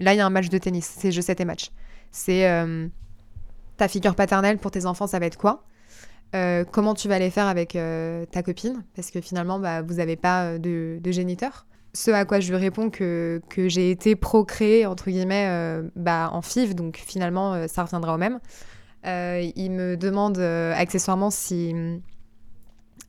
là, 0.00 0.14
il 0.14 0.16
y 0.16 0.20
a 0.20 0.26
un 0.26 0.30
match 0.30 0.48
de 0.48 0.58
tennis. 0.58 0.92
C'est 0.98 1.12
je 1.12 1.20
sais 1.20 1.34
tes 1.34 1.44
matchs. 1.44 1.70
C'est 2.10 2.48
euh, 2.48 2.88
ta 3.76 3.88
figure 3.88 4.14
paternelle 4.14 4.58
pour 4.58 4.70
tes 4.70 4.86
enfants, 4.86 5.06
ça 5.06 5.18
va 5.18 5.26
être 5.26 5.38
quoi? 5.38 5.64
Euh, 6.34 6.64
Comment 6.70 6.94
tu 6.94 7.08
vas 7.08 7.18
les 7.18 7.30
faire 7.30 7.46
avec 7.46 7.76
euh, 7.76 8.24
ta 8.26 8.42
copine? 8.42 8.82
Parce 8.96 9.10
que 9.10 9.20
finalement, 9.20 9.58
bah, 9.58 9.82
vous 9.82 9.94
n'avez 9.94 10.16
pas 10.16 10.44
euh, 10.44 10.58
de, 10.58 10.98
de 11.00 11.12
géniteur. 11.12 11.66
Ce 11.92 12.10
à 12.10 12.24
quoi 12.24 12.40
je 12.40 12.50
lui 12.50 12.58
réponds 12.58 12.90
que, 12.90 13.40
j'ai 13.56 13.90
été 13.90 14.16
procréée, 14.16 14.84
entre 14.84 15.10
guillemets, 15.10 15.80
bah, 15.94 16.28
en 16.32 16.42
FIV, 16.42 16.74
donc 16.74 16.96
finalement, 16.96 17.68
ça 17.68 17.84
reviendra 17.84 18.16
au 18.16 18.18
même. 18.18 18.40
Il 19.04 19.70
me 19.70 19.96
demande 19.96 20.40
accessoirement 20.40 21.30
si, 21.30 21.72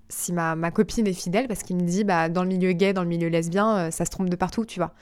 si 0.08 0.34
ma, 0.34 0.70
copine 0.70 1.08
est 1.08 1.14
fidèle, 1.14 1.48
parce 1.48 1.64
qu'il 1.64 1.78
me 1.78 1.82
dit, 1.82 2.04
bah, 2.04 2.30
dans 2.30 2.44
le 2.44 2.50
milieu 2.50 2.74
gay, 2.74 2.94
dans 2.94 3.02
le 3.02 3.10
milieu 3.10 3.28
lesbien, 3.28 3.90
ça 3.90 4.06
se 4.06 4.12
trompe 4.12 4.30
de 4.30 4.36
partout, 4.36 4.66
tu 4.66 4.80
vois. 4.80 4.94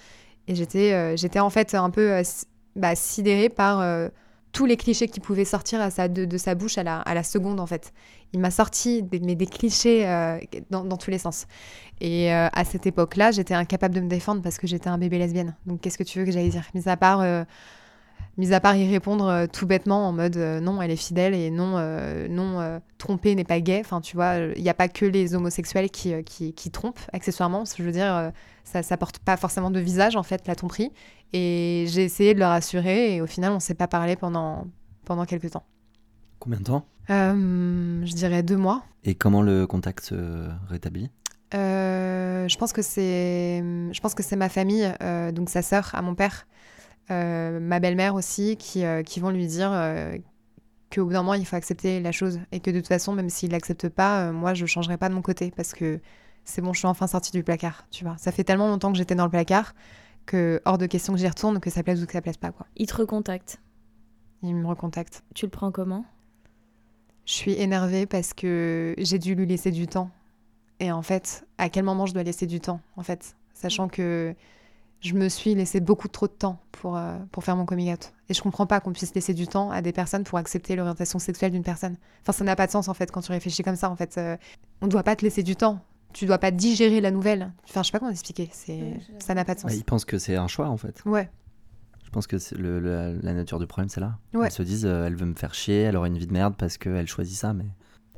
Et 0.48 0.56
j'étais 0.56 1.40
en 1.42 1.50
fait 1.50 1.76
un 1.76 1.90
peu 1.90 2.22
bah, 2.78 2.96
sidérée 2.96 3.50
par 3.50 3.82
tous 4.54 4.66
les 4.66 4.78
clichés 4.78 5.08
qui 5.08 5.20
pouvaient 5.20 5.46
sortir 5.46 5.80
de, 6.10 6.38
sa 6.38 6.56
bouche 6.56 6.78
à 6.78 6.84
la, 6.84 7.24
seconde, 7.24 7.60
en 7.60 7.66
fait. 7.66 7.92
Il 8.34 8.40
m'a 8.40 8.52
sorti 8.52 9.04
des, 9.04 9.20
mais 9.20 9.36
clichés 9.36 10.08
euh, 10.08 10.40
dans, 10.70 10.86
dans 10.86 10.98
tous 10.98 11.12
les 11.12 11.18
sens. 11.18 11.48
Et 12.00 12.32
euh, 12.32 12.48
à 12.54 12.64
cette 12.64 12.86
époque-là, 12.86 13.32
j'étais 13.32 13.56
incapable 13.56 13.96
de 13.96 14.02
me 14.02 14.08
défendre 14.08 14.42
parce 14.42 14.58
que 14.58 14.68
j'étais 14.68 14.90
un 14.90 14.98
bébé 14.98 15.18
lesbienne. 15.18 15.56
Donc 15.66 15.82
qu'est-ce 15.82 15.98
que 15.98 16.04
tu 16.04 16.20
veux 16.20 16.26
que 16.26 16.32
j'aille 16.32 16.50
dire? 16.50 16.66
Mis 16.76 16.88
à 16.88 16.98
part, 16.98 17.22
euh, 17.22 17.44
mis 18.38 18.54
à 18.54 18.60
part 18.60 18.76
y 18.76 18.90
répondre 18.90 19.28
euh, 19.28 19.46
tout 19.52 19.68
bêtement 19.68 20.08
en 20.08 20.12
mode 20.12 20.38
euh, 20.38 20.60
non, 20.60 20.82
elle 20.82 20.92
est 20.92 20.96
fidèle 20.96 21.34
et 21.34 21.52
non, 21.52 21.76
euh, 21.78 22.28
non 22.28 22.82
tromper 22.98 23.36
n'est 23.36 23.44
pas 23.44 23.60
gay. 23.60 23.82
Enfin, 23.84 24.02
tu 24.02 24.16
vois, 24.16 24.38
il 24.56 24.62
n'y 24.62 24.70
a 24.70 24.74
pas 24.74 24.88
que 24.88 25.06
les 25.06 25.36
homosexuels 25.36 25.90
qui, 25.90 26.14
qui, 26.24 26.54
qui 26.54 26.72
trompent, 26.72 27.00
accessoirement. 27.12 27.64
Je 27.66 27.84
veux 27.84 27.92
dire, 27.92 28.32
ça, 28.64 28.84
ça 28.84 28.98
porte 28.98 29.20
pas 29.20 29.38
forcément 29.38 29.72
de 29.72 29.80
visage, 29.80 30.16
en 30.16 30.24
fait, 30.24 30.48
la 30.48 30.56
tromperie. 30.56 30.92
Et 31.34 31.86
j'ai 31.90 32.04
essayé 32.04 32.34
de 32.34 32.40
le 32.40 32.46
rassurer 32.46 33.16
et 33.16 33.22
au 33.22 33.28
final, 33.28 33.52
on 33.52 33.60
s'est 33.60 33.74
pas 33.74 33.88
parlé 33.88 34.16
pendant, 34.16 34.68
pendant 35.06 35.26
quelques 35.26 35.52
temps. 35.52 35.64
Combien 36.40 36.60
de 36.60 36.66
temps? 36.66 36.86
Euh, 37.10 38.06
je 38.06 38.14
dirais 38.14 38.44
deux 38.44 38.58
mois. 38.58 38.84
Et 39.04 39.16
comment 39.16 39.42
le 39.42 39.68
contact 39.68 40.06
se 40.06 40.50
rétablit? 40.70 41.10
Euh, 41.54 42.48
je 42.48 42.58
pense 42.58 42.74
que 42.74 42.82
c'est, 42.82 43.60
je 43.92 44.00
pense 44.00 44.16
que 44.16 44.24
c'est 44.24 44.36
ma 44.36 44.50
famille, 44.50 44.92
euh, 45.02 45.32
donc 45.32 45.50
sa 45.50 45.62
sœur 45.62 45.92
à 45.94 46.02
mon 46.02 46.16
père, 46.16 46.48
ma 47.10 47.80
belle-mère 47.80 48.16
aussi, 48.16 48.58
qui, 48.58 48.86
euh, 48.86 49.04
qui 49.04 49.20
vont 49.20 49.30
lui 49.30 49.48
dire 49.48 49.72
euh, 49.72 50.18
qu'au 50.94 51.06
bout 51.06 51.14
d'un 51.14 51.24
moment 51.24 51.34
il 51.34 51.46
faut 51.46 51.56
accepter 51.56 52.00
la 52.00 52.12
chose 52.12 52.40
et 52.52 52.60
que 52.60 52.72
de 52.72 52.80
toute 52.80 52.88
façon, 52.88 53.14
même 53.14 53.30
s'il 53.30 53.52
l'accepte 53.52 53.90
pas, 53.90 54.28
euh, 54.28 54.34
moi 54.34 54.54
je 54.54 54.66
changerai 54.66 54.98
pas 54.98 55.10
de 55.10 55.14
mon 55.14 55.22
côté 55.22 55.52
parce 55.56 55.74
que 55.74 56.00
c'est 56.46 56.62
bon, 56.62 56.74
je 56.74 56.80
suis 56.80 56.88
enfin 56.88 57.08
sortie 57.08 57.32
du 57.32 57.44
placard, 57.44 57.86
tu 57.90 58.04
vois. 58.04 58.18
Ça 58.18 58.32
fait 58.32 58.44
tellement 58.44 58.68
longtemps 58.68 58.92
que 58.92 58.98
j'étais 58.98 59.16
dans 59.16 59.26
le 59.26 59.30
placard 59.30 59.74
que 60.26 60.62
hors 60.66 60.78
de 60.78 60.86
question 60.86 61.14
que 61.14 61.20
j'y 61.20 61.28
retourne, 61.28 61.60
que 61.60 61.70
ça 61.70 61.84
plaise 61.84 62.02
ou 62.02 62.06
que 62.06 62.14
ça 62.14 62.22
plaise 62.22 62.38
pas, 62.38 62.52
quoi. 62.52 62.66
Il 62.76 62.88
te 62.88 62.96
recontacte. 62.96 63.62
Il 64.42 64.56
me 64.56 64.68
recontacte. 64.68 65.24
Tu 65.36 65.46
le 65.46 65.52
prends 65.52 65.72
comment? 65.72 66.06
Je 67.26 67.34
suis 67.34 67.54
énervée 67.54 68.06
parce 68.06 68.34
que 68.34 68.94
j'ai 68.98 69.20
dû 69.20 69.36
lui 69.36 69.46
laisser 69.46 69.72
du 69.72 69.88
temps. 69.88 70.10
Et 70.80 70.92
en 70.92 71.02
fait, 71.02 71.46
à 71.58 71.70
quel 71.70 71.84
moment 71.84 72.06
je 72.06 72.14
dois 72.14 72.24
laisser 72.24 72.46
du 72.46 72.60
temps, 72.60 72.82
en 72.98 73.04
fait? 73.04 73.38
Sachant 73.54 73.88
que 73.88 74.36
je 75.04 75.14
me 75.14 75.28
suis 75.30 75.54
laissé 75.54 75.80
beaucoup 75.82 76.08
trop 76.08 76.28
de 76.28 76.32
temps 76.32 76.60
pour, 76.72 76.98
euh, 76.98 77.18
pour 77.32 77.44
faire 77.44 77.56
mon 77.56 77.66
coming 77.66 77.92
out. 77.94 78.14
Et 78.30 78.34
je 78.34 78.42
comprends 78.42 78.66
pas 78.66 78.80
qu'on 78.80 78.94
puisse 78.94 79.14
laisser 79.14 79.34
du 79.34 79.48
temps 79.48 79.70
à 79.70 79.82
des 79.82 79.92
personnes 79.92 80.24
pour 80.24 80.38
accepter 80.38 80.76
l'orientation 80.76 81.20
sexuelle 81.20 81.52
d'une 81.52 81.64
personne. 81.64 81.98
Enfin, 82.22 82.32
ça 82.32 82.44
n'a 82.44 82.56
pas 82.56 82.68
de 82.68 82.72
sens, 82.72 82.88
en 82.88 82.94
fait, 82.94 83.12
quand 83.12 83.22
tu 83.22 83.32
réfléchis 83.32 83.64
comme 83.64 83.76
ça, 83.76 83.90
en 83.90 83.96
fait. 83.96 84.18
Euh, 84.18 84.38
on 84.82 84.88
doit 84.88 85.04
pas 85.04 85.16
te 85.16 85.24
laisser 85.24 85.44
du 85.44 85.56
temps. 85.56 85.80
Tu 86.14 86.26
dois 86.26 86.38
pas 86.38 86.52
digérer 86.52 87.02
la 87.02 87.12
nouvelle. 87.12 87.52
Enfin, 87.68 87.82
je 87.82 87.88
sais 87.88 87.92
pas 87.92 88.00
comment 88.00 88.12
expliquer. 88.12 88.50
C'est... 88.54 88.94
Ça 89.20 89.34
n'a 89.34 89.44
pas 89.46 89.56
de 89.56 89.60
sens. 89.60 89.72
Bah, 89.72 89.76
Ils 89.78 89.84
pensent 89.84 90.06
que 90.06 90.18
c'est 90.20 90.36
un 90.36 90.48
choix 90.48 90.68
en 90.70 90.78
fait. 90.78 91.02
Ouais. 91.06 91.30
Je 92.06 92.10
pense 92.12 92.28
que 92.28 92.38
c'est 92.38 92.56
le- 92.56 92.80
le- 92.80 93.20
la 93.24 93.34
nature 93.34 93.58
du 93.60 93.66
problème, 93.66 93.90
c'est 93.90 94.00
là. 94.00 94.20
Ouais. 94.36 94.48
Ils 94.50 94.52
se 94.52 94.62
disent, 94.62 94.86
euh, 94.86 95.08
elle 95.08 95.16
veut 95.16 95.26
me 95.26 95.34
faire 95.34 95.56
chier, 95.56 95.82
elle 95.82 95.98
aura 95.98 96.06
une 96.08 96.18
vie 96.20 96.28
de 96.28 96.34
merde 96.34 96.54
parce 96.56 96.78
qu'elle 96.78 97.08
choisit 97.08 97.36
ça. 97.36 97.54
Mais... 97.54 97.66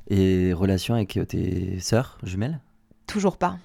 Et 0.09 0.51
relation 0.51 0.93
avec 0.95 1.17
tes 1.29 1.79
sœurs 1.79 2.17
jumelles? 2.23 2.59
Toujours 3.07 3.37
pas. 3.37 3.57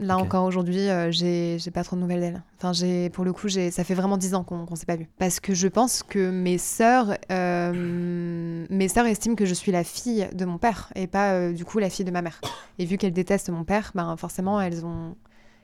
Là 0.00 0.16
encore 0.16 0.44
aujourd'hui, 0.44 0.88
euh, 0.88 1.10
j'ai 1.10 1.70
pas 1.72 1.82
trop 1.82 1.96
de 1.96 2.00
nouvelles 2.00 2.20
d'elle. 2.20 2.42
Enfin, 2.56 2.72
j'ai 2.72 3.10
pour 3.10 3.24
le 3.24 3.32
coup, 3.32 3.48
ça 3.48 3.82
fait 3.82 3.94
vraiment 3.94 4.16
dix 4.16 4.34
ans 4.34 4.44
qu'on 4.44 4.64
qu'on 4.64 4.76
s'est 4.76 4.86
pas 4.86 4.94
vu. 4.94 5.08
Parce 5.18 5.40
que 5.40 5.54
je 5.54 5.66
pense 5.66 6.04
que 6.04 6.30
mes 6.30 6.56
sœurs, 6.56 7.16
euh, 7.32 8.64
mes 8.70 8.88
sœurs 8.88 9.06
estiment 9.06 9.34
que 9.34 9.44
je 9.44 9.54
suis 9.54 9.72
la 9.72 9.82
fille 9.82 10.28
de 10.32 10.44
mon 10.44 10.58
père 10.58 10.92
et 10.94 11.08
pas 11.08 11.32
euh, 11.32 11.52
du 11.52 11.64
coup 11.64 11.80
la 11.80 11.90
fille 11.90 12.04
de 12.04 12.12
ma 12.12 12.22
mère. 12.22 12.40
Et 12.78 12.84
vu 12.84 12.96
qu'elles 12.96 13.12
détestent 13.12 13.50
mon 13.50 13.64
père, 13.64 13.90
ben 13.96 14.16
forcément 14.16 14.60
elles 14.60 14.86
ont 14.86 15.16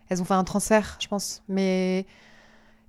elles 0.09 0.20
ont 0.20 0.24
fait 0.24 0.35
un 0.35 0.45
transfert, 0.45 0.99
je 1.01 1.07
pense. 1.07 1.43
Mais 1.49 2.05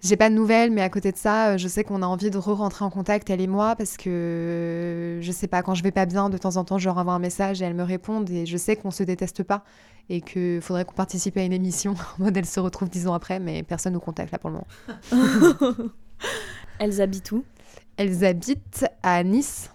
j'ai 0.02 0.18
pas 0.18 0.30
de 0.30 0.36
nouvelles, 0.36 0.72
mais 0.72 0.82
à 0.82 0.90
côté 0.90 1.12
de 1.12 1.18
ça, 1.18 1.54
euh, 1.54 1.58
je 1.58 1.68
sais 1.68 1.84
qu'on 1.84 2.02
a 2.02 2.06
envie 2.06 2.30
de 2.30 2.38
re-rentrer 2.38 2.86
en 2.86 2.90
contact, 2.90 3.30
elle 3.30 3.42
et 3.42 3.48
moi, 3.48 3.76
parce 3.76 3.98
que 3.98 4.10
euh, 4.10 5.22
je 5.22 5.32
sais 5.32 5.48
pas, 5.48 5.64
quand 5.64 5.74
je 5.74 5.84
vais 5.84 5.92
pas 5.92 6.06
bien, 6.06 6.30
de 6.30 6.38
temps 6.38 6.58
en 6.58 6.64
temps, 6.64 6.78
je 6.78 6.86
leur 6.86 6.98
envoie 6.98 7.14
un 7.14 7.20
message 7.20 7.62
et 7.62 7.66
elles 7.66 7.74
me 7.74 7.84
répondent, 7.84 8.30
et 8.30 8.46
je 8.46 8.58
sais 8.58 8.76
qu'on 8.76 8.92
se 8.92 9.04
déteste 9.04 9.44
pas, 9.44 9.64
et 10.10 10.22
qu'il 10.22 10.62
faudrait 10.62 10.86
qu'on 10.86 10.94
participe 10.94 11.38
à 11.38 11.44
une 11.44 11.54
émission 11.54 11.96
en 12.20 12.24
mode 12.24 12.38
elles 12.38 12.46
se 12.46 12.60
retrouvent 12.60 12.90
dix 12.90 13.08
ans 13.08 13.14
après, 13.14 13.40
mais 13.40 13.64
personne 13.64 13.94
nous 13.94 14.00
contacte 14.00 14.32
là 14.32 14.38
pour 14.40 14.52
le 14.52 14.58
moment. 14.58 15.92
Elles 16.80 17.02
habitent 17.02 17.32
où? 17.32 17.44
Elles 17.98 18.26
habitent 18.26 18.86
à 19.02 19.24
Nice, 19.24 19.72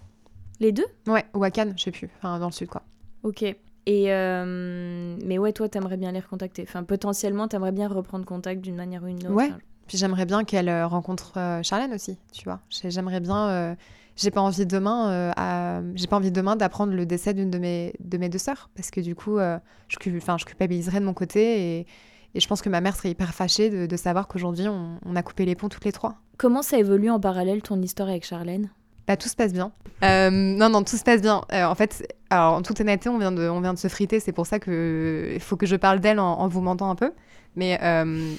Les 0.59 0.71
deux? 0.71 0.85
Ouais, 1.07 1.25
ou 1.33 1.43
à 1.43 1.49
Cannes, 1.51 1.73
je 1.75 1.83
sais 1.83 1.91
plus, 1.91 2.09
enfin 2.17 2.39
dans 2.39 2.45
le 2.47 2.51
sud 2.51 2.67
quoi. 2.69 2.83
Ok. 3.23 3.43
Et 3.87 4.13
euh, 4.13 5.17
mais 5.25 5.39
ouais, 5.39 5.53
toi, 5.53 5.67
t'aimerais 5.67 5.97
bien 5.97 6.11
les 6.11 6.19
recontacter. 6.19 6.63
Enfin, 6.67 6.83
potentiellement, 6.83 7.47
t'aimerais 7.47 7.71
bien 7.71 7.87
reprendre 7.87 8.25
contact 8.25 8.61
d'une 8.61 8.75
manière 8.75 9.03
ou 9.03 9.07
une 9.07 9.25
autre. 9.25 9.31
Ouais. 9.31 9.49
Puis 9.91 9.97
j'aimerais 9.97 10.25
bien 10.25 10.45
qu'elle 10.45 10.69
euh, 10.69 10.87
rencontre 10.87 11.33
euh, 11.35 11.61
Charlène 11.63 11.93
aussi, 11.93 12.17
tu 12.31 12.45
vois. 12.45 12.61
J'ai- 12.69 12.91
J'aimerais 12.91 13.19
bien. 13.19 13.49
euh, 13.49 13.75
j'ai 14.15 14.31
pas 14.31 14.39
envie 14.39 14.65
demain, 14.65 15.33
à- 15.35 15.81
j'ai 15.95 16.07
pas 16.07 16.15
envie 16.15 16.31
demain 16.31 16.55
d'apprendre 16.55 16.93
le 16.93 17.05
décès 17.05 17.33
d'une 17.33 17.51
de 17.51 17.57
mes 17.57 17.91
de 17.99 18.17
mes 18.17 18.29
deux 18.29 18.37
sœurs, 18.37 18.69
parce 18.73 18.89
que 18.89 19.01
du 19.01 19.15
coup, 19.15 19.37
je, 19.37 20.17
enfin, 20.17 20.37
je 20.37 20.45
culpabiliserais 20.45 21.01
de 21.01 21.05
mon 21.05 21.13
côté 21.13 21.79
et, 21.79 21.87
et 22.35 22.39
je 22.39 22.47
pense 22.47 22.61
que 22.61 22.69
ma 22.69 22.79
mère 22.79 22.95
serait 22.95 23.09
hyper 23.11 23.33
fâchée 23.33 23.69
de, 23.69 23.85
de 23.85 23.97
savoir 23.97 24.29
qu'aujourd'hui 24.29 24.69
on, 24.69 24.97
on 25.05 25.15
a 25.17 25.23
coupé 25.23 25.43
les 25.43 25.55
ponts 25.55 25.67
toutes 25.67 25.83
les 25.83 25.91
trois. 25.91 26.15
Comment 26.37 26.61
ça 26.61 26.77
évolue 26.77 27.09
en 27.09 27.19
parallèle 27.19 27.61
ton 27.61 27.81
histoire 27.81 28.07
avec 28.07 28.25
Charlène? 28.25 28.69
Bah, 29.07 29.17
tout 29.17 29.27
se 29.27 29.35
passe 29.35 29.51
bien. 29.51 29.73
Euh, 30.05 30.29
non, 30.31 30.69
non, 30.69 30.83
tout 30.83 30.95
se 30.95 31.03
passe 31.03 31.21
bien. 31.21 31.41
Euh, 31.51 31.65
en 31.65 31.75
fait, 31.75 32.07
alors, 32.29 32.53
en 32.53 32.61
toute 32.61 32.79
honnêteté, 32.79 33.09
on 33.09 33.17
vient 33.17 33.33
de, 33.33 33.49
on 33.49 33.59
vient 33.59 33.73
de 33.73 33.79
se 33.79 33.89
friter. 33.89 34.21
C'est 34.21 34.31
pour 34.31 34.45
ça 34.45 34.59
que 34.59 35.31
il 35.33 35.39
faut 35.41 35.57
que 35.57 35.65
je 35.65 35.75
parle 35.75 35.99
d'elle 35.99 36.19
en, 36.21 36.31
en 36.39 36.47
vous 36.47 36.61
mentant 36.61 36.89
un 36.89 36.95
peu. 36.95 37.11
Mais 37.57 37.77
euh, 37.83 38.33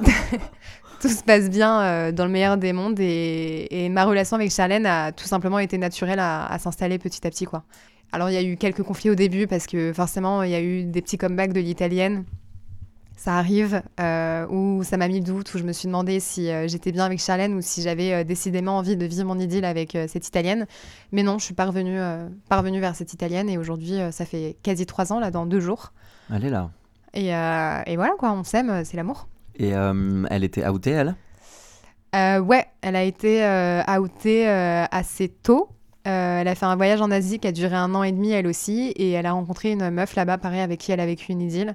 tout 1.06 1.12
se 1.12 1.22
passe 1.22 1.48
bien 1.48 1.80
euh, 1.80 2.12
dans 2.12 2.24
le 2.24 2.30
meilleur 2.30 2.56
des 2.56 2.72
mondes. 2.72 2.98
Et, 3.00 3.84
et 3.84 3.88
ma 3.88 4.04
relation 4.04 4.36
avec 4.36 4.50
Charlène 4.50 4.86
a 4.86 5.12
tout 5.12 5.26
simplement 5.26 5.58
été 5.58 5.78
naturelle 5.78 6.18
à, 6.18 6.46
à 6.46 6.58
s'installer 6.58 6.98
petit 6.98 7.26
à 7.26 7.30
petit. 7.30 7.44
quoi. 7.44 7.64
Alors, 8.12 8.30
il 8.30 8.34
y 8.34 8.36
a 8.36 8.42
eu 8.42 8.56
quelques 8.56 8.82
conflits 8.82 9.10
au 9.10 9.14
début 9.14 9.46
parce 9.46 9.66
que 9.66 9.92
forcément, 9.92 10.42
il 10.42 10.50
y 10.50 10.54
a 10.54 10.60
eu 10.60 10.84
des 10.84 11.02
petits 11.02 11.18
comebacks 11.18 11.52
de 11.52 11.60
l'italienne. 11.60 12.24
Ça 13.16 13.36
arrive, 13.36 13.82
euh, 13.98 14.46
où 14.48 14.84
ça 14.84 14.98
m'a 14.98 15.08
mis 15.08 15.20
le 15.20 15.24
doute, 15.24 15.52
où 15.54 15.58
je 15.58 15.64
me 15.64 15.72
suis 15.72 15.86
demandé 15.86 16.20
si 16.20 16.50
euh, 16.50 16.68
j'étais 16.68 16.92
bien 16.92 17.04
avec 17.04 17.18
Charlène 17.18 17.54
ou 17.54 17.62
si 17.62 17.80
j'avais 17.80 18.12
euh, 18.12 18.24
décidément 18.24 18.76
envie 18.76 18.96
de 18.96 19.06
vivre 19.06 19.24
mon 19.24 19.38
idylle 19.38 19.64
avec 19.64 19.96
cette 20.08 20.28
italienne. 20.28 20.66
Mais 21.12 21.22
non, 21.22 21.38
je 21.38 21.44
suis 21.44 21.54
parvenue, 21.54 21.98
parvenue 22.48 22.80
vers 22.80 22.94
cette 22.94 23.12
italienne 23.14 23.48
et 23.48 23.58
aujourd'hui, 23.58 23.98
ça 24.10 24.24
fait 24.26 24.56
quasi 24.62 24.84
trois 24.84 25.12
ans, 25.12 25.20
là, 25.20 25.30
dans 25.30 25.46
deux 25.46 25.60
jours. 25.60 25.92
Elle 26.34 26.44
est 26.44 26.50
là. 26.50 26.70
Et, 27.14 27.28
et 27.28 27.96
voilà, 27.96 28.12
quoi, 28.18 28.32
on 28.32 28.44
s'aime, 28.44 28.84
c'est 28.84 28.96
l'amour. 28.96 29.28
Et 29.58 29.74
euh, 29.74 30.24
elle 30.30 30.44
était 30.44 30.66
outée, 30.66 30.90
elle? 30.90 31.14
Euh, 32.14 32.38
ouais, 32.40 32.66
elle 32.82 32.96
a 32.96 33.02
été 33.02 33.44
euh, 33.44 33.82
outée 33.98 34.48
euh, 34.48 34.84
assez 34.90 35.28
tôt. 35.28 35.68
Euh, 36.06 36.40
elle 36.40 36.48
a 36.48 36.54
fait 36.54 36.66
un 36.66 36.76
voyage 36.76 37.00
en 37.00 37.10
Asie 37.10 37.38
qui 37.40 37.48
a 37.48 37.52
duré 37.52 37.74
un 37.74 37.94
an 37.94 38.02
et 38.02 38.12
demi, 38.12 38.30
elle 38.30 38.46
aussi, 38.46 38.92
et 38.96 39.10
elle 39.10 39.26
a 39.26 39.32
rencontré 39.32 39.72
une 39.72 39.90
meuf 39.90 40.14
là-bas, 40.14 40.38
pareil, 40.38 40.60
avec 40.60 40.80
qui 40.80 40.92
elle 40.92 41.00
a 41.00 41.06
vécu 41.06 41.32
une 41.32 41.42
idylle. 41.42 41.74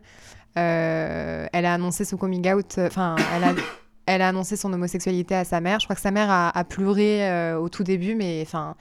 Euh, 0.57 1.47
elle 1.51 1.65
a 1.65 1.73
annoncé 1.73 2.05
son 2.05 2.17
coming 2.17 2.49
out, 2.51 2.77
euh, 2.77 2.87
enfin, 2.87 3.15
elle 3.35 3.43
a, 3.43 3.53
elle 4.05 4.21
a 4.21 4.29
annoncé 4.29 4.55
son 4.55 4.71
homosexualité 4.71 5.35
à 5.35 5.43
sa 5.43 5.59
mère. 5.59 5.79
Je 5.79 5.85
crois 5.85 5.95
que 5.95 6.01
sa 6.01 6.11
mère 6.11 6.29
a, 6.29 6.57
a 6.57 6.63
pleuré 6.63 7.29
euh, 7.29 7.59
au 7.59 7.67
tout 7.67 7.83
début, 7.83 8.15
mais 8.15 8.41
enfin, 8.45 8.75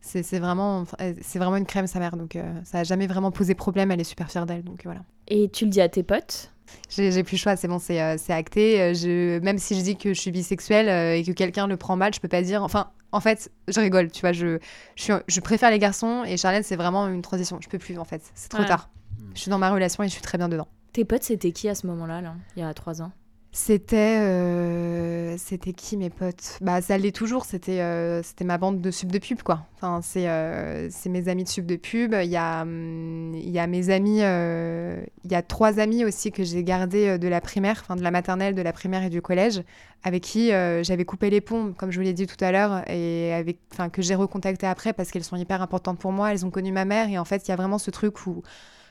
c'est 0.00 0.38
vraiment, 0.38 0.84
c'est 1.20 1.38
vraiment 1.38 1.56
une 1.56 1.66
crème, 1.66 1.86
sa 1.86 1.98
mère, 1.98 2.16
donc 2.16 2.36
euh, 2.36 2.42
ça 2.64 2.78
a 2.78 2.84
jamais 2.84 3.06
vraiment 3.06 3.30
posé 3.30 3.54
problème. 3.54 3.90
Elle 3.90 4.00
est 4.00 4.04
super 4.04 4.30
fière 4.30 4.46
d'elle, 4.46 4.64
donc 4.64 4.80
voilà. 4.84 5.00
Et 5.26 5.50
tu 5.50 5.64
le 5.64 5.70
dis 5.70 5.80
à 5.82 5.88
tes 5.88 6.02
potes? 6.02 6.50
J'ai 6.88 7.22
plus 7.22 7.36
le 7.36 7.38
choix, 7.40 7.56
c'est 7.56 7.68
bon, 7.68 7.78
c'est 7.78 8.00
euh, 8.02 8.16
c'est 8.18 8.32
acté. 8.32 8.80
Euh, 8.80 8.94
Je, 8.94 9.38
même 9.40 9.58
si 9.58 9.76
je 9.78 9.82
dis 9.82 9.96
que 9.96 10.14
je 10.14 10.20
suis 10.20 10.30
bisexuelle 10.30 10.88
euh, 10.88 11.14
et 11.16 11.22
que 11.24 11.32
quelqu'un 11.32 11.66
le 11.66 11.76
prend 11.76 11.96
mal, 11.96 12.12
je 12.14 12.20
peux 12.20 12.28
pas 12.28 12.42
dire. 12.42 12.62
Enfin, 12.62 12.90
en 13.12 13.20
fait, 13.20 13.50
je 13.68 13.80
rigole, 13.80 14.10
tu 14.10 14.20
vois. 14.20 14.32
Je, 14.32 14.58
je, 14.96 15.02
suis, 15.02 15.12
je 15.26 15.40
préfère 15.40 15.70
les 15.70 15.78
garçons 15.78 16.24
et 16.26 16.36
Charlène, 16.36 16.62
c'est 16.62 16.76
vraiment 16.76 17.08
une 17.08 17.22
transition. 17.22 17.58
Je 17.60 17.68
peux 17.68 17.78
plus, 17.78 17.98
en 17.98 18.04
fait. 18.04 18.22
C'est 18.34 18.48
trop 18.48 18.60
Ouais. 18.62 18.66
tard. 18.68 18.90
Je 19.34 19.40
suis 19.40 19.50
dans 19.50 19.58
ma 19.58 19.70
relation 19.70 20.02
et 20.02 20.08
je 20.08 20.12
suis 20.12 20.22
très 20.22 20.38
bien 20.38 20.48
dedans. 20.48 20.68
Tes 20.92 21.04
potes, 21.04 21.22
c'était 21.22 21.52
qui 21.52 21.68
à 21.68 21.74
ce 21.74 21.86
moment-là, 21.86 22.20
là, 22.20 22.34
il 22.56 22.60
y 22.60 22.62
a 22.62 22.72
trois 22.74 23.02
ans? 23.02 23.12
C'était. 23.60 24.20
euh, 24.20 25.34
C'était 25.36 25.72
qui 25.72 25.96
mes 25.96 26.10
potes? 26.10 26.58
Bah, 26.60 26.80
ça 26.80 26.96
l'est 26.96 27.14
toujours. 27.14 27.44
C'était 27.44 27.80
euh, 27.80 28.22
ma 28.44 28.56
bande 28.56 28.80
de 28.80 28.90
sub 28.92 29.10
de 29.10 29.18
pub, 29.18 29.42
quoi. 29.42 29.66
Euh, 29.82 30.88
c'est 30.90 31.08
mes 31.08 31.28
amis 31.28 31.42
de 31.42 31.48
sub 31.48 31.66
de 31.66 31.74
pub. 31.74 32.14
Il 32.22 32.30
y 32.30 32.36
a, 32.36 32.62
hum, 32.62 33.34
il 33.34 33.50
y 33.50 33.58
a 33.58 33.66
mes 33.66 33.90
amis. 33.90 34.18
Il 34.20 35.32
y 35.32 35.34
a 35.34 35.42
trois 35.42 35.80
amis 35.80 36.04
aussi 36.04 36.30
que 36.30 36.44
j'ai 36.44 36.62
gardés 36.62 37.18
de 37.18 37.28
la 37.28 37.40
primaire, 37.40 37.80
enfin 37.82 37.96
de 37.96 38.02
la 38.02 38.12
maternelle, 38.12 38.54
de 38.54 38.62
la 38.62 38.72
primaire 38.72 39.02
et 39.02 39.10
du 39.10 39.20
collège, 39.20 39.62
avec 40.04 40.22
qui 40.22 40.50
j'avais 40.82 41.04
coupé 41.04 41.28
les 41.28 41.40
ponts, 41.40 41.74
comme 41.76 41.90
je 41.90 41.98
vous 41.98 42.04
l'ai 42.04 42.14
dit 42.14 42.28
tout 42.28 42.42
à 42.42 42.52
l'heure, 42.52 42.88
et 42.88 43.44
que 43.92 44.02
j'ai 44.02 44.14
recontacté 44.14 44.66
après 44.68 44.92
parce 44.92 45.10
qu'elles 45.10 45.24
sont 45.24 45.36
hyper 45.36 45.60
importantes 45.62 45.98
pour 45.98 46.12
moi. 46.12 46.32
Elles 46.32 46.46
ont 46.46 46.50
connu 46.50 46.70
ma 46.70 46.84
mère, 46.84 47.08
et 47.08 47.18
en 47.18 47.24
fait, 47.24 47.46
il 47.46 47.50
y 47.50 47.52
a 47.52 47.56
vraiment 47.56 47.78
ce 47.78 47.90
truc 47.90 48.24
où 48.26 48.42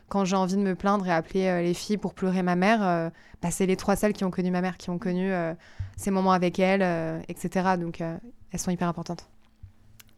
quand 0.09 0.25
j'ai 0.25 0.35
envie 0.35 0.55
de 0.55 0.61
me 0.61 0.75
plaindre 0.75 1.05
et 1.07 1.11
appeler 1.11 1.47
euh, 1.47 1.61
les 1.61 1.73
filles 1.73 1.97
pour 1.97 2.13
pleurer 2.13 2.41
ma 2.43 2.55
mère, 2.55 2.79
euh, 2.81 3.09
bah, 3.41 3.51
c'est 3.51 3.65
les 3.65 3.75
trois 3.75 3.95
seules 3.95 4.13
qui 4.13 4.23
ont 4.23 4.31
connu 4.31 4.51
ma 4.51 4.61
mère, 4.61 4.77
qui 4.77 4.89
ont 4.89 4.97
connu 4.97 5.31
euh, 5.31 5.53
ces 5.97 6.11
moments 6.11 6.31
avec 6.31 6.59
elle, 6.59 6.81
euh, 6.81 7.19
etc. 7.27 7.75
Donc 7.79 8.01
euh, 8.01 8.17
elles 8.51 8.59
sont 8.59 8.71
hyper 8.71 8.87
importantes. 8.87 9.27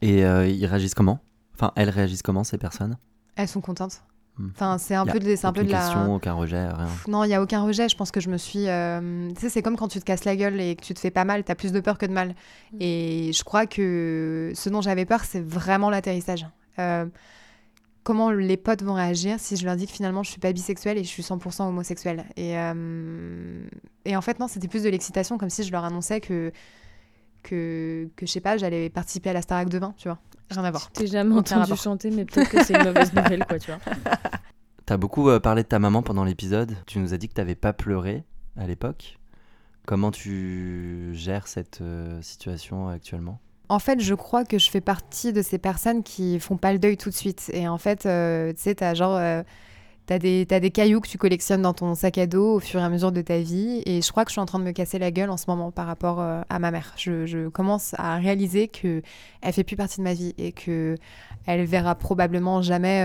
Et 0.02 0.24
euh, 0.26 0.48
ils 0.48 0.66
réagissent 0.66 0.94
comment? 0.94 1.20
Enfin, 1.56 1.72
elles 1.76 1.90
réagissent 1.90 2.22
comment, 2.22 2.44
ces 2.44 2.58
personnes? 2.58 2.98
Elles 3.36 3.48
sont 3.50 3.62
contentes. 3.62 4.04
Hmm. 4.38 4.50
Enfin, 4.56 4.78
c'est 4.78 4.96
un 4.96 5.06
Y 5.06 5.10
a 5.10 5.12
peu 5.12 5.20
de, 5.20 5.36
c'est 5.36 5.46
un 5.48 5.52
peu 5.52 5.60
Aucune 5.62 5.68
de 5.68 5.74
la. 5.74 5.80
question, 5.80 6.16
aucun 6.16 6.34
rejet, 6.34 6.68
rien. 6.68 6.88
Non, 7.10 7.26
il 7.26 7.30
y 7.30 7.34
a 7.34 7.42
aucun 7.42 7.62
rejet. 7.64 7.90
Je 7.90 7.98
pense 7.98 8.12
que 8.12 8.22
je 8.22 8.30
me 8.30 8.38
suis. 8.38 8.70
euh, 8.70 9.30
Tu 9.34 9.42
sais, 9.42 9.50
c'est 9.50 9.62
comme 9.62 9.76
quand 9.76 9.90
tu 9.90 10.00
te 10.00 10.06
casses 10.06 10.24
la 10.24 10.38
gueule 10.38 10.62
et 10.62 10.76
que 10.78 10.84
tu 10.86 10.94
te 10.94 11.00
fais 11.00 11.12
pas 11.12 11.26
mal. 11.26 11.44
T'as 11.44 11.56
plus 11.56 11.74
de 11.74 11.80
peur 11.82 11.98
que 11.98 12.06
de 12.06 12.14
mal. 12.14 12.36
Et 12.80 13.32
je 13.34 13.44
crois 13.44 13.66
que 13.66 14.54
ce 14.56 14.70
dont 14.70 14.80
j'avais 14.82 15.06
peur, 15.06 15.26
c'est 15.26 15.42
vraiment 15.44 15.90
l'atterrissage. 15.90 16.46
Comment 18.10 18.32
les 18.32 18.58
potes 18.58 18.82
vont 18.82 18.96
réagir 18.96 19.40
si 19.40 19.56
je 19.56 19.64
leur 19.66 19.76
dis 19.76 19.86
que 19.86 19.92
finalement 19.92 20.24
je 20.24 20.32
suis 20.32 20.40
pas 20.40 20.52
bisexuelle 20.52 20.98
et 20.98 21.04
je 21.04 21.08
suis 21.08 21.22
100% 21.22 21.68
homosexuelle. 21.68 22.26
Et, 22.38 22.58
euh, 22.58 23.68
et 24.04 24.16
en 24.16 24.22
fait, 24.22 24.40
non, 24.40 24.48
c'était 24.48 24.68
plus 24.68 24.82
de 24.82 24.90
l'excitation, 24.90 25.38
comme 25.38 25.52
si 25.52 25.64
je 25.64 25.72
leur 25.72 25.86
annonçais 25.86 26.20
que, 26.20 26.52
que, 27.44 28.10
que 28.16 28.26
je 28.26 28.32
sais 28.32 28.42
pas, 28.42 28.58
j'allais 28.58 28.90
participer 28.90 29.30
à 29.30 29.34
la 29.34 29.44
Starac 29.44 29.70
demain, 29.70 29.94
tu 29.96 30.08
vois. 30.08 30.18
Rien 30.50 30.64
à 30.64 30.72
voir. 30.72 30.90
T'ai 30.90 31.06
jamais 31.06 31.36
Aucun 31.36 31.58
entendu 31.58 31.60
rapport. 31.60 31.78
chanter, 31.78 32.10
mais 32.10 32.26
peut-être 32.26 32.50
que 32.50 32.64
c'est 32.64 32.74
une 32.74 32.84
mauvaise 32.84 33.14
nouvelle, 33.14 33.46
quoi, 33.46 33.60
tu 33.60 33.70
vois. 33.70 33.80
T'as 34.88 34.98
beaucoup 34.98 35.30
euh, 35.30 35.40
parlé 35.40 35.62
de 35.62 35.68
ta 35.68 35.78
maman 35.78 36.02
pendant 36.02 36.24
l'épisode. 36.24 36.76
Tu 36.88 36.98
nous 36.98 37.14
as 37.14 37.18
dit 37.18 37.30
que 37.30 37.36
t'avais 37.36 37.54
pas 37.54 37.74
pleuré 37.74 38.24
à 38.58 38.66
l'époque. 38.66 39.20
Comment 39.86 40.10
tu 40.10 41.12
gères 41.14 41.48
cette 41.48 41.82
euh, 41.82 42.20
situation 42.24 42.90
actuellement? 42.90 43.40
En 43.70 43.80
fait, 43.80 44.00
je 44.02 44.16
crois 44.16 44.46
que 44.46 44.58
je 44.58 44.70
fais 44.70 44.82
partie 44.82 45.32
de 45.32 45.42
ces 45.44 45.60
personnes 45.60 46.02
qui 46.04 46.40
font 46.40 46.58
pas 46.58 46.74
le 46.74 46.80
deuil 46.80 46.98
tout 46.98 47.10
de 47.10 47.16
suite. 47.16 47.52
Et 47.54 47.68
en 47.68 47.78
fait, 47.78 48.06
euh, 48.06 48.52
tu 48.54 48.62
sais, 48.62 48.76
t'as 48.76 48.94
genre. 48.94 49.16
euh, 49.16 49.44
T'as 50.08 50.18
des, 50.18 50.48
t'as 50.48 50.60
des 50.60 50.72
cailloux 50.72 51.02
que 51.02 51.08
tu 51.08 51.20
collectionnes 51.20 51.62
dans 51.62 51.74
ton 51.76 51.94
sac 51.94 52.18
à 52.18 52.26
dos 52.26 52.56
au 52.56 52.60
fur 52.60 52.80
et 52.80 52.84
à 52.84 52.90
mesure 52.90 53.12
de 53.12 53.22
ta 53.22 53.38
vie. 53.38 53.84
Et 53.86 54.02
je 54.02 54.12
crois 54.12 54.26
que 54.26 54.32
je 54.32 54.34
suis 54.34 54.42
en 54.42 54.48
train 54.48 54.58
de 54.58 54.64
me 54.64 54.72
casser 54.72 54.98
la 54.98 55.12
gueule 55.12 55.30
en 55.30 55.38
ce 55.38 55.46
moment 55.48 55.70
par 55.72 55.86
rapport 55.86 56.20
euh, 56.20 56.42
à 56.50 56.58
ma 56.58 56.72
mère. 56.72 56.94
Je, 56.98 57.48
commence 57.50 57.94
à 58.00 58.18
réaliser 58.18 58.68
que 58.70 59.04
elle 59.42 59.54
fait 59.54 59.64
plus 59.64 59.76
partie 59.76 60.00
de 60.00 60.04
ma 60.04 60.16
vie 60.16 60.34
et 60.40 60.52
que 60.52 60.98
elle 61.46 61.64
verra 61.66 61.94
probablement 61.94 62.64
jamais 62.64 63.02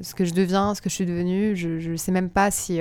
ce 0.00 0.14
que 0.14 0.24
je 0.24 0.32
deviens, 0.32 0.74
ce 0.74 0.80
que 0.80 0.88
je 0.88 0.94
suis 0.94 1.06
devenue. 1.06 1.56
Je, 1.56 1.78
je 1.78 1.94
sais 1.94 2.10
même 2.12 2.30
pas 2.30 2.50
si, 2.50 2.80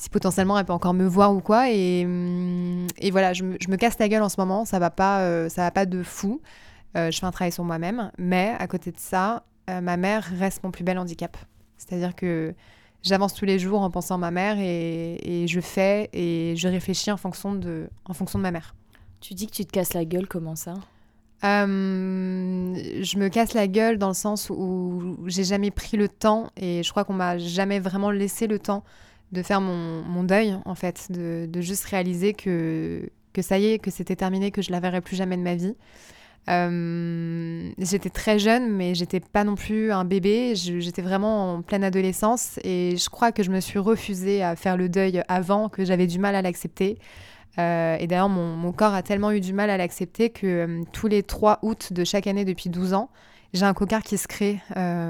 si 0.00 0.08
potentiellement 0.08 0.58
elle 0.58 0.64
peut 0.64 0.72
encore 0.72 0.94
me 0.94 1.04
voir 1.04 1.34
ou 1.34 1.40
quoi. 1.40 1.70
Et, 1.70 2.06
hum, 2.06 2.86
et 2.96 3.10
voilà, 3.10 3.34
je 3.34 3.44
me, 3.44 3.58
je 3.60 3.68
me 3.68 3.76
casse 3.76 3.98
la 3.98 4.08
gueule 4.08 4.22
en 4.22 4.30
ce 4.30 4.40
moment. 4.40 4.64
Ça 4.64 4.78
va 4.78 4.88
pas, 4.88 5.20
euh, 5.20 5.50
ça 5.50 5.62
va 5.62 5.70
pas 5.70 5.84
de 5.84 6.02
fou. 6.02 6.40
Euh, 6.96 7.10
je 7.10 7.18
fais 7.18 7.26
un 7.26 7.30
travail 7.30 7.52
sur 7.52 7.64
moi-même. 7.64 8.10
Mais 8.16 8.56
à 8.58 8.66
côté 8.66 8.92
de 8.92 8.98
ça, 8.98 9.44
euh, 9.68 9.82
ma 9.82 9.98
mère 9.98 10.24
reste 10.38 10.64
mon 10.64 10.70
plus 10.70 10.84
bel 10.84 10.98
handicap. 10.98 11.36
C'est-à-dire 11.76 12.14
que 12.16 12.54
j'avance 13.02 13.34
tous 13.34 13.44
les 13.44 13.58
jours 13.58 13.82
en 13.82 13.90
pensant 13.90 14.14
à 14.14 14.18
ma 14.18 14.30
mère 14.30 14.56
et, 14.58 15.18
et 15.22 15.46
je 15.46 15.60
fais 15.60 16.08
et 16.14 16.54
je 16.56 16.68
réfléchis 16.68 17.10
en 17.10 17.18
fonction 17.18 17.54
de, 17.54 17.90
en 18.06 18.14
fonction 18.14 18.38
de 18.38 18.42
ma 18.42 18.52
mère. 18.52 18.74
Tu 19.20 19.34
dis 19.34 19.46
que 19.48 19.52
tu 19.52 19.66
te 19.66 19.70
casses 19.70 19.92
la 19.92 20.06
gueule, 20.06 20.26
comment 20.26 20.56
ça? 20.56 20.74
Euh, 21.44 22.74
je 23.02 23.18
me 23.18 23.28
casse 23.28 23.52
la 23.52 23.66
gueule 23.66 23.98
dans 23.98 24.08
le 24.08 24.14
sens 24.14 24.50
où 24.50 25.18
j'ai 25.26 25.44
jamais 25.44 25.70
pris 25.70 25.98
le 25.98 26.08
temps 26.08 26.50
et 26.56 26.82
je 26.82 26.90
crois 26.90 27.04
qu'on 27.04 27.14
m'a 27.14 27.36
jamais 27.36 27.80
vraiment 27.80 28.10
laissé 28.10 28.46
le 28.46 28.58
temps 28.58 28.82
de 29.32 29.42
faire 29.42 29.60
mon, 29.60 30.24
deuil 30.24 30.56
en 30.64 30.74
fait, 30.74 31.06
de, 31.10 31.46
de 31.48 31.60
juste 31.60 31.84
réaliser 31.84 32.34
que, 32.34 33.08
que 33.32 33.42
ça 33.42 33.58
y 33.58 33.66
est, 33.66 33.78
que 33.78 33.90
c'était 33.90 34.16
terminé, 34.16 34.50
que 34.50 34.62
je 34.62 34.70
la 34.70 34.80
verrai 34.80 35.00
plus 35.00 35.16
jamais 35.16 35.36
de 35.36 35.42
ma 35.42 35.54
vie. 35.54 35.74
Euh, 36.48 37.70
j'étais 37.78 38.10
très 38.10 38.38
jeune, 38.38 38.70
mais 38.70 38.94
j'étais 38.94 39.20
pas 39.20 39.44
non 39.44 39.54
plus 39.54 39.92
un 39.92 40.04
bébé. 40.04 40.54
J'étais 40.56 41.02
vraiment 41.02 41.54
en 41.54 41.62
pleine 41.62 41.84
adolescence 41.84 42.58
et 42.64 42.96
je 42.96 43.08
crois 43.08 43.32
que 43.32 43.42
je 43.42 43.50
me 43.50 43.60
suis 43.60 43.78
refusée 43.78 44.42
à 44.42 44.56
faire 44.56 44.76
le 44.76 44.88
deuil 44.88 45.22
avant, 45.28 45.68
que 45.68 45.84
j'avais 45.84 46.06
du 46.06 46.18
mal 46.18 46.34
à 46.34 46.42
l'accepter. 46.42 46.98
Euh, 47.58 47.96
et 47.98 48.06
d'ailleurs, 48.06 48.28
mon, 48.28 48.56
mon 48.56 48.72
corps 48.72 48.94
a 48.94 49.02
tellement 49.02 49.32
eu 49.32 49.40
du 49.40 49.52
mal 49.52 49.70
à 49.70 49.76
l'accepter 49.76 50.30
que 50.30 50.46
euh, 50.46 50.82
tous 50.92 51.08
les 51.08 51.22
3 51.22 51.60
août 51.62 51.92
de 51.92 52.04
chaque 52.04 52.26
année 52.26 52.44
depuis 52.44 52.70
12 52.70 52.94
ans, 52.94 53.10
j'ai 53.52 53.64
un 53.64 53.74
cocard 53.74 54.02
qui 54.02 54.16
se 54.16 54.28
crée 54.28 54.60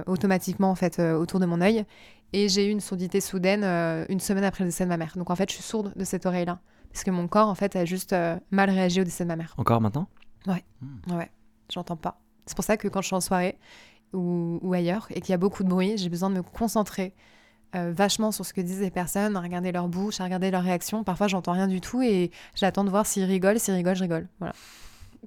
automatiquement 0.07 0.71
en 0.71 0.75
fait 0.75 0.99
autour 0.99 1.41
de 1.41 1.47
mon 1.47 1.61
œil. 1.61 1.85
Et 2.33 2.49
j'ai 2.49 2.69
eu 2.69 2.71
une 2.71 2.81
surdité 2.81 3.21
soudaine 3.21 3.65
euh, 3.65 4.05
une 4.09 4.21
semaine 4.21 4.45
après 4.45 4.65
le 4.65 4.69
décès 4.71 4.85
de 4.85 4.89
ma 4.89 4.97
mère. 4.97 5.15
Donc 5.17 5.31
en 5.31 5.37
fait, 5.37 5.49
je 5.51 5.55
suis 5.55 5.65
sourde 5.65 5.93
de 5.97 6.05
cette 6.05 6.27
oreille-là. 6.27 6.61
Parce 6.93 7.05
que 7.05 7.11
mon 7.11 7.29
corps, 7.29 7.49
en 7.49 7.55
fait, 7.55 7.77
a 7.77 7.85
juste 7.85 8.13
euh, 8.13 8.37
mal 8.51 8.71
réagi 8.71 9.01
au 9.01 9.05
décès 9.05 9.25
de 9.25 9.29
ma 9.29 9.37
mère. 9.37 9.55
Encore 9.59 9.81
maintenant? 9.81 10.09
Ouais, 11.15 11.31
j'entends 11.73 11.97
pas. 11.97 12.21
C'est 12.47 12.55
pour 12.55 12.65
ça 12.65 12.77
que 12.77 12.89
quand 12.89 13.01
je 13.01 13.07
suis 13.07 13.17
en 13.17 13.21
soirée 13.21 13.59
ou, 14.13 14.59
ou 14.63 14.73
ailleurs 14.73 15.07
et 15.11 15.21
qu'il 15.21 15.31
y 15.31 15.35
a 15.35 15.39
beaucoup 15.39 15.63
de 15.63 15.69
bruit, 15.69 15.97
j'ai 15.97 16.09
besoin 16.09 16.31
de 16.31 16.35
me 16.37 16.43
concentrer 16.43 17.15
euh, 17.77 17.93
vachement 17.93 18.33
sur 18.33 18.45
ce 18.45 18.53
que 18.53 18.61
disent 18.61 18.81
les 18.81 18.91
personnes, 18.91 19.37
à 19.37 19.41
regarder 19.41 19.71
leur 19.71 19.87
bouche, 19.89 20.21
à 20.21 20.25
regarder 20.25 20.51
leurs 20.51 20.65
réactions. 20.65 21.05
Parfois, 21.05 21.29
j'entends 21.29 21.53
rien 21.53 21.69
du 21.69 21.81
tout 21.81 22.03
et 22.03 22.33
j'attends 22.57 22.85
de 22.85 22.91
voir 22.91 23.07
s'ils 23.07 23.25
rigolent. 23.25 23.61
S'ils 23.61 23.75
rigolent, 23.75 23.95
je 23.95 24.03
rigole. 24.03 24.29
Voilà. 24.41 24.55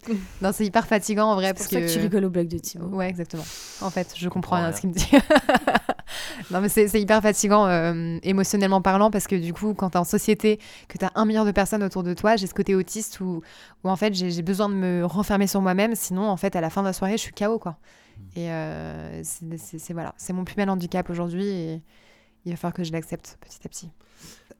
non, 0.41 0.52
c'est 0.54 0.66
hyper 0.66 0.86
fatigant 0.88 1.28
en 1.32 1.36
vrai. 1.36 1.48
C'est 1.48 1.54
parce 1.54 1.68
pour 1.70 1.80
ça 1.80 1.82
que 1.82 1.94
tu 1.94 2.00
rigoles 2.00 2.26
aux 2.26 2.30
blagues 2.30 2.48
de 2.48 2.58
Thibaut. 2.58 2.88
Ouais, 2.88 3.08
exactement. 3.10 3.44
En 3.82 3.89
fait, 3.89 4.14
je 4.18 4.28
comprends 4.30 4.58
comprends 4.58 4.58
rien 4.58 4.72
ce 4.74 4.82
qu'il 4.82 4.89
me 4.89 4.96
dit. 4.96 5.08
non, 6.52 6.62
mais 6.62 6.70
c'est 6.70 6.88
c'est 6.88 7.02
hyper 7.02 7.22
fatigant 7.22 7.68
euh, 7.68 8.18
émotionnellement 8.24 8.82
parlant 8.82 9.12
parce 9.12 9.28
que 9.28 9.36
du 9.36 9.54
coup, 9.54 9.74
quand 9.74 9.91
t'es 9.91 9.98
en 9.98 10.04
société, 10.04 10.60
que 10.88 10.98
t'as 10.98 11.12
un 11.16 11.26
milliard 11.26 11.46
de 11.46 11.52
personnes 11.52 11.84
autour 11.84 12.04
de 12.04 12.14
toi, 12.14 12.36
j'ai 12.36 12.48
ce 12.48 12.54
côté 12.54 12.76
autiste 12.76 13.20
où, 13.22 13.41
où 13.84 13.89
en 13.89 13.96
fait 13.96 14.14
j'ai 14.14 14.32
j'ai 14.32 14.41
besoin 14.41 14.70
de 14.70 14.76
me 14.76 15.06
renfermer 15.06 15.48
sur 15.48 15.62
moi-même. 15.62 15.96
Sinon, 15.96 16.28
en 16.28 16.38
fait, 16.38 16.56
à 16.56 16.62
la 16.62 16.70
fin 16.70 16.82
de 16.82 16.88
la 16.88 16.94
soirée, 16.94 17.14
je 17.18 17.22
suis 17.24 17.34
KO 17.34 17.60
quoi. 17.60 17.78
Et 18.36 18.50
euh, 18.52 19.22
c'est- 19.24 19.58
c'est 19.58 19.80
c'est- 19.80 19.94
voilà, 19.94 20.14
c'est 20.18 20.34
mon 20.34 20.44
plus 20.44 20.56
bel 20.56 20.70
handicap 20.70 21.10
aujourd'hui 21.10 21.46
et 21.48 21.82
il 22.46 22.52
va 22.52 22.58
falloir 22.58 22.74
que 22.74 22.84
je 22.84 22.91
l'accepte 22.91 23.38
petit 23.41 23.60
à 23.66 23.70
petit. 23.70 23.89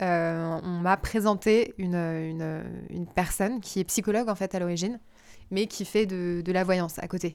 Euh, 0.02 0.60
on 0.64 0.80
m'a 0.80 0.98
présenté 0.98 1.74
une, 1.78 1.96
une, 1.96 2.64
une 2.90 3.06
personne 3.06 3.62
qui 3.62 3.80
est 3.80 3.84
psychologue 3.84 4.28
en 4.28 4.36
fait 4.36 4.56
à 4.56 4.60
l'origine, 4.60 5.00
mais 5.54 5.68
qui 5.68 5.86
fait 5.86 6.06
de, 6.06 6.42
de 6.44 6.52
la 6.52 6.64
voyance 6.64 7.00
à 7.00 7.08
côté. 7.08 7.34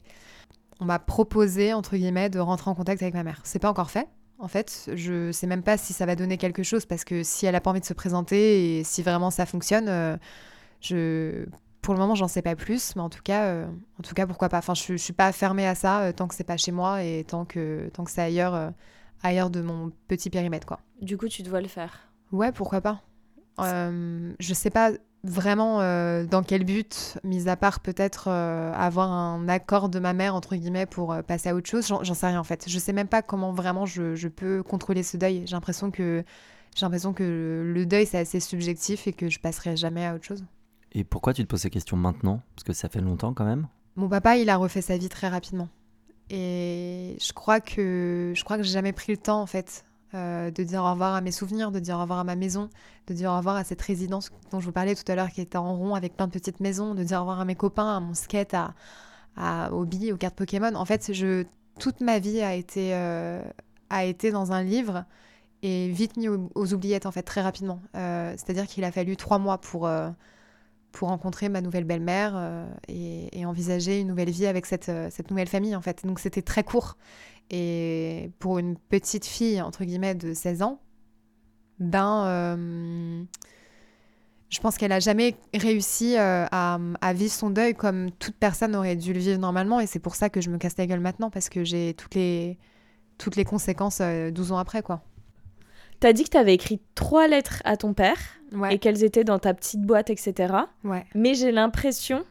On 0.81 0.85
m'a 0.85 0.99
proposé 0.99 1.73
entre 1.73 1.97
guillemets 1.97 2.29
de 2.29 2.39
rentrer 2.39 2.71
en 2.71 2.75
contact 2.75 3.03
avec 3.03 3.15
ma 3.15 3.25
mère. 3.25 3.41
C'est 3.45 3.59
pas 3.59 3.71
encore 3.71 3.91
fait. 3.91 4.09
En 4.39 4.47
fait, 4.47 4.91
je 4.95 5.33
sais 5.33 5.49
même 5.49 5.63
pas 5.65 5.77
si 5.77 5.93
ça 5.93 6.07
va 6.07 6.15
donner 6.15 6.37
quelque 6.37 6.63
chose 6.63 6.87
parce 6.87 7.05
que 7.05 7.25
si 7.25 7.47
elle 7.47 7.57
a 7.57 7.61
pas 7.61 7.71
envie 7.71 7.81
de 7.81 7.85
se 7.85 7.95
présenter 7.95 8.79
et 8.79 8.85
si 8.85 9.03
vraiment 9.03 9.31
ça 9.31 9.47
fonctionne, 9.47 9.89
euh, 9.89 10.17
je 10.81 11.47
pour 11.83 11.95
le 11.95 12.01
moment 12.01 12.15
j'en 12.15 12.29
sais 12.29 12.43
pas 12.43 12.55
plus, 12.55 12.95
mais 12.97 13.03
en 13.03 13.09
tout 13.09 13.23
cas, 13.23 13.47
euh, 13.47 13.67
en 13.99 14.03
tout 14.03 14.15
cas 14.15 14.27
pourquoi 14.27 14.49
pas. 14.49 14.59
Enfin, 14.59 14.75
je, 14.75 14.93
je 14.93 14.97
suis 14.97 15.13
pas 15.13 15.33
fermée 15.33 15.67
à 15.67 15.75
ça 15.75 16.03
euh, 16.03 16.13
tant 16.13 16.29
que 16.29 16.35
c'est 16.35 16.45
pas 16.45 16.57
chez 16.57 16.71
moi 16.71 17.03
et 17.03 17.25
tant 17.27 17.45
que 17.45 17.89
tant 17.93 18.05
que 18.05 18.11
c'est 18.11 18.23
ailleurs, 18.23 18.55
euh, 18.55 18.71
ailleurs 19.23 19.51
de 19.51 19.61
mon 19.61 19.91
petit 20.07 20.31
périmètre 20.31 20.67
quoi. 20.67 20.81
Du 21.01 21.17
coup, 21.17 21.29
tu 21.29 21.43
dois 21.43 21.61
le 21.61 21.69
faire. 21.69 22.11
Ouais, 22.31 22.53
pourquoi 22.53 22.81
pas. 22.81 23.01
Je 23.59 24.55
sais 24.55 24.71
pas 24.71 24.93
vraiment 25.25 25.81
euh, 25.81 26.25
dans 26.25 26.43
quel 26.43 26.65
but, 26.65 27.19
mis 27.25 27.49
à 27.49 27.57
part 27.57 27.81
peut-être 27.81 28.29
euh, 28.29 28.73
avoir 28.73 29.11
un 29.11 29.49
accord 29.49 29.89
de 29.89 29.99
ma 29.99 30.13
mère, 30.13 30.35
entre 30.35 30.57
guillemets, 30.57 30.87
pour 30.87 31.13
euh, 31.13 31.23
passer 31.23 31.49
à 31.49 31.55
autre 31.55 31.69
chose. 31.69 31.87
J'en 31.87 32.15
sais 32.15 32.27
rien 32.27 32.41
en 32.41 32.45
fait. 32.45 32.65
Je 32.69 32.79
sais 32.79 32.93
même 32.93 33.09
pas 33.09 33.23
comment 33.23 33.53
vraiment 33.53 33.87
je, 33.87 34.15
je 34.15 34.29
peux 34.29 34.63
contrôler 34.63 35.03
ce 35.03 35.17
deuil. 35.17 35.43
J'ai 35.47 35.57
l'impression 35.57 35.91
que, 35.91 36.25
j'ai 36.77 36.87
l'impression 36.87 37.13
que 37.13 37.63
le 37.67 37.87
deuil 37.87 38.07
c'est 38.07 38.19
assez 38.19 38.41
subjectif 38.41 39.07
et 39.07 39.13
que 39.13 39.29
je 39.29 39.41
passerai 39.41 39.77
jamais 39.77 40.07
à 40.07 40.15
autre 40.15 40.25
chose. 40.25 40.45
Et 40.93 41.05
pourquoi 41.05 41.35
tu 41.35 41.43
te 41.43 41.49
poses 41.49 41.63
ces 41.63 41.71
questions 41.71 41.97
maintenant? 41.97 42.41
Parce 42.55 42.65
que 42.65 42.73
ça 42.73 42.89
fait 42.89 43.01
longtemps 43.01 43.35
quand 43.35 43.45
même. 43.45 43.67
Mon 43.97 44.09
papa, 44.09 44.37
il 44.37 44.49
a 44.49 44.57
refait 44.57 44.81
sa 44.81 44.97
vie 44.97 45.09
très 45.09 45.29
rapidement. 45.29 45.69
Et 46.31 47.17
je 47.21 47.33
crois 47.33 47.61
que 47.61 48.33
je 48.35 48.45
crois 48.45 48.59
que 48.59 48.63
j'ai 48.63 48.73
jamais 48.73 48.93
pris 48.93 49.13
le 49.13 49.19
temps 49.19 49.41
en 49.41 49.47
fait 49.47 49.85
euh, 50.15 50.51
de 50.51 50.63
dire 50.63 50.83
au 50.83 50.91
revoir 50.91 51.15
à 51.15 51.21
mes 51.21 51.33
souvenirs, 51.33 51.71
de 51.71 51.81
dire 51.81 51.97
au 51.99 52.01
revoir 52.01 52.21
à 52.21 52.25
ma 52.25 52.35
maison, 52.35 52.71
de 53.09 53.15
dire 53.15 53.31
au 53.31 53.37
revoir 53.37 53.57
à 53.57 53.65
cette 53.65 53.83
résidence 53.83 54.31
dont 54.51 54.59
je 54.59 54.65
vous 54.65 54.73
parlais 54.73 54.95
tout 54.95 55.05
à 55.11 55.15
l'heure 55.15 55.29
qui 55.29 55.43
était 55.43 55.59
en 55.59 55.77
rond 55.77 55.95
avec 55.95 56.17
plein 56.17 56.27
de 56.27 56.33
petites 56.33 56.61
maisons, 56.61 56.95
de 56.95 57.05
dire 57.05 57.19
au 57.19 57.21
revoir 57.21 57.41
à 57.41 57.45
mes 57.45 57.55
copains, 57.55 57.97
à 57.97 58.01
mon 58.01 58.15
skate, 58.15 58.55
à, 59.37 59.73
aux 59.73 59.85
billes, 59.85 60.13
aux 60.13 60.17
cartes 60.17 60.35
Pokémon. 60.35 60.75
En 60.75 60.87
fait, 60.87 61.13
toute 61.79 62.01
ma 62.01 62.19
vie 62.19 62.41
a 62.41 62.55
été 62.55 62.95
euh, 62.95 63.43
a 63.91 64.05
été 64.05 64.31
dans 64.31 64.53
un 64.53 64.63
livre 64.63 65.05
et 65.63 65.89
vite 65.89 66.17
mis 66.17 66.29
aux, 66.29 66.73
oubliettes, 66.73 67.05
en 67.05 67.11
fait, 67.11 67.23
très 67.23 67.43
rapidement. 67.43 67.81
Euh, 67.95 68.33
C'est-à-dire 68.37 68.67
qu'il 68.67 68.85
a 68.85 68.93
fallu 68.93 69.17
trois 69.17 69.39
mois 69.39 69.59
pour, 69.59 69.91
rencontrer 71.01 71.49
ma 71.49 71.61
nouvelle 71.61 71.85
belle-mère 71.85 72.67
et, 72.89 73.45
envisager 73.45 74.01
une 74.01 74.09
nouvelle 74.09 74.31
vie 74.31 74.47
avec 74.47 74.67
cette, 74.67 74.91
cette 75.11 75.31
nouvelle 75.31 75.49
famille, 75.49 75.77
en 75.77 75.83
fait. 75.83 76.07
Donc, 76.07 76.19
c'était 76.19 76.43
très 76.43 76.65
court. 76.65 76.97
Et 77.51 78.31
pour 78.39 78.59
une 78.59 78.77
petite 78.77 79.25
fille, 79.25 79.61
entre 79.63 79.85
guillemets, 79.85 80.15
de 80.15 80.35
16 80.35 80.63
ans, 80.63 80.81
ben, 81.79 82.25
euh, 82.27 83.25
je 84.51 84.61
pense 84.61 84.77
qu'elle 84.77 84.93
a 84.93 85.01
jamais 85.01 85.37
réussi 85.55 86.17
euh, 86.17 86.47
à, 86.51 86.79
à 87.01 87.13
vivre 87.13 87.33
son 87.33 87.51
deuil 87.51 87.75
comme 87.75 88.11
toute 88.13 88.37
personne 88.37 88.75
aurait 88.75 88.97
dû 88.97 89.13
le 89.13 89.21
vivre 89.21 89.39
normalement. 89.39 89.81
Et 89.81 89.87
c'est 89.87 89.99
pour 89.99 90.15
ça 90.15 90.29
que 90.29 90.41
je 90.41 90.51
me 90.51 90.59
casse 90.59 90.77
la 90.77 90.87
gueule 90.87 91.01
maintenant, 91.01 91.31
parce 91.31 91.49
que 91.49 91.65
j'ai 91.65 91.95
toutes 91.95 92.15
les, 92.15 92.59
toutes 93.17 93.37
les 93.37 93.45
conséquences 93.45 93.99
euh, 94.01 94.31
12 94.31 94.53
ans 94.53 94.59
après, 94.59 94.83
quoi. 94.83 95.03
T'as 96.01 96.13
dit 96.13 96.25
que 96.25 96.31
t'avais 96.31 96.55
écrit 96.55 96.81
trois 96.95 97.27
lettres 97.27 97.61
à 97.65 97.77
ton 97.77 97.93
père 97.93 98.19
Ouais, 98.53 98.75
et 98.75 98.79
qu'elles 98.79 99.05
étaient 99.05 99.25
dans 99.25 99.39
ta 99.39 99.53
petite 99.53 99.83
boîte, 99.83 100.09
etc. 100.09 100.55
ouais. 100.85 101.05
Mais 101.15 101.35
j'ai 101.35 101.53
l'impression 101.53 102.25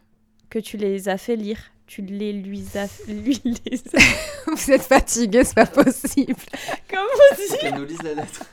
que 0.50 0.58
tu 0.58 0.78
les 0.78 1.10
as 1.10 1.18
fait 1.20 1.36
lire. 1.36 1.60
Tu 1.88 2.02
les 2.02 2.34
lui 2.34 2.64
as... 2.76 3.02
Lui 3.08 3.42
les 3.44 3.82
as... 3.96 4.02
Vous 4.48 4.72
êtes 4.72 4.82
fatigué, 4.84 5.44
c'est 5.44 5.56
pas 5.56 5.66
possible. 5.66 6.36
Comment 6.90 7.04
on 7.32 7.36
dit 7.36 7.58
Qu'elle 7.60 7.76
nous 7.76 7.86
lise 7.86 8.02
la 8.04 8.14
lettre. 8.14 8.44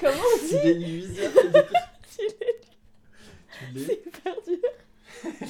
Comment 0.00 0.12
on 0.34 0.38
dit 0.46 0.50
Tu 0.50 0.72
les 0.72 1.02
Tu 1.02 1.20
les- 1.52 1.62
tu 2.16 2.22
les... 3.74 3.86
C'est 3.86 4.06
hyper 4.06 4.34
dur. 4.46 4.58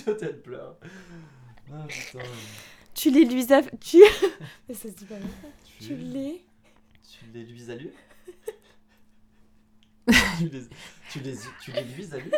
L'autre, 0.06 0.24
elle 0.24 0.40
pleure. 0.40 0.76
Ah 1.72 1.86
putain. 1.88 2.24
Tu 2.94 3.10
les 3.10 3.24
lui 3.24 3.52
as... 3.52 3.62
Tu... 3.80 4.02
Mais 4.68 4.74
ça 4.74 4.88
se 4.88 4.94
dit 4.94 5.04
pas 5.04 5.16
comme 5.16 5.28
ça. 5.28 5.48
Tu 5.80 5.94
les... 5.96 6.42
Tu 7.02 7.26
les 7.32 7.44
luises 7.44 7.70
à 7.70 7.76
lui 7.76 7.90
tu, 10.38 10.48
les, 10.48 10.62
tu, 11.10 11.20
les, 11.20 11.34
tu 11.62 11.72
les 11.72 11.82
luises 11.82 12.14
à 12.14 12.18
lui 12.18 12.30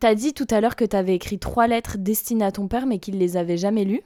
T'as 0.00 0.14
dit 0.14 0.32
tout 0.32 0.46
à 0.50 0.62
l'heure 0.62 0.76
que 0.76 0.84
t'avais 0.86 1.14
écrit 1.14 1.38
trois 1.38 1.66
lettres 1.66 1.98
destinées 1.98 2.46
à 2.46 2.52
ton 2.52 2.68
père, 2.68 2.86
mais 2.86 2.98
qu'il 2.98 3.18
les 3.18 3.36
avait 3.36 3.58
jamais 3.58 3.84
lues. 3.84 4.02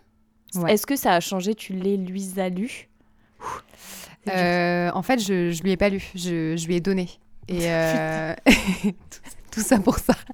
Ouais. 0.57 0.75
Est-ce 0.75 0.87
que 0.87 0.97
ça 0.97 1.15
a 1.15 1.21
changé? 1.21 1.55
Tu 1.55 1.73
les 1.73 1.97
lui 1.97 2.33
as 2.39 2.49
lues? 2.49 2.89
Euh, 4.29 4.91
en 4.93 5.03
fait, 5.03 5.21
je, 5.21 5.51
je 5.51 5.63
lui 5.63 5.71
ai 5.71 5.77
pas 5.77 5.89
lu, 5.89 6.03
je, 6.15 6.57
je 6.57 6.67
lui 6.67 6.77
ai 6.77 6.81
donné. 6.81 7.09
Et 7.49 7.59
euh, 7.71 8.35
tout 9.51 9.61
ça 9.61 9.79
pour 9.79 9.99
ça. 9.99 10.15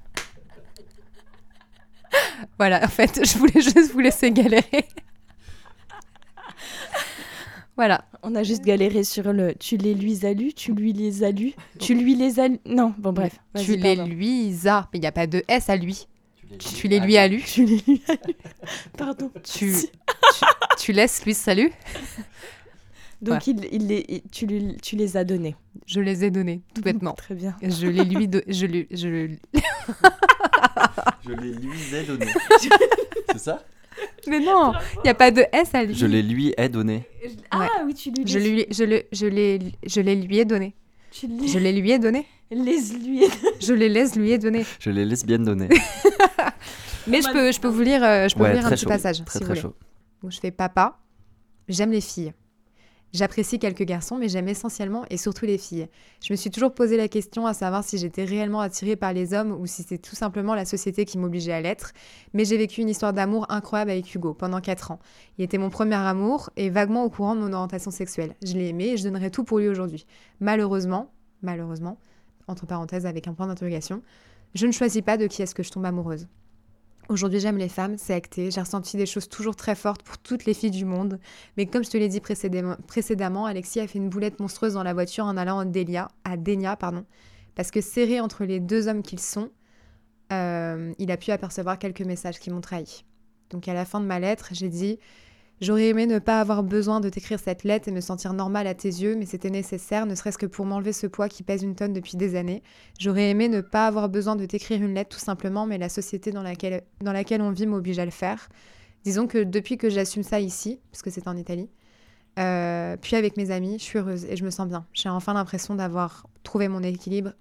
Voilà, 2.58 2.84
en 2.84 2.88
fait, 2.88 3.24
je 3.24 3.38
voulais 3.38 3.60
juste 3.60 3.92
vous 3.92 4.00
laisser 4.00 4.32
galérer. 4.32 4.84
Voilà. 7.80 8.04
On 8.22 8.34
a 8.34 8.42
juste 8.42 8.62
galéré 8.62 9.04
sur 9.04 9.32
le 9.32 9.54
tu 9.54 9.78
les 9.78 9.94
lui 9.94 10.26
as 10.26 10.34
lus, 10.34 10.52
tu 10.52 10.74
lui 10.74 10.92
les 10.92 11.24
as 11.24 11.30
lus, 11.30 11.54
tu 11.78 11.94
lui 11.94 12.14
les 12.14 12.38
as. 12.38 12.50
Non, 12.66 12.92
bon 12.98 13.14
bref. 13.14 13.40
tu 13.58 13.74
les 13.76 13.96
pardon. 13.96 14.12
lui 14.12 14.52
as, 14.66 14.86
mais 14.92 14.98
il 14.98 15.00
n'y 15.00 15.06
a 15.06 15.12
pas 15.12 15.26
de 15.26 15.42
S 15.48 15.70
à 15.70 15.76
lui. 15.76 16.06
Tu 16.58 16.88
les 16.88 17.00
lui 17.00 17.16
as 17.16 17.26
lu. 17.26 17.42
Tu 17.42 17.64
les 17.64 17.78
lui 17.86 18.02
as 18.06 18.12
lus. 18.26 18.34
Pardon. 18.98 19.30
Tu, 19.42 19.72
tu, 19.72 20.44
tu 20.78 20.92
laisses 20.92 21.24
lui 21.24 21.32
salut. 21.32 21.72
Donc 23.22 23.46
il, 23.46 23.66
il 23.72 23.86
les, 23.86 24.04
il- 24.08 24.22
tu, 24.30 24.44
lui- 24.46 24.76
tu 24.82 24.96
les 24.96 25.16
as 25.16 25.24
donnés. 25.24 25.56
Je 25.86 26.00
les 26.00 26.22
ai 26.22 26.30
donnés, 26.30 26.60
tout 26.74 26.82
bêtement. 26.82 27.12
Très 27.14 27.34
bien. 27.34 27.56
Je 27.62 27.86
les 27.86 28.04
lui, 28.04 28.28
do- 28.28 28.42
je 28.46 28.66
lui, 28.66 28.86
je 28.90 29.08
le- 29.08 29.30
Je 31.26 31.32
les 31.32 31.52
lui 31.54 31.94
ai 31.94 32.02
donné. 32.04 32.26
C'est 33.32 33.38
ça? 33.38 33.62
Mais 34.26 34.40
non, 34.40 34.72
il 34.96 35.00
n'y 35.04 35.10
a 35.10 35.14
pas 35.14 35.30
de 35.30 35.44
S 35.52 35.74
à 35.74 35.84
lui. 35.84 35.94
Je 35.94 36.06
les 36.06 36.22
lui 36.22 36.54
ai 36.56 36.68
donné. 36.68 37.04
Ah 37.50 37.68
oui, 37.84 37.94
tu 37.94 38.10
lui 38.10 38.26
Je 38.26 38.38
lui, 38.38 38.66
je 38.70 38.84
le, 38.84 39.02
je 39.12 39.26
les, 39.26 39.58
je 39.86 40.00
les 40.00 40.14
lui 40.16 40.38
ai 40.38 40.44
donné. 40.44 40.74
Tu 41.10 41.26
les, 41.26 41.48
Je 41.48 41.58
les 41.58 41.72
lui 41.72 41.90
ai 41.90 41.98
donné. 41.98 42.26
les 42.50 42.56
lui 43.02 43.24
Je 43.60 43.72
les 43.74 43.88
laisse 43.88 44.14
lui 44.16 44.30
ai 44.32 44.38
donné. 44.38 44.64
Je 44.78 44.90
les 44.90 45.04
laisse 45.04 45.24
bien 45.24 45.38
donner. 45.38 45.68
Mais 47.06 47.22
je 47.22 47.32
peux, 47.32 47.50
je 47.50 47.58
peux 47.60 47.68
vous 47.68 47.80
lire, 47.80 48.04
euh, 48.04 48.28
je 48.28 48.34
peux 48.34 48.40
vous 48.40 48.44
Ouais, 48.46 48.54
lire 48.54 48.66
un 48.66 48.70
petit 48.70 48.82
chaud. 48.82 48.88
passage, 48.88 49.24
Très 49.24 49.38
si 49.38 49.44
vous 49.44 49.44
très 49.52 49.60
voulez. 49.60 49.60
chaud. 49.60 49.74
Donc, 50.22 50.30
je 50.32 50.38
fais 50.40 50.50
papa. 50.50 50.98
J'aime 51.68 51.90
les 51.92 52.00
filles. 52.00 52.32
J'apprécie 53.12 53.58
quelques 53.58 53.82
garçons, 53.82 54.16
mais 54.16 54.28
j'aime 54.28 54.46
essentiellement 54.46 55.04
et 55.10 55.16
surtout 55.16 55.44
les 55.44 55.58
filles. 55.58 55.88
Je 56.22 56.32
me 56.32 56.36
suis 56.36 56.50
toujours 56.50 56.72
posé 56.72 56.96
la 56.96 57.08
question 57.08 57.44
à 57.44 57.54
savoir 57.54 57.82
si 57.82 57.98
j'étais 57.98 58.24
réellement 58.24 58.60
attirée 58.60 58.94
par 58.94 59.12
les 59.12 59.34
hommes 59.34 59.50
ou 59.50 59.66
si 59.66 59.82
c'était 59.82 59.98
tout 59.98 60.14
simplement 60.14 60.54
la 60.54 60.64
société 60.64 61.04
qui 61.04 61.18
m'obligeait 61.18 61.52
à 61.52 61.60
l'être. 61.60 61.92
Mais 62.34 62.44
j'ai 62.44 62.56
vécu 62.56 62.82
une 62.82 62.88
histoire 62.88 63.12
d'amour 63.12 63.46
incroyable 63.48 63.90
avec 63.90 64.14
Hugo 64.14 64.32
pendant 64.32 64.60
4 64.60 64.92
ans. 64.92 65.00
Il 65.38 65.44
était 65.44 65.58
mon 65.58 65.70
premier 65.70 65.96
amour 65.96 66.50
et 66.56 66.70
vaguement 66.70 67.02
au 67.02 67.10
courant 67.10 67.34
de 67.34 67.40
mon 67.40 67.52
orientation 67.52 67.90
sexuelle. 67.90 68.36
Je 68.44 68.54
l'ai 68.54 68.68
aimé 68.68 68.90
et 68.90 68.96
je 68.96 69.02
donnerais 69.02 69.30
tout 69.30 69.42
pour 69.42 69.58
lui 69.58 69.66
aujourd'hui. 69.66 70.06
Malheureusement, 70.38 71.10
malheureusement, 71.42 71.98
entre 72.46 72.66
parenthèses 72.66 73.06
avec 73.06 73.26
un 73.26 73.34
point 73.34 73.48
d'interrogation, 73.48 74.02
je 74.54 74.66
ne 74.66 74.72
choisis 74.72 75.02
pas 75.02 75.16
de 75.16 75.26
qui 75.26 75.42
est-ce 75.42 75.54
que 75.54 75.64
je 75.64 75.70
tombe 75.70 75.84
amoureuse. 75.84 76.28
Aujourd'hui, 77.10 77.40
j'aime 77.40 77.58
les 77.58 77.68
femmes, 77.68 77.98
c'est 77.98 78.14
acté. 78.14 78.52
J'ai 78.52 78.60
ressenti 78.60 78.96
des 78.96 79.04
choses 79.04 79.28
toujours 79.28 79.56
très 79.56 79.74
fortes 79.74 80.04
pour 80.04 80.16
toutes 80.16 80.44
les 80.44 80.54
filles 80.54 80.70
du 80.70 80.84
monde. 80.84 81.18
Mais 81.56 81.66
comme 81.66 81.82
je 81.82 81.90
te 81.90 81.96
l'ai 81.96 82.08
dit 82.08 82.20
précédemment, 82.20 83.46
Alexis 83.46 83.80
a 83.80 83.88
fait 83.88 83.98
une 83.98 84.08
boulette 84.08 84.38
monstrueuse 84.38 84.74
dans 84.74 84.84
la 84.84 84.94
voiture 84.94 85.24
en 85.24 85.36
allant 85.36 85.58
à 85.58 85.64
Delia, 85.64 86.06
à 86.22 86.36
Denia, 86.36 86.76
pardon. 86.76 87.04
Parce 87.56 87.72
que 87.72 87.80
serré 87.80 88.20
entre 88.20 88.44
les 88.44 88.60
deux 88.60 88.86
hommes 88.86 89.02
qu'ils 89.02 89.18
sont, 89.18 89.50
euh, 90.32 90.92
il 91.00 91.10
a 91.10 91.16
pu 91.16 91.32
apercevoir 91.32 91.80
quelques 91.80 92.02
messages 92.02 92.38
qui 92.38 92.48
m'ont 92.48 92.60
trahi. 92.60 93.04
Donc 93.50 93.66
à 93.66 93.74
la 93.74 93.84
fin 93.84 94.00
de 94.00 94.06
ma 94.06 94.20
lettre, 94.20 94.50
j'ai 94.52 94.68
dit 94.68 95.00
J'aurais 95.60 95.88
aimé 95.88 96.06
ne 96.06 96.18
pas 96.18 96.40
avoir 96.40 96.62
besoin 96.62 97.00
de 97.00 97.10
t'écrire 97.10 97.38
cette 97.38 97.64
lettre 97.64 97.86
et 97.86 97.92
me 97.92 98.00
sentir 98.00 98.32
normale 98.32 98.66
à 98.66 98.74
tes 98.74 98.88
yeux, 98.88 99.14
mais 99.14 99.26
c'était 99.26 99.50
nécessaire, 99.50 100.06
ne 100.06 100.14
serait-ce 100.14 100.38
que 100.38 100.46
pour 100.46 100.64
m'enlever 100.64 100.94
ce 100.94 101.06
poids 101.06 101.28
qui 101.28 101.42
pèse 101.42 101.62
une 101.62 101.74
tonne 101.74 101.92
depuis 101.92 102.16
des 102.16 102.34
années. 102.34 102.62
J'aurais 102.98 103.28
aimé 103.28 103.48
ne 103.48 103.60
pas 103.60 103.86
avoir 103.86 104.08
besoin 104.08 104.36
de 104.36 104.46
t'écrire 104.46 104.82
une 104.82 104.94
lettre 104.94 105.16
tout 105.16 105.22
simplement, 105.22 105.66
mais 105.66 105.76
la 105.76 105.90
société 105.90 106.32
dans 106.32 106.42
laquelle, 106.42 106.82
dans 107.02 107.12
laquelle 107.12 107.42
on 107.42 107.50
vit 107.50 107.66
m'oblige 107.66 107.98
à 107.98 108.06
le 108.06 108.10
faire. 108.10 108.48
Disons 109.04 109.26
que 109.26 109.44
depuis 109.44 109.76
que 109.76 109.90
j'assume 109.90 110.22
ça 110.22 110.40
ici, 110.40 110.80
parce 110.90 111.02
que 111.02 111.10
c'est 111.10 111.28
en 111.28 111.36
Italie, 111.36 111.68
euh, 112.38 112.96
puis 112.96 113.16
avec 113.16 113.36
mes 113.36 113.50
amis, 113.50 113.78
je 113.78 113.84
suis 113.84 113.98
heureuse 113.98 114.24
et 114.24 114.36
je 114.36 114.44
me 114.44 114.50
sens 114.50 114.66
bien. 114.66 114.86
J'ai 114.94 115.10
enfin 115.10 115.34
l'impression 115.34 115.74
d'avoir 115.74 116.26
trouvé 116.42 116.68
mon 116.68 116.82
équilibre 116.82 117.34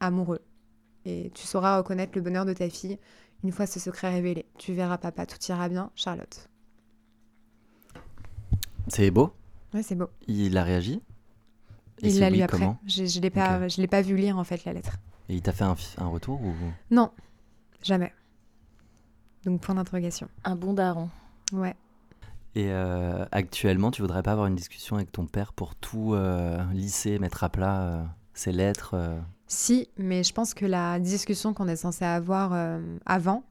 amoureux. 0.00 0.40
Et 1.06 1.30
tu 1.34 1.46
sauras 1.46 1.78
reconnaître 1.78 2.12
le 2.14 2.20
bonheur 2.20 2.44
de 2.44 2.52
ta 2.52 2.68
fille 2.68 2.98
une 3.42 3.52
fois 3.52 3.66
ce 3.66 3.80
secret 3.80 4.10
révélé. 4.10 4.44
Tu 4.58 4.74
verras 4.74 4.98
papa, 4.98 5.24
tout 5.24 5.38
ira 5.48 5.70
bien, 5.70 5.90
Charlotte. 5.94 6.48
C'est 8.88 9.10
beau. 9.10 9.32
Ouais, 9.72 9.82
c'est 9.82 9.94
beau. 9.94 10.08
Il 10.28 10.56
a 10.56 10.62
réagi 10.62 11.00
Et 12.02 12.08
Il 12.08 12.20
l'a 12.20 12.30
lu 12.30 12.42
après. 12.42 12.58
comment 12.58 12.78
Je, 12.86 13.04
je 13.06 13.20
l'ai 13.20 13.30
pas, 13.30 13.66
je 13.68 13.80
l'ai 13.80 13.86
pas 13.88 14.02
vu 14.02 14.16
lire 14.16 14.38
en 14.38 14.44
fait 14.44 14.64
la 14.64 14.72
lettre. 14.72 14.96
Et 15.28 15.34
il 15.34 15.42
t'a 15.42 15.52
fait 15.52 15.64
un, 15.64 15.74
un 15.98 16.06
retour 16.06 16.40
ou? 16.42 16.52
Non, 16.90 17.10
jamais. 17.82 18.12
Donc 19.44 19.60
point 19.60 19.74
d'interrogation. 19.74 20.28
Un 20.44 20.56
bon 20.56 20.74
daron. 20.74 21.08
Ouais. 21.52 21.74
Et 22.54 22.66
euh, 22.70 23.24
actuellement, 23.32 23.90
tu 23.90 24.00
voudrais 24.02 24.22
pas 24.22 24.32
avoir 24.32 24.46
une 24.46 24.54
discussion 24.54 24.96
avec 24.96 25.10
ton 25.10 25.26
père 25.26 25.52
pour 25.52 25.74
tout 25.74 26.14
euh, 26.14 26.62
lisser, 26.72 27.18
mettre 27.18 27.42
à 27.42 27.48
plat 27.48 27.80
euh, 27.80 28.04
ses 28.32 28.52
lettres 28.52 28.92
euh, 28.94 29.18
Si, 29.48 29.88
mais 29.98 30.22
je 30.22 30.32
pense 30.32 30.54
que 30.54 30.64
la 30.66 31.00
discussion 31.00 31.52
qu'on 31.52 31.66
est 31.68 31.76
censé 31.76 32.04
avoir 32.04 32.52
euh, 32.52 32.80
avant, 33.06 33.42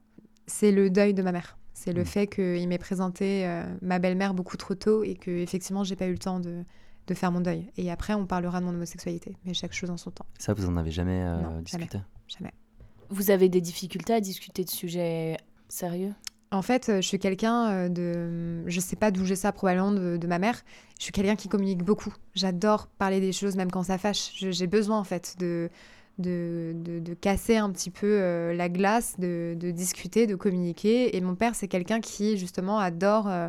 c'est 0.46 0.72
le 0.72 0.88
deuil 0.90 1.12
de 1.12 1.22
ma 1.22 1.32
mère. 1.32 1.58
C'est 1.74 1.92
le 1.92 2.02
Mm. 2.02 2.06
fait 2.06 2.26
qu'il 2.28 2.68
m'ait 2.68 2.78
présenté 2.78 3.46
euh, 3.46 3.64
ma 3.82 3.98
belle-mère 3.98 4.32
beaucoup 4.32 4.56
trop 4.56 4.74
tôt 4.74 5.02
et 5.04 5.14
que 5.14 5.30
effectivement 5.30 5.84
j'ai 5.84 5.96
pas 5.96 6.06
eu 6.06 6.12
le 6.12 6.18
temps 6.18 6.40
de, 6.40 6.64
de 7.06 7.14
faire 7.14 7.30
mon 7.32 7.40
deuil. 7.40 7.70
Et 7.76 7.90
après, 7.90 8.14
on 8.14 8.26
parlera 8.26 8.60
de 8.60 8.64
mon 8.64 8.72
homosexualité, 8.72 9.36
mais 9.44 9.52
chaque 9.54 9.72
chose 9.74 9.90
en 9.90 9.96
son 9.96 10.10
temps. 10.12 10.26
Ça, 10.38 10.54
vous 10.54 10.66
en 10.66 10.76
avez 10.76 10.90
jamais 10.92 11.20
euh, 11.22 11.40
Non, 11.42 11.60
discuté? 11.60 11.98
Jamais. 12.28 12.52
Vous 13.10 13.30
avez 13.30 13.48
des 13.48 13.60
difficultés 13.60 14.14
à 14.14 14.20
discuter 14.20 14.64
de 14.64 14.70
sujets 14.70 15.36
sérieux? 15.68 16.14
En 16.52 16.62
fait, 16.62 16.88
euh, 16.88 17.00
je 17.00 17.08
suis 17.08 17.18
quelqu'un 17.18 17.88
de. 17.90 18.62
Je 18.66 18.78
sais 18.80 18.94
pas 18.96 19.10
d'où 19.10 19.24
j'ai 19.24 19.34
ça, 19.36 19.50
probablement 19.50 19.90
de, 19.92 20.16
de 20.16 20.26
ma 20.28 20.38
mère. 20.38 20.62
Je 20.98 21.02
suis 21.04 21.12
quelqu'un 21.12 21.34
qui 21.34 21.48
communique 21.48 21.82
beaucoup. 21.82 22.14
J'adore 22.34 22.86
parler 22.86 23.20
des 23.20 23.32
choses, 23.32 23.56
même 23.56 23.70
quand 23.72 23.82
ça 23.82 23.98
fâche. 23.98 24.30
J'ai 24.36 24.66
besoin, 24.68 24.98
en 24.98 25.04
fait, 25.04 25.34
de, 25.40 25.68
de, 26.18 26.72
de, 26.76 26.98
de 26.98 27.14
casser 27.14 27.56
un 27.56 27.70
petit 27.70 27.90
peu 27.90 28.06
euh, 28.20 28.54
la 28.54 28.68
glace, 28.68 29.18
de, 29.18 29.56
de 29.58 29.70
discuter, 29.70 30.26
de 30.26 30.34
communiquer. 30.34 31.16
Et 31.16 31.20
mon 31.20 31.34
père, 31.34 31.54
c'est 31.54 31.68
quelqu'un 31.68 32.00
qui, 32.00 32.36
justement, 32.38 32.78
adore. 32.78 33.28
euh, 33.28 33.48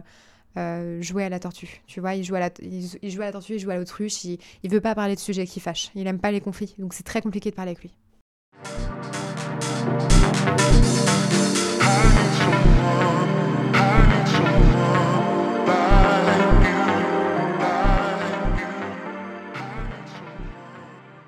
euh, 0.57 1.01
jouer 1.01 1.25
à 1.25 1.27
la 1.27 1.37
tortue, 1.37 1.81
tu 1.85 1.99
vois, 1.99 2.15
il 2.15 2.23
joue 2.23 2.35
à 2.35 2.39
la, 2.39 2.49
il, 2.61 3.11
joue 3.11 3.21
à 3.21 3.25
la 3.25 3.33
tortue, 3.33 3.55
il 3.55 3.59
joue 3.59 3.71
à 3.71 3.75
l'autruche, 3.75 4.23
il, 4.23 4.39
il 4.63 4.71
veut 4.71 4.79
pas 4.79 4.95
parler 4.95 5.13
de 5.15 5.19
sujets 5.19 5.45
qui 5.45 5.59
fâchent, 5.59 5.91
il 5.95 6.07
aime 6.07 6.17
pas 6.17 6.31
les 6.31 6.39
conflits, 6.39 6.75
donc 6.79 6.93
c'est 6.93 7.03
très 7.03 7.21
compliqué 7.21 7.49
de 7.49 7.55
parler 7.55 7.71
avec 7.71 7.81
lui. 7.81 7.93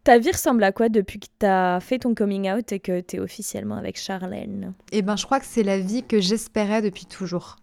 Ta 0.08 0.20
vie 0.20 0.32
ressemble 0.32 0.64
à 0.64 0.72
quoi 0.72 0.88
depuis 0.88 1.20
que 1.20 1.28
t'as 1.38 1.82
fait 1.82 2.00
ton 2.00 2.16
coming 2.16 2.50
out 2.50 2.72
et 2.72 2.80
que 2.80 3.02
t'es 3.02 3.20
officiellement 3.20 3.76
avec 3.76 4.00
Charlène? 4.00 4.74
Eh 4.94 5.02
ben, 5.02 5.18
je 5.18 5.26
crois 5.26 5.42
que 5.42 5.46
c'est 5.46 5.64
la 5.64 5.80
vie 5.80 6.02
que 6.02 6.22
j'espérais 6.22 6.82
depuis 6.82 7.06
toujours. 7.06 7.58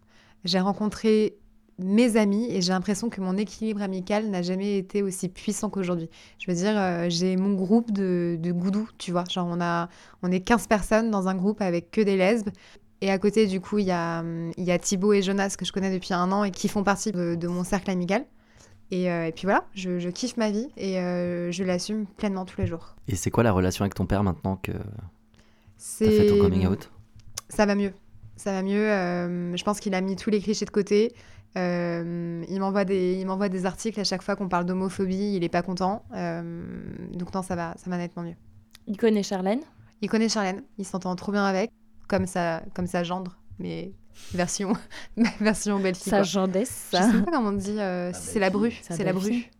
J'ai 0.44 0.60
rencontré 0.60 1.38
mes 1.78 2.18
amis 2.18 2.46
et 2.50 2.60
j'ai 2.60 2.74
l'impression 2.74 3.08
que 3.08 3.22
mon 3.22 3.38
équilibre 3.38 3.80
amical 3.80 4.28
n'a 4.28 4.42
jamais 4.42 4.76
été 4.76 5.02
aussi 5.02 5.30
puissant 5.30 5.70
qu'aujourd'hui. 5.70 6.10
Je 6.38 6.50
veux 6.50 6.54
dire, 6.54 6.74
euh, 6.76 7.06
j'ai 7.08 7.36
mon 7.36 7.54
groupe 7.54 7.90
de, 7.92 8.36
de 8.38 8.52
goudous, 8.52 8.90
tu 8.98 9.10
vois. 9.10 9.24
Genre, 9.30 9.48
on, 9.50 9.62
a, 9.62 9.88
on 10.22 10.30
est 10.30 10.40
15 10.40 10.66
personnes 10.66 11.10
dans 11.10 11.28
un 11.28 11.34
groupe 11.36 11.62
avec 11.62 11.90
que 11.90 12.02
des 12.02 12.18
lesbes. 12.18 12.50
Et 13.00 13.10
à 13.10 13.16
côté, 13.16 13.46
du 13.46 13.62
coup, 13.62 13.78
il 13.78 13.86
y 13.86 13.90
a, 13.90 14.20
hum, 14.20 14.52
y 14.58 14.70
a 14.70 14.78
Thibaut 14.78 15.14
et 15.14 15.22
Jonas 15.22 15.54
que 15.58 15.64
je 15.64 15.72
connais 15.72 15.94
depuis 15.94 16.12
un 16.12 16.30
an 16.30 16.44
et 16.44 16.50
qui 16.50 16.68
font 16.68 16.84
partie 16.84 17.10
de 17.10 17.48
mon 17.48 17.64
cercle 17.64 17.90
amical. 17.90 18.26
Et, 18.90 19.10
euh, 19.10 19.26
et 19.26 19.32
puis 19.32 19.44
voilà, 19.44 19.64
je, 19.74 19.98
je 19.98 20.08
kiffe 20.10 20.36
ma 20.36 20.50
vie 20.50 20.68
et 20.76 20.98
euh, 21.00 21.50
je 21.50 21.64
l'assume 21.64 22.06
pleinement 22.06 22.44
tous 22.44 22.60
les 22.60 22.66
jours. 22.66 22.94
Et 23.08 23.16
c'est 23.16 23.30
quoi 23.30 23.42
la 23.42 23.52
relation 23.52 23.82
avec 23.82 23.94
ton 23.94 24.06
père 24.06 24.22
maintenant 24.22 24.56
que 24.56 24.72
t'as 24.72 24.78
C'est 25.76 26.10
fait 26.10 26.26
ton 26.28 26.38
coming 26.38 26.66
out? 26.66 26.90
Ça 27.48 27.66
va 27.66 27.74
mieux. 27.74 27.92
Ça 28.36 28.52
va 28.52 28.62
mieux. 28.62 28.90
euh, 28.90 29.56
je 29.56 29.64
pense 29.64 29.80
qu'il 29.80 29.94
a 29.94 30.00
mis 30.00 30.16
tous 30.16 30.30
les 30.30 30.40
clichés 30.40 30.64
de 30.64 30.70
côté. 30.70 31.14
Euh, 31.56 32.44
il 32.48 32.58
m'envoie 32.60 32.84
des, 32.84 33.14
il 33.14 33.26
m'envoie 33.26 33.48
des 33.48 33.64
articles 33.64 33.98
à 34.00 34.04
chaque 34.04 34.22
fois 34.22 34.36
qu'on 34.36 34.48
parle 34.48 34.64
d'homophobie. 34.64 35.34
Il 35.36 35.44
est 35.44 35.48
pas 35.48 35.62
content. 35.62 36.04
Euh, 36.14 36.64
donc 37.12 37.32
non, 37.32 37.42
ça 37.42 37.54
va, 37.56 37.74
ça 37.76 37.88
va 37.90 37.96
nettement 37.96 38.24
mieux. 38.24 38.36
Il 38.86 38.96
connaît 38.96 39.22
Charlène? 39.22 39.60
Il 40.02 40.10
connaît 40.10 40.28
Charlène. 40.28 40.62
Il 40.78 40.84
s'entend 40.84 41.14
trop 41.16 41.32
bien 41.32 41.44
avec, 41.44 41.70
comme 42.08 42.26
sa, 42.26 42.62
comme 42.74 42.86
sa 42.86 43.02
gendre, 43.02 43.38
mais 43.58 43.92
version, 44.32 44.72
version 45.40 45.78
belle 45.80 45.94
fille. 45.94 46.10
Ça 46.10 46.18
quoi. 46.18 46.22
gendesse, 46.22 46.88
Je 46.92 46.96
ça. 46.96 47.10
sais 47.10 47.22
pas 47.22 47.30
comment 47.32 47.48
on 47.48 47.52
dit. 47.52 47.78
euh, 47.78 48.12
Sa 48.12 48.18
c'est 48.20 48.38
la 48.40 48.50
bru. 48.50 48.62
belle-fille. 48.68 48.84
Sa 48.84 48.96
C'est 48.96 49.04
la 49.04 49.12
belle-fille. 49.12 49.40
bru. 49.42 49.50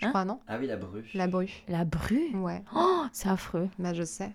Je 0.00 0.06
Hein 0.06 0.10
crois 0.10 0.24
non? 0.24 0.38
Ah 0.46 0.58
oui, 0.60 0.66
la 0.68 0.76
bru. 0.76 1.04
La 1.14 1.26
bru. 1.26 1.48
La 1.68 1.84
bru 1.84 2.20
Ouais. 2.34 2.62
Oh, 2.74 3.02
c'est 3.12 3.28
affreux. 3.28 3.68
Bah 3.78 3.94
je 3.94 4.04
sais. 4.04 4.30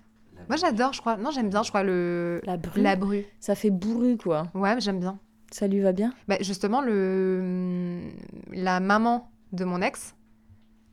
Moi 0.50 0.58
j'adore, 0.58 0.92
je 0.92 1.00
crois. 1.00 1.16
Non, 1.16 1.32
j'aime 1.32 1.50
bien, 1.50 1.64
je 1.64 1.70
crois 1.70 1.84
le 1.84 2.42
La 2.44 2.58
bru 2.58 2.82
la 2.82 2.96
bru. 2.98 3.26
Ça 3.40 3.56
fait 3.56 3.70
bourru, 3.70 4.18
quoi. 4.18 4.48
Ouais, 4.54 4.80
j'aime 4.82 5.00
bien. 5.00 5.20
Ça 5.52 5.68
lui 5.68 5.80
va 5.80 5.94
bien? 5.94 6.14
Bah, 6.28 6.36
justement, 6.42 6.82
le... 6.82 8.10
la 8.52 8.80
maman 8.80 9.30
de 9.54 9.64
mon 9.66 9.82
ex 9.82 10.16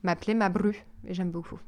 m'appelait 0.02 0.34
ma 0.34 0.50
bru, 0.50 0.84
et 1.06 1.14
j'aime 1.14 1.30
beaucoup. 1.30 1.58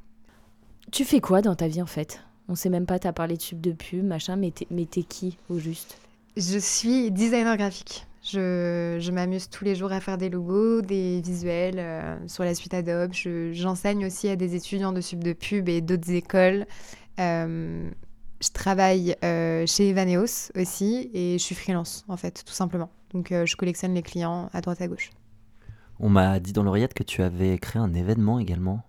Tu 0.93 1.05
fais 1.05 1.21
quoi 1.21 1.41
dans 1.43 1.55
ta 1.55 1.69
vie, 1.69 1.81
en 1.83 1.87
fait? 1.87 2.23
On 2.49 2.55
sait 2.55 2.69
même 2.69 2.87
pas, 2.87 2.99
t'as 2.99 3.13
parlé 3.13 3.37
de 3.37 3.43
sub 3.43 3.61
de 3.61 3.73
pub, 3.73 4.05
machin, 4.05 4.37
mais 4.37 4.51
t'es, 4.51 4.67
mais 4.71 4.85
t'es 4.85 5.03
qui, 5.03 5.39
au 5.49 5.59
juste? 5.59 5.99
Je 6.37 6.59
suis 6.59 7.11
designer 7.11 7.57
graphique. 7.57 8.07
Je, 8.23 9.11
m'amuse 9.11 9.49
tous 9.51 9.65
les 9.65 9.75
jours 9.75 9.93
à 9.93 10.01
faire 10.01 10.17
des 10.17 10.31
logos, 10.31 10.81
des 10.81 11.21
visuels 11.21 11.79
euh, 11.79 12.17
sur 12.29 12.45
la 12.45 12.55
suite 12.55 12.73
Adobe. 12.73 13.13
Je- 13.13 13.53
J'enseigne 13.53 14.07
aussi 14.07 14.29
à 14.29 14.37
des 14.37 14.55
étudiants 14.55 14.93
de 14.93 15.01
sub 15.01 15.23
de 15.25 15.33
pub 15.33 15.69
et 15.69 15.81
d'autres 15.81 16.11
écoles. 16.13 16.67
Euh, 17.19 17.91
je 18.43 18.49
travaille 18.51 19.17
euh, 19.25 19.67
chez 19.67 19.91
Evaneos 19.91 20.51
aussi 20.57 21.11
et 21.13 21.37
je 21.39 21.43
suis 21.43 21.55
freelance, 21.55 22.05
en 22.09 22.17
fait, 22.17 22.45
tout 22.47 22.55
simplement. 22.55 22.91
Donc, 23.13 23.29
je 23.31 23.57
collectionne 23.57 23.93
les 23.93 24.03
clients 24.03 24.49
à 24.55 24.61
droite 24.63 24.81
à 24.81 24.89
gauche. 24.89 25.11
On 26.01 26.09
m'a 26.09 26.41
dit 26.41 26.53
dans 26.53 26.63
l'oreillette 26.63 26.95
que 26.95 27.03
tu 27.03 27.23
avais 27.23 27.59
créé 27.59 27.81
un 27.81 27.93
événement 27.93 28.39
également. 28.39 28.83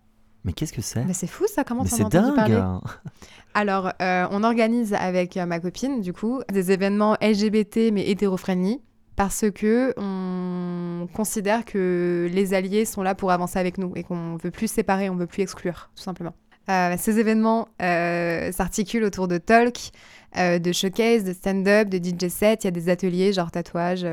Mais 0.45 0.53
qu'est-ce 0.53 0.73
que 0.73 0.81
c'est? 0.81 1.03
Mais 1.05 1.13
c'est 1.13 1.27
fou 1.27 1.45
ça, 1.47 1.63
comment 1.63 1.83
t'en 1.83 1.87
as 1.87 1.97
c'est 1.97 2.03
entendu 2.03 2.27
dingue 2.27 2.35
parler? 2.35 2.61
Alors, 3.53 3.91
euh, 4.01 4.27
on 4.31 4.43
organise 4.43 4.93
avec 4.93 5.37
euh, 5.37 5.45
ma 5.45 5.59
copine, 5.59 6.01
du 6.01 6.11
coup, 6.11 6.41
des 6.51 6.71
événements 6.71 7.15
LGBT 7.21 7.91
mais 7.91 8.09
hétéro-friendly 8.09 8.81
parce 9.15 9.45
que 9.53 9.93
on 9.97 11.07
considère 11.13 11.65
que 11.65 12.27
les 12.31 12.53
alliés 12.53 12.85
sont 12.85 13.03
là 13.03 13.13
pour 13.13 13.31
avancer 13.31 13.59
avec 13.59 13.77
nous 13.77 13.93
et 13.95 14.03
qu'on 14.03 14.37
veut 14.37 14.51
plus 14.51 14.71
séparer, 14.71 15.09
on 15.09 15.15
veut 15.15 15.27
plus 15.27 15.43
exclure, 15.43 15.91
tout 15.95 16.01
simplement. 16.01 16.33
Euh, 16.69 16.95
ces 16.97 17.19
événements 17.19 17.67
euh, 17.81 18.51
s'articulent 18.51 19.03
autour 19.03 19.27
de 19.27 19.37
talk, 19.37 19.91
euh, 20.37 20.59
de 20.59 20.71
showcase, 20.71 21.23
de 21.23 21.33
stand-up, 21.33 21.89
de 21.89 21.97
DJ 21.97 22.29
set. 22.29 22.63
Il 22.63 22.67
y 22.67 22.69
a 22.69 22.71
des 22.71 22.89
ateliers 22.89 23.33
genre 23.33 23.51
tatouage, 23.51 24.05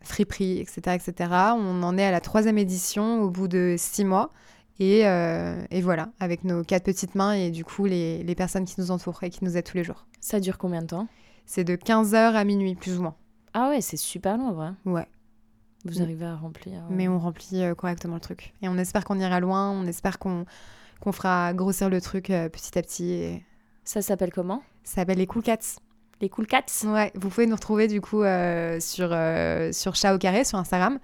friperie, 0.00 0.60
etc., 0.60 0.80
etc. 0.94 1.30
On 1.56 1.82
en 1.82 1.98
est 1.98 2.04
à 2.04 2.10
la 2.10 2.20
troisième 2.20 2.58
édition 2.58 3.22
au 3.22 3.30
bout 3.30 3.48
de 3.48 3.74
six 3.78 4.04
mois. 4.04 4.32
Et, 4.80 5.06
euh, 5.06 5.62
et 5.70 5.80
voilà, 5.82 6.08
avec 6.18 6.44
nos 6.44 6.64
quatre 6.64 6.84
petites 6.84 7.14
mains 7.14 7.32
et 7.34 7.50
du 7.50 7.64
coup 7.64 7.84
les, 7.84 8.22
les 8.22 8.34
personnes 8.34 8.64
qui 8.64 8.74
nous 8.80 8.90
entourent 8.90 9.22
et 9.22 9.30
qui 9.30 9.44
nous 9.44 9.56
aident 9.56 9.64
tous 9.64 9.76
les 9.76 9.84
jours. 9.84 10.06
Ça 10.20 10.40
dure 10.40 10.58
combien 10.58 10.80
de 10.82 10.86
temps? 10.86 11.08
C'est 11.46 11.64
de 11.64 11.76
15h 11.76 12.14
à 12.34 12.44
minuit, 12.44 12.74
plus 12.74 12.98
ou 12.98 13.02
moins. 13.02 13.14
Ah 13.54 13.68
ouais, 13.68 13.80
c'est 13.80 13.96
super 13.98 14.38
long, 14.38 14.52
vrai. 14.52 14.70
Ouais, 14.86 15.06
Vous 15.84 15.98
Mm. 15.98 16.02
arrivez 16.02 16.24
à 16.26 16.36
remplir. 16.36 16.74
euh, 16.78 16.86
mais 16.90 17.06
on 17.08 17.18
remplit 17.18 17.62
euh, 17.62 17.74
correctement 17.74 18.14
le 18.14 18.20
truc. 18.20 18.54
Et 18.62 18.68
on 18.68 18.78
espère 18.78 19.04
qu'on 19.04 19.18
ira 19.18 19.40
loin, 19.40 19.70
on 19.70 19.86
espère 19.86 20.18
qu'on 20.18 20.46
qu'on 21.00 21.10
fera 21.12 21.52
grossir 21.52 21.90
le 21.90 22.00
truc 22.00 22.26
petit 22.26 22.78
à 22.78 22.82
petit. 22.82 23.10
Et... 23.12 23.44
Ça 23.82 24.02
s'appelle 24.02 24.30
comment? 24.32 24.62
Ça 24.84 24.96
s'appelle 25.00 25.18
les 25.18 25.26
Cool 25.26 25.42
Cats. 25.42 25.58
Les 26.20 26.28
Cool 26.28 26.46
Cats? 26.46 26.64
Ouais, 26.84 27.10
vous 27.16 27.28
pouvez 27.28 27.46
nous 27.46 27.56
retrouver 27.56 27.88
du 27.88 28.00
coup 28.00 28.22
sur, 28.78 29.08
sur 29.72 29.94
Chat 29.96 30.14
au 30.14 30.18
carré, 30.18 30.44
sur 30.44 30.58
Instagram. 30.58 31.00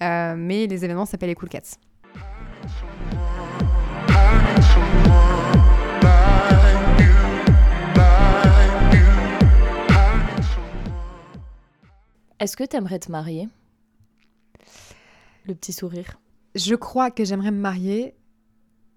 Mais 0.00 0.66
les 0.66 0.84
événements 0.84 1.06
s'appellent 1.06 1.28
les 1.28 1.36
Cool 1.36 1.48
Cats. 1.48 1.76
Est-ce 12.38 12.56
que 12.56 12.64
t'aimerais 12.64 12.98
te 12.98 13.10
marier? 13.10 13.48
Le 15.46 15.54
petit 15.54 15.72
sourire. 15.72 16.18
Je 16.54 16.74
crois 16.74 17.10
que 17.10 17.24
j'aimerais 17.24 17.50
me 17.50 17.58
marier, 17.60 18.14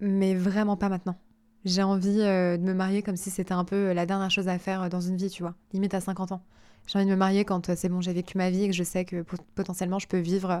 mais 0.00 0.34
vraiment 0.34 0.76
pas 0.76 0.88
maintenant. 0.88 1.16
J'ai 1.64 1.82
envie 1.82 2.20
euh, 2.20 2.56
de 2.56 2.62
me 2.62 2.72
marier 2.74 3.02
comme 3.02 3.16
si 3.16 3.30
c'était 3.30 3.52
un 3.52 3.64
peu 3.64 3.92
la 3.92 4.06
dernière 4.06 4.30
chose 4.30 4.48
à 4.48 4.58
faire 4.58 4.82
euh, 4.82 4.88
dans 4.88 5.00
une 5.00 5.16
vie, 5.16 5.28
tu 5.30 5.42
vois. 5.42 5.54
Limite 5.72 5.94
à 5.94 6.00
50 6.00 6.32
ans. 6.32 6.42
J'ai 6.86 6.98
envie 6.98 7.06
de 7.06 7.10
me 7.10 7.16
marier 7.16 7.44
quand 7.44 7.68
euh, 7.68 7.74
c'est 7.76 7.88
bon, 7.88 8.00
j'ai 8.00 8.12
vécu 8.12 8.38
ma 8.38 8.50
vie 8.50 8.64
et 8.64 8.68
que 8.68 8.74
je 8.74 8.82
sais 8.82 9.04
que 9.04 9.22
pot- 9.22 9.40
potentiellement 9.54 9.98
je 9.98 10.08
peux 10.08 10.18
vivre 10.18 10.50
euh, 10.50 10.60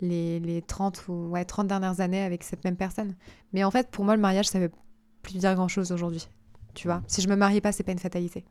les, 0.00 0.40
les 0.40 0.62
30 0.62 1.08
ou 1.08 1.28
ouais, 1.30 1.44
30 1.44 1.66
dernières 1.68 2.00
années 2.00 2.22
avec 2.22 2.42
cette 2.44 2.64
même 2.64 2.76
personne. 2.76 3.14
Mais 3.52 3.64
en 3.64 3.70
fait, 3.70 3.90
pour 3.90 4.04
moi, 4.04 4.14
le 4.16 4.20
mariage, 4.22 4.46
ça 4.48 4.58
veut 4.58 4.70
plus 5.22 5.38
dire 5.38 5.54
grand-chose 5.54 5.92
aujourd'hui. 5.92 6.26
Tu 6.74 6.88
vois, 6.88 7.02
si 7.06 7.20
je 7.22 7.28
me 7.28 7.36
marie 7.36 7.60
pas, 7.60 7.72
c'est 7.72 7.82
pas 7.84 7.92
une 7.92 7.98
fatalité. 7.98 8.44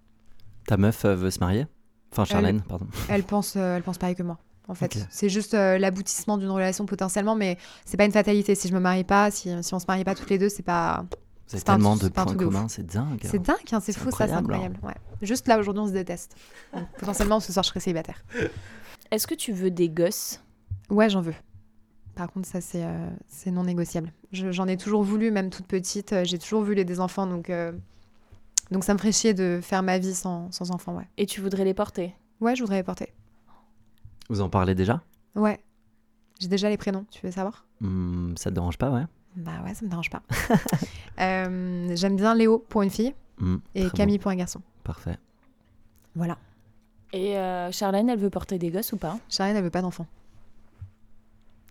Ta 0.67 0.77
meuf 0.77 1.03
euh, 1.05 1.15
veut 1.15 1.29
se 1.31 1.39
marier? 1.39 1.67
Enfin, 2.11 2.25
Charlène, 2.25 2.61
pardon. 2.61 2.87
Elle 3.09 3.23
pense, 3.23 3.55
euh, 3.57 3.75
elle 3.77 3.83
pense 3.83 3.97
pareil 3.97 4.15
que 4.15 4.23
moi. 4.23 4.37
En 4.69 4.75
fait, 4.75 5.05
c'est 5.09 5.27
juste 5.27 5.55
euh, 5.55 5.77
l'aboutissement 5.77 6.37
d'une 6.37 6.49
relation 6.49 6.85
potentiellement, 6.85 7.35
mais 7.35 7.57
c'est 7.83 7.97
pas 7.97 8.05
une 8.05 8.13
fatalité. 8.13 8.55
Si 8.55 8.69
je 8.69 8.73
me 8.73 8.79
marie 8.79 9.03
pas, 9.03 9.29
si, 9.29 9.49
si 9.61 9.73
on 9.73 9.79
se 9.79 9.85
marie 9.89 10.05
pas 10.05 10.15
toutes 10.15 10.29
les 10.29 10.37
deux, 10.37 10.47
c'est 10.47 10.63
pas, 10.63 11.03
Vous 11.09 11.55
avez 11.55 11.59
c'est 11.59 11.69
un- 11.69 11.73
tellement 11.75 11.97
de 11.97 12.05
un 12.05 12.09
points 12.11 12.25
de 12.27 12.45
ouf. 12.45 12.53
communs, 12.53 12.67
c'est 12.69 12.85
dingue. 12.85 13.19
C'est 13.23 13.41
dingue, 13.41 13.57
hein, 13.73 13.81
c'est 13.81 13.91
fou 13.91 14.09
ça, 14.09 14.25
c'est 14.27 14.31
incroyable, 14.33 14.75
incroyable. 14.75 14.77
Ouais. 14.83 14.95
Juste 15.21 15.49
là 15.49 15.59
aujourd'hui 15.59 15.81
on 15.83 15.87
se 15.87 15.91
déteste. 15.91 16.35
Donc, 16.73 16.87
potentiellement 16.97 17.41
ce 17.41 17.51
soir 17.51 17.63
je 17.63 17.69
serai 17.69 17.81
célibataire. 17.81 18.23
Est-ce 19.11 19.27
que 19.27 19.35
tu 19.35 19.51
veux 19.51 19.69
des 19.69 19.89
gosses? 19.89 20.41
Ouais 20.89 21.09
j'en 21.09 21.21
veux. 21.21 21.33
Par 22.15 22.31
contre 22.31 22.47
ça 22.47 22.61
c'est 22.61 22.83
euh, 22.83 23.09
non 23.51 23.63
négociable. 23.63 24.11
Je- 24.31 24.51
J'en 24.51 24.67
ai 24.67 24.77
toujours 24.77 25.03
voulu, 25.03 25.31
même 25.31 25.49
toute 25.49 25.65
petite, 25.67 26.13
euh, 26.13 26.23
j'ai 26.23 26.37
toujours 26.37 26.63
voulu 26.63 26.85
des 26.85 26.99
enfants 26.99 27.25
donc 27.27 27.49
euh, 27.49 27.71
donc 28.71 28.83
ça 28.83 28.93
me 28.93 28.99
ferait 28.99 29.11
chier 29.11 29.33
de 29.33 29.59
faire 29.61 29.83
ma 29.83 29.97
vie 29.97 30.13
sans, 30.13 30.51
sans 30.51 30.71
enfants 30.71 30.95
ouais. 30.95 31.07
et 31.17 31.25
tu 31.25 31.41
voudrais 31.41 31.65
les 31.65 31.73
porter? 31.73 32.13
Ouais 32.39 32.55
je 32.55 32.61
voudrais 32.61 32.77
les 32.77 32.83
porter. 32.83 33.13
Vous 34.29 34.41
en 34.41 34.49
parlez 34.49 34.73
déjà? 34.75 35.01
Ouais. 35.35 35.59
J'ai 36.39 36.47
déjà 36.47 36.69
les 36.69 36.77
prénoms, 36.77 37.05
tu 37.11 37.25
veux 37.25 37.31
savoir? 37.31 37.65
Hmm, 37.81 38.35
Ça 38.37 38.49
te 38.49 38.55
dérange 38.55 38.77
pas, 38.77 38.89
ouais? 38.91 39.03
Bah 39.35 39.61
ouais 39.65 39.73
ça 39.73 39.83
me 39.85 39.89
dérange 39.89 40.09
pas. 40.09 40.21
Euh, 41.19 41.95
J'aime 41.95 42.15
bien 42.15 42.33
Léo 42.33 42.57
pour 42.69 42.81
une 42.81 42.89
fille 42.89 43.13
Hmm, 43.37 43.57
et 43.75 43.87
Camille 43.91 44.17
bon. 44.17 44.23
pour 44.23 44.31
un 44.31 44.35
garçon. 44.35 44.61
Parfait. 44.83 45.17
Voilà. 46.15 46.37
Et 47.11 47.37
euh, 47.37 47.71
Charlène, 47.71 48.09
elle 48.09 48.17
veut 48.17 48.31
porter 48.31 48.57
des 48.57 48.71
gosses 48.71 48.93
ou 48.93 48.97
pas? 48.97 49.19
Charlène 49.29 49.55
elle 49.57 49.63
veut 49.63 49.69
pas 49.69 49.83
d'enfants. 49.83 50.07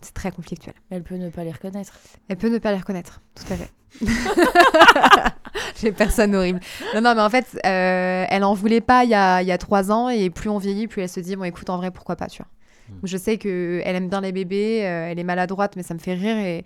C'est 0.03 0.15
très 0.15 0.31
conflictuel. 0.33 0.75
Elle 0.91 1.03
peut 1.03 1.17
ne 1.17 1.31
pas 1.31 1.45
les 1.45 1.53
reconnaître. 1.53 1.99
Elle 2.29 2.37
peut 2.37 2.49
ne 2.49 2.59
pas 2.59 2.73
les 2.73 2.79
reconnaître, 2.79 3.21
tout 3.35 3.53
à 3.53 3.57
fait. 3.57 3.71
J'ai 5.81 5.93
personne 5.93 6.35
horrible. 6.35 6.61
Non, 6.95 7.01
non, 7.01 7.15
mais 7.15 7.21
en 7.23 7.31
fait, 7.31 7.47
euh, 7.67 8.25
elle 8.29 8.45
en 8.45 8.55
voulait 8.55 8.81
pas 8.81 9.05
il 9.05 9.11
y 9.11 9.15
a, 9.15 9.43
il 9.43 9.49
y 9.49 9.53
a 9.53 9.59
trois 9.59 9.91
ans, 9.91 10.09
et 10.09 10.31
plus 10.31 10.49
on 10.51 10.59
vieillit, 10.59 10.87
plus 10.89 11.03
elle 11.03 11.09
se 11.09 11.21
dit, 11.21 11.37
bon, 11.37 11.45
écoute, 11.45 11.71
en 11.71 11.77
vrai, 11.77 11.91
pourquoi 11.91 12.17
pas, 12.17 12.27
tu 12.27 12.43
vois. 12.43 12.49
Mm. 12.89 12.93
Donc, 13.01 13.07
Je 13.07 13.17
sais 13.17 13.39
qu'elle 13.39 13.83
aime 13.97 14.09
bien 14.09 14.21
les 14.21 14.33
bébés, 14.33 14.81
euh, 14.85 15.09
elle 15.11 15.19
est 15.19 15.25
maladroite, 15.25 15.77
mais 15.77 15.83
ça 15.83 15.95
me 15.95 15.99
fait 15.99 16.15
rire, 16.15 16.37
et, 16.39 16.65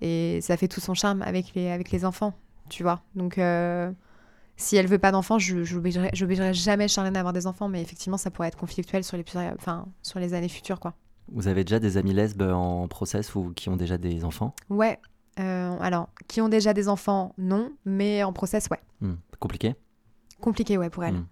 et 0.00 0.40
ça 0.40 0.56
fait 0.56 0.68
tout 0.68 0.80
son 0.80 0.94
charme 0.94 1.22
avec 1.22 1.52
les, 1.54 1.70
avec 1.70 1.90
les 1.90 2.04
enfants, 2.04 2.34
tu 2.68 2.82
vois. 2.82 3.00
Donc, 3.14 3.38
euh, 3.38 3.90
si 4.56 4.76
elle 4.76 4.86
veut 4.88 4.98
pas 4.98 5.12
d'enfants, 5.12 5.38
je 5.38 5.62
j'obligerai 5.62 6.10
j'obligerai 6.12 6.52
jamais 6.52 6.88
Charlène 6.88 7.16
à 7.16 7.20
avoir 7.20 7.32
des 7.32 7.46
enfants, 7.46 7.68
mais 7.68 7.80
effectivement, 7.80 8.16
ça 8.18 8.30
pourrait 8.30 8.48
être 8.48 8.58
conflictuel 8.58 9.04
sur 9.04 9.16
les, 9.16 9.22
plus- 9.22 9.38
enfin, 9.58 9.86
sur 10.02 10.18
les 10.18 10.34
années 10.34 10.48
futures, 10.48 10.80
quoi. 10.80 10.94
Vous 11.32 11.48
avez 11.48 11.64
déjà 11.64 11.78
des 11.78 11.96
amis 11.96 12.14
lesbes 12.14 12.42
en 12.42 12.88
process 12.88 13.34
ou 13.34 13.52
qui 13.54 13.68
ont 13.68 13.76
déjà 13.76 13.98
des 13.98 14.24
enfants 14.24 14.54
Ouais. 14.70 14.98
euh, 15.38 15.76
alors, 15.80 16.08
qui 16.26 16.40
ont 16.40 16.48
déjà 16.48 16.72
des 16.74 16.88
enfants, 16.88 17.34
non, 17.38 17.70
mais 17.84 18.22
en 18.24 18.32
process, 18.32 18.68
ouais. 18.70 18.80
Hmm, 19.00 19.14
Compliqué 19.38 19.74
Compliqué, 20.40 20.78
ouais, 20.78 20.90
pour 20.90 21.04
elle. 21.04 21.14
Hmm. 21.16 21.26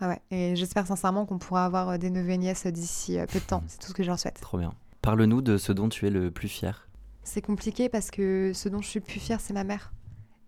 Ah 0.00 0.08
ouais. 0.08 0.20
Et 0.30 0.56
j'espère 0.56 0.86
sincèrement 0.86 1.24
qu'on 1.26 1.38
pourra 1.38 1.64
avoir 1.64 1.88
euh, 1.90 1.96
des 1.98 2.10
neveux 2.10 2.30
et 2.30 2.38
nièces 2.38 2.66
d'ici 2.66 3.18
euh, 3.18 3.26
peu 3.26 3.38
de 3.38 3.44
temps. 3.44 3.62
C'est 3.66 3.78
tout 3.80 3.88
ce 3.88 3.94
que 3.94 4.02
je 4.02 4.08
leur 4.08 4.18
souhaite. 4.18 4.38
Trop 4.40 4.58
bien. 4.58 4.72
Parle-nous 5.00 5.40
de 5.40 5.56
ce 5.56 5.72
dont 5.72 5.88
tu 5.88 6.06
es 6.06 6.10
le 6.10 6.30
plus 6.30 6.48
fier. 6.48 6.88
C'est 7.22 7.40
compliqué 7.42 7.88
parce 7.88 8.10
que 8.10 8.52
ce 8.54 8.68
dont 8.68 8.82
je 8.82 8.88
suis 8.88 9.00
le 9.00 9.04
plus 9.06 9.20
fière, 9.20 9.40
c'est 9.40 9.54
ma 9.54 9.64
mère. 9.64 9.92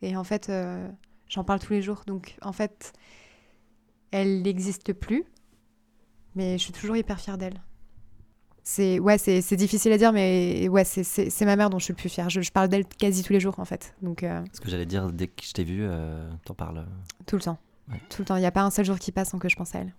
Et 0.03 0.16
en 0.16 0.25
fait, 0.25 0.49
euh, 0.51 0.87
j'en 1.29 1.45
parle 1.45 1.61
tous 1.61 1.73
les 1.73 1.81
jours. 1.83 2.03
Donc, 2.07 2.37
en 2.43 2.53
fait, 2.53 2.93
elle 4.11 4.43
n'existe 4.43 4.93
plus. 4.93 5.25
Mais 6.35 6.59
je 6.59 6.62
suis 6.65 6.73
toujours 6.73 6.97
hyper 6.97 7.19
fière 7.19 7.39
d'elle. 7.39 7.62
C'est 8.70 8.99
ouais, 8.99 9.16
c'est 9.16 9.40
c'est 9.40 9.57
difficile 9.57 9.93
à 9.93 9.97
dire, 9.99 10.12
mais 10.12 10.69
ouais, 10.69 10.85
c'est- 10.85 11.03
c'est 11.03 11.31
c'est 11.31 11.47
ma 11.47 11.57
mère 11.57 11.70
dont 11.70 11.78
je 11.78 11.85
suis 11.85 11.93
le 11.93 11.97
plus 11.97 12.11
fière. 12.11 12.28
Je, 12.28 12.43
je 12.43 12.53
parle 12.53 12.69
d'elle 12.69 12.85
quasi 12.86 13.23
tous 13.23 13.32
les 13.32 13.40
jours, 13.40 13.59
en 13.59 13.65
fait. 13.65 13.95
Donc, 14.03 14.23
euh, 14.23 14.45
Ce 14.53 14.61
que 14.61 14.69
j'allais 14.69 14.85
dire, 14.85 15.11
dès 15.11 15.28
que 15.28 15.43
je 15.43 15.53
t'ai 15.55 15.65
vu, 15.65 15.78
euh, 15.82 16.31
t'en 16.45 16.53
parles. 16.53 16.85
tout 17.27 17.36
le 17.36 17.43
temps. 17.43 17.57
Ouais. 17.90 17.99
Tout 18.11 18.20
le 18.23 18.27
temps. 18.27 18.36
Il 18.36 18.40
n'y 18.40 18.47
a 18.47 18.51
pas 18.51 18.61
un 18.62 18.70
seul 18.70 18.85
jour 18.85 18.99
qui 18.99 19.11
passe 19.11 19.31
sans 19.31 19.39
que 19.39 19.49
je 19.49 19.57
pense 19.57 19.74
à 19.74 19.78
elle. 19.78 19.95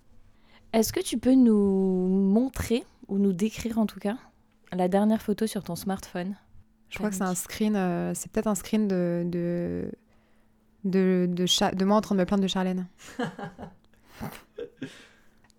Est-ce 0.72 0.94
que 0.94 1.00
tu 1.00 1.18
peux 1.18 1.34
nous 1.34 2.08
montrer, 2.08 2.84
ou 3.08 3.18
nous 3.18 3.34
décrire 3.34 3.80
en 3.80 3.88
tout 3.88 4.00
cas, 4.00 4.18
la 4.72 4.88
dernière 4.88 5.24
photo 5.24 5.48
sur 5.48 5.64
ton 5.64 5.76
smartphone? 5.76 6.36
Je 6.90 6.98
crois 7.00 7.10
que 7.10 7.16
c'est 7.16 7.24
un 7.24 7.34
screen, 7.34 7.76
euh, 7.76 8.14
c'est 8.14 8.32
peut-être 8.32 8.46
un 8.48 8.54
screen 8.56 8.88
de, 8.88 9.24
de, 9.26 9.91
de, 10.84 11.28
de, 11.28 11.46
Cha- 11.48 11.72
de 11.72 11.86
moi 11.86 11.98
en 11.98 12.02
train 12.02 12.14
de 12.14 12.20
me 12.20 12.26
plaindre 12.26 12.44
de 12.44 12.48
Charlène. 12.48 12.86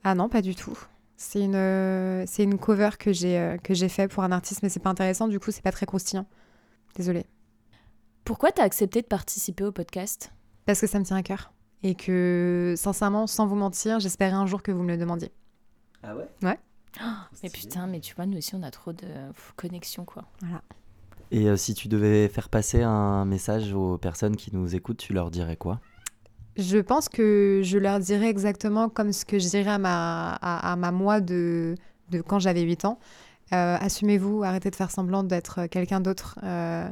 ah 0.05 0.15
non, 0.15 0.28
pas 0.28 0.43
du 0.43 0.55
tout. 0.55 0.78
C'est 1.22 1.42
une, 1.42 1.55
euh, 1.55 2.24
c'est 2.26 2.44
une 2.44 2.59
cover 2.59 2.88
que 2.98 3.12
j'ai 3.12 3.38
euh, 3.38 3.59
que 3.59 3.74
j'ai 3.74 3.90
fait 3.90 4.09
pour 4.09 4.22
un 4.24 4.32
artiste, 4.32 4.62
mais 4.62 4.70
c'est 4.70 4.80
pas 4.80 4.88
intéressant, 4.88 5.28
du 5.28 5.38
coup, 5.38 5.51
c'est 5.51 5.60
pas 5.60 5.70
très 5.70 5.84
croustillant. 5.84 6.24
Désolée. 6.97 7.26
Pourquoi 8.24 8.52
t'as 8.52 8.62
accepté 8.64 9.02
de 9.02 9.06
participer 9.06 9.64
au 9.64 9.70
podcast? 9.70 10.32
Parce 10.64 10.80
que 10.80 10.86
ça 10.86 10.98
me 10.98 11.05
tient 11.05 11.18
à 11.18 11.22
cœur. 11.22 11.52
Et 11.82 11.94
que, 11.94 12.72
sincèrement, 12.78 13.26
sans 13.26 13.47
vous 13.47 13.55
mentir, 13.55 14.01
j'espérais 14.01 14.32
un 14.32 14.47
jour 14.47 14.62
que 14.62 14.72
vous 14.72 14.82
me 14.82 14.88
le 14.88 14.97
demandiez. 14.97 15.30
Ah 16.02 16.16
ouais? 16.16 16.26
Mais 17.42 17.51
putain, 17.51 17.86
mais 17.86 18.01
tu 18.01 18.14
vois, 18.14 18.24
nous 18.24 18.38
aussi 18.38 18.55
on 18.55 18.62
a 18.62 18.70
trop 18.70 18.94
de 18.94 19.06
connexions 19.56 20.06
quoi. 20.06 20.24
Et 21.32 21.51
euh, 21.51 21.56
si 21.56 21.74
tu 21.74 21.88
devais 21.88 22.28
faire 22.28 22.48
passer 22.48 22.82
un 22.82 23.26
message 23.26 23.74
aux 23.74 23.98
personnes 23.98 24.36
qui 24.36 24.56
nous 24.56 24.74
écoutent, 24.74 24.97
tu 24.97 25.12
leur 25.12 25.30
dirais 25.30 25.56
quoi? 25.56 25.80
Je 26.56 26.78
pense 26.78 27.09
que 27.09 27.60
je 27.64 27.78
leur 27.78 28.01
dirais 28.01 28.28
exactement 28.28 28.89
comme 28.89 29.12
ce 29.12 29.24
que 29.24 29.39
je 29.39 29.48
dirais 29.48 29.70
à 29.70 29.78
ma, 29.78 30.35
à, 30.35 30.93
moi 30.93 31.20
de, 31.20 31.77
de 32.10 32.20
quand 32.20 32.39
j'avais 32.39 32.62
8 32.62 32.85
ans. 32.85 32.98
Euh, 33.52 33.77
Assumez-vous, 33.81 34.43
arrêtez 34.43 34.70
de 34.70 34.77
faire 34.77 34.90
semblant 34.90 35.22
d'être 35.22 35.66
quelqu'un 35.66 36.01
d'autre. 36.01 36.39
Euh, 36.43 36.89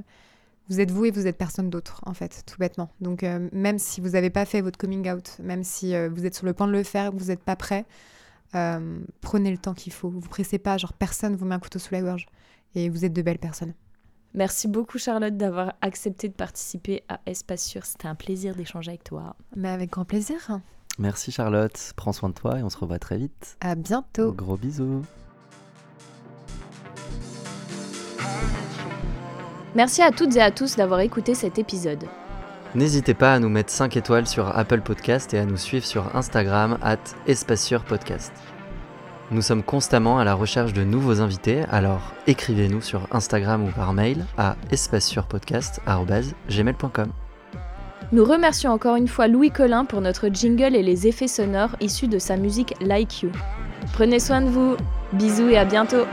vous 0.68 0.80
êtes 0.80 0.90
vous 0.90 1.06
et 1.06 1.10
vous 1.10 1.26
êtes 1.26 1.38
personne 1.38 1.70
d'autre, 1.70 2.00
en 2.04 2.14
fait, 2.14 2.42
tout 2.46 2.56
bêtement. 2.58 2.90
Donc, 3.00 3.22
euh, 3.22 3.48
même 3.52 3.78
si 3.78 4.00
vous 4.00 4.10
n'avez 4.10 4.30
pas 4.30 4.44
fait 4.44 4.60
votre 4.60 4.78
coming 4.78 5.10
out, 5.10 5.38
même 5.42 5.64
si 5.64 5.94
vous 6.08 6.26
êtes 6.26 6.34
sur 6.34 6.46
le 6.46 6.52
point 6.52 6.66
de 6.66 6.72
le 6.72 6.82
faire, 6.82 7.12
vous 7.12 7.26
n'êtes 7.26 7.42
pas 7.42 7.56
prêt, 7.56 7.84
prenez 8.52 9.50
le 9.50 9.58
temps 9.58 9.74
qu'il 9.74 9.92
faut. 9.92 10.10
Vous 10.10 10.20
pressez 10.20 10.58
pas, 10.58 10.76
genre 10.76 10.92
personne 10.92 11.36
vous 11.36 11.46
met 11.46 11.54
un 11.54 11.58
couteau 11.58 11.78
sous 11.78 11.94
la 11.94 12.02
gorge. 12.02 12.26
Et 12.74 12.90
vous 12.90 13.04
êtes 13.04 13.14
de 13.14 13.22
belles 13.22 13.38
personnes. 13.38 13.72
Merci 14.34 14.68
beaucoup 14.68 14.98
Charlotte 14.98 15.36
d'avoir 15.36 15.74
accepté 15.80 16.28
de 16.28 16.34
participer 16.34 17.02
à 17.08 17.20
Espace 17.26 17.64
Sûr. 17.64 17.84
C'était 17.84 18.08
un 18.08 18.14
plaisir 18.14 18.54
d'échanger 18.54 18.90
avec 18.90 19.04
toi. 19.04 19.36
Mais 19.56 19.68
avec 19.68 19.90
grand 19.90 20.04
plaisir. 20.04 20.60
Merci 20.98 21.32
Charlotte, 21.32 21.92
prends 21.96 22.12
soin 22.12 22.28
de 22.28 22.34
toi 22.34 22.58
et 22.58 22.62
on 22.62 22.70
se 22.70 22.76
revoit 22.76 22.98
très 22.98 23.18
vite. 23.18 23.56
À 23.60 23.74
bientôt. 23.74 24.32
Gros 24.32 24.56
bisous. 24.56 25.02
Merci 29.74 30.02
à 30.02 30.10
toutes 30.10 30.34
et 30.36 30.42
à 30.42 30.50
tous 30.50 30.76
d'avoir 30.76 31.00
écouté 31.00 31.34
cet 31.34 31.58
épisode. 31.58 32.04
N'hésitez 32.74 33.14
pas 33.14 33.34
à 33.34 33.38
nous 33.38 33.48
mettre 33.48 33.70
5 33.70 33.96
étoiles 33.96 34.26
sur 34.26 34.56
Apple 34.56 34.80
Podcast 34.82 35.32
et 35.34 35.38
à 35.38 35.46
nous 35.46 35.56
suivre 35.56 35.86
sur 35.86 36.14
Instagram 36.16 36.78
at 36.82 36.98
Espacieur 37.26 37.84
Podcast. 37.84 38.32
Nous 39.30 39.42
sommes 39.42 39.62
constamment 39.62 40.18
à 40.18 40.24
la 40.24 40.32
recherche 40.32 40.72
de 40.72 40.84
nouveaux 40.84 41.20
invités, 41.20 41.64
alors 41.70 42.14
écrivez-nous 42.26 42.80
sur 42.80 43.06
Instagram 43.12 43.64
ou 43.64 43.70
par 43.70 43.92
mail 43.92 44.24
à 44.38 44.56
espacesurpodcast.gmail.com. 44.70 47.12
Nous 48.10 48.24
remercions 48.24 48.72
encore 48.72 48.96
une 48.96 49.06
fois 49.06 49.28
Louis 49.28 49.50
Collin 49.50 49.84
pour 49.84 50.00
notre 50.00 50.28
jingle 50.28 50.74
et 50.74 50.82
les 50.82 51.06
effets 51.06 51.28
sonores 51.28 51.76
issus 51.82 52.08
de 52.08 52.18
sa 52.18 52.38
musique 52.38 52.72
Like 52.80 53.20
You. 53.20 53.30
Prenez 53.92 54.18
soin 54.18 54.40
de 54.40 54.48
vous, 54.48 54.78
bisous 55.12 55.50
et 55.50 55.58
à 55.58 55.66
bientôt 55.66 56.06